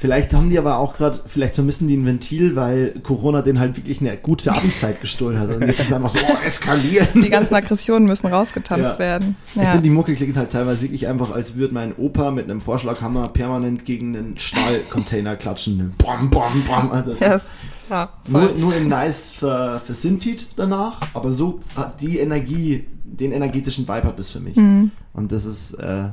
Vielleicht 0.01 0.33
haben 0.33 0.49
die 0.49 0.57
aber 0.57 0.79
auch 0.79 0.95
gerade, 0.95 1.21
vielleicht 1.27 1.57
vermissen 1.57 1.89
die 1.89 1.97
ein 1.97 2.07
Ventil, 2.07 2.55
weil 2.55 3.01
Corona 3.03 3.43
denen 3.43 3.59
halt 3.59 3.77
wirklich 3.77 4.01
eine 4.01 4.17
gute 4.17 4.53
Abendzeit 4.53 5.01
gestohlen 5.01 5.41
hat. 5.41 5.53
Und 5.53 5.63
jetzt 5.63 5.81
ist 5.81 5.87
es 5.87 5.93
einfach 5.93 6.11
so, 6.11 6.21
oh, 6.21 6.47
eskalieren. 6.47 7.09
Die 7.15 7.29
ganzen 7.29 7.53
Aggressionen 7.57 8.07
müssen 8.07 8.29
rausgetanzt 8.29 8.93
ja. 8.93 8.99
werden. 9.01 9.35
Ja. 9.57 9.63
Ich 9.63 9.69
finde, 9.71 9.83
die 9.83 9.91
Mucke 9.91 10.15
klingt 10.15 10.37
halt 10.37 10.53
teilweise 10.53 10.83
wirklich 10.83 11.09
einfach, 11.09 11.33
als 11.33 11.57
würde 11.57 11.75
mein 11.75 11.97
Opa 11.97 12.31
mit 12.31 12.45
einem 12.45 12.61
Vorschlaghammer 12.61 13.27
permanent 13.31 13.85
gegen 13.85 14.17
einen 14.17 14.37
Stahlcontainer 14.37 15.35
klatschen. 15.35 15.95
Bam, 15.99 16.31
bam, 16.31 16.63
bam. 16.69 16.93
Also 16.93 17.15
yes. 17.15 17.47
Ja, 17.91 18.11
nur, 18.29 18.55
nur 18.55 18.77
in 18.77 18.87
nice 18.87 19.33
für, 19.33 19.81
für 19.85 19.95
Sintit 19.95 20.51
danach, 20.55 21.01
aber 21.13 21.33
so 21.33 21.61
hat 21.75 22.01
die 22.01 22.19
Energie, 22.19 22.87
den 23.03 23.33
energetischen 23.33 23.89
Vibe 23.89 24.05
hat 24.05 24.19
das 24.19 24.31
für 24.31 24.41
mich. 24.41 24.55
Mhm. 24.55 24.93
Und 25.13 25.33
das 25.33 25.45
ist, 25.45 25.75
äh, 25.75 26.11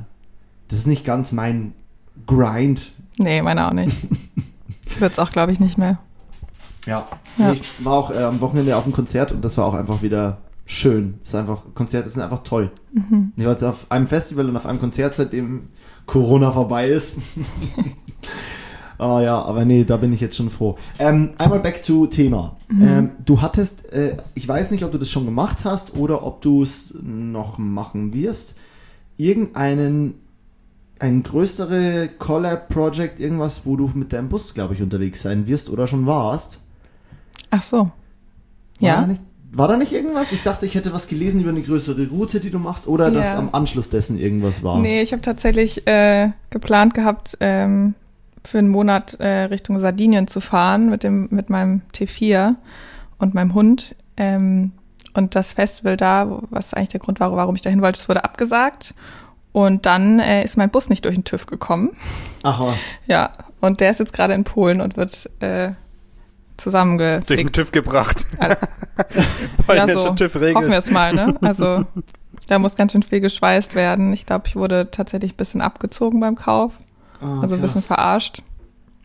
das 0.66 0.80
ist 0.80 0.86
nicht 0.88 1.04
ganz 1.04 1.30
mein 1.30 1.74
Grind, 2.26 2.92
Nee, 3.18 3.42
meine 3.42 3.66
auch 3.66 3.72
nicht. 3.72 3.96
Wird's 4.98 5.18
auch, 5.18 5.30
glaube 5.30 5.52
ich, 5.52 5.60
nicht 5.60 5.78
mehr. 5.78 5.98
Ja. 6.86 7.06
ja. 7.38 7.52
Ich 7.52 7.84
war 7.84 7.94
auch 7.94 8.10
äh, 8.10 8.22
am 8.22 8.40
Wochenende 8.40 8.76
auf 8.76 8.84
einem 8.84 8.92
Konzert 8.92 9.32
und 9.32 9.44
das 9.44 9.58
war 9.58 9.66
auch 9.66 9.74
einfach 9.74 10.02
wieder 10.02 10.38
schön. 10.64 11.18
Es 11.22 11.30
ist 11.30 11.34
einfach, 11.34 11.62
Konzerte 11.74 12.08
sind 12.08 12.22
einfach 12.22 12.42
toll. 12.42 12.70
Mhm. 12.92 13.32
Ich 13.36 13.44
war 13.44 13.52
jetzt 13.52 13.64
auf 13.64 13.86
einem 13.90 14.06
Festival 14.06 14.48
und 14.48 14.56
auf 14.56 14.66
einem 14.66 14.80
Konzert, 14.80 15.16
seitdem 15.16 15.68
Corona 16.06 16.52
vorbei 16.52 16.88
ist. 16.88 17.16
Oh 18.98 19.18
ja, 19.22 19.42
aber 19.42 19.64
nee, 19.64 19.84
da 19.84 19.96
bin 19.96 20.12
ich 20.12 20.20
jetzt 20.20 20.36
schon 20.36 20.50
froh. 20.50 20.76
Ähm, 20.98 21.30
einmal 21.38 21.60
back 21.60 21.82
to 21.82 22.06
Thema. 22.06 22.56
Ähm, 22.70 23.10
du 23.24 23.42
hattest, 23.42 23.92
äh, 23.92 24.16
ich 24.34 24.46
weiß 24.46 24.70
nicht, 24.70 24.84
ob 24.84 24.92
du 24.92 24.98
das 24.98 25.10
schon 25.10 25.24
gemacht 25.24 25.64
hast 25.64 25.96
oder 25.96 26.24
ob 26.24 26.42
du 26.42 26.62
es 26.62 26.96
noch 27.02 27.58
machen 27.58 28.12
wirst, 28.12 28.56
irgendeinen, 29.16 30.14
ein 30.98 31.22
größere 31.22 32.08
Collab-Project, 32.18 33.20
irgendwas, 33.20 33.62
wo 33.64 33.76
du 33.76 33.90
mit 33.94 34.12
deinem 34.12 34.28
Bus, 34.28 34.54
glaube 34.54 34.74
ich, 34.74 34.82
unterwegs 34.82 35.22
sein 35.22 35.46
wirst 35.46 35.68
oder 35.70 35.86
schon 35.86 36.06
warst. 36.06 36.60
Ach 37.50 37.62
so. 37.62 37.78
War 37.78 37.90
Ja. 38.80 39.00
Da 39.02 39.06
nicht, 39.06 39.20
war 39.52 39.68
da 39.68 39.76
nicht 39.76 39.92
irgendwas? 39.92 40.32
Ich 40.32 40.42
dachte, 40.42 40.64
ich 40.66 40.74
hätte 40.74 40.92
was 40.92 41.08
gelesen 41.08 41.40
über 41.40 41.50
eine 41.50 41.62
größere 41.62 42.08
Route, 42.08 42.40
die 42.40 42.50
du 42.50 42.58
machst, 42.58 42.86
oder 42.86 43.10
dass 43.10 43.32
Ja. 43.34 43.38
am 43.38 43.50
Anschluss 43.52 43.90
dessen 43.90 44.18
irgendwas 44.18 44.62
war. 44.62 44.78
Nee, 44.80 45.02
ich 45.02 45.12
habe 45.12 45.22
tatsächlich 45.22 45.86
äh, 45.86 46.30
geplant 46.50 46.94
gehabt, 46.94 47.36
ähm, 47.40 47.94
für 48.44 48.58
einen 48.58 48.68
Monat 48.68 49.14
äh, 49.20 49.44
Richtung 49.44 49.80
Sardinien 49.80 50.28
zu 50.28 50.40
fahren 50.40 50.88
mit 50.88 51.02
dem 51.02 51.28
mit 51.30 51.50
meinem 51.50 51.82
T4 51.92 52.54
und 53.18 53.34
meinem 53.34 53.54
Hund. 53.54 53.94
Ähm, 54.16 54.72
und 55.14 55.34
das 55.34 55.54
Festival 55.54 55.96
da, 55.96 56.42
was 56.50 56.72
eigentlich 56.74 56.90
der 56.90 57.00
Grund 57.00 57.18
war, 57.20 57.34
warum 57.34 57.54
ich 57.54 57.62
dahin 57.62 57.80
wollte, 57.82 57.98
das 57.98 58.08
wurde 58.08 58.22
abgesagt. 58.24 58.94
Und 59.56 59.86
dann 59.86 60.18
äh, 60.20 60.44
ist 60.44 60.58
mein 60.58 60.68
Bus 60.68 60.90
nicht 60.90 61.06
durch 61.06 61.14
den 61.14 61.24
TÜV 61.24 61.46
gekommen. 61.46 61.96
Ach, 62.42 62.60
was. 62.60 62.76
Ja, 63.06 63.30
und 63.62 63.80
der 63.80 63.90
ist 63.90 64.00
jetzt 64.00 64.12
gerade 64.12 64.34
in 64.34 64.44
Polen 64.44 64.82
und 64.82 64.98
wird 64.98 65.30
äh, 65.40 65.68
Durch 65.68 65.74
den 65.74 65.76
zusammengeflickt. 66.58 67.56
TÜV 67.56 67.72
gebracht. 67.72 68.26
Al- 68.38 68.58
Polnischer 69.66 69.88
ja, 69.88 69.94
so. 69.94 70.10
TÜV 70.14 70.34
Hoffen 70.34 70.40
wir 70.42 70.48
regelt. 70.58 70.74
es 70.74 70.90
mal, 70.90 71.14
ne? 71.14 71.36
Also 71.40 71.86
da 72.48 72.58
muss 72.58 72.76
ganz 72.76 72.92
schön 72.92 73.02
viel 73.02 73.20
geschweißt 73.20 73.74
werden. 73.74 74.12
Ich 74.12 74.26
glaube, 74.26 74.44
ich 74.46 74.56
wurde 74.56 74.90
tatsächlich 74.90 75.32
ein 75.32 75.36
bisschen 75.36 75.62
abgezogen 75.62 76.20
beim 76.20 76.34
Kauf. 76.34 76.74
Ah, 77.22 77.40
Also 77.40 77.54
ein 77.54 77.62
bisschen 77.62 77.80
verarscht. 77.82 78.42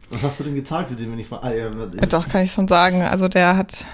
Was 0.09 0.21
hast 0.23 0.41
du 0.41 0.43
denn 0.43 0.55
gezahlt 0.55 0.87
für 0.89 0.95
den, 0.95 1.13
wenn 1.13 1.19
ich 1.19 1.27
frage? 1.27 1.47
Ah, 1.47 1.53
Ja, 1.53 2.05
Doch, 2.07 2.27
kann 2.27 2.41
ich 2.43 2.51
schon 2.51 2.67
sagen. 2.67 3.03
Also 3.03 3.29
der 3.29 3.55
hat 3.55 3.85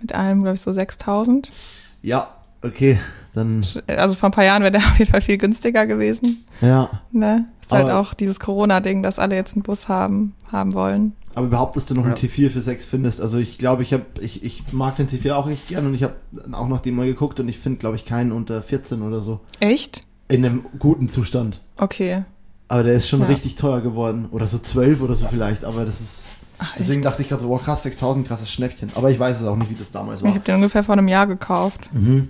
mit 0.00 0.14
allem, 0.14 0.40
glaube 0.40 0.54
ich, 0.54 0.62
so 0.62 0.72
6000. 0.72 1.52
ja, 2.00 2.28
okay, 2.62 2.98
dann, 3.34 3.64
Also 3.86 4.14
vor 4.14 4.28
ein 4.28 4.32
paar 4.32 4.44
Jahren 4.44 4.62
wäre 4.62 4.72
der 4.72 4.80
auf 4.86 4.98
jeden 4.98 5.10
Fall 5.10 5.22
viel 5.22 5.38
günstiger 5.38 5.86
gewesen. 5.86 6.44
ja. 6.60 6.90
Ne? 7.12 7.46
Ist 7.62 7.72
halt 7.72 7.88
Aber- 7.88 8.00
auch 8.00 8.14
dieses 8.14 8.40
Corona-Ding, 8.40 9.02
dass 9.02 9.18
alle 9.18 9.36
jetzt 9.36 9.54
einen 9.54 9.62
Bus 9.62 9.88
haben, 9.88 10.34
haben 10.50 10.72
wollen. 10.74 11.12
Aber 11.36 11.46
überhaupt, 11.46 11.76
dass 11.76 11.86
du 11.86 11.94
noch 11.94 12.02
einen 12.04 12.14
Ja. 12.16 12.18
T4 12.18 12.50
für 12.50 12.60
6 12.60 12.86
findest. 12.86 13.20
Also 13.20 13.38
ich 13.38 13.56
glaube, 13.58 13.84
ich 13.84 13.92
habe, 13.92 14.04
ich, 14.20 14.42
ich 14.42 14.64
mag 14.72 14.96
den 14.96 15.06
T4 15.08 15.34
auch 15.34 15.48
echt 15.48 15.68
gern 15.68 15.86
und 15.86 15.94
ich 15.94 16.02
habe 16.02 16.14
auch 16.50 16.66
nach 16.66 16.80
dem 16.80 16.96
mal 16.96 17.06
geguckt 17.06 17.38
und 17.38 17.46
ich 17.48 17.58
finde, 17.58 17.78
glaube 17.78 17.94
ich, 17.94 18.04
keinen 18.04 18.32
unter 18.32 18.60
14 18.62 19.02
oder 19.02 19.20
so. 19.20 19.38
Echt? 19.60 20.02
In 20.28 20.44
einem 20.44 20.64
guten 20.80 21.08
Zustand. 21.08 21.60
Okay. 21.76 22.24
Aber 22.66 22.82
der 22.82 22.94
ist 22.94 23.08
schon 23.08 23.20
Ja. 23.20 23.26
richtig 23.26 23.54
teuer 23.54 23.80
geworden. 23.80 24.26
Oder 24.32 24.46
so 24.48 24.58
12 24.58 25.00
oder 25.02 25.14
so 25.14 25.28
vielleicht. 25.28 25.64
Aber 25.64 25.84
das 25.84 26.00
ist. 26.00 26.30
Ach, 26.58 26.74
Deswegen 26.78 26.98
echt? 26.98 27.04
dachte 27.06 27.22
ich 27.22 27.28
gerade 27.28 27.42
so, 27.42 27.48
wow, 27.48 27.62
krass, 27.62 27.84
6000, 27.84 28.26
krasses 28.26 28.50
Schnäppchen. 28.50 28.90
Aber 28.96 29.10
ich 29.10 29.18
weiß 29.18 29.40
es 29.40 29.46
auch 29.46 29.56
nicht, 29.56 29.70
wie 29.70 29.74
das 29.76 29.92
damals 29.92 30.20
Ich 30.20 30.24
war. 30.24 30.30
habe 30.34 30.40
den 30.44 30.56
ungefähr 30.56 30.82
vor 30.82 30.92
einem 30.94 31.08
Jahr 31.08 31.26
gekauft. 31.28 31.88
Mhm. 31.94 32.28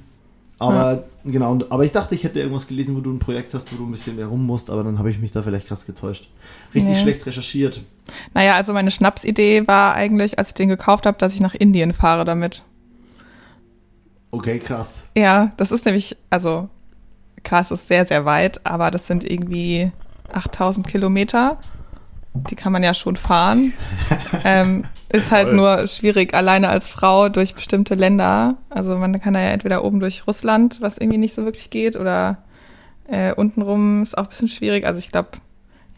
Aber 0.61 1.04
genau, 1.24 1.52
und, 1.52 1.72
aber 1.72 1.84
ich 1.84 1.92
dachte, 1.92 2.14
ich 2.14 2.22
hätte 2.22 2.38
irgendwas 2.38 2.66
gelesen, 2.68 2.94
wo 2.94 3.00
du 3.00 3.11
ein 3.11 3.18
Projekt 3.18 3.54
hast, 3.54 3.72
wo 3.72 3.76
du 3.76 3.86
ein 3.86 3.90
bisschen 3.90 4.16
mehr 4.16 4.26
rum 4.26 4.44
musst, 4.44 4.68
aber 4.70 4.84
dann 4.84 4.98
habe 4.98 5.11
ich 5.11 5.18
mich 5.18 5.32
da 5.32 5.42
vielleicht 5.42 5.66
krass 5.66 5.86
getäuscht. 5.86 6.28
Richtig 6.74 6.92
Nee. 6.96 7.00
schlecht 7.02 7.24
recherchiert. 7.26 7.80
Naja, 8.34 8.54
also 8.56 8.74
meine 8.74 8.90
Schnapsidee 8.90 9.66
war 9.66 9.94
eigentlich, 9.94 10.38
als 10.38 10.48
ich 10.48 10.54
den 10.54 10.68
gekauft 10.68 11.06
habe, 11.06 11.16
dass 11.16 11.32
ich 11.34 11.40
nach 11.40 11.54
Indien 11.54 11.94
fahre 11.94 12.24
damit. 12.26 12.62
Okay, 14.30 14.58
krass. 14.58 15.04
Ja, 15.16 15.52
das 15.56 15.72
ist 15.72 15.86
nämlich, 15.86 16.16
also 16.28 16.68
klar, 17.42 17.62
es 17.62 17.70
ist 17.70 17.88
sehr, 17.88 18.04
sehr 18.06 18.24
weit, 18.26 18.64
aber 18.66 18.90
das 18.90 19.06
sind 19.06 19.24
irgendwie 19.24 19.90
8000 20.32 20.86
Kilometer. 20.86 21.58
Die 22.35 22.55
kann 22.55 22.72
man 22.72 22.83
ja 22.83 22.95
schon 22.95 23.16
fahren. 23.16 23.72
ähm, 24.45 24.85
ist 25.12 25.31
halt 25.33 25.47
Toll. 25.49 25.57
nur 25.57 25.87
schwierig, 25.89 26.35
alleine 26.35 26.68
als 26.68 26.89
Frau 26.89 27.28
durch 27.28 27.55
bestimmte 27.55 27.95
Länder. 27.97 28.57
Also 28.70 28.97
man 28.97 29.20
kann 29.20 29.35
da 29.35 29.41
ja 29.41 29.49
entweder 29.49 29.83
oben 29.85 29.99
durch 30.01 30.26
Russland, 30.26 30.81
was 30.81 30.99
irgendwie 30.99 31.18
nicht 31.18 31.35
so 31.35 31.45
wirklich 31.45 31.70
geht, 31.70 31.97
oder 31.97 32.37
äh, 33.09 33.35
untenrum 33.35 34.03
ist 34.05 34.16
auch 34.16 34.24
ein 34.24 34.28
bisschen 34.28 34.49
schwierig. 34.49 34.87
Also 34.87 35.01
ich 35.01 35.11
glaube, 35.11 35.31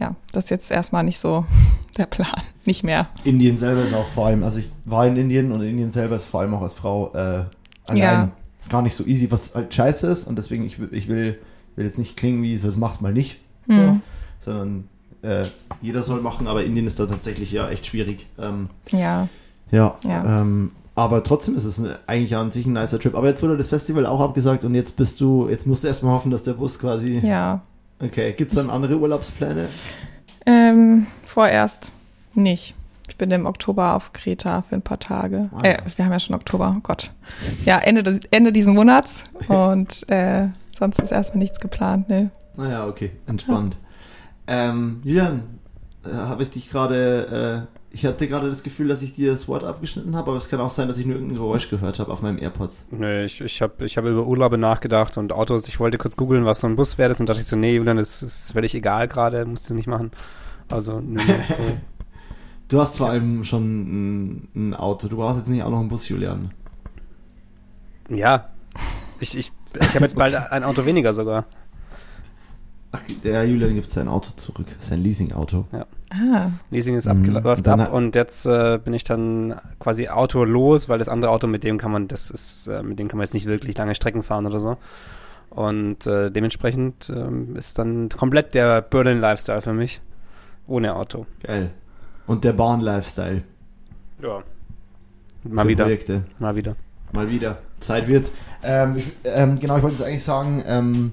ja, 0.01 0.15
das 0.33 0.45
ist 0.45 0.51
jetzt 0.51 0.71
erstmal 0.71 1.05
nicht 1.05 1.19
so 1.19 1.45
der 1.99 2.07
Plan. 2.07 2.41
Nicht 2.65 2.83
mehr. 2.85 3.09
Indien 3.25 3.59
selber 3.59 3.83
ist 3.83 3.93
auch 3.95 4.09
vor 4.09 4.29
allem, 4.29 4.43
also 4.43 4.59
ich 4.59 4.71
war 4.87 5.07
in 5.07 5.17
Indien 5.17 5.53
und 5.53 5.61
Indien 5.61 5.91
selber 5.91 6.17
ist 6.17 6.25
vor 6.27 6.41
allem 6.41 6.55
auch 6.55 6.63
als 6.63 6.73
Frau 6.75 7.13
äh, 7.13 7.45
allein 7.87 7.99
Ja. 7.99 8.29
gar 8.71 8.81
nicht 8.81 8.95
so 8.97 9.05
easy, 9.05 9.31
was 9.31 9.55
halt 9.55 9.75
scheiße 9.75 10.07
ist 10.07 10.27
und 10.27 10.37
deswegen, 10.37 10.65
ich, 10.65 10.79
will- 10.79 10.89
ich 10.93 11.09
will, 11.09 11.39
will 11.77 11.85
jetzt 11.85 11.99
nicht 11.99 12.17
klingen 12.17 12.43
wie 12.43 12.57
so, 12.57 12.69
das 12.69 12.77
mach's 12.77 13.01
mal 13.03 13.13
nicht, 13.13 13.41
so, 13.69 13.75
Hm. 13.75 14.03
sondern 14.41 14.89
äh, 15.23 15.45
jeder 15.81 16.03
soll 16.03 16.21
machen, 16.21 16.47
aber 16.47 16.65
Indien 16.65 16.87
ist 16.87 16.99
da 17.01 17.07
tatsächlich 17.07 17.53
ja 17.53 17.69
echt 17.69 17.87
schwierig. 17.87 18.27
Ähm, 18.39 18.69
Ja. 18.91 19.29
ja, 19.71 19.97
Ja. 20.05 20.41
Ähm, 20.41 20.73
aber 20.95 21.25
trotzdem 21.25 21.57
ist 21.57 21.65
es 21.65 21.79
ein, 21.79 21.95
eigentlich 22.07 22.37
an 22.37 22.51
sich 22.51 22.67
ein 22.67 22.75
nicer 22.75 22.99
Trip. 22.99 23.15
Aber 23.15 23.27
jetzt 23.29 23.43
wurde 23.43 23.57
das 23.57 23.69
Festival 23.69 24.05
auch 24.05 24.21
abgesagt 24.21 24.65
und 24.65 24.75
jetzt 24.75 24.97
bist 24.97 25.21
du, 25.21 25.49
jetzt 25.49 25.67
musst 25.67 25.85
du 25.85 25.89
erstmal 25.89 26.13
hoffen, 26.13 26.31
dass 26.31 26.43
der 26.43 26.53
Bus 26.53 26.79
quasi. 26.79 27.19
Ja. 27.25 27.63
Okay, 27.99 28.33
gibt 28.33 28.51
es 28.51 28.57
dann 28.57 28.69
andere 28.69 28.97
Urlaubspläne? 28.97 29.69
Ähm, 30.45 31.07
vorerst 31.25 31.93
nicht. 32.35 32.75
Ich 33.09 33.17
bin 33.17 33.31
im 33.31 33.47
Oktober 33.47 33.95
auf 33.95 34.13
Kreta 34.13 34.63
für 34.63 34.75
ein 34.75 34.83
paar 34.83 34.99
Tage. 34.99 35.51
Ah, 35.55 35.61
äh, 35.63 35.73
ja. 35.73 35.79
wir 35.97 36.05
haben 36.05 36.13
ja 36.13 36.21
schon 36.21 36.35
Oktober, 36.35 36.75
oh 36.77 36.81
Gott. 36.83 37.13
Ja, 37.65 37.79
Ende, 37.79 38.03
des, 38.03 38.21
Ende 38.31 38.53
diesen 38.53 38.75
Monats. 38.75 39.25
Und 39.49 40.09
äh, 40.11 40.49
sonst 40.77 40.99
ist 40.99 41.13
erstmal 41.13 41.39
nichts 41.39 41.61
geplant, 41.61 42.09
ne? 42.09 42.31
Naja, 42.57 42.87
okay, 42.87 43.13
entspannt. 43.27 43.77
Ähm, 44.53 45.01
Julian, 45.03 45.45
äh, 46.05 46.15
habe 46.15 46.43
ich 46.43 46.51
dich 46.51 46.69
gerade, 46.69 47.67
äh, 47.71 47.95
ich 47.95 48.05
hatte 48.05 48.29
gerade 48.29 48.51
das 48.51 48.63
Gefühl, 48.63 48.87
dass 48.89 49.01
ich 49.01 49.15
dir 49.15 49.33
das 49.33 49.49
Wort 49.49 49.65
abgeschnitten 49.65 50.15
habe, 50.15 50.29
aber 50.29 50.37
es 50.37 50.51
kann 50.51 50.61
auch 50.61 50.69
sein, 50.69 50.89
dass 50.89 50.99
ich 50.99 51.07
nur 51.07 51.15
irgendein 51.15 51.39
Geräusch 51.39 51.71
gehört 51.71 51.99
habe 51.99 52.13
auf 52.13 52.21
meinem 52.21 52.37
AirPods. 52.37 52.89
Nee, 52.91 53.25
ich, 53.25 53.41
ich 53.41 53.63
habe 53.63 53.87
ich 53.87 53.97
hab 53.97 54.05
über 54.05 54.27
Urlaube 54.27 54.59
nachgedacht 54.59 55.17
und 55.17 55.33
Autos. 55.33 55.69
Ich 55.69 55.81
wollte 55.81 55.97
kurz 55.97 56.19
googeln, 56.19 56.45
was 56.45 56.61
so 56.61 56.67
ein 56.67 56.77
Bus 56.77 56.99
wäre. 56.99 57.15
Und 57.19 57.27
dachte 57.31 57.41
ich 57.41 57.47
so, 57.47 57.57
nee, 57.57 57.77
Julian, 57.77 57.97
das 57.97 58.23
ist 58.23 58.53
völlig 58.53 58.75
egal 58.75 59.09
gerade, 59.09 59.47
musst 59.47 59.71
du 59.71 59.75
nicht 59.75 59.87
machen. 59.87 60.11
Also, 60.69 61.01
nö, 61.01 61.23
nö, 61.27 61.35
so. 61.49 61.73
Du 62.69 62.81
hast 62.81 62.99
vor 62.99 63.09
allem 63.09 63.45
schon 63.45 63.63
ein, 63.63 64.49
ein 64.55 64.75
Auto, 64.75 65.09
du 65.09 65.17
brauchst 65.17 65.39
jetzt 65.39 65.49
nicht 65.49 65.63
auch 65.63 65.71
noch 65.71 65.81
einen 65.81 65.89
Bus, 65.89 66.11
Julian. 66.11 66.53
ja. 68.11 68.49
Ich, 69.21 69.37
ich, 69.39 69.53
ich 69.79 69.95
habe 69.95 70.05
jetzt 70.05 70.17
bald 70.17 70.35
ein 70.35 70.65
Auto 70.65 70.85
weniger 70.85 71.15
sogar. 71.15 71.47
Ach, 72.95 73.01
der 73.25 73.45
Julian 73.47 73.75
gibt 73.75 73.91
sein 73.91 74.07
Auto 74.07 74.31
zurück, 74.37 74.67
sein 74.79 75.03
Leasing-Auto. 75.03 75.65
Ah, 76.11 76.51
Leasing 76.71 76.95
ist 76.95 77.07
Mhm. 77.07 77.11
abge 77.13 77.31
läuft 77.31 77.67
Dann 77.67 77.81
ab 77.81 77.93
und 77.93 78.15
jetzt 78.15 78.45
äh, 78.45 78.79
bin 78.79 78.93
ich 78.93 79.03
dann 79.03 79.55
quasi 79.79 80.09
autolos, 80.09 80.91
weil 80.91 80.99
das 80.99 81.09
andere 81.09 81.31
Auto, 81.31 81.47
mit 81.47 81.65
dem 81.65 81.79
kann 81.79 81.91
man, 81.91 82.07
das 82.07 82.31
ist, 82.31 82.69
äh, 82.69 82.83
mit 82.83 82.99
dem 82.99 83.09
kann 83.09 83.17
man 83.17 83.25
jetzt 83.25 83.33
nicht 83.33 83.47
wirklich 83.47 83.77
lange 83.79 83.95
Strecken 83.95 84.23
fahren 84.23 84.45
oder 84.47 84.61
so. 84.61 84.77
Und 85.49 86.07
äh, 86.07 86.31
dementsprechend 86.31 87.11
ähm, 87.15 87.57
ist 87.57 87.79
dann 87.79 88.09
komplett 88.11 88.55
der 88.55 88.83
Berlin-Lifestyle 88.83 89.63
für 89.63 89.73
mich. 89.73 90.01
Ohne 90.67 90.95
Auto. 90.95 91.27
Geil. 91.43 91.71
Und 92.27 92.45
der 92.45 92.53
Bahn-Lifestyle. 92.53 93.43
Ja. 94.23 94.43
Mal 95.45 95.63
für 95.63 95.69
wieder. 95.69 95.85
Projekte. 95.85 96.23
Mal 96.39 96.57
wieder. 96.57 96.77
Mal 97.13 97.29
wieder. 97.31 97.59
Zeit 97.81 98.07
wird. 98.07 98.31
Ähm, 98.63 98.97
ich, 98.97 99.13
ähm, 99.25 99.59
genau, 99.59 99.77
ich 99.77 99.83
wollte 99.83 99.97
jetzt 99.97 100.07
eigentlich 100.07 100.25
sagen, 100.25 100.63
ähm, 100.67 101.13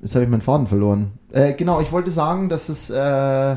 jetzt 0.00 0.14
habe 0.14 0.24
ich 0.24 0.30
meinen 0.30 0.42
Faden 0.42 0.66
verloren. 0.66 1.12
Äh, 1.30 1.54
genau, 1.54 1.80
ich 1.80 1.92
wollte 1.92 2.10
sagen, 2.10 2.48
dass 2.48 2.68
es, 2.68 2.90
äh, 2.90 3.56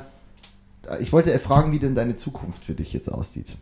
ich 0.99 1.13
wollte 1.13 1.37
fragen, 1.39 1.71
wie 1.71 1.79
denn 1.79 1.95
deine 1.95 2.15
Zukunft 2.15 2.65
für 2.65 2.73
dich 2.73 2.93
jetzt 2.93 3.11
aussieht. 3.11 3.57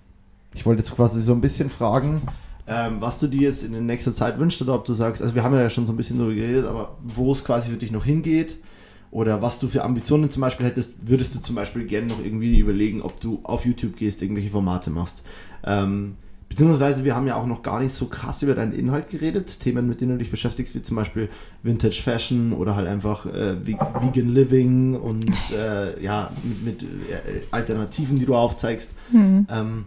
Ich 0.53 0.65
wollte 0.65 0.81
jetzt 0.81 0.95
quasi 0.95 1.21
so 1.21 1.33
ein 1.33 1.41
bisschen 1.41 1.69
fragen, 1.69 2.23
ähm, 2.67 2.97
was 2.99 3.19
du 3.19 3.27
dir 3.27 3.41
jetzt 3.41 3.63
in 3.63 3.71
der 3.71 3.81
nächsten 3.81 4.15
Zeit 4.15 4.39
wünschst 4.39 4.61
oder 4.61 4.75
ob 4.75 4.85
du 4.85 4.93
sagst, 4.93 5.21
also 5.21 5.35
wir 5.35 5.43
haben 5.43 5.55
ja 5.55 5.69
schon 5.69 5.85
so 5.85 5.93
ein 5.93 5.97
bisschen 5.97 6.17
darüber 6.17 6.35
geredet, 6.35 6.65
aber 6.65 6.97
wo 7.03 7.31
es 7.31 7.43
quasi 7.43 7.71
für 7.71 7.77
dich 7.77 7.91
noch 7.91 8.05
hingeht 8.05 8.57
oder 9.11 9.41
was 9.41 9.59
du 9.59 9.67
für 9.67 9.83
Ambitionen 9.83 10.29
zum 10.29 10.41
Beispiel 10.41 10.65
hättest, 10.65 11.07
würdest 11.07 11.35
du 11.35 11.39
zum 11.39 11.55
Beispiel 11.55 11.85
gerne 11.85 12.07
noch 12.07 12.23
irgendwie 12.23 12.59
überlegen, 12.59 13.01
ob 13.01 13.19
du 13.19 13.39
auf 13.43 13.65
YouTube 13.65 13.95
gehst, 13.95 14.21
irgendwelche 14.21 14.49
Formate 14.49 14.91
machst. 14.91 15.23
Ähm, 15.63 16.15
beziehungsweise 16.49 17.03
wir 17.03 17.15
haben 17.15 17.27
ja 17.27 17.35
auch 17.35 17.45
noch 17.45 17.61
gar 17.63 17.79
nicht 17.79 17.93
so 17.93 18.07
krass 18.07 18.41
über 18.41 18.55
deinen 18.55 18.73
Inhalt 18.73 19.09
geredet, 19.09 19.59
Themen, 19.59 19.87
mit 19.87 20.01
denen 20.01 20.13
du 20.13 20.17
dich 20.17 20.31
beschäftigst, 20.31 20.73
wie 20.75 20.81
zum 20.81 20.95
Beispiel 20.97 21.29
Vintage 21.63 22.01
Fashion 22.03 22.53
oder 22.53 22.75
halt 22.75 22.87
einfach 22.87 23.25
äh, 23.27 23.55
Ve- 23.65 23.77
Vegan 24.01 24.33
Living 24.33 24.95
und 24.95 25.29
äh, 25.55 26.01
ja, 26.03 26.31
mit, 26.43 26.81
mit 26.81 26.83
äh, 26.83 27.41
Alternativen, 27.51 28.17
die 28.19 28.25
du 28.25 28.35
aufzeigst. 28.35 28.89
hm. 29.11 29.47
Ähm, 29.49 29.85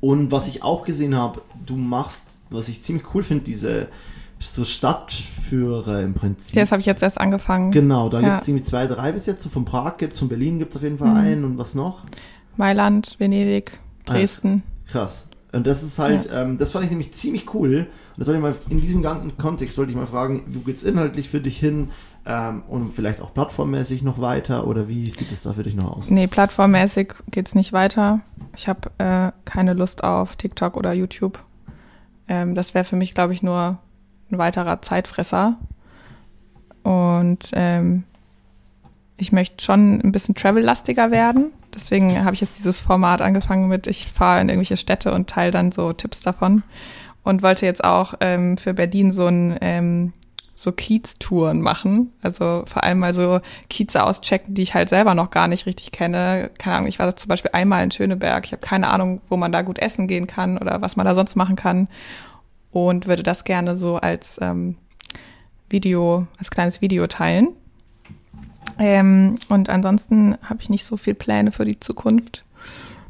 und 0.00 0.30
was 0.30 0.48
ich 0.48 0.62
auch 0.62 0.84
gesehen 0.84 1.14
habe, 1.14 1.40
du 1.64 1.76
machst, 1.76 2.22
was 2.50 2.68
ich 2.68 2.82
ziemlich 2.82 3.14
cool 3.14 3.22
finde, 3.22 3.44
diese 3.44 3.88
so 4.38 4.62
Stadtführer 4.64 6.02
im 6.02 6.12
Prinzip. 6.12 6.54
das 6.56 6.70
habe 6.72 6.80
ich 6.80 6.86
jetzt 6.86 7.02
erst 7.02 7.18
angefangen. 7.18 7.70
Genau, 7.72 8.10
da 8.10 8.20
Ja. 8.20 8.28
gibt 8.30 8.42
es 8.42 8.48
irgendwie 8.48 8.64
zwei, 8.64 8.86
drei 8.86 9.12
bis 9.12 9.24
jetzt. 9.24 9.42
So 9.42 9.48
von 9.48 9.64
Prag 9.64 9.96
gibt 9.96 10.12
es, 10.12 10.18
von 10.18 10.28
Berlin 10.28 10.58
gibt 10.58 10.72
es 10.72 10.76
auf 10.76 10.82
jeden 10.82 10.98
Fall 10.98 11.08
Mhm. 11.10 11.16
einen 11.16 11.44
und 11.44 11.58
was 11.58 11.74
noch? 11.74 12.02
Mailand, 12.58 13.16
Venedig, 13.18 13.78
Ah, 14.06 14.12
ja. 14.12 14.18
Dresden. 14.18 14.62
Krass. 14.86 15.26
Und 15.54 15.66
das 15.66 15.82
ist 15.82 15.98
halt, 15.98 16.28
ähm, 16.32 16.58
das 16.58 16.72
fand 16.72 16.84
ich 16.84 16.90
nämlich 16.90 17.12
ziemlich 17.12 17.54
cool. 17.54 17.86
das 18.16 18.26
wollte 18.26 18.38
ich 18.38 18.42
mal, 18.42 18.54
in 18.70 18.80
diesem 18.80 19.02
ganzen 19.02 19.36
Kontext 19.38 19.78
wollte 19.78 19.92
ich 19.92 19.96
mal 19.96 20.06
fragen, 20.06 20.42
wo 20.48 20.60
geht 20.60 20.76
es 20.76 20.82
inhaltlich 20.82 21.28
für 21.28 21.40
dich 21.40 21.58
hin 21.58 21.90
ähm, 22.26 22.62
und 22.68 22.92
vielleicht 22.92 23.20
auch 23.20 23.32
plattformmäßig 23.32 24.02
noch 24.02 24.20
weiter 24.20 24.66
oder 24.66 24.88
wie 24.88 25.08
sieht 25.10 25.30
es 25.30 25.42
da 25.42 25.52
für 25.52 25.62
dich 25.62 25.74
noch 25.74 25.96
aus? 25.96 26.10
Nee, 26.10 26.26
plattformmäßig 26.26 27.14
geht 27.30 27.46
es 27.46 27.54
nicht 27.54 27.72
weiter. 27.72 28.20
Ich 28.56 28.68
habe 28.68 28.90
äh, 28.98 29.30
keine 29.44 29.74
Lust 29.74 30.02
auf 30.02 30.36
TikTok 30.36 30.76
oder 30.76 30.92
YouTube. 30.92 31.38
Ähm, 32.28 32.54
das 32.54 32.74
wäre 32.74 32.84
für 32.84 32.96
mich, 32.96 33.14
glaube 33.14 33.32
ich, 33.32 33.42
nur 33.42 33.78
ein 34.30 34.38
weiterer 34.38 34.82
Zeitfresser. 34.82 35.56
Und 36.82 37.50
ähm, 37.52 38.04
ich 39.16 39.32
möchte 39.32 39.64
schon 39.64 40.00
ein 40.00 40.12
bisschen 40.12 40.34
travel-lastiger 40.34 41.10
werden. 41.10 41.52
Deswegen 41.74 42.24
habe 42.24 42.34
ich 42.34 42.40
jetzt 42.40 42.58
dieses 42.58 42.80
Format 42.80 43.20
angefangen 43.20 43.68
mit, 43.68 43.86
ich 43.86 44.08
fahre 44.08 44.40
in 44.40 44.48
irgendwelche 44.48 44.76
Städte 44.76 45.12
und 45.12 45.28
teile 45.28 45.50
dann 45.50 45.72
so 45.72 45.92
Tipps 45.92 46.20
davon. 46.20 46.62
Und 47.22 47.42
wollte 47.42 47.64
jetzt 47.64 47.82
auch 47.82 48.14
ähm, 48.20 48.58
für 48.58 48.74
Berlin 48.74 49.10
so 49.10 49.26
ein 49.26 49.56
ähm, 49.62 50.12
so 50.54 50.72
Kiez-Touren 50.72 51.60
machen. 51.60 52.12
Also 52.22 52.64
vor 52.66 52.84
allem 52.84 52.98
mal 52.98 53.14
so 53.14 53.40
Kieze 53.68 54.02
auschecken, 54.02 54.54
die 54.54 54.62
ich 54.62 54.74
halt 54.74 54.88
selber 54.88 55.14
noch 55.14 55.30
gar 55.30 55.48
nicht 55.48 55.66
richtig 55.66 55.92
kenne. 55.92 56.50
Keine 56.58 56.76
Ahnung, 56.76 56.88
ich 56.88 56.98
war 56.98 57.14
zum 57.16 57.28
Beispiel 57.28 57.50
einmal 57.52 57.82
in 57.82 57.90
Schöneberg. 57.90 58.44
Ich 58.46 58.52
habe 58.52 58.62
keine 58.62 58.88
Ahnung, 58.88 59.20
wo 59.28 59.36
man 59.36 59.52
da 59.52 59.62
gut 59.62 59.78
essen 59.78 60.06
gehen 60.06 60.26
kann 60.26 60.58
oder 60.58 60.80
was 60.80 60.96
man 60.96 61.06
da 61.06 61.14
sonst 61.14 61.36
machen 61.36 61.56
kann. 61.56 61.88
Und 62.70 63.06
würde 63.06 63.22
das 63.22 63.44
gerne 63.44 63.76
so 63.76 63.96
als 63.96 64.38
ähm, 64.40 64.76
Video, 65.68 66.26
als 66.38 66.50
kleines 66.50 66.80
Video 66.80 67.06
teilen. 67.06 67.48
Ähm, 68.78 69.36
und 69.48 69.68
ansonsten 69.68 70.36
habe 70.42 70.60
ich 70.60 70.70
nicht 70.70 70.84
so 70.84 70.96
viel 70.96 71.14
Pläne 71.14 71.52
für 71.52 71.64
die 71.64 71.78
Zukunft. 71.78 72.44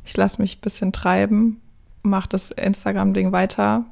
Ich 0.05 0.17
lasse 0.17 0.41
mich 0.41 0.59
ein 0.59 0.61
bisschen 0.61 0.93
treiben, 0.93 1.61
mache 2.03 2.29
das 2.29 2.51
Instagram-Ding 2.51 3.33
weiter 3.33 3.85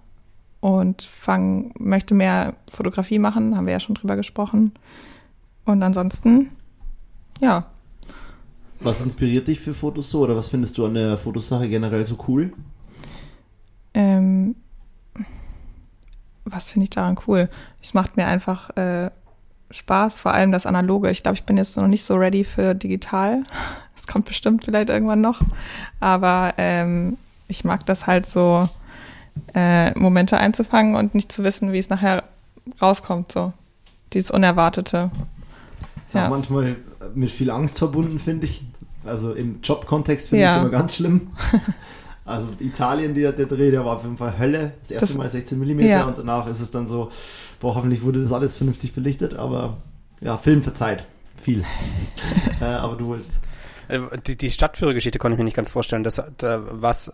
und 0.60 1.02
fang, 1.02 1.72
möchte 1.78 2.14
mehr 2.14 2.54
Fotografie 2.70 3.18
machen, 3.18 3.56
haben 3.56 3.66
wir 3.66 3.72
ja 3.72 3.80
schon 3.80 3.94
drüber 3.94 4.16
gesprochen. 4.16 4.72
Und 5.64 5.82
ansonsten, 5.82 6.50
ja. 7.40 7.66
Was 8.80 9.00
inspiriert 9.00 9.48
dich 9.48 9.60
für 9.60 9.74
Fotos 9.74 10.10
so 10.10 10.20
oder 10.20 10.36
was 10.36 10.48
findest 10.48 10.76
du 10.76 10.86
an 10.86 10.94
der 10.94 11.16
Fotosache 11.16 11.68
generell 11.68 12.04
so 12.04 12.18
cool? 12.28 12.52
Ähm, 13.94 14.56
was 16.44 16.70
finde 16.70 16.84
ich 16.84 16.90
daran 16.90 17.16
cool? 17.26 17.48
Es 17.80 17.94
macht 17.94 18.16
mir 18.16 18.26
einfach 18.26 18.70
äh, 18.76 19.10
Spaß, 19.72 20.20
vor 20.20 20.32
allem 20.32 20.52
das 20.52 20.66
Analoge. 20.66 21.10
Ich 21.10 21.22
glaube, 21.22 21.34
ich 21.34 21.44
bin 21.44 21.56
jetzt 21.56 21.76
noch 21.76 21.88
nicht 21.88 22.04
so 22.04 22.14
ready 22.14 22.44
für 22.44 22.74
digital. 22.74 23.42
Es 23.94 24.08
kommt 24.08 24.24
bestimmt 24.24 24.64
vielleicht 24.64 24.88
irgendwann 24.88 25.20
noch. 25.20 25.42
Aber 26.00 26.54
ähm, 26.56 27.18
ich 27.46 27.62
mag 27.62 27.86
das 27.86 28.08
halt 28.08 28.26
so, 28.26 28.68
äh, 29.54 29.96
Momente 29.98 30.38
einzufangen 30.38 30.96
und 30.96 31.14
nicht 31.14 31.32
zu 31.32 31.44
wissen, 31.44 31.72
wie 31.72 31.78
es 31.78 31.88
nachher 31.88 32.24
rauskommt. 32.80 33.32
So 33.32 33.52
dieses 34.12 34.30
Unerwartete. 34.30 35.10
Ist 36.06 36.14
ja. 36.14 36.26
auch 36.26 36.30
manchmal 36.30 36.76
mit 37.14 37.30
viel 37.30 37.50
Angst 37.50 37.78
verbunden, 37.78 38.18
finde 38.18 38.46
ich. 38.46 38.64
Also 39.04 39.32
im 39.32 39.60
Jobkontext 39.62 40.28
finde 40.28 40.44
ja. 40.44 40.50
ich 40.50 40.56
es 40.56 40.62
immer 40.62 40.70
ganz 40.70 40.96
schlimm. 40.96 41.30
Also 42.24 42.48
Italien, 42.60 43.14
der, 43.14 43.32
der 43.32 43.46
Dreh, 43.46 43.70
der 43.70 43.84
war 43.84 43.96
auf 43.96 44.04
jeden 44.04 44.16
Fall 44.16 44.38
Hölle. 44.38 44.74
Das 44.82 44.92
erste 44.92 45.06
das, 45.08 45.16
Mal 45.16 45.28
16 45.28 45.58
mm 45.58 45.80
ja. 45.80 46.04
und 46.04 46.18
danach 46.18 46.46
ist 46.46 46.60
es 46.60 46.70
dann 46.70 46.86
so, 46.86 47.10
boah, 47.60 47.74
hoffentlich 47.74 48.02
wurde 48.02 48.22
das 48.22 48.32
alles 48.32 48.56
vernünftig 48.56 48.94
belichtet, 48.94 49.34
aber 49.34 49.78
ja, 50.20 50.36
Film 50.36 50.62
verzeiht. 50.62 51.04
Viel. 51.40 51.62
äh, 52.60 52.64
aber 52.64 52.96
du 52.96 53.10
willst. 53.10 53.40
Äh, 53.88 54.00
die, 54.26 54.36
die 54.36 54.50
Stadtführergeschichte 54.50 55.18
konnte 55.18 55.34
ich 55.34 55.38
mir 55.38 55.44
nicht 55.44 55.56
ganz 55.56 55.68
vorstellen. 55.68 56.04
Das, 56.04 56.22
was, 56.38 57.12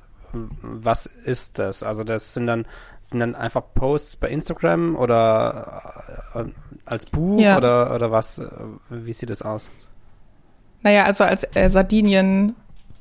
was 0.61 1.07
ist 1.07 1.59
das? 1.59 1.83
Also 1.83 2.05
das 2.05 2.35
sind 2.35 2.47
dann, 2.47 2.67
sind 3.03 3.21
dann 3.21 3.35
einfach 3.35 3.63
Posts 3.75 4.19
bei 4.19 4.29
Instagram 4.29 4.95
oder 4.95 6.21
äh, 6.35 6.45
als 6.85 7.07
Buch 7.07 7.41
ja. 7.41 7.57
oder, 7.57 7.95
oder 7.95 8.11
was? 8.11 8.43
Wie 8.91 9.13
sieht 9.15 9.31
das 9.31 9.41
aus? 9.41 9.71
Naja, 10.83 11.05
also 11.05 11.25
als 11.25 11.45
äh, 11.55 11.71
Sardinien 11.71 12.55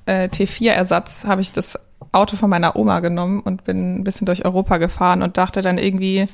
äh, 0.06 0.30
T4-Ersatz 0.30 1.26
habe 1.26 1.42
ich 1.42 1.52
das 1.52 1.78
Auto 2.12 2.36
von 2.36 2.50
meiner 2.50 2.76
Oma 2.76 3.00
genommen 3.00 3.42
und 3.42 3.64
bin 3.64 3.96
ein 3.96 4.04
bisschen 4.04 4.26
durch 4.26 4.46
Europa 4.46 4.78
gefahren 4.78 5.24
und 5.24 5.38
dachte 5.38 5.62
dann 5.62 5.78
irgendwie 5.78 6.28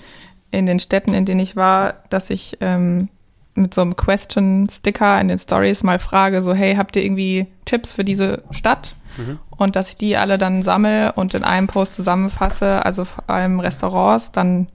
in 0.51 0.65
den 0.65 0.79
Städten, 0.79 1.13
in 1.13 1.25
denen 1.25 1.39
ich 1.39 1.55
war, 1.55 1.95
dass 2.09 2.29
ich 2.29 2.57
ähm, 2.61 3.09
mit 3.55 3.73
so 3.73 3.81
einem 3.81 3.95
Question-Sticker 3.95 5.19
in 5.19 5.27
den 5.27 5.39
Stories 5.39 5.83
mal 5.83 5.99
frage, 5.99 6.41
so 6.41 6.53
hey, 6.53 6.75
habt 6.75 6.95
ihr 6.95 7.03
irgendwie 7.03 7.47
Tipps 7.65 7.93
für 7.93 8.03
diese 8.03 8.43
Stadt? 8.51 8.95
Mhm. 9.17 9.39
Und 9.49 9.75
dass 9.75 9.89
ich 9.89 9.97
die 9.97 10.17
alle 10.17 10.37
dann 10.37 10.63
sammle 10.63 11.13
und 11.13 11.33
in 11.33 11.43
einem 11.43 11.67
Post 11.67 11.93
zusammenfasse, 11.93 12.83
also 12.85 13.05
vor 13.05 13.29
allem 13.29 13.59
Restaurants, 13.59 14.31
dann 14.31 14.67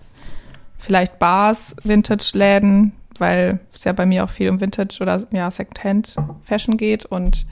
vielleicht 0.78 1.18
Bars, 1.18 1.74
Vintage-Läden, 1.82 2.92
weil 3.18 3.60
es 3.74 3.84
ja 3.84 3.92
bei 3.92 4.06
mir 4.06 4.24
auch 4.24 4.30
viel 4.30 4.48
um 4.48 4.60
Vintage 4.60 4.98
oder 5.00 5.22
ja, 5.32 5.50
Secondhand-Fashion 5.50 6.76
geht 6.76 7.04
und 7.04 7.46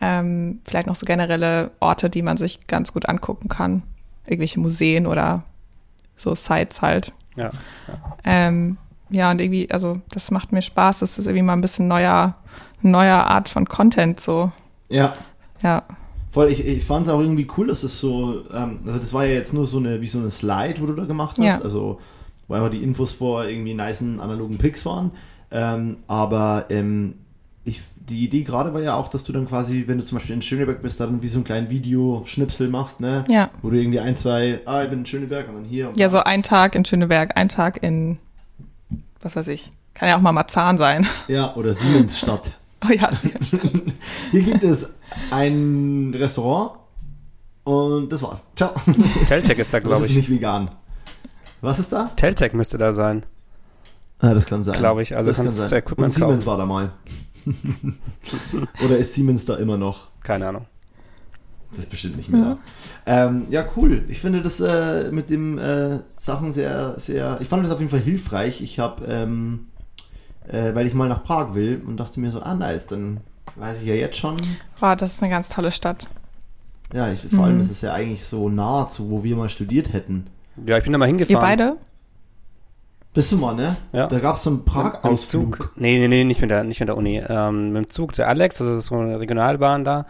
ähm, 0.00 0.60
vielleicht 0.64 0.86
noch 0.86 0.94
so 0.94 1.06
generelle 1.06 1.70
Orte, 1.80 2.10
die 2.10 2.22
man 2.22 2.36
sich 2.36 2.66
ganz 2.66 2.92
gut 2.92 3.08
angucken 3.08 3.48
kann. 3.48 3.82
Irgendwelche 4.26 4.60
Museen 4.60 5.06
oder 5.06 5.44
so 6.16 6.34
Sites 6.34 6.82
halt. 6.82 7.12
Ja. 7.36 7.50
Ja, 7.86 8.16
ähm, 8.24 8.76
ja 9.10 9.30
und 9.30 9.40
irgendwie, 9.40 9.70
also 9.70 10.00
das 10.10 10.30
macht 10.30 10.52
mir 10.52 10.62
Spaß. 10.62 11.00
Das 11.00 11.18
ist 11.18 11.26
irgendwie 11.26 11.42
mal 11.42 11.54
ein 11.54 11.60
bisschen 11.60 11.88
neuer, 11.88 12.34
neuer 12.82 13.24
Art 13.26 13.48
von 13.48 13.66
Content 13.66 14.20
so. 14.20 14.52
Ja. 14.88 15.14
Ja. 15.62 15.82
Voll, 16.30 16.50
ich, 16.50 16.64
ich 16.64 16.84
fand 16.84 17.06
es 17.06 17.12
auch 17.12 17.20
irgendwie 17.20 17.48
cool, 17.56 17.66
dass 17.66 17.82
es 17.82 17.98
so, 17.98 18.44
ähm, 18.52 18.80
also 18.86 18.98
das 19.00 19.12
war 19.12 19.24
ja 19.26 19.32
jetzt 19.34 19.52
nur 19.52 19.66
so 19.66 19.78
eine, 19.78 20.00
wie 20.00 20.06
so 20.06 20.20
eine 20.20 20.30
Slide, 20.30 20.80
wo 20.80 20.86
du 20.86 20.94
da 20.94 21.04
gemacht 21.04 21.38
hast. 21.38 21.44
Ja. 21.44 21.60
Also, 21.60 22.00
wo 22.46 22.54
einfach 22.54 22.70
die 22.70 22.82
Infos 22.82 23.12
vor 23.12 23.46
irgendwie 23.46 23.74
nice 23.74 24.02
analogen 24.02 24.56
Pics 24.56 24.86
waren. 24.86 25.10
Ähm, 25.50 25.96
aber 26.06 26.66
ähm, 26.70 27.14
ich, 27.64 27.82
die 28.10 28.24
Idee 28.24 28.42
gerade 28.42 28.74
war 28.74 28.80
ja 28.80 28.94
auch, 28.94 29.08
dass 29.08 29.24
du 29.24 29.32
dann 29.32 29.46
quasi, 29.48 29.84
wenn 29.86 29.98
du 29.98 30.04
zum 30.04 30.18
Beispiel 30.18 30.34
in 30.34 30.42
Schöneberg 30.42 30.82
bist, 30.82 31.00
dann 31.00 31.22
wie 31.22 31.28
so 31.28 31.38
einen 31.38 31.44
kleinen 31.44 31.70
Videoschnipsel 31.70 32.68
machst, 32.68 33.00
ne? 33.00 33.24
Ja. 33.28 33.50
Wo 33.62 33.70
du 33.70 33.76
irgendwie 33.76 34.00
ein, 34.00 34.16
zwei, 34.16 34.60
ah, 34.66 34.82
ich 34.82 34.90
bin 34.90 35.00
in 35.00 35.06
Schöneberg 35.06 35.48
und 35.48 35.54
dann 35.54 35.64
hier. 35.64 35.88
Und 35.88 35.96
ja, 35.96 36.08
so 36.08 36.18
ein 36.18 36.42
Tag 36.42 36.74
in 36.74 36.84
Schöneberg, 36.84 37.36
ein 37.36 37.48
Tag 37.48 37.82
in, 37.82 38.18
was 39.20 39.36
weiß 39.36 39.48
ich, 39.48 39.70
kann 39.94 40.08
ja 40.08 40.16
auch 40.16 40.20
mal 40.20 40.32
Marzahn 40.32 40.76
sein. 40.76 41.06
Ja, 41.28 41.54
oder 41.54 41.72
Siemensstadt. 41.72 42.52
oh 42.84 42.92
ja, 42.92 43.10
Siemensstadt. 43.12 43.82
hier 44.32 44.42
gibt 44.42 44.64
es 44.64 44.94
ein 45.30 46.12
Restaurant 46.16 46.72
und 47.64 48.10
das 48.12 48.22
war's. 48.22 48.42
Ciao. 48.56 48.72
Teltec 49.28 49.58
ist 49.58 49.72
da, 49.72 49.78
glaube 49.78 49.96
ich. 49.96 50.02
Das 50.02 50.10
ist 50.10 50.16
nicht 50.16 50.30
vegan. 50.30 50.70
Was 51.60 51.78
ist 51.78 51.92
da? 51.92 52.10
Teltec 52.16 52.54
müsste 52.54 52.76
da 52.76 52.92
sein. 52.92 53.24
Ah, 54.18 54.34
das 54.34 54.46
kann 54.46 54.62
sein. 54.62 54.78
Glaube 54.78 55.02
ich. 55.02 55.16
Also 55.16 55.30
das 55.30 55.36
kann 55.36 55.48
sein. 55.48 55.82
Und 55.96 56.10
Siemens 56.10 56.18
kaufen. 56.18 56.46
war 56.46 56.58
da 56.58 56.66
mal. 56.66 56.92
Oder 58.84 58.98
ist 58.98 59.14
Siemens 59.14 59.44
da 59.44 59.56
immer 59.56 59.76
noch? 59.76 60.08
Keine 60.22 60.48
Ahnung. 60.48 60.66
Das 61.70 61.80
ist 61.80 61.90
bestimmt 61.90 62.16
nicht 62.16 62.28
mehr. 62.28 62.58
Ja, 63.06 63.26
ähm, 63.26 63.46
ja 63.48 63.64
cool. 63.76 64.04
Ich 64.08 64.20
finde 64.20 64.42
das 64.42 64.60
äh, 64.60 65.10
mit 65.12 65.30
dem 65.30 65.58
äh, 65.58 66.00
Sachen 66.16 66.52
sehr, 66.52 66.98
sehr. 66.98 67.38
Ich 67.40 67.48
fand 67.48 67.64
das 67.64 67.70
auf 67.70 67.78
jeden 67.78 67.90
Fall 67.90 68.00
hilfreich. 68.00 68.60
Ich 68.60 68.80
habe, 68.80 69.04
ähm, 69.06 69.68
äh, 70.48 70.74
weil 70.74 70.86
ich 70.86 70.94
mal 70.94 71.08
nach 71.08 71.22
Prag 71.22 71.54
will 71.54 71.80
und 71.86 71.98
dachte 71.98 72.18
mir 72.18 72.32
so, 72.32 72.40
ah 72.40 72.54
nice, 72.54 72.86
dann 72.86 73.20
weiß 73.54 73.78
ich 73.80 73.86
ja 73.86 73.94
jetzt 73.94 74.16
schon. 74.16 74.36
Wow, 74.80 74.96
das 74.96 75.14
ist 75.14 75.22
eine 75.22 75.30
ganz 75.30 75.48
tolle 75.48 75.70
Stadt. 75.70 76.08
Ja, 76.92 77.12
ich, 77.12 77.20
vor 77.20 77.30
mhm. 77.30 77.44
allem 77.44 77.60
ist 77.60 77.70
es 77.70 77.82
ja 77.82 77.92
eigentlich 77.92 78.24
so 78.24 78.48
nah 78.48 78.88
zu, 78.88 79.10
wo 79.10 79.22
wir 79.22 79.36
mal 79.36 79.48
studiert 79.48 79.92
hätten. 79.92 80.26
Ja, 80.64 80.76
ich 80.76 80.84
bin 80.84 80.92
da 80.92 80.98
mal 80.98 81.06
hingefahren. 81.06 81.36
Ihr 81.36 81.40
beide? 81.40 81.76
Bist 83.12 83.32
du 83.32 83.36
mal, 83.38 83.54
ne? 83.54 83.76
Ja. 83.92 84.06
Da 84.06 84.20
gab 84.20 84.36
es 84.36 84.44
so 84.44 84.50
einen 84.50 84.64
Prag-Ausflug. 84.64 85.72
Nee, 85.76 85.98
nee, 85.98 86.06
nee, 86.06 86.24
nicht 86.24 86.40
mit 86.40 86.50
der, 86.50 86.62
nicht 86.62 86.78
mit 86.78 86.88
der 86.88 86.96
Uni. 86.96 87.20
Ähm, 87.28 87.72
mit 87.72 87.84
dem 87.84 87.90
Zug, 87.90 88.12
der 88.12 88.28
Alex, 88.28 88.58
das 88.58 88.68
ist 88.68 88.86
so 88.86 88.96
eine 88.96 89.18
Regionalbahn 89.18 89.84
da, 89.84 90.06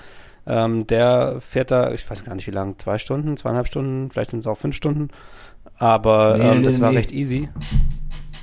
ähm, 0.47 0.87
der 0.87 1.37
fährt 1.41 1.71
da, 1.71 1.93
ich 1.93 2.09
weiß 2.09 2.25
gar 2.25 2.35
nicht 2.35 2.47
wie 2.47 2.51
lang, 2.51 2.79
zwei 2.79 2.99
Stunden, 2.99 3.39
zweieinhalb 3.39 3.69
Stunden, 3.69 4.11
vielleicht 4.11 4.31
sind 4.31 4.41
es 4.41 4.47
auch 4.47 4.59
fünf 4.59 4.77
Stunden. 4.77 5.09
Aber 5.79 6.37
nee, 6.37 6.45
ähm, 6.45 6.59
nee, 6.59 6.65
das 6.65 6.77
nee, 6.77 6.83
war 6.83 6.93
recht 6.93 7.11
easy. 7.11 7.49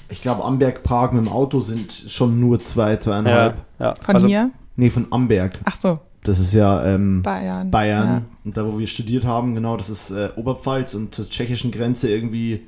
Ich 0.09 0.21
glaube, 0.21 0.43
Amberg-Prag 0.43 1.11
mit 1.11 1.25
dem 1.25 1.31
Auto 1.31 1.59
sind 1.59 1.91
schon 1.91 2.39
nur 2.39 2.59
zwei, 2.59 2.97
zweieinhalb. 2.97 3.55
Ja, 3.77 3.85
ja. 3.87 3.95
Von 4.01 4.15
also, 4.15 4.27
hier? 4.27 4.51
Nee, 4.75 4.89
von 4.89 5.07
Amberg. 5.11 5.59
Ach 5.65 5.75
so. 5.75 5.99
Das 6.23 6.39
ist 6.39 6.53
ja 6.53 6.85
ähm, 6.85 7.21
Bayern. 7.21 7.69
Bayern. 7.69 8.07
Ja. 8.07 8.21
Und 8.43 8.57
da, 8.57 8.65
wo 8.65 8.79
wir 8.79 8.87
studiert 8.87 9.25
haben, 9.25 9.53
genau, 9.53 9.77
das 9.77 9.89
ist 9.89 10.09
äh, 10.09 10.29
Oberpfalz 10.35 10.93
und 10.95 11.13
zur 11.13 11.29
tschechischen 11.29 11.71
Grenze 11.71 12.09
irgendwie 12.09 12.67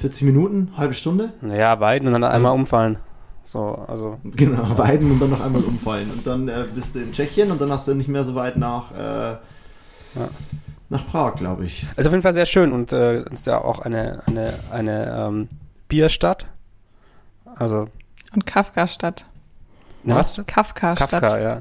40 0.00 0.22
Minuten, 0.22 0.72
halbe 0.76 0.94
Stunde? 0.94 1.34
Naja, 1.42 1.78
weiden 1.78 2.06
und 2.06 2.14
dann 2.14 2.24
also, 2.24 2.36
einmal 2.36 2.54
umfallen. 2.54 2.98
So, 3.42 3.84
also. 3.86 4.18
Genau, 4.24 4.62
weiden 4.78 5.10
und 5.10 5.20
dann 5.20 5.30
noch 5.30 5.44
einmal 5.44 5.62
umfallen. 5.62 6.10
Und 6.10 6.26
dann 6.26 6.48
äh, 6.48 6.64
bist 6.74 6.94
du 6.94 7.00
in 7.00 7.12
Tschechien 7.12 7.50
und 7.50 7.60
dann 7.60 7.70
hast 7.70 7.86
du 7.86 7.94
nicht 7.94 8.08
mehr 8.08 8.24
so 8.24 8.34
weit 8.34 8.56
nach, 8.56 8.92
äh, 8.92 9.32
ja. 9.32 9.38
nach 10.88 11.06
Prag, 11.06 11.36
glaube 11.36 11.66
ich. 11.66 11.86
Ist 11.96 12.06
auf 12.06 12.12
jeden 12.12 12.22
Fall 12.22 12.32
sehr 12.32 12.46
schön 12.46 12.72
und 12.72 12.92
äh, 12.92 13.24
ist 13.30 13.46
ja 13.46 13.60
auch 13.60 13.80
eine, 13.80 14.22
eine, 14.26 14.54
eine 14.70 15.16
ähm, 15.16 15.48
Bierstadt. 15.88 16.46
Also. 17.56 17.88
Und 18.32 18.46
Kafka-Stadt. 18.46 19.26
Ne, 20.02 20.14
was? 20.14 20.40
Kafka-Stadt. 20.46 21.10
Kafka, 21.10 21.38
ja. 21.38 21.60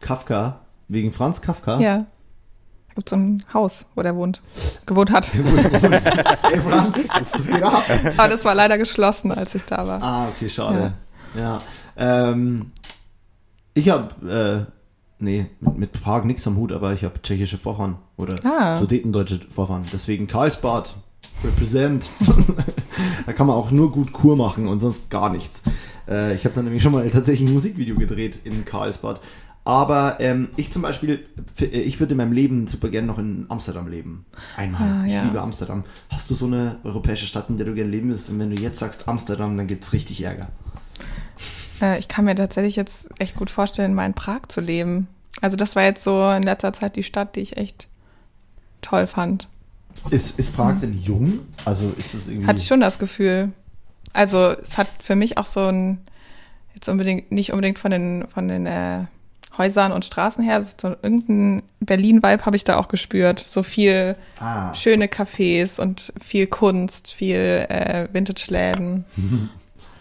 Kafka? 0.00 0.60
Wegen 0.86 1.10
Franz 1.10 1.40
Kafka? 1.40 1.80
Ja. 1.80 2.06
Da 2.94 2.96
gibt 2.96 3.08
es 3.08 3.10
so 3.10 3.16
ein 3.16 3.42
Haus, 3.54 3.86
wo 3.94 4.02
der 4.02 4.14
wohnt, 4.16 4.42
gewohnt 4.84 5.10
hat. 5.10 5.32
Hey 5.32 6.60
Franz, 6.60 7.08
das 7.32 7.46
geht 7.46 7.62
ab. 7.62 7.82
Aber 8.18 8.28
das 8.28 8.44
war 8.44 8.54
leider 8.54 8.76
geschlossen, 8.76 9.32
als 9.32 9.54
ich 9.54 9.64
da 9.64 9.86
war. 9.86 10.02
Ah, 10.02 10.28
okay, 10.28 10.48
schade. 10.50 10.92
Ja. 11.34 11.62
Ähm, 11.96 12.70
ich 13.72 13.88
habe, 13.88 14.66
äh, 14.68 14.72
nee, 15.18 15.46
mit, 15.60 15.78
mit 15.78 15.92
Prag 15.92 16.24
nichts 16.24 16.46
am 16.46 16.56
Hut, 16.56 16.70
aber 16.72 16.92
ich 16.92 17.04
habe 17.04 17.14
tschechische 17.22 17.56
Vorfahren 17.56 17.96
oder 18.18 18.36
Ah. 18.44 18.78
sudetendeutsche 18.78 19.40
Vorfahren. 19.48 19.84
Deswegen 19.90 20.26
Karlsbad, 20.26 20.94
represent. 21.42 22.04
da 23.26 23.32
kann 23.32 23.46
man 23.46 23.56
auch 23.56 23.70
nur 23.70 23.90
gut 23.90 24.12
Kur 24.12 24.36
machen 24.36 24.68
und 24.68 24.80
sonst 24.80 25.08
gar 25.08 25.30
nichts. 25.30 25.62
Äh, 26.06 26.34
ich 26.34 26.44
habe 26.44 26.54
dann 26.54 26.64
nämlich 26.64 26.82
schon 26.82 26.92
mal 26.92 27.08
tatsächlich 27.08 27.48
ein 27.48 27.54
Musikvideo 27.54 27.96
gedreht 27.96 28.40
in 28.44 28.66
Karlsbad. 28.66 29.22
Aber 29.64 30.16
ähm, 30.18 30.48
ich 30.56 30.72
zum 30.72 30.82
Beispiel, 30.82 31.24
äh, 31.60 31.64
ich 31.66 32.00
würde 32.00 32.12
in 32.12 32.16
meinem 32.16 32.32
Leben 32.32 32.66
super 32.66 32.88
gerne 32.88 33.06
noch 33.06 33.18
in 33.18 33.46
Amsterdam 33.48 33.86
leben. 33.88 34.26
Einmal. 34.56 34.82
Ah, 34.82 35.06
Ich 35.06 35.12
ja. 35.12 35.22
liebe 35.22 35.40
Amsterdam. 35.40 35.84
Hast 36.10 36.28
du 36.30 36.34
so 36.34 36.46
eine 36.46 36.76
europäische 36.82 37.26
Stadt, 37.26 37.48
in 37.48 37.56
der 37.58 37.66
du 37.66 37.74
gerne 37.74 37.90
leben 37.90 38.08
willst? 38.08 38.28
Und 38.30 38.40
wenn 38.40 38.54
du 38.54 38.60
jetzt 38.60 38.80
sagst 38.80 39.06
Amsterdam, 39.06 39.56
dann 39.56 39.68
gibt's 39.68 39.92
richtig 39.92 40.22
Ärger. 40.22 40.48
Äh, 41.80 41.98
ich 41.98 42.08
kann 42.08 42.24
mir 42.24 42.34
tatsächlich 42.34 42.74
jetzt 42.74 43.08
echt 43.20 43.36
gut 43.36 43.50
vorstellen, 43.50 43.94
mal 43.94 44.06
in 44.06 44.14
Prag 44.14 44.42
zu 44.48 44.60
leben. 44.60 45.06
Also 45.40 45.56
das 45.56 45.76
war 45.76 45.84
jetzt 45.84 46.02
so 46.02 46.28
in 46.30 46.42
letzter 46.42 46.72
Zeit 46.72 46.96
die 46.96 47.02
Stadt, 47.02 47.36
die 47.36 47.40
ich 47.40 47.56
echt 47.56 47.88
toll 48.80 49.06
fand. 49.06 49.48
Ist, 50.10 50.38
ist 50.38 50.56
Prag 50.56 50.80
denn 50.80 51.00
jung? 51.00 51.40
Also 51.64 51.86
ist 51.88 52.14
das 52.14 52.26
irgendwie. 52.26 52.48
Hatte 52.48 52.60
ich 52.60 52.66
schon 52.66 52.80
das 52.80 52.98
Gefühl. 52.98 53.52
Also 54.12 54.50
es 54.50 54.76
hat 54.76 54.88
für 55.00 55.14
mich 55.14 55.38
auch 55.38 55.44
so 55.44 55.60
ein, 55.66 55.98
jetzt 56.74 56.88
unbedingt, 56.88 57.30
nicht 57.30 57.52
unbedingt 57.52 57.78
von 57.78 57.90
den, 57.92 58.26
von 58.28 58.48
den 58.48 58.66
äh, 58.66 59.04
Häusern 59.58 59.92
und 59.92 60.04
Straßen 60.04 60.42
her, 60.42 60.62
so 60.80 60.96
irgendein 61.02 61.62
Berlin-Vibe 61.80 62.46
habe 62.46 62.56
ich 62.56 62.64
da 62.64 62.76
auch 62.78 62.88
gespürt. 62.88 63.38
So 63.38 63.62
viel 63.62 64.16
Ah, 64.38 64.74
schöne 64.74 65.06
Cafés 65.06 65.80
und 65.80 66.12
viel 66.20 66.46
Kunst, 66.46 67.12
viel 67.12 67.66
äh, 67.68 68.08
Vintage-Läden. 68.12 69.04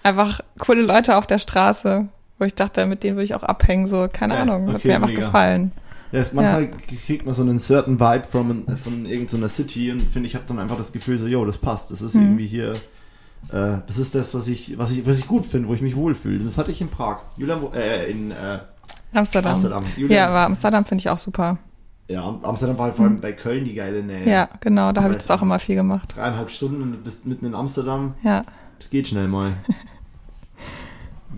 Einfach 0.04 0.42
coole 0.60 0.82
Leute 0.82 1.16
auf 1.18 1.28
der 1.28 1.38
Straße, 1.38 2.08
wo 2.40 2.46
ich 2.46 2.56
dachte, 2.56 2.86
mit 2.88 3.04
denen 3.04 3.18
würde 3.18 3.26
ich 3.26 3.36
auch 3.36 3.44
abhängen. 3.44 3.88
So, 3.88 4.08
keine 4.12 4.34
Ja, 4.36 4.42
Ahnung, 4.42 4.68
hat 4.70 4.76
okay, 4.78 4.88
mir 4.88 4.96
einfach 4.96 5.10
mega. 5.10 5.26
gefallen. 5.28 5.72
ja, 6.12 6.20
es, 6.20 6.34
manchmal 6.34 6.70
kriegt 7.06 7.26
man 7.26 7.36
so 7.36 7.44
einen 7.44 7.60
certain 7.60 8.00
Vibe 8.00 8.24
von, 8.30 8.66
von 8.84 9.06
irgendeiner 9.06 9.48
City 9.50 9.92
und 9.92 10.02
finde 10.10 10.28
ich, 10.28 10.34
habe 10.36 10.46
dann 10.48 10.58
einfach 10.60 10.78
das 10.78 10.92
Gefühl 10.92 11.20
so, 11.20 11.28
yo, 11.28 11.46
das 11.46 11.58
passt. 11.60 11.92
Das 11.92 12.02
ist 12.02 12.16
Mhm. 12.16 12.22
irgendwie 12.24 12.48
hier. 12.48 12.72
Äh, 13.52 13.82
das 13.86 13.98
ist 14.00 14.16
das, 14.16 14.34
was 14.34 14.48
ich, 14.48 14.78
was 14.80 14.92
ich, 14.92 15.06
was 15.06 15.20
ich 15.20 15.28
gut 15.28 15.46
finde, 15.46 15.68
wo 15.68 15.74
ich 15.76 15.82
mich 15.82 15.96
wohlfühle. 15.96 16.44
Das 16.44 16.58
hatte 16.58 16.72
ich 16.72 16.82
in 16.82 16.90
Prag. 16.90 17.20
Julian, 17.38 17.62
äh, 17.74 18.10
in 18.10 18.32
äh, 18.32 18.60
Amsterdam. 19.14 19.54
Amsterdam. 19.54 19.84
Julian, 19.96 20.12
Ja, 20.12 20.28
aber 20.28 20.40
Amsterdam 20.46 20.86
finde 20.86 21.02
ich 21.02 21.10
auch 21.10 21.18
super. 21.18 21.58
ja, 22.08 22.24
Am- 22.24 22.44
Amsterdam 22.44 22.78
war 22.78 22.86
halt 22.86 22.96
vor 22.96 23.06
allem 23.06 23.18
bei 23.20 23.34
Köln 23.34 23.66
die 23.66 23.74
geile 23.74 24.02
Nähe. 24.04 24.28
Ja, 24.30 24.50
genau, 24.60 24.92
da 24.92 25.02
habe 25.04 25.12
ich 25.12 25.18
das 25.18 25.30
auch 25.32 25.42
immer 25.42 25.60
viel 25.60 25.76
gemacht. 25.76 26.14
Dreieinhalb 26.16 26.50
Stunden 26.50 26.82
und 26.82 26.92
du 26.94 26.98
bist 26.98 27.26
mitten 27.26 27.46
in 27.46 27.56
Amsterdam. 27.56 28.16
Ja. 28.24 28.44
Das 28.80 28.90
geht 28.90 29.08
schnell 29.08 29.28
mal. 29.28 29.54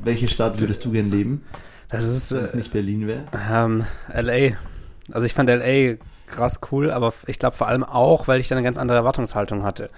Welche 0.04 0.28
Stadt 0.28 0.60
würdest 0.60 0.84
du 0.86 0.92
gern 0.92 1.10
leben, 1.12 1.44
Das 1.90 2.06
ist 2.06 2.32
wenn 2.34 2.44
es 2.44 2.54
äh, 2.54 2.58
nicht 2.58 2.74
Berlin 2.74 3.08
wäre? 3.08 3.24
ähm, 3.50 3.86
LA. 4.14 4.56
Also 5.12 5.26
ich 5.26 5.34
fand 5.34 5.50
LA 5.50 5.96
krass 6.28 6.60
cool, 6.72 6.92
aber 6.92 7.14
ich 7.28 7.38
glaube 7.40 7.56
vor 7.56 7.68
allem 7.68 7.84
auch, 7.84 8.28
weil 8.28 8.40
ich 8.40 8.48
da 8.48 8.56
eine 8.56 8.64
ganz 8.64 8.78
andere 8.78 8.98
Erwartungshaltung 8.98 9.64
hatte. 9.64 9.90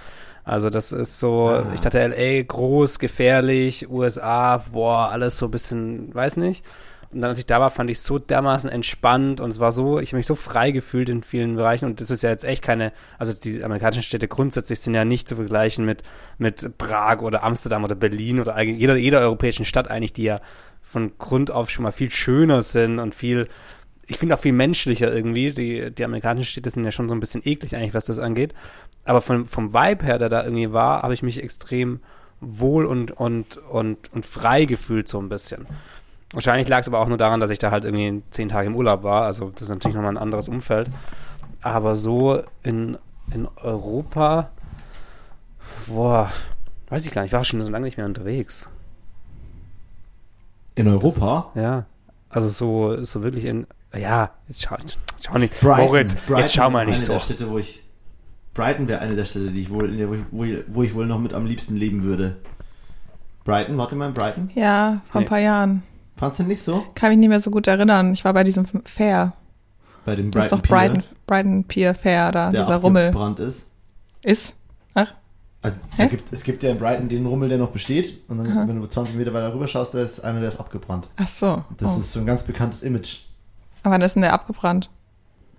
Also 0.43 0.69
das 0.69 0.91
ist 0.91 1.19
so, 1.19 1.47
Ah. 1.49 1.71
ich 1.73 1.81
dachte 1.81 1.99
LA 2.05 2.43
groß, 2.43 2.99
gefährlich, 2.99 3.89
USA, 3.89 4.57
boah, 4.71 5.09
alles 5.09 5.37
so 5.37 5.45
ein 5.45 5.51
bisschen, 5.51 6.13
weiß 6.13 6.37
nicht. 6.37 6.63
Und 7.13 7.21
dann, 7.21 7.29
als 7.29 7.39
ich 7.39 7.45
da 7.45 7.59
war, 7.59 7.71
fand 7.71 7.89
ich 7.89 7.97
es 7.97 8.05
so 8.05 8.19
dermaßen 8.19 8.69
entspannt 8.69 9.39
und 9.39 9.49
es 9.49 9.59
war 9.59 9.71
so, 9.71 9.99
ich 9.99 10.09
habe 10.09 10.17
mich 10.17 10.25
so 10.25 10.35
frei 10.35 10.71
gefühlt 10.71 11.09
in 11.09 11.23
vielen 11.23 11.55
Bereichen 11.55 11.85
und 11.85 12.01
das 12.01 12.09
ist 12.09 12.23
ja 12.23 12.29
jetzt 12.29 12.43
echt 12.43 12.61
keine, 12.61 12.91
also 13.17 13.33
die 13.33 13.63
amerikanischen 13.63 14.03
Städte 14.03 14.27
grundsätzlich 14.27 14.79
sind 14.79 14.95
ja 14.95 15.05
nicht 15.05 15.27
zu 15.27 15.35
vergleichen 15.35 15.85
mit, 15.85 16.03
mit 16.37 16.77
Prag 16.77 17.21
oder 17.21 17.43
Amsterdam 17.43 17.83
oder 17.83 17.95
Berlin 17.95 18.39
oder 18.39 18.61
jeder, 18.61 18.95
jeder 18.95 19.19
europäischen 19.19 19.65
Stadt 19.65 19.89
eigentlich, 19.89 20.13
die 20.13 20.23
ja 20.23 20.41
von 20.81 21.17
Grund 21.17 21.51
auf 21.51 21.69
schon 21.69 21.83
mal 21.83 21.91
viel 21.91 22.11
schöner 22.11 22.61
sind 22.61 22.99
und 22.99 23.15
viel, 23.15 23.47
ich 24.07 24.17
finde 24.17 24.35
auch 24.35 24.39
viel 24.39 24.53
menschlicher 24.53 25.13
irgendwie. 25.13 25.51
Die, 25.51 25.91
die 25.91 26.05
amerikanischen 26.05 26.45
Städte 26.47 26.69
sind 26.69 26.85
ja 26.85 26.91
schon 26.91 27.09
so 27.09 27.15
ein 27.15 27.19
bisschen 27.19 27.41
eklig 27.43 27.75
eigentlich, 27.75 27.93
was 27.93 28.05
das 28.05 28.19
angeht. 28.19 28.53
Aber 29.03 29.21
vom, 29.21 29.45
vom 29.45 29.73
Vibe 29.73 30.05
her, 30.05 30.17
der 30.17 30.29
da 30.29 30.43
irgendwie 30.43 30.71
war, 30.71 31.01
habe 31.01 31.13
ich 31.13 31.23
mich 31.23 31.41
extrem 31.41 32.01
wohl 32.39 32.85
und, 32.85 33.11
und, 33.11 33.57
und, 33.57 34.13
und 34.13 34.25
frei 34.25 34.65
gefühlt 34.65 35.07
so 35.07 35.19
ein 35.19 35.29
bisschen. 35.29 35.65
Wahrscheinlich 36.35 36.67
lag 36.67 36.81
es 36.81 36.87
aber 36.89 36.99
auch 36.99 37.07
nur 37.07 37.17
daran, 37.17 37.39
dass 37.39 37.49
ich 37.49 37.59
da 37.59 37.71
halt 37.71 37.85
irgendwie 37.85 38.21
zehn 38.29 38.49
Tage 38.49 38.67
im 38.67 38.75
Urlaub 38.75 39.03
war. 39.03 39.23
Also 39.23 39.49
das 39.51 39.63
ist 39.63 39.69
natürlich 39.69 39.95
nochmal 39.95 40.11
ein 40.11 40.17
anderes 40.17 40.49
Umfeld. 40.49 40.89
Aber 41.61 41.95
so 41.95 42.43
in, 42.61 42.97
in 43.33 43.47
Europa, 43.63 44.49
boah, 45.87 46.29
weiß 46.89 47.05
ich 47.05 47.11
gar 47.13 47.21
nicht, 47.21 47.29
ich 47.29 47.33
war 47.33 47.45
schon 47.45 47.61
so 47.61 47.71
lange 47.71 47.85
nicht 47.85 47.95
mehr 47.97 48.05
unterwegs. 48.05 48.69
In 50.75 50.87
Europa? 50.89 51.51
Ja. 51.55 51.85
Also 52.29 52.49
so, 52.49 53.03
so 53.05 53.23
wirklich 53.23 53.45
in, 53.45 53.65
ja, 53.97 54.31
jetzt 54.49 54.63
schau, 54.63 54.75
schau 55.25 55.37
nicht, 55.37 55.57
Brighton. 55.61 55.85
Moritz, 55.85 56.15
Brighton 56.15 56.37
jetzt 56.39 56.53
schau 56.53 56.69
mal 56.69 56.79
wäre 56.79 56.89
nicht 56.91 56.97
eine 56.97 57.05
so. 57.05 57.13
Der 57.13 57.19
Städte, 57.21 57.49
wo 57.49 57.57
ich, 57.59 57.81
Brighton 58.53 58.89
wäre 58.89 58.99
eine 58.99 59.15
der 59.15 59.23
Städte, 59.23 59.51
die 59.51 59.61
ich 59.61 59.69
wohl, 59.69 59.89
in 59.89 59.97
der, 59.99 60.09
wo, 60.09 60.13
ich, 60.15 60.23
wo, 60.31 60.43
ich, 60.43 60.63
wo 60.67 60.83
ich 60.83 60.93
wohl 60.95 61.05
noch 61.05 61.19
mit 61.19 61.33
am 61.33 61.45
liebsten 61.45 61.77
leben 61.77 62.03
würde. 62.03 62.35
Brighton, 63.45 63.77
warte 63.77 63.95
mal, 63.95 64.11
Brighton? 64.11 64.51
Ja, 64.53 65.01
vor 65.09 65.21
Nee. 65.21 65.25
ein 65.27 65.29
paar 65.29 65.39
Jahren. 65.39 65.83
Fandst 66.17 66.39
du 66.39 66.43
nicht 66.43 66.61
so? 66.63 66.85
Kann 66.95 67.09
mich 67.09 67.19
nicht 67.19 67.29
mehr 67.29 67.41
so 67.41 67.51
gut 67.51 67.67
erinnern. 67.67 68.13
Ich 68.13 68.23
war 68.23 68.33
bei 68.33 68.43
diesem 68.43 68.65
Fair. 68.85 69.33
Bei 70.05 70.15
dem 70.15 70.31
Das 70.31 70.45
ist 70.45 70.51
Brighton 70.51 70.59
doch 70.61 70.67
Brighton, 70.69 71.03
Brighton 71.27 71.63
Pier 71.65 71.95
Fair 71.95 72.31
da, 72.31 72.51
der 72.51 72.61
dieser 72.61 72.75
Rummel. 72.77 73.07
abgebrannt 73.07 73.39
ist. 73.39 73.65
Ist? 74.23 74.55
Ach, 74.93 75.13
Also 75.61 75.77
gibt, 76.09 76.31
es 76.31 76.43
gibt 76.43 76.63
ja 76.63 76.69
in 76.71 76.77
Brighton 76.77 77.09
den 77.09 77.25
Rummel, 77.25 77.49
der 77.49 77.57
noch 77.57 77.71
besteht. 77.71 78.21
Und 78.29 78.37
dann, 78.37 78.67
wenn 78.67 78.79
du 78.79 78.87
20 78.87 79.15
Meter 79.15 79.33
weiter 79.33 79.53
rüber 79.53 79.67
schaust, 79.67 79.93
da 79.93 79.99
ist 80.01 80.23
einer, 80.23 80.39
der 80.39 80.49
ist 80.49 80.59
abgebrannt. 80.59 81.09
ach 81.17 81.27
so. 81.27 81.63
Das 81.77 81.95
oh. 81.97 81.99
ist 81.99 82.11
so 82.13 82.19
ein 82.19 82.25
ganz 82.25 82.43
bekanntes 82.43 82.81
Image 82.83 83.21
Aber 83.83 83.95
wann 83.95 84.01
ist 84.01 84.13
denn 84.15 84.21
der 84.21 84.33
abgebrannt? 84.33 84.89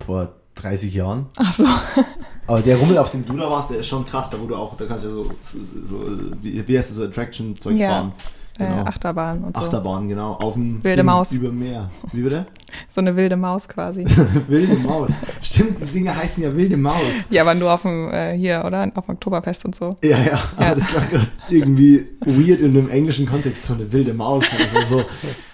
vor 0.05 0.33
30 0.55 0.93
Jahren. 0.93 1.25
Ach 1.37 1.51
so. 1.51 1.65
Aber 2.47 2.61
der 2.61 2.77
Rummel, 2.77 2.97
auf 2.97 3.09
dem 3.11 3.25
du 3.25 3.35
da 3.35 3.49
warst, 3.49 3.69
der 3.69 3.79
ist 3.79 3.87
schon 3.87 4.05
krass. 4.05 4.29
Da 4.29 4.39
wo 4.39 4.45
du 4.47 4.55
auch, 4.55 4.77
da 4.77 4.85
kannst 4.85 5.03
du 5.05 5.09
ja 5.09 5.13
so, 5.15 5.31
so, 5.43 5.57
so 5.85 6.09
wie, 6.41 6.65
wie 6.67 6.77
heißt 6.77 6.89
das, 6.89 6.95
so 6.95 7.03
Attraction-Zeug 7.03 7.75
Ja. 7.77 7.89
fahren. 7.89 8.13
Genau. 8.57 8.77
Äh, 8.77 8.87
Achterbahn 8.87 9.43
und 9.43 9.55
so. 9.55 9.61
Achterbahn, 9.63 10.07
genau. 10.07 10.33
Auf 10.33 10.53
dem 10.55 10.83
Wilde 10.83 10.97
Ding 10.97 11.05
Maus. 11.05 11.31
über 11.31 11.51
Meer. 11.51 11.89
Wie 12.11 12.21
bitte? 12.21 12.45
So 12.89 13.01
eine 13.01 13.15
wilde 13.15 13.37
Maus 13.37 13.67
quasi. 13.67 14.05
wilde 14.47 14.75
Maus. 14.75 15.11
Stimmt, 15.41 15.79
die 15.81 15.85
Dinge 15.85 16.15
heißen 16.15 16.43
ja 16.43 16.53
wilde 16.55 16.75
Maus. 16.77 17.25
ja, 17.29 17.41
aber 17.41 17.55
nur 17.55 17.71
auf 17.73 17.81
dem, 17.83 18.11
äh, 18.11 18.33
hier, 18.37 18.63
oder? 18.65 18.83
Auf 18.93 19.05
dem 19.05 19.15
Oktoberfest 19.15 19.65
und 19.65 19.73
so. 19.75 19.95
Ja, 20.03 20.17
ja, 20.19 20.39
aber 20.57 20.65
Ja. 20.65 20.75
das 20.75 20.87
klang 20.87 21.09
gerade 21.09 21.27
irgendwie 21.49 22.05
weird 22.25 22.59
in 22.59 22.77
einem 22.77 22.89
englischen 22.89 23.25
Kontext, 23.25 23.63
so 23.63 23.73
eine 23.73 23.91
wilde 23.91 24.13
Maus. 24.13 24.43
Also 24.75 24.97
so, 24.97 25.03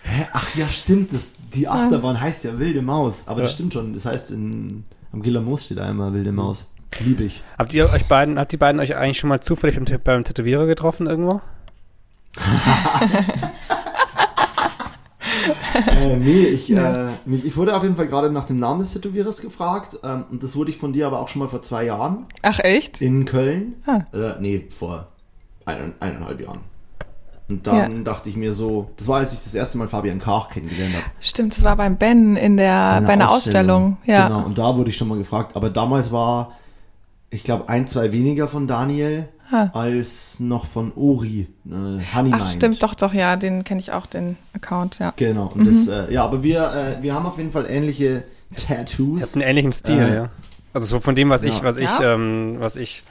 hä, 0.04 0.26
ach 0.34 0.56
ja, 0.56 0.66
stimmt, 0.68 1.14
das, 1.14 1.34
die 1.54 1.68
Achterbahn 1.68 2.20
heißt 2.20 2.44
ja 2.46 2.58
wilde 2.60 2.82
Maus. 2.82 3.28
Aber 3.28 3.42
das 3.42 3.52
Ja. 3.52 3.56
stimmt 3.56 3.74
schon, 3.74 3.94
das 3.94 4.06
heißt, 4.06 4.32
in, 4.32 4.84
am 5.12 5.22
Giller 5.22 5.42
Moos 5.42 5.66
steht 5.66 5.80
einmal 5.80 6.14
wilde 6.14 6.32
Maus. 6.32 6.72
Liebe 7.00 7.24
ich. 7.24 7.44
Habt 7.58 7.74
ihr 7.74 7.90
euch 7.92 8.06
beiden, 8.06 8.38
habt 8.40 8.52
die 8.52 8.58
beiden 8.58 8.80
euch 8.82 8.96
eigentlich 8.98 9.18
schon 9.20 9.30
mal 9.30 9.40
zufällig 9.42 9.76
beim, 9.80 10.00
beim 10.04 10.24
Tätowierer 10.24 10.66
getroffen 10.66 11.06
irgendwo? 11.08 11.42
Äh, 15.88 16.16
nee, 16.18 16.46
ich, 16.46 16.70
Nee. 16.70 16.80
äh, 16.80 17.10
mich, 17.26 17.46
ich 17.46 17.56
wurde 17.58 17.76
auf 17.76 17.84
jeden 17.84 17.96
Fall 17.96 18.08
gerade 18.08 18.32
nach 18.32 18.46
dem 18.46 18.58
Namen 18.58 18.82
des 18.82 18.94
Tätowierers 18.94 19.42
gefragt. 19.42 19.98
Ähm, 20.04 20.26
und 20.32 20.44
das 20.44 20.56
wurde 20.56 20.72
ich 20.72 20.78
von 20.78 20.94
dir 20.94 21.08
aber 21.08 21.20
auch 21.20 21.30
schon 21.30 21.40
mal 21.40 21.48
vor 21.48 21.62
zwei 21.62 21.86
Jahren 21.86 22.26
Ach, 22.42 22.60
echt? 22.60 23.02
in 23.02 23.26
Köln. 23.26 23.76
Ah. 23.86 24.02
Oder, 24.14 24.40
nee, 24.40 24.66
vor 24.70 25.08
ein, 25.66 25.94
eineinhalb 26.00 26.40
Jahren. 26.42 26.62
Und 27.50 27.68
dann 27.68 28.06
dachte 28.06 28.30
ich 28.30 28.38
mir 28.38 28.54
so, 28.54 28.90
das 28.98 29.08
war, 29.08 29.18
als 29.18 29.34
ich 29.34 29.44
das 29.44 29.54
erste 29.54 29.78
Mal 29.78 29.88
Fabian 29.90 30.18
Kach 30.18 30.50
kennengelernt 30.50 30.96
habe. 30.96 31.06
Stimmt, 31.20 31.58
das 31.58 31.64
war 31.64 31.76
beim 31.76 31.98
Ben 31.98 32.38
in 32.38 32.56
der, 32.58 33.02
bei 33.06 33.14
einer 33.14 33.30
Ausstellung. 33.30 33.98
Ja. 34.06 34.28
Genau, 34.28 34.46
und 34.46 34.58
da 34.58 34.76
wurde 34.78 34.90
ich 34.90 34.98
schon 34.98 35.10
mal 35.10 35.18
gefragt. 35.18 35.56
Aber 35.56 35.70
damals 35.70 36.12
war, 36.12 36.54
ich 37.30 37.44
glaube, 37.44 37.68
ein, 37.68 37.88
zwei 37.88 38.12
weniger 38.14 38.48
von 38.48 38.66
Daniel 38.66 39.28
Ah. 39.54 39.70
als 39.74 40.40
noch 40.40 40.66
von 40.66 40.92
Ori. 40.96 41.48
Äh, 41.66 41.70
Honey 41.70 42.32
Ach, 42.34 42.46
stimmt, 42.46 42.82
doch, 42.82 42.96
doch, 42.96 43.14
ja, 43.14 43.36
den 43.36 43.64
kenne 43.64 43.80
ich 43.80 43.92
auch, 43.92 44.08
den 44.08 44.38
Account, 44.54 44.98
ja. 45.00 45.14
Genau. 45.16 45.52
Und 45.54 45.68
das, 45.68 45.88
äh, 45.88 46.12
ja, 46.12 46.26
aber 46.26 46.42
wir, 46.44 46.98
äh, 47.00 47.04
wir 47.04 47.14
haben 47.14 47.26
auf 47.28 47.38
jeden 47.38 47.52
Fall 47.52 47.68
ähnliche 47.70 48.24
Tattoos. 48.56 49.20
Ihr 49.20 49.26
habt 49.26 49.36
einen 49.36 49.44
ähnlichen 49.44 49.72
Stil, 49.72 50.00
Äh, 50.00 50.16
ja. 50.16 50.30
Also 50.74 50.88
so 50.88 51.00
von 51.00 51.14
dem, 51.14 51.30
was 51.30 51.44
ich, 51.44 51.58
ja. 51.58 51.64
was 51.64 51.78
ich, 51.78 51.84
Ja? 52.00 52.16
ähm, 52.16 52.56
was 52.58 52.78
ich 52.78 53.04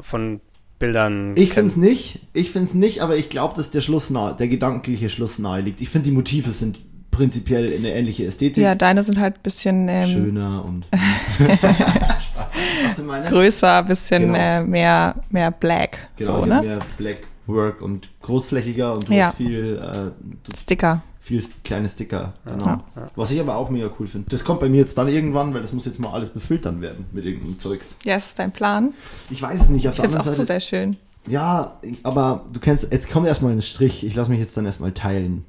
von 0.00 0.40
Bildern. 0.78 1.34
Ich 1.36 1.52
finde 1.52 1.70
es 1.70 1.76
nicht, 1.76 2.20
ich 2.32 2.52
finde 2.52 2.68
es 2.68 2.74
nicht, 2.74 3.02
aber 3.02 3.16
ich 3.16 3.28
glaube, 3.28 3.54
dass 3.56 3.70
der 3.70 3.80
Schluss 3.80 4.10
nahe, 4.10 4.34
der 4.36 4.48
gedankliche 4.48 5.10
Schluss 5.10 5.38
nahe 5.38 5.60
liegt. 5.60 5.80
Ich 5.80 5.90
finde, 5.90 6.08
die 6.08 6.14
Motive 6.14 6.52
sind 6.52 6.78
prinzipiell 7.20 7.74
eine 7.74 7.92
ähnliche 7.94 8.24
Ästhetik. 8.24 8.62
Ja, 8.62 8.74
deine 8.74 9.02
sind 9.02 9.18
halt 9.20 9.36
ein 9.36 9.42
bisschen 9.42 9.88
ähm, 9.90 10.06
Schöner 10.08 10.64
und. 10.64 10.86
Spaß. 11.36 12.52
Was 12.86 12.96
du 12.96 13.02
meine? 13.02 13.26
größer, 13.28 13.82
bisschen 13.82 14.22
Genau. 14.32 14.38
äh, 14.38 14.62
mehr, 14.64 15.14
mehr 15.30 15.50
black. 15.50 15.98
Genau, 16.16 16.40
so, 16.40 16.46
ne? 16.46 16.62
mehr 16.62 16.78
Black 16.96 17.18
Work 17.46 17.82
und 17.82 18.08
großflächiger 18.22 18.94
und 18.94 19.08
du 19.08 19.12
Ja. 19.12 19.26
hast 19.26 19.36
viel, 19.36 19.76
äh, 19.82 20.56
Sticker. 20.56 21.02
viel 21.20 21.44
kleine 21.62 21.88
Sticker. 21.90 22.32
Genau. 22.46 22.64
Ja. 22.64 22.82
Was 23.16 23.30
ich 23.32 23.40
aber 23.40 23.56
auch 23.56 23.68
mega 23.68 23.90
cool 23.98 24.06
finde. 24.06 24.30
Das 24.30 24.42
kommt 24.44 24.60
bei 24.60 24.68
mir 24.70 24.78
jetzt 24.78 24.96
dann 24.96 25.08
irgendwann, 25.08 25.52
weil 25.52 25.60
das 25.60 25.72
muss 25.74 25.84
jetzt 25.84 25.98
mal 26.00 26.12
alles 26.12 26.30
befüllt 26.30 26.64
dann 26.64 26.80
werden 26.80 27.04
mit 27.12 27.26
irgendeinem 27.26 27.58
Zeugs. 27.58 27.98
Ja, 28.04 28.16
ist 28.16 28.28
das 28.28 28.34
dein 28.34 28.52
Plan? 28.52 28.94
Ich 29.28 29.42
weiß 29.42 29.60
es 29.60 29.68
nicht. 29.68 29.86
Auf 29.88 29.94
Ich 29.94 30.00
der 30.00 30.10
finde 30.10 30.20
es 30.20 30.26
anderen 30.26 30.40
auch 30.42 30.46
so 30.46 30.46
Seite. 30.46 30.60
sehr 30.60 30.80
schön. 30.84 30.96
Ja, 31.26 31.76
ich, 31.82 31.98
aber 32.06 32.46
du 32.50 32.60
kennst, 32.60 32.90
jetzt 32.90 33.10
kommt 33.10 33.26
erstmal 33.26 33.52
ein 33.52 33.60
Strich. 33.60 34.04
Ich 34.06 34.14
lasse 34.14 34.30
mich 34.30 34.40
jetzt 34.40 34.56
dann 34.56 34.64
erstmal 34.64 34.92
teilen. 34.92 35.44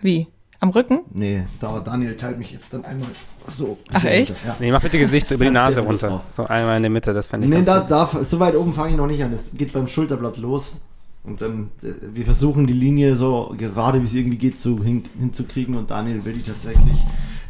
Wie? 0.00 0.28
Am 0.60 0.68
Rücken? 0.70 1.00
Nee, 1.14 1.44
da 1.58 1.80
Daniel 1.80 2.16
teilt 2.16 2.38
mich 2.38 2.52
jetzt 2.52 2.74
dann 2.74 2.84
einmal 2.84 3.08
so. 3.46 3.78
Ach, 3.92 4.04
echt? 4.04 4.34
Ja. 4.46 4.56
Nee, 4.60 4.70
mach 4.70 4.82
bitte 4.82 4.98
Gesicht 4.98 5.26
so 5.26 5.34
über 5.34 5.44
die 5.46 5.50
Nase 5.50 5.80
runter. 5.80 6.22
So 6.30 6.44
einmal 6.46 6.76
in 6.76 6.82
der 6.82 6.90
Mitte, 6.90 7.14
das 7.14 7.28
fände 7.28 7.46
ich 7.46 7.50
Nee, 7.50 7.62
ganz 7.62 7.66
da, 7.66 7.80
gut. 8.06 8.20
da, 8.20 8.24
so 8.24 8.38
weit 8.40 8.54
oben 8.54 8.74
fange 8.74 8.90
ich 8.90 8.96
noch 8.96 9.06
nicht 9.06 9.24
an. 9.24 9.32
Es 9.32 9.52
geht 9.54 9.72
beim 9.72 9.86
Schulterblatt 9.86 10.36
los. 10.36 10.76
Und 11.24 11.40
dann, 11.40 11.70
äh, 11.82 11.88
wir 12.14 12.24
versuchen 12.26 12.66
die 12.66 12.72
Linie 12.74 13.16
so 13.16 13.54
gerade 13.56 14.00
wie 14.00 14.04
es 14.04 14.14
irgendwie 14.14 14.38
geht 14.38 14.58
zu, 14.58 14.82
hin, 14.84 15.04
hinzukriegen. 15.18 15.76
Und 15.76 15.90
Daniel 15.90 16.24
will 16.26 16.34
die 16.34 16.42
tatsächlich. 16.42 16.98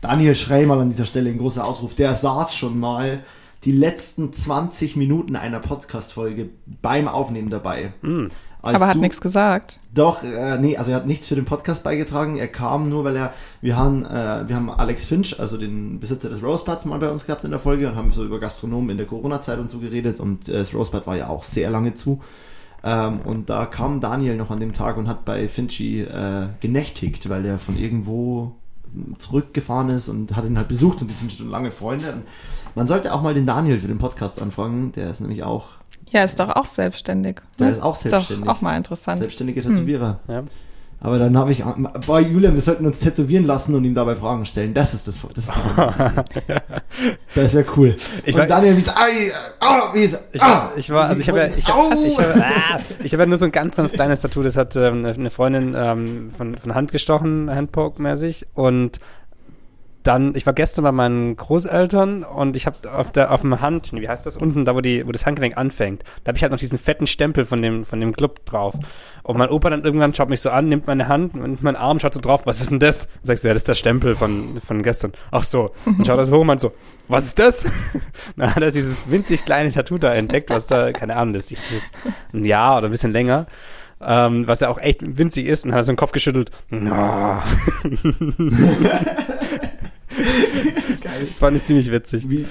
Daniel 0.01 0.35
Schrei 0.37 0.65
mal 0.65 0.79
an 0.81 0.91
dieser 0.91 1.05
Stelle 1.05 1.31
ein 1.31 1.39
großer 1.39 1.65
Ausruf. 1.65 1.95
Der 1.97 2.15
saß 2.15 2.55
schon 2.55 2.79
mal 2.79 3.25
die 3.65 3.73
letzten 3.73 4.33
20 4.33 4.97
Minuten 4.97 5.37
einer 5.37 5.59
Podcast-Folge 5.61 6.49
beim 6.81 7.09
Aufnehmen 7.09 7.51
dabei. 7.51 7.93
Hm. 8.03 8.29
Aber 8.63 8.87
hat 8.87 8.97
nichts 8.97 9.21
gesagt. 9.21 9.81
Doch, 9.95 10.23
äh, 10.23 10.59
nee, 10.59 10.77
also 10.77 10.91
er 10.91 10.99
hat 10.99 11.07
nichts 11.07 11.27
für 11.27 11.35
den 11.35 11.45
Podcast 11.45 11.83
beigetragen. 11.83 12.37
Er 12.37 12.49
kam 12.49 12.89
nur, 12.89 13.05
weil 13.05 13.17
er, 13.17 13.33
wir 13.61 13.77
haben, 13.77 14.05
äh, 14.05 14.49
wir 14.49 14.57
haben 14.57 14.71
Alex 14.71 15.05
Finch, 15.05 15.39
also 15.41 15.57
den 15.57 16.01
Besitzer 16.01 16.29
des 16.29 16.43
Rosebuds, 16.43 16.85
mal 16.85 16.99
bei 16.99 17.11
uns 17.11 17.27
gehabt 17.27 17.45
in 17.45 17.51
der 17.51 17.61
Folge 17.61 17.89
und 17.89 17.97
haben 17.97 18.13
so 18.13 18.25
über 18.25 18.39
Gastronomen 18.39 18.91
in 18.91 18.97
der 18.99 19.07
Corona-Zeit 19.07 19.59
und 19.59 19.71
so 19.71 19.79
geredet 19.79 20.21
und 20.21 20.49
äh, 20.49 20.59
das 20.59 20.75
Rosebud 20.75 21.07
war 21.07 21.17
ja 21.17 21.29
auch 21.29 21.45
sehr 21.45 21.71
lange 21.71 21.95
zu. 21.95 22.21
Ähm, 22.83 23.21
und 23.21 23.51
da 23.51 23.67
kam 23.67 24.01
Daniel 24.01 24.37
noch 24.37 24.51
an 24.51 24.61
dem 24.61 24.73
Tag 24.73 24.97
und 24.97 25.09
hat 25.09 25.25
bei 25.25 25.49
Finchi 25.49 26.01
äh, 26.01 26.49
genächtigt, 26.61 27.29
weil 27.29 27.43
der 27.43 27.59
von 27.59 27.79
irgendwo 27.79 28.53
zurückgefahren 29.19 29.91
ist 29.91 30.09
und 30.09 30.35
hat 30.35 30.45
ihn 30.45 30.59
halt 30.59 30.69
besucht 30.69 31.01
und 31.01 31.11
die 31.11 31.15
sind 31.15 31.33
schon 31.33 31.51
lange 31.51 31.71
Freunde. 31.71 32.13
Und 32.13 32.25
man 32.75 32.87
sollte 32.87 33.13
auch 33.13 33.23
mal 33.23 33.35
den 33.35 33.47
Daniel 33.47 33.81
für 33.81 33.89
den 33.89 33.99
Podcast 33.99 34.41
anfangen, 34.41 34.93
der 34.93 35.11
ist 35.11 35.21
nämlich 35.21 35.43
auch, 35.43 35.69
Ja, 36.11 36.25
ist 36.25 36.39
doch 36.41 36.51
auch 36.51 36.67
selbstständig. 36.67 37.37
der 37.59 37.67
ne? 37.67 37.73
ist 37.73 37.83
auch 37.83 37.97
selbstständig. 37.97 38.45
Doch 38.45 38.57
auch 38.57 38.61
mal 38.61 38.77
interessant. 38.77 39.21
Selbstständige 39.21 39.63
Tätowierer. 39.63 40.21
Ja. 40.29 40.45
Aber 41.03 41.19
dann 41.19 41.37
habe 41.39 41.51
ich, 41.51 41.65
bei 42.07 42.21
Julian, 42.21 42.53
wir 42.53 42.61
sollten 42.61 42.85
uns 42.85 42.99
tätowieren 42.99 43.47
lassen 43.47 43.75
und 43.75 43.85
ihm 43.85 43.95
dabei 43.95 44.17
Fragen 44.17 44.45
stellen. 44.45 44.75
Das 44.75 44.93
ist 44.93 45.09
das, 45.09 45.23
das 45.35 45.47
ist 45.47 45.53
Das 47.35 47.55
wäre 47.55 47.65
cool. 47.77 47.97
Ich 48.27 48.35
und 48.35 48.41
war- 48.41 48.47
Daniel, 48.47 48.77
wie 48.77 48.81
ist, 48.81 48.95
ai, 48.95 49.33
ah, 49.61 49.95
wie 49.95 50.03
ist, 50.03 50.21
Ich, 50.33 50.43
ah, 50.43 50.71
ich 50.77 50.91
war, 50.91 51.09
also 51.09 51.23
ich 51.23 51.29
habe 51.31 51.39
ja, 51.39 51.47
ich, 51.57 51.67
Au! 51.69 51.91
hab, 51.91 51.99
ich 52.05 52.19
habe 52.19 52.45
ah, 52.45 52.79
ich 53.03 53.13
hab 53.15 53.21
ja 53.21 53.27
nur 53.27 53.39
so 53.39 53.47
ein 53.47 53.53
ganz, 53.53 53.77
ganz 53.77 53.93
kleines 53.93 54.21
Tattoo, 54.21 54.43
das 54.43 54.59
hat 54.59 54.77
ähm, 54.77 55.03
eine 55.03 55.31
Freundin 55.31 55.75
ähm, 55.75 56.31
von, 56.37 56.59
von 56.59 56.75
Hand 56.75 56.93
gestochen, 56.93 57.49
Handpoke-mäßig 57.49 58.49
und 58.53 59.01
dann, 60.03 60.35
ich 60.35 60.47
war 60.47 60.55
gestern 60.55 60.85
bei 60.85 60.93
meinen 60.93 61.37
Großeltern 61.37 62.23
und 62.23 62.57
ich 62.57 62.67
habe 62.67 62.91
auf 62.91 63.13
der 63.13 63.31
auf 63.31 63.43
dem 63.43 63.61
Hand, 63.61 63.93
wie 63.93 64.09
heißt 64.09 64.25
das 64.25 64.37
unten, 64.37 64.65
da 64.65 64.75
wo 64.75 64.81
die 64.81 65.07
wo 65.07 65.13
das 65.13 65.27
Handgelenk 65.27 65.59
anfängt, 65.59 66.05
da 66.25 66.29
habe 66.31 66.37
ich 66.37 66.43
halt 66.43 66.53
noch 66.53 66.59
diesen 66.59 66.79
fetten 66.79 67.07
Stempel 67.07 67.45
von 67.45 67.61
dem 67.61 67.85
von 67.85 68.01
dem 68.01 68.17
Club 68.17 68.45
drauf. 68.47 68.75
Und 69.23 69.37
mein 69.37 69.51
Opa 69.51 69.69
dann 69.69 69.85
irgendwann 69.85 70.15
schaut 70.15 70.31
mich 70.31 70.41
so 70.41 70.51
an, 70.51 70.69
nimmt 70.69 70.87
meine 70.87 71.09
Hand 71.09 71.35
und 71.35 71.63
mein 71.63 71.77
Arm 71.77 71.99
schaut 71.99 72.15
so 72.15 72.21
drauf, 72.21 72.43
was 72.47 72.63
ist 72.63 72.71
denn 72.71 72.79
das? 72.79 73.09
Dann 73.09 73.25
sagst 73.25 73.45
du, 73.45 73.49
ja, 73.49 73.55
das 73.55 73.63
ist 73.63 73.69
der 73.69 73.75
Stempel 73.75 74.17
von 74.17 74.61
von 74.65 74.83
gestern. 74.83 75.13
Ach 75.31 75.45
so. 75.45 75.73
Und 75.85 76.07
schaut 76.07 76.19
das 76.19 76.31
hoch 76.31 76.41
und 76.41 76.47
meint 76.47 76.61
so, 76.61 76.73
was 77.09 77.25
ist 77.25 77.39
das? 77.39 77.67
Na, 78.37 78.55
hat 78.55 78.63
er 78.63 78.71
dieses 78.71 79.11
winzig 79.11 79.45
kleine 79.45 79.71
Tattoo 79.71 79.99
da 79.99 80.15
entdeckt, 80.15 80.49
was 80.49 80.67
da, 80.67 80.93
keine 80.93 81.17
Ahnung, 81.17 81.35
das 81.35 81.51
ist 81.51 81.61
ein 82.33 82.45
Jahr 82.45 82.79
oder 82.79 82.89
ein 82.89 82.91
bisschen 82.91 83.13
länger. 83.13 83.47
Ähm, 84.03 84.47
was 84.47 84.61
ja 84.61 84.71
auch 84.71 84.79
echt 84.79 85.19
winzig 85.19 85.45
ist 85.45 85.67
und 85.67 85.75
hat 85.75 85.85
so 85.85 85.93
den 85.93 85.97
Kopf 85.97 86.13
geschüttelt. 86.13 86.51
Ah. 86.91 87.43
Geil. 90.17 91.27
Das 91.29 91.39
fand 91.39 91.57
ich 91.57 91.65
ziemlich 91.65 91.91
witzig. 91.91 92.29
Wie, 92.29 92.47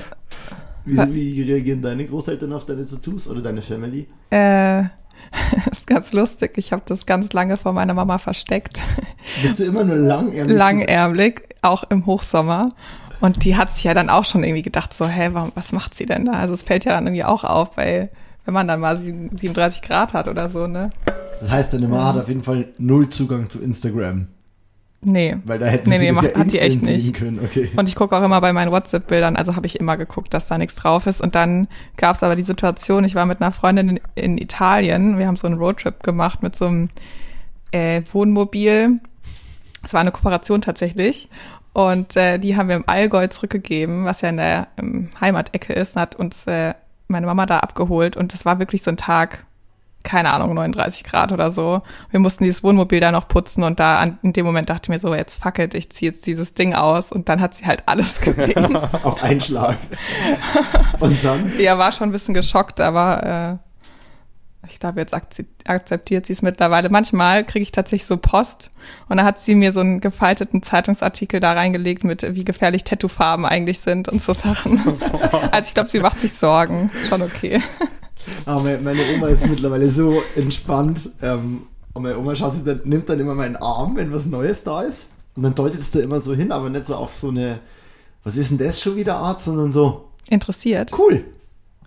wie, 0.86 1.14
wie 1.14 1.42
reagieren 1.44 1.82
deine 1.82 2.06
Großeltern 2.06 2.54
auf 2.54 2.66
deine 2.66 2.88
Tattoos 2.88 3.28
oder 3.28 3.42
deine 3.42 3.62
Family? 3.62 4.08
Äh, 4.32 4.84
ist 5.72 5.86
ganz 5.88 6.14
lustig. 6.14 6.54
Ich 6.58 6.72
habe 6.72 6.82
das 6.86 7.06
ganz 7.06 7.32
lange 7.34 7.58
vor 7.58 7.74
meiner 7.74 7.94
Mama 7.94 8.18
versteckt. 8.18 8.82
Bist 9.42 9.60
du 9.60 9.66
immer 9.66 9.84
nur 9.84 9.98
lang? 9.98 10.32
ehrlich 10.32 10.52
zu- 10.54 10.58
Langärmlich, 10.58 11.42
auch 11.62 11.84
im 11.90 12.06
Hochsommer. 12.06 12.66
Und 13.22 13.44
die 13.44 13.58
hat 13.58 13.74
sich 13.74 13.84
ja 13.84 13.94
dann 13.94 14.10
auch 14.10 14.24
schon 14.24 14.44
irgendwie 14.46 14.62
gedacht, 14.62 14.94
so, 14.94 15.06
hä, 15.06 15.30
warum, 15.34 15.52
was 15.56 15.74
macht 15.74 15.94
sie 15.94 16.06
denn 16.06 16.26
da? 16.26 16.34
Also 16.34 16.54
es 16.54 16.64
fällt 16.64 16.86
ja 16.86 16.94
dann 16.94 17.06
irgendwie 17.06 17.26
auch 17.26 17.44
auf, 17.44 17.76
weil 17.76 18.10
wenn 18.46 18.54
man 18.54 18.68
dann 18.68 18.80
mal 18.80 18.98
sieben- 18.98 19.36
37 19.38 19.82
Grad 19.82 20.14
hat 20.14 20.28
oder 20.30 20.48
so, 20.50 20.66
ne? 20.68 20.90
Das 21.40 21.52
heißt, 21.52 21.74
deine 21.74 21.88
Mama 21.90 22.14
hat 22.14 22.18
auf 22.22 22.28
jeden 22.30 22.42
Fall 22.42 22.70
null 22.78 23.10
Zugang 23.10 23.50
zu 23.50 23.62
Instagram. 23.62 24.28
Nee. 25.02 25.38
Weil 25.46 25.60
da 25.60 25.68
hätte 25.68 25.90
Nee, 25.90 25.98
sie 25.98 26.06
nee, 26.10 26.14
das 26.14 26.24
macht- 26.24 26.34
ja 26.36 26.40
hat 26.40 26.52
die 26.52 26.60
echt 26.60 26.82
nicht. 26.82 27.14
können. 27.14 27.40
Okay. 27.44 27.70
Und 27.78 27.88
ich 27.88 27.96
gucke 27.96 28.18
auch 28.18 28.24
immer 28.24 28.42
bei 28.42 28.52
meinen 28.52 28.72
WhatsApp-Bildern, 28.72 29.38
also 29.38 29.56
habe 29.56 29.66
ich 29.66 29.80
immer 29.80 29.96
geguckt, 29.96 30.34
dass 30.34 30.48
da 30.48 30.58
nichts 30.58 30.76
drauf 30.76 31.08
ist. 31.08 31.22
Und 31.22 31.36
dann 31.36 31.68
gab 31.96 32.16
es 32.18 32.24
aber 32.24 32.36
die 32.36 32.42
Situation, 32.44 33.06
ich 33.06 33.16
war 33.16 33.26
mit 33.26 33.42
einer 33.42 33.52
Freundin 33.52 33.90
in, 33.90 34.00
in 34.16 34.38
Italien, 34.38 35.18
wir 35.18 35.28
haben 35.28 35.38
so 35.38 35.48
einen 35.48 35.58
Roadtrip 35.58 36.04
gemacht 36.04 36.44
mit 36.44 36.56
so 36.58 36.66
einem 36.68 36.90
äh, 37.72 38.02
Wohnmobil. 38.12 39.00
Es 39.84 39.94
war 39.94 40.02
eine 40.02 40.12
Kooperation 40.12 40.62
tatsächlich. 40.62 41.30
Und 41.72 42.18
äh, 42.18 42.38
die 42.38 42.58
haben 42.58 42.68
wir 42.68 42.76
im 42.76 42.84
Allgäu 42.90 43.28
zurückgegeben, 43.28 44.04
was 44.04 44.20
ja 44.22 44.30
in 44.30 44.38
der 44.38 44.68
Heimatecke 45.22 45.72
ist, 45.72 45.96
und 45.96 46.02
hat 46.02 46.16
uns 46.18 46.46
äh, 46.48 46.74
meine 47.08 47.26
Mama 47.26 47.46
da 47.46 47.60
abgeholt. 47.60 48.18
Und 48.18 48.34
das 48.34 48.44
war 48.44 48.60
wirklich 48.60 48.82
so 48.84 48.92
ein 48.92 48.98
Tag, 48.98 49.46
keine 50.04 50.32
Ahnung, 50.32 50.54
39 50.54 51.04
Grad 51.04 51.32
oder 51.32 51.52
so. 51.52 51.82
Wir 52.10 52.20
mussten 52.20 52.44
dieses 52.46 52.64
Wohnmobil 52.64 53.00
da 53.00 53.12
noch 53.12 53.28
putzen 53.28 53.64
und 53.64 53.80
da 53.80 54.00
an, 54.00 54.18
in 54.24 54.34
dem 54.34 54.46
Moment 54.46 54.70
dachte 54.70 54.84
ich 54.86 54.90
mir 54.90 55.00
so, 55.00 55.14
jetzt 55.14 55.42
fuck 55.44 55.60
it, 55.60 55.74
ich 55.74 55.90
ziehe 55.92 56.12
jetzt 56.12 56.26
dieses 56.26 56.54
Ding 56.54 56.74
aus 56.74 57.12
und 57.12 57.28
dann 57.30 57.42
hat 57.42 57.54
sie 57.54 57.66
halt 57.66 57.84
alles 57.86 58.20
gesehen. 58.22 58.76
Auf 58.76 59.22
einen 59.22 59.42
Schlag. 59.42 59.78
Und 61.00 61.24
dann? 61.24 61.52
ja, 61.60 61.78
war 61.78 61.92
schon 61.92 62.10
ein 62.10 62.12
bisschen 62.12 62.34
geschockt, 62.34 62.80
aber 62.82 63.60
äh, 63.62 64.68
ich 64.72 64.80
glaube, 64.80 65.00
jetzt 65.00 65.14
akze- 65.14 65.46
akzeptiert 65.66 66.26
sie 66.26 66.34
es 66.34 66.42
mittlerweile. 66.42 66.90
Manchmal 66.90 67.44
kriege 67.44 67.64
ich 67.64 67.72
tatsächlich 67.72 68.06
so 68.08 68.18
Post 68.18 68.70
und 69.08 69.18
da 69.18 69.24
hat 69.24 69.40
sie 69.40 69.56
mir 69.56 69.72
so 69.74 69.80
einen 69.80 70.00
gefalteten 70.00 70.62
Zeitungsartikel 70.64 71.40
da 71.40 71.54
reingelegt 71.54 72.04
mit, 72.04 72.24
wie 72.36 72.46
gefährlich 72.46 72.84
Tattoofarben 72.84 73.46
eigentlich 73.46 73.80
sind 73.80 74.08
und 74.10 74.22
so 74.22 74.34
Sachen. 74.34 74.80
also 75.52 75.68
ich 75.68 75.74
glaube, 75.74 75.90
sie 75.90 76.00
macht 76.00 76.20
sich 76.20 76.34
Sorgen. 76.34 76.92
Ist 76.96 77.10
schon 77.10 77.22
okay. 77.22 77.62
Aber 78.46 78.62
meine, 78.64 78.78
meine 78.80 79.02
Oma 79.16 79.28
ist 79.28 79.48
mittlerweile 79.48 79.90
so 79.92 80.22
entspannt. 80.36 81.10
Ähm, 81.22 81.64
und 81.94 82.04
meine 82.04 82.18
Oma 82.18 82.36
schaut 82.36 82.56
sich 82.56 82.64
dann, 82.64 82.82
nimmt 82.86 83.10
dann 83.10 83.20
immer 83.20 83.36
meinen 83.36 83.56
Arm, 83.58 83.96
wenn 83.96 84.12
was 84.14 84.26
Neues 84.26 84.64
da 84.64 84.82
ist. 84.84 85.08
Und 85.36 85.44
dann 85.44 85.56
deutet 85.56 85.80
es 85.80 85.92
da 85.92 86.00
immer 86.00 86.20
so 86.22 86.34
hin, 86.34 86.52
aber 86.52 86.70
nicht 86.70 86.86
so 86.86 86.96
auf 86.96 87.16
so 87.16 87.30
eine, 87.30 87.60
was 88.24 88.36
ist 88.38 88.52
denn 88.52 88.58
das 88.58 88.82
schon 88.82 88.96
wieder 88.96 89.16
Art, 89.18 89.40
sondern 89.42 89.72
so, 89.72 90.06
Interessiert. 90.30 90.92
cool. 90.98 91.24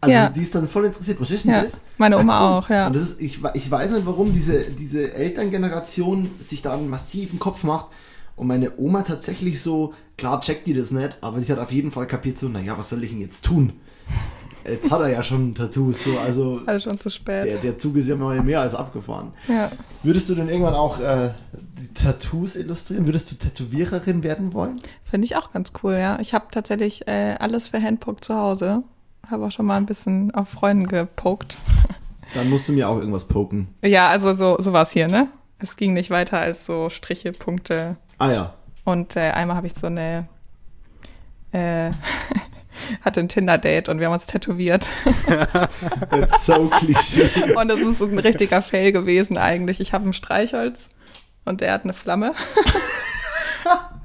Also 0.00 0.12
Ja. 0.14 0.28
die 0.30 0.42
ist 0.42 0.54
dann 0.54 0.66
voll 0.68 0.86
interessiert. 0.86 1.20
Was 1.20 1.30
ist 1.30 1.44
denn 1.44 1.52
Ja, 1.52 1.62
das? 1.62 1.80
meine 1.98 2.18
Oma 2.18 2.40
cool. 2.40 2.58
auch, 2.58 2.70
ja. 2.70 2.86
Und 2.88 2.96
das 2.96 3.02
ist, 3.02 3.20
ich, 3.20 3.38
ich 3.54 3.70
weiß 3.70 3.92
nicht, 3.92 4.04
warum 4.06 4.32
diese, 4.32 4.62
diese 4.70 5.12
Elterngeneration 5.14 6.28
sich 6.42 6.60
da 6.62 6.72
einen 6.74 6.88
massiven 6.88 7.38
Kopf 7.38 7.62
macht. 7.62 7.86
Und 8.34 8.46
meine 8.48 8.72
Oma 8.78 9.02
tatsächlich 9.02 9.60
so, 9.62 9.92
klar 10.16 10.40
checkt 10.40 10.66
die 10.66 10.74
das 10.74 10.90
nicht, 10.90 11.18
aber 11.20 11.40
sie 11.40 11.52
hat 11.52 11.58
auf 11.60 11.70
jeden 11.70 11.92
Fall 11.92 12.06
kapiert 12.08 12.38
so, 12.38 12.48
naja, 12.48 12.76
was 12.76 12.88
soll 12.88 13.04
ich 13.04 13.10
denn 13.10 13.20
jetzt 13.20 13.44
tun? 13.44 13.74
Jetzt 14.64 14.90
hat 14.90 15.00
er 15.00 15.08
ja 15.08 15.22
schon 15.22 15.54
Tattoos, 15.54 16.04
so, 16.04 16.18
also 16.18 16.60
Also 16.66 16.90
schon 16.90 16.98
zu 16.98 17.10
spät. 17.10 17.44
der, 17.44 17.56
der 17.58 17.78
Zug 17.78 17.96
ist 17.96 18.08
ja 18.08 18.16
mal 18.16 18.40
mehr 18.42 18.60
als 18.60 18.74
abgefahren. 18.74 19.32
ja. 19.48 19.70
Würdest 20.02 20.28
du 20.28 20.34
denn 20.34 20.48
irgendwann 20.48 20.74
auch 20.74 21.00
äh, 21.00 21.30
die 21.52 21.92
Tattoos 21.94 22.56
illustrieren? 22.56 23.06
Würdest 23.06 23.30
du 23.30 23.36
Tätowiererin 23.36 24.22
werden 24.22 24.52
wollen? 24.52 24.80
Finde 25.04 25.24
ich 25.26 25.36
auch 25.36 25.52
ganz 25.52 25.72
cool, 25.82 25.94
ja. 25.94 26.18
Ich 26.20 26.34
habe 26.34 26.46
tatsächlich 26.50 27.06
äh, 27.06 27.36
alles 27.38 27.68
für 27.68 27.80
Handpoke 27.80 28.20
zu 28.20 28.34
Hause. 28.34 28.82
Habe 29.30 29.46
auch 29.46 29.52
schon 29.52 29.66
mal 29.66 29.76
ein 29.76 29.86
bisschen 29.86 30.32
auf 30.34 30.48
Freunden 30.48 30.88
gepokt. 30.88 31.56
Dann 32.34 32.50
musst 32.50 32.68
du 32.68 32.72
mir 32.72 32.88
auch 32.88 32.98
irgendwas 32.98 33.28
poken. 33.28 33.68
Ja, 33.84 34.08
also 34.08 34.34
so 34.34 34.56
sowas 34.58 34.90
hier, 34.90 35.06
ne? 35.06 35.28
Es 35.58 35.76
ging 35.76 35.92
nicht 35.92 36.10
weiter 36.10 36.38
als 36.38 36.66
so 36.66 36.88
Striche, 36.90 37.32
Punkte. 37.32 37.96
Ah 38.18 38.32
ja. 38.32 38.54
Und 38.84 39.14
äh, 39.16 39.30
einmal 39.30 39.56
habe 39.56 39.66
ich 39.68 39.74
so 39.74 39.86
eine 39.86 40.26
äh, 41.52 41.90
hatte 43.02 43.20
ein 43.20 43.28
Tinder-Date 43.28 43.88
und 43.88 43.98
wir 43.98 44.06
haben 44.06 44.12
uns 44.14 44.26
tätowiert. 44.26 44.88
That's 46.10 46.46
so 46.46 46.66
klischee. 46.68 47.54
Und 47.56 47.68
das 47.68 47.78
ist 47.80 48.00
ein 48.00 48.18
richtiger 48.18 48.62
Fail 48.62 48.92
gewesen 48.92 49.36
eigentlich. 49.38 49.80
Ich 49.80 49.92
habe 49.92 50.08
ein 50.08 50.12
Streichholz 50.12 50.86
und 51.44 51.60
er 51.62 51.72
hat 51.74 51.84
eine 51.84 51.92
Flamme. 51.94 52.32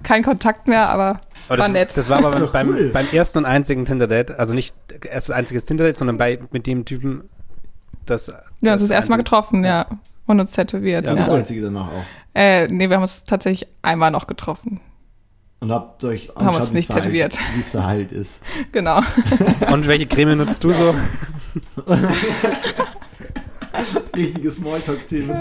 Kein 0.04 0.24
Kontakt 0.24 0.68
mehr, 0.68 0.90
aber 0.90 1.20
Aber 1.50 1.50
war 1.50 1.58
das, 1.58 1.70
nett. 1.70 1.90
das 1.96 2.10
war 2.10 2.18
aber 2.20 2.32
Das 2.40 2.52
beim, 2.52 2.70
cool. 2.70 2.90
beim 2.94 3.08
ersten 3.12 3.40
und 3.40 3.46
einzigen 3.46 3.86
Tinder-Date, 3.86 4.32
also 4.40 4.54
nicht 4.54 4.76
erstes 5.10 5.34
einziges 5.36 5.66
Tinder-Date, 5.66 5.98
sondern 5.98 6.18
bei, 6.18 6.40
mit 6.52 6.66
dem 6.68 6.86
Typen, 6.86 7.30
das. 8.06 8.28
wir 8.62 8.72
haben 8.72 8.74
uns 8.74 8.82
das 8.82 8.92
erste 8.92 9.12
Mal 9.12 9.18
getroffen, 9.18 9.64
ja. 9.66 9.86
Und 10.28 10.40
uns 10.40 10.52
tätowiert. 10.52 11.06
Ja, 11.08 11.14
Ja, 11.14 11.20
das 11.20 11.30
einzige 11.30 11.62
danach 11.62 11.88
auch. 11.88 12.04
Äh, 12.34 12.68
nee, 12.68 12.90
wir 12.90 12.98
haben 12.98 13.04
uns 13.04 13.24
tatsächlich 13.24 13.68
einmal 13.82 14.12
noch 14.12 14.28
getroffen. 14.28 14.82
Und 15.60 15.72
habt 15.72 16.04
euch 16.04 16.30
Haben 16.36 16.56
uns 16.56 16.72
nicht 16.72 16.88
verheilt- 16.88 17.04
tätowiert. 17.06 17.38
Wie 17.56 17.62
es 17.62 17.70
verheilt 17.72 18.12
ist. 18.12 18.42
Genau. 18.72 19.02
Und 19.72 19.88
welche 19.88 20.06
Creme 20.06 20.36
nutzt 20.38 20.64
du 20.64 20.72
so? 20.74 20.94
richtige 24.16 24.52
Smalltalk-Themen. 24.52 25.36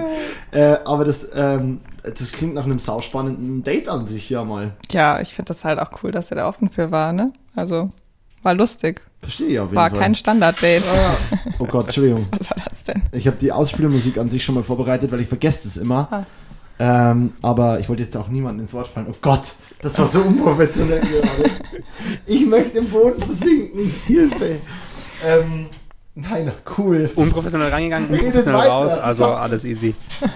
Äh, 0.50 0.76
aber 0.84 1.04
das, 1.04 1.28
ähm, 1.34 1.80
das 2.02 2.32
klingt 2.32 2.54
nach 2.54 2.64
einem 2.64 2.78
sauspannenden 2.78 3.62
Date 3.62 3.88
an 3.88 4.06
sich 4.06 4.28
ja 4.30 4.44
mal. 4.44 4.72
Ja, 4.90 5.20
ich 5.20 5.34
finde 5.34 5.54
das 5.54 5.64
halt 5.64 5.78
auch 5.78 5.90
cool, 6.02 6.12
dass 6.12 6.30
er 6.30 6.36
da 6.36 6.48
offen 6.48 6.68
für 6.70 6.90
war, 6.90 7.12
ne? 7.12 7.32
Also, 7.54 7.90
war 8.42 8.54
lustig. 8.54 9.00
Verstehe 9.20 9.48
ich 9.48 9.58
auf 9.58 9.66
jeden 9.68 9.76
War 9.76 9.90
Fall. 9.90 9.98
kein 9.98 10.14
Standard-Date. 10.14 10.84
Oh 11.58 11.64
Gott, 11.66 11.86
Entschuldigung. 11.86 12.26
Was 12.38 12.50
war 12.50 12.56
das 12.68 12.84
denn? 12.84 13.02
Ich 13.12 13.26
habe 13.26 13.38
die 13.38 13.50
Ausspielmusik 13.52 14.18
an 14.18 14.28
sich 14.28 14.44
schon 14.44 14.54
mal 14.54 14.62
vorbereitet, 14.64 15.10
weil 15.10 15.20
ich 15.20 15.28
vergesse 15.28 15.66
es 15.66 15.76
immer. 15.76 16.08
Ah. 16.10 16.26
Ähm, 16.78 17.32
aber 17.42 17.80
ich 17.80 17.88
wollte 17.88 18.02
jetzt 18.02 18.16
auch 18.16 18.28
niemanden 18.28 18.60
ins 18.60 18.74
Wort 18.74 18.86
fallen. 18.86 19.06
Oh 19.10 19.14
Gott, 19.22 19.54
das 19.80 19.98
war 19.98 20.08
so 20.08 20.20
unprofessionell 20.20 21.00
gerade. 21.00 21.50
Ich 22.26 22.44
möchte 22.46 22.78
im 22.78 22.88
Boden 22.90 23.20
versinken. 23.22 23.90
Hilfe. 24.06 24.56
Ähm, 25.24 25.66
nein, 26.14 26.52
cool. 26.76 27.10
Unprofessionell 27.14 27.70
reingegangen, 27.70 28.10
unprofessionell 28.10 28.60
weiter. 28.60 28.70
raus, 28.70 28.98
also 28.98 29.24
So. 29.24 29.30
alles 29.30 29.64
easy. 29.64 29.94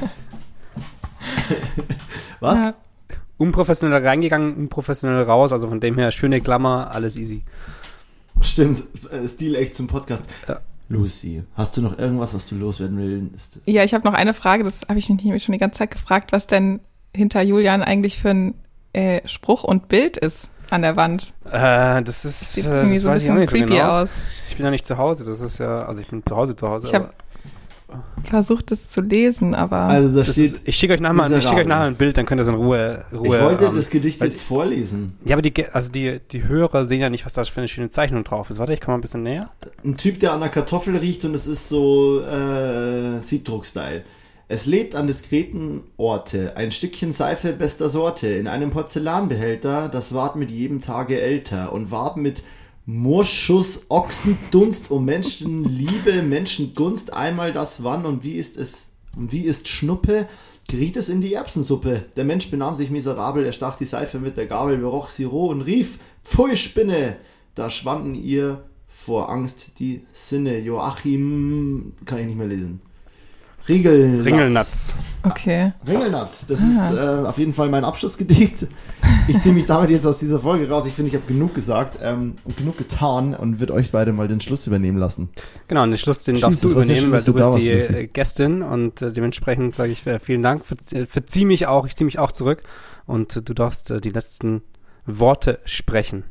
Was? 2.41 2.61
Ja. 2.61 2.75
Unprofessionell 3.37 4.07
reingegangen, 4.07 4.55
unprofessionell 4.55 5.23
raus, 5.23 5.53
also 5.53 5.69
von 5.69 5.81
dem 5.81 5.99
her 5.99 6.11
schöne 6.11 6.41
Klammer, 6.41 6.91
alles 6.93 7.17
easy. 7.17 7.43
Stimmt, 8.41 8.83
äh, 9.11 9.27
Stil 9.29 9.55
echt 9.55 9.77
zum 9.77 9.87
Podcast. 9.87 10.25
Ja. 10.49 10.61
Lucy, 10.91 11.45
hast 11.55 11.77
du 11.77 11.83
noch 11.83 11.99
irgendwas, 11.99 12.35
was 12.35 12.47
du 12.49 12.57
loswerden 12.57 12.99
willst? 12.99 13.61
Ja, 13.67 13.85
ich 13.85 13.95
habe 13.95 14.05
noch 14.05 14.13
eine 14.13 14.35
Frage, 14.35 14.65
das 14.65 14.83
habe 14.89 14.99
ich 14.99 15.09
mich 15.09 15.23
nämlich 15.23 15.45
schon 15.45 15.53
die 15.53 15.59
ganze 15.59 15.79
Zeit 15.79 15.93
gefragt, 15.93 16.33
was 16.33 16.49
denn 16.49 16.81
hinter 17.15 17.43
Julian 17.43 17.83
eigentlich 17.83 18.19
für 18.19 18.31
ein 18.31 18.55
äh, 18.93 19.27
Spruch 19.27 19.63
und 19.63 19.87
Bild 19.87 20.17
ist 20.17 20.51
an 20.69 20.83
der 20.83 20.97
Wand. 20.97 21.33
Äh, 21.45 22.03
das 22.03 22.25
ist, 22.25 22.55
Sieht 22.55 22.67
äh, 22.67 22.83
irgendwie 22.83 22.95
das 22.95 23.03
so 23.03 23.09
ein 23.09 23.15
bisschen 23.15 23.39
nicht 23.39 23.51
so 23.51 23.57
creepy 23.57 23.75
genau. 23.75 24.03
aus. 24.03 24.11
Ich 24.49 24.57
bin 24.57 24.65
ja 24.65 24.71
nicht 24.73 24.87
zu 24.87 24.99
Hause, 24.99 25.25
das 25.25 25.41
ist 25.41 25.59
ja, 25.59 25.79
also 25.79 26.01
ich 26.01 26.09
bin 26.09 26.25
zu 26.27 26.37
Hause 26.37 26.57
zu 26.57 26.69
Hause. 26.69 26.89
Ich 26.89 26.95
hab 26.95 27.05
aber 27.05 27.15
Versucht 28.25 28.71
es 28.73 28.89
zu 28.89 29.01
lesen, 29.01 29.55
aber 29.55 29.77
Also 29.81 30.09
da 30.11 30.25
das 30.25 30.33
steht, 30.33 30.53
ist, 30.53 30.69
ich 30.69 30.77
schicke 30.77 30.95
euch 30.95 31.01
nachher, 31.01 31.37
ich 31.39 31.45
schicke 31.45 31.61
euch 31.63 31.67
nachher 31.67 31.85
ein 31.87 31.97
Bild, 31.97 32.17
dann 32.17 32.27
könnt 32.27 32.39
ihr 32.41 32.43
es 32.43 32.49
in 32.49 32.55
Ruhe, 32.55 33.05
Ruhe. 33.13 33.23
ich 33.37 33.43
wollte 33.43 33.65
ähm, 33.67 33.75
das 33.77 33.91
Gedicht 33.91 34.21
weil- 34.21 34.29
jetzt 34.29 34.43
vorlesen. 34.43 35.13
Ja, 35.25 35.35
aber 35.35 35.43
die, 35.43 35.67
also 35.73 35.91
die, 35.91 36.21
die 36.31 36.45
Hörer 36.45 36.87
sehen 36.87 37.01
ja 37.01 37.11
nicht, 37.11 37.25
was 37.27 37.33
da 37.33 37.45
für 37.45 37.61
eine 37.61 37.69
schöne 37.69 37.91
Zeichnung 37.91 38.23
drauf 38.25 38.51
ist. 38.51 38.59
Warte, 38.59 38.73
ich 38.73 38.81
komme 38.81 38.95
mal 38.95 38.99
ein 38.99 39.03
bisschen 39.03 39.23
näher. 39.23 39.51
Ein 39.85 39.97
Typ, 39.97 40.21
der 40.21 40.33
an 40.33 40.41
der 40.41 40.49
Kartoffel 40.51 40.97
riecht 40.97 41.25
und 41.25 41.35
es 41.35 41.47
ist 41.47 41.69
so 41.69 42.21
äh, 42.21 43.21
Siebdruck-Style. 43.21 44.03
Es 44.53 44.67
lebt 44.67 44.97
an 44.97 45.07
diskreten 45.07 45.83
Orte, 45.97 46.57
ein 46.57 46.73
Stückchen 46.73 47.13
Seife 47.13 47.53
bester 47.53 47.89
Sorte, 47.89 48.27
in 48.27 48.49
einem 48.49 48.71
Porzellanbehälter, 48.71 49.89
das 49.89 50.13
ward 50.13 50.35
mit 50.37 50.51
jedem 50.51 50.81
Tage 50.81 51.21
älter 51.21 51.73
und 51.73 51.91
ward 51.93 52.17
mit 52.17 52.43
Morschuss, 52.87 53.87
Ochsendunst 53.89 54.91
um 54.91 55.05
Menschenliebe, 55.05 56.23
Menschengunst, 56.23 57.13
einmal 57.13 57.53
das 57.53 57.85
wann 57.85 58.07
und 58.07 58.25
wie 58.25 58.35
ist 58.35 58.57
es, 58.57 58.93
und 59.17 59.33
wie 59.33 59.43
ist 59.43 59.69
Schnuppe, 59.69 60.27
geriet 60.69 60.97
es 60.97 61.09
in 61.09 61.21
die 61.21 61.35
Erbsensuppe. 61.35 62.07
Der 62.17 62.25
Mensch 62.25 62.51
benahm 62.51 62.75
sich 62.75 62.91
miserabel, 62.91 63.45
er 63.45 63.53
stach 63.53 63.77
die 63.77 63.85
Seife 63.85 64.19
mit 64.19 64.37
der 64.37 64.47
Gabel, 64.47 64.79
beroch 64.79 65.11
sie 65.11 65.25
roh 65.25 65.49
und 65.49 65.63
rief, 65.63 65.99
Pfui 66.25 66.57
Spinne! 66.57 67.17
Da 67.55 67.69
schwanden 67.69 68.15
ihr 68.15 68.65
vor 68.87 69.29
Angst 69.29 69.79
die 69.79 70.07
Sinne. 70.13 70.59
Joachim, 70.59 71.95
kann 72.05 72.21
ich 72.21 72.27
nicht 72.27 72.39
mehr 72.39 72.47
lesen. 72.47 72.81
Ringelnatz. 73.69 74.25
Ringelnatz. 74.27 74.95
okay. 75.23 75.73
Ringelnatz, 75.87 76.47
das 76.47 76.61
ist 76.61 76.93
äh, 76.93 76.99
auf 76.99 77.39
jeden 77.39 77.55
Fall 77.55 77.69
mein 77.69 77.85
Abschlussgedicht. 77.85 78.67
Ich 79.29 79.41
ziehe 79.43 79.55
mich 79.55 79.67
damit 79.67 79.91
jetzt 79.91 80.07
aus 80.07 80.19
dieser 80.19 80.41
Folge 80.41 80.69
raus. 80.69 80.87
Ich 80.87 80.95
finde, 80.95 81.11
ich 81.11 81.15
habe 81.15 81.27
genug 81.27 81.55
gesagt 81.55 81.99
ähm, 82.03 82.37
und 82.45 82.57
genug 82.57 82.79
getan 82.79 83.35
und 83.35 83.61
würde 83.61 83.75
euch 83.75 83.93
beide 83.93 84.13
mal 84.13 84.27
den 84.29 84.41
Schluss 84.41 84.67
übernehmen 84.67 84.99
lassen. 84.99 85.29
Genau, 85.69 85.83
und 85.85 85.91
den 85.91 85.99
Schluss, 85.99 86.25
den 86.25 86.37
Schieß, 86.37 86.43
darfst 86.43 86.65
du 86.65 86.71
übernehmen, 86.71 86.97
schön, 86.99 87.13
weil 87.13 87.23
du 87.23 87.35
bist 87.35 87.55
die 87.55 87.69
äh, 87.71 88.07
Gästin 88.07 88.63
und 88.63 89.03
äh, 89.03 89.13
dementsprechend 89.13 89.75
sage 89.75 89.93
ich 89.93 90.07
äh, 90.07 90.19
vielen 90.19 90.43
Dank. 90.43 90.65
Verzie- 90.65 91.07
Verzieh 91.07 91.45
mich 91.45 91.67
auch, 91.67 91.87
ich 91.87 91.95
ziehe 91.97 92.07
mich 92.07 92.19
auch 92.19 92.33
zurück 92.33 92.63
und 93.07 93.37
äh, 93.37 93.43
du 93.43 93.55
darfst 93.55 93.91
äh, 93.91 94.01
die 94.01 94.11
letzten 94.11 94.63
Worte 95.07 95.61
sprechen. 95.65 96.25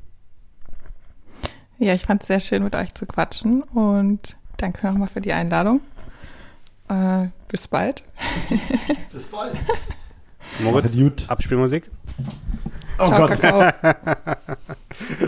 Ja, 1.77 1.93
ich 1.93 2.01
fand 2.05 2.21
es 2.23 2.27
sehr 2.27 2.39
schön, 2.41 2.63
mit 2.63 2.75
euch 2.75 2.93
zu 2.93 3.05
quatschen 3.05 3.63
und 3.63 4.35
danke 4.57 4.85
nochmal 4.87 5.07
für 5.07 5.21
die 5.21 5.31
Einladung. 5.31 5.79
Äh, 6.89 7.27
bis 7.47 7.67
bald. 7.67 8.03
Bis 9.13 9.27
bald. 9.27 9.55
Moritz, 10.63 10.97
gut. 10.97 11.25
Abspielmusik. 11.27 11.89
Oh 12.97 13.05
Ciao, 13.05 13.27
Gott. 13.27 13.39
Kakao. 13.39 13.71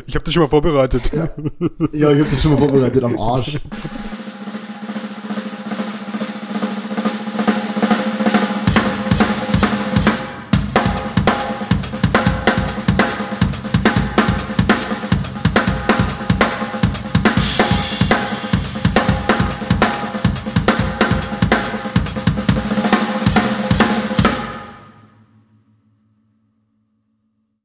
Ich 0.06 0.16
habe 0.16 0.26
das 0.26 0.34
schon 0.34 0.44
mal 0.44 0.50
vorbereitet. 0.50 1.12
Ja, 1.14 1.26
ich 2.12 2.20
habe 2.20 2.30
das 2.30 2.42
schon 2.42 2.52
mal 2.52 2.58
vorbereitet 2.58 3.04
am 3.04 3.18
Arsch. 3.18 3.58